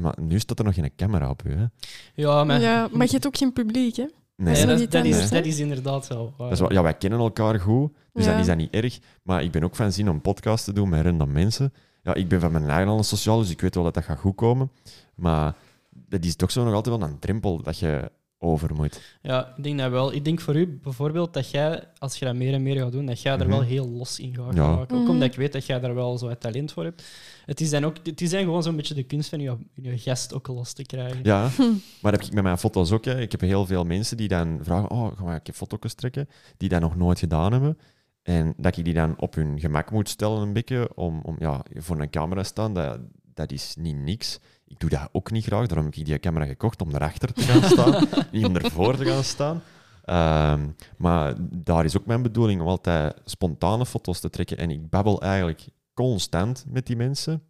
Maar 0.00 0.14
nu 0.20 0.38
staat 0.38 0.58
er 0.58 0.64
nog 0.64 0.74
geen 0.74 0.94
camera 0.96 1.30
op 1.30 1.42
je. 1.42 1.48
Hè. 1.48 1.66
Ja, 2.14 2.44
maar... 2.44 2.60
Ja, 2.60 2.88
maar 2.92 3.06
je 3.06 3.12
hebt 3.12 3.26
ook 3.26 3.36
geen 3.36 3.52
publiek, 3.52 3.96
hè? 3.96 4.06
Nee, 4.36 4.66
dat, 4.66 4.90
dat, 4.90 5.04
is, 5.04 5.12
anders, 5.12 5.30
dat 5.30 5.44
is 5.44 5.58
inderdaad 5.58 6.06
wel 6.08 6.24
waar. 6.36 6.48
Dat 6.48 6.52
is 6.52 6.60
wel- 6.60 6.72
ja, 6.72 6.82
wij 6.82 6.94
kennen 6.94 7.18
elkaar 7.18 7.60
goed, 7.60 7.92
dus 8.12 8.24
Ja. 8.24 8.30
dan 8.30 8.40
is 8.40 8.46
dat 8.46 8.56
niet 8.56 8.72
erg. 8.74 8.98
Maar 9.22 9.42
ik 9.42 9.50
ben 9.50 9.64
ook 9.64 9.76
van 9.76 9.92
zin 9.92 10.08
om 10.08 10.14
een 10.14 10.20
podcast 10.20 10.64
te 10.64 10.72
doen 10.72 10.88
met 10.88 11.04
random 11.04 11.32
mensen. 11.32 11.72
Ja, 12.02 12.14
ik 12.14 12.28
ben 12.28 12.40
van 12.40 12.52
mijn 12.52 12.70
eigen 12.70 13.04
sociaal, 13.04 13.38
dus 13.38 13.50
ik 13.50 13.60
weet 13.60 13.74
wel 13.74 13.84
dat 13.84 13.94
dat 13.94 14.04
gaat 14.04 14.18
goed 14.18 14.34
komen. 14.34 14.70
Maar 15.14 15.54
dat 15.90 16.24
is 16.24 16.36
toch 16.36 16.50
zo 16.50 16.64
nog 16.64 16.74
altijd 16.74 16.98
wel 16.98 17.08
een 17.08 17.18
drempel 17.18 17.62
dat 17.62 17.78
je 17.78 18.10
over 18.42 18.74
moet. 18.74 19.18
Ja, 19.22 19.54
ik 19.56 19.62
denk 19.62 19.78
dat 19.78 19.90
wel. 19.90 20.12
Ik 20.12 20.24
denk 20.24 20.40
voor 20.40 20.56
u 20.56 20.78
bijvoorbeeld 20.82 21.34
dat 21.34 21.50
jij, 21.50 21.84
als 21.98 22.16
je 22.18 22.24
dat 22.24 22.34
meer 22.34 22.54
en 22.54 22.62
meer 22.62 22.76
gaat 22.82 22.92
doen, 22.92 23.06
dat 23.06 23.22
jij 23.22 23.32
er 23.32 23.38
Mhm. 23.38 23.48
wel 23.48 23.60
heel 23.62 23.88
los 23.88 24.18
in 24.18 24.34
gaat 24.34 24.54
Ja. 24.54 24.74
raken. 24.74 24.96
Ook 24.96 25.02
Mhm. 25.02 25.10
omdat 25.10 25.28
ik 25.28 25.34
weet 25.34 25.52
dat 25.52 25.66
jij 25.66 25.80
daar 25.80 25.94
wel 25.94 26.18
zo 26.18 26.28
het 26.28 26.40
talent 26.40 26.72
voor 26.72 26.84
hebt. 26.84 27.04
Het 27.46 27.60
is 27.60 27.70
dan, 27.70 27.84
ook, 27.84 27.96
het 28.02 28.20
is 28.20 28.30
dan 28.30 28.40
gewoon 28.40 28.62
zo'n 28.62 28.76
beetje 28.76 28.94
de 28.94 29.02
kunst 29.02 29.28
van 29.28 29.40
je, 29.40 29.56
je 29.74 29.98
gast 29.98 30.34
ook 30.34 30.46
los 30.46 30.72
te 30.72 30.82
krijgen. 30.82 31.20
Ja, 31.22 31.48
maar 32.02 32.12
heb 32.12 32.22
ik 32.22 32.32
met 32.32 32.42
mijn 32.42 32.58
foto's 32.58 32.92
ook. 32.92 33.04
Hè. 33.04 33.20
Ik 33.20 33.30
heb 33.30 33.40
heel 33.40 33.66
veel 33.66 33.84
mensen 33.84 34.16
die 34.16 34.28
dan 34.28 34.58
vragen, 34.62 34.90
oh, 34.90 35.16
ga 35.16 35.24
maar 35.24 35.34
een 35.34 35.42
keer 35.42 35.54
foto's 35.54 35.94
trekken, 35.94 36.28
die 36.56 36.68
dat 36.68 36.80
nog 36.80 36.96
nooit 36.96 37.18
gedaan 37.18 37.52
hebben. 37.52 37.78
En 38.22 38.54
dat 38.56 38.76
ik 38.76 38.84
die 38.84 38.94
dan 38.94 39.14
op 39.18 39.34
hun 39.34 39.60
gemak 39.60 39.90
moet 39.90 40.08
stellen 40.08 40.40
een 40.42 40.52
beetje, 40.52 40.90
om, 40.94 41.20
om 41.22 41.36
ja, 41.38 41.64
voor 41.74 42.00
een 42.00 42.10
camera 42.10 42.42
staan, 42.42 42.74
dat, 42.74 42.98
dat 43.34 43.52
is 43.52 43.74
niet 43.78 43.96
niks. 43.96 44.38
Ik 44.70 44.80
doe 44.80 44.90
dat 44.90 45.08
ook 45.12 45.30
niet 45.30 45.44
graag, 45.44 45.66
daarom 45.66 45.84
heb 45.86 45.94
ik 45.94 46.04
die 46.04 46.18
camera 46.18 46.44
gekocht 46.46 46.82
om 46.82 46.94
erachter 46.94 47.32
te 47.32 47.42
gaan 47.42 47.62
staan, 47.70 48.08
niet 48.32 48.44
om 48.46 48.56
ervoor 48.56 48.96
te 48.96 49.04
gaan 49.04 49.24
staan. 49.24 49.62
Ehm, 50.04 50.68
maar 50.96 51.34
daar 51.40 51.84
is 51.84 51.96
ook 51.98 52.06
mijn 52.06 52.22
bedoeling 52.22 52.60
om 52.60 52.66
altijd 52.68 53.20
spontane 53.24 53.86
foto's 53.86 54.20
te 54.20 54.30
trekken. 54.30 54.56
En 54.58 54.70
ik 54.70 54.88
babbel 54.90 55.22
eigenlijk 55.22 55.68
constant 55.94 56.64
met 56.68 56.86
die 56.86 56.96
mensen 56.96 57.42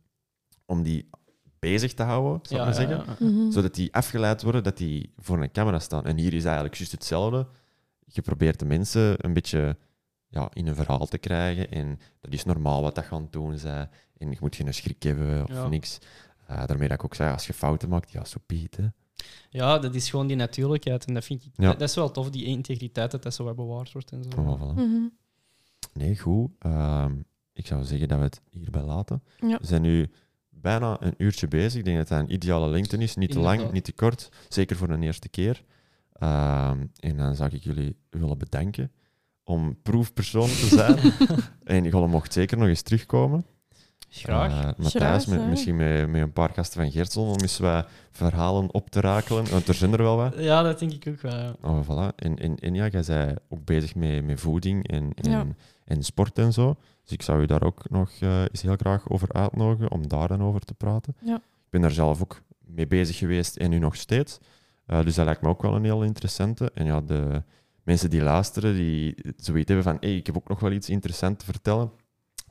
om 0.66 0.82
die 0.82 1.08
bezig 1.58 1.94
te 1.94 2.02
houden, 2.02 2.40
zou 2.42 2.60
ik 2.60 2.66
maar 2.66 2.74
zeggen. 2.74 2.96
ja. 3.06 3.16
Mhm. 3.26 3.50
Zodat 3.50 3.74
die 3.74 3.94
afgeleid 3.94 4.42
worden, 4.42 4.62
dat 4.62 4.76
die 4.76 5.12
voor 5.16 5.42
een 5.42 5.52
camera 5.52 5.78
staan. 5.78 6.04
En 6.04 6.16
hier 6.16 6.34
is 6.34 6.44
eigenlijk 6.44 6.74
juist 6.74 6.92
hetzelfde. 6.92 7.46
Je 8.06 8.22
probeert 8.22 8.58
de 8.58 8.64
mensen 8.64 9.14
een 9.24 9.32
beetje 9.32 9.76
ja, 10.28 10.48
in 10.52 10.66
een 10.66 10.74
verhaal 10.74 11.06
te 11.06 11.18
krijgen. 11.18 11.70
En 11.70 11.98
dat 12.20 12.32
is 12.32 12.44
normaal 12.44 12.82
wat 12.82 12.94
dat 12.94 13.04
gaan 13.04 13.28
doen 13.30 13.58
zij. 13.58 13.88
En 14.18 14.30
je 14.30 14.36
moet 14.40 14.56
geen 14.56 14.74
schrik 14.74 15.02
hebben 15.02 15.42
of 15.42 15.48
Ja. 15.48 15.68
niks. 15.68 15.98
Eh, 16.50 16.66
daarmee 16.66 16.88
dat 16.88 16.96
ik 16.98 17.04
ook 17.04 17.14
zei, 17.14 17.32
als 17.32 17.46
je 17.46 17.52
fouten 17.52 17.88
maakt, 17.88 18.10
ja, 18.10 18.24
zo 18.24 18.38
Piet. 18.46 18.76
Hè. 18.76 18.86
Ja, 19.50 19.78
dat 19.78 19.94
is 19.94 20.10
gewoon 20.10 20.26
die 20.26 20.36
natuurlijkheid. 20.36 21.04
En 21.04 21.14
dat 21.14 21.24
vind 21.24 21.44
ik 21.44 21.52
Ja. 21.56 21.68
dat, 21.68 21.78
dat 21.78 21.88
is 21.88 21.94
wel 21.94 22.10
tof, 22.10 22.30
die 22.30 22.44
integriteit, 22.44 23.10
dat 23.10 23.22
dat 23.22 23.34
zo 23.34 23.44
wat 23.44 23.56
bewaard 23.56 23.92
wordt 23.92 24.12
en 24.12 24.22
zo. 24.24 24.40
Oh, 24.40 24.60
voilà. 24.60 24.74
Mhm. 24.74 25.06
Nee, 25.92 26.18
goed. 26.18 26.50
Ehm, 26.58 27.12
ik 27.52 27.66
zou 27.66 27.84
zeggen 27.84 28.08
dat 28.08 28.18
we 28.18 28.24
het 28.24 28.40
hierbij 28.50 28.82
laten. 28.82 29.22
Ja. 29.40 29.58
We 29.60 29.66
zijn 29.66 29.82
nu 29.82 30.10
bijna 30.48 30.96
een 31.00 31.14
uurtje 31.16 31.48
bezig. 31.48 31.78
Ik 31.78 31.84
denk 31.84 31.96
dat 31.96 32.08
dat 32.08 32.18
een 32.20 32.32
ideale 32.32 32.68
lengte 32.68 32.96
is. 32.98 33.16
Niet 33.16 33.30
te 33.30 33.38
lang, 33.40 33.72
niet 33.72 33.84
te 33.84 33.92
kort. 33.92 34.28
Zeker 34.48 34.76
voor 34.76 34.88
een 34.88 35.02
eerste 35.02 35.28
keer. 35.28 35.62
Ehm, 36.12 36.86
en 36.96 37.16
dan 37.16 37.36
zou 37.36 37.50
ik 37.54 37.62
jullie 37.62 37.96
willen 38.10 38.38
bedanken 38.38 38.92
om 39.44 39.82
proefpersoon 39.82 40.48
te 40.48 40.66
zijn. 40.66 40.98
en 41.64 41.82
jullie 41.84 42.06
mocht 42.06 42.32
zeker 42.32 42.58
nog 42.58 42.68
eens 42.68 42.82
terugkomen. 42.82 43.44
Graag. 44.12 44.50
Eh, 44.52 44.64
Matthijs, 44.64 44.92
Graag, 44.92 45.26
met, 45.26 45.48
misschien 45.48 45.76
met, 45.76 46.08
met 46.08 46.22
een 46.22 46.32
paar 46.32 46.50
gasten 46.50 46.80
van 46.82 46.90
Geertsel, 46.90 47.22
om 47.24 47.36
eens 47.40 47.58
wat 47.58 47.86
verhalen 48.10 48.74
op 48.74 48.90
te 48.90 49.00
rakelen. 49.00 49.50
Want 49.50 49.68
er 49.68 49.74
zijn 49.74 49.92
er 49.92 50.02
wel 50.02 50.16
wat. 50.16 50.34
ja, 50.38 50.62
dat 50.62 50.78
denk 50.78 50.92
ik 50.92 51.06
ook 51.08 51.20
wel. 51.20 51.36
ja. 51.38 51.54
Oh, 51.62 51.80
voilà. 51.84 52.14
En, 52.16 52.38
en, 52.38 52.56
en 52.56 52.74
ja, 52.74 52.86
jij 52.88 53.02
bent 53.06 53.38
ook 53.48 53.64
bezig 53.64 53.94
met, 53.94 54.24
met 54.24 54.40
voeding 54.40 54.88
en, 54.88 55.12
en, 55.14 55.30
Ja. 55.30 55.46
en 55.84 56.02
sport 56.02 56.38
en 56.38 56.52
zo. 56.52 56.76
Dus 57.02 57.12
ik 57.12 57.22
zou 57.22 57.42
u 57.42 57.46
daar 57.46 57.62
ook 57.62 57.90
nog 57.90 58.10
eh, 58.20 58.40
eens 58.40 58.62
heel 58.62 58.76
graag 58.76 59.08
over 59.08 59.32
uitnodigen, 59.32 59.90
om 59.90 60.08
daar 60.08 60.28
dan 60.28 60.42
over 60.42 60.60
te 60.60 60.74
praten. 60.74 61.14
Ja. 61.24 61.34
Ik 61.36 61.70
ben 61.70 61.80
daar 61.80 61.90
zelf 61.90 62.22
ook 62.22 62.40
mee 62.66 62.86
bezig 62.86 63.16
geweest 63.18 63.56
en 63.56 63.70
nu 63.70 63.78
nog 63.78 63.96
steeds. 63.96 64.38
Eh, 64.86 65.04
dus 65.04 65.14
dat 65.14 65.24
lijkt 65.24 65.42
me 65.42 65.48
ook 65.48 65.62
wel 65.62 65.74
een 65.74 65.84
heel 65.84 66.02
interessante. 66.02 66.70
En 66.74 66.86
ja, 66.86 67.00
de 67.00 67.42
mensen 67.82 68.10
die 68.10 68.22
luisteren, 68.22 68.74
die 68.74 69.14
zoiets 69.36 69.68
hebben 69.68 69.84
van 69.84 69.96
hey, 70.00 70.16
ik 70.16 70.26
heb 70.26 70.36
ook 70.36 70.48
nog 70.48 70.60
wel 70.60 70.72
iets 70.72 70.88
interessants 70.88 71.38
te 71.44 71.50
vertellen, 71.52 71.90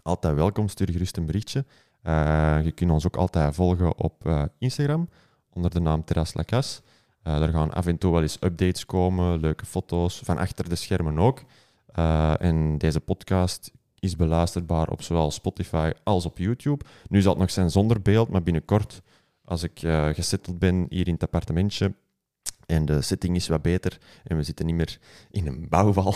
altijd 0.10 0.36
welkom, 0.36 0.68
stuur 0.68 0.89
gerust 0.91 1.18
een 1.18 1.26
berichtje. 1.26 1.66
Eh, 2.01 2.60
je 2.64 2.72
kunt 2.72 2.91
ons 2.91 3.05
ook 3.05 3.16
altijd 3.16 3.55
volgen 3.55 3.97
op 3.97 4.26
eh, 4.26 4.43
Instagram, 4.57 5.10
onder 5.49 5.72
de 5.72 5.80
naam 5.80 6.03
Terras 6.03 6.34
Lacas. 6.34 6.82
Eh 7.24 7.41
er 7.41 7.49
gaan 7.49 7.74
af 7.74 7.86
en 7.86 7.97
toe 7.97 8.12
wel 8.12 8.22
eens 8.22 8.38
updates 8.41 8.86
komen, 8.86 9.39
leuke 9.39 9.66
foto's, 9.66 10.22
van 10.24 10.38
achter 10.38 10.70
de 10.70 10.76
schermen 10.76 11.20
ook. 11.20 11.41
En 12.39 12.78
deze 12.78 12.99
podcast 12.99 13.72
is 13.99 14.16
beluisterbaar 14.16 14.89
op 14.89 15.01
zowel 15.01 15.32
Spotify 15.32 15.91
als 16.03 16.26
op 16.26 16.38
YouTube. 16.38 16.86
Nu 17.10 17.22
zal 17.22 17.32
het 17.32 17.41
nog 17.41 17.51
zijn 17.51 17.72
zonder 17.72 18.01
beeld, 18.01 18.30
maar 18.30 18.43
binnenkort, 18.43 19.01
als 19.45 19.64
ik 19.64 19.80
gesetteld 20.14 20.60
ben 20.60 20.86
hier 20.89 21.07
in 21.07 21.14
het 21.14 21.24
appartementje 21.24 21.93
en 22.70 22.86
de 22.86 23.02
setting 23.02 23.36
is 23.36 23.48
wat 23.48 23.62
beter 23.62 23.98
en 24.24 24.38
we 24.38 24.44
zitten 24.44 24.66
niet 24.66 24.76
meer 24.76 24.98
in 25.32 25.48
een 25.48 25.66
bouwval, 25.70 26.16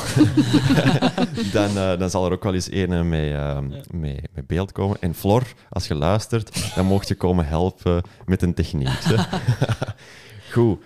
dan, 1.53 1.77
eh, 1.77 1.97
dan 1.99 2.09
zal 2.09 2.25
er 2.25 2.31
ook 2.31 2.43
wel 2.43 2.53
eens 2.53 2.71
een 2.71 3.09
met, 3.09 3.31
eh, 3.31 3.59
met, 3.91 4.27
met 4.33 4.47
beeld 4.47 4.71
komen. 4.71 4.97
En 4.99 5.13
Flor, 5.13 5.43
als 5.69 5.87
je 5.87 5.95
luistert, 5.95 6.75
dan 6.75 6.85
mocht 6.85 7.07
je 7.07 7.15
komen 7.15 7.47
helpen 7.47 8.03
met 8.25 8.41
een 8.41 8.53
techniek. 8.53 8.89
Goed, 10.51 10.83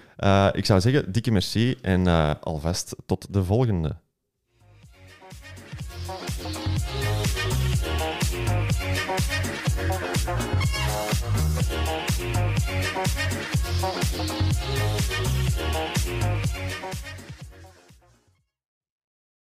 ik 0.52 0.66
zou 0.66 0.82
zeggen, 0.82 1.12
dikke 1.12 1.32
merci 1.32 1.76
en 1.82 2.08
alvast 2.42 2.96
tot 3.06 3.34
de 3.34 3.44
volgende. 3.44 3.96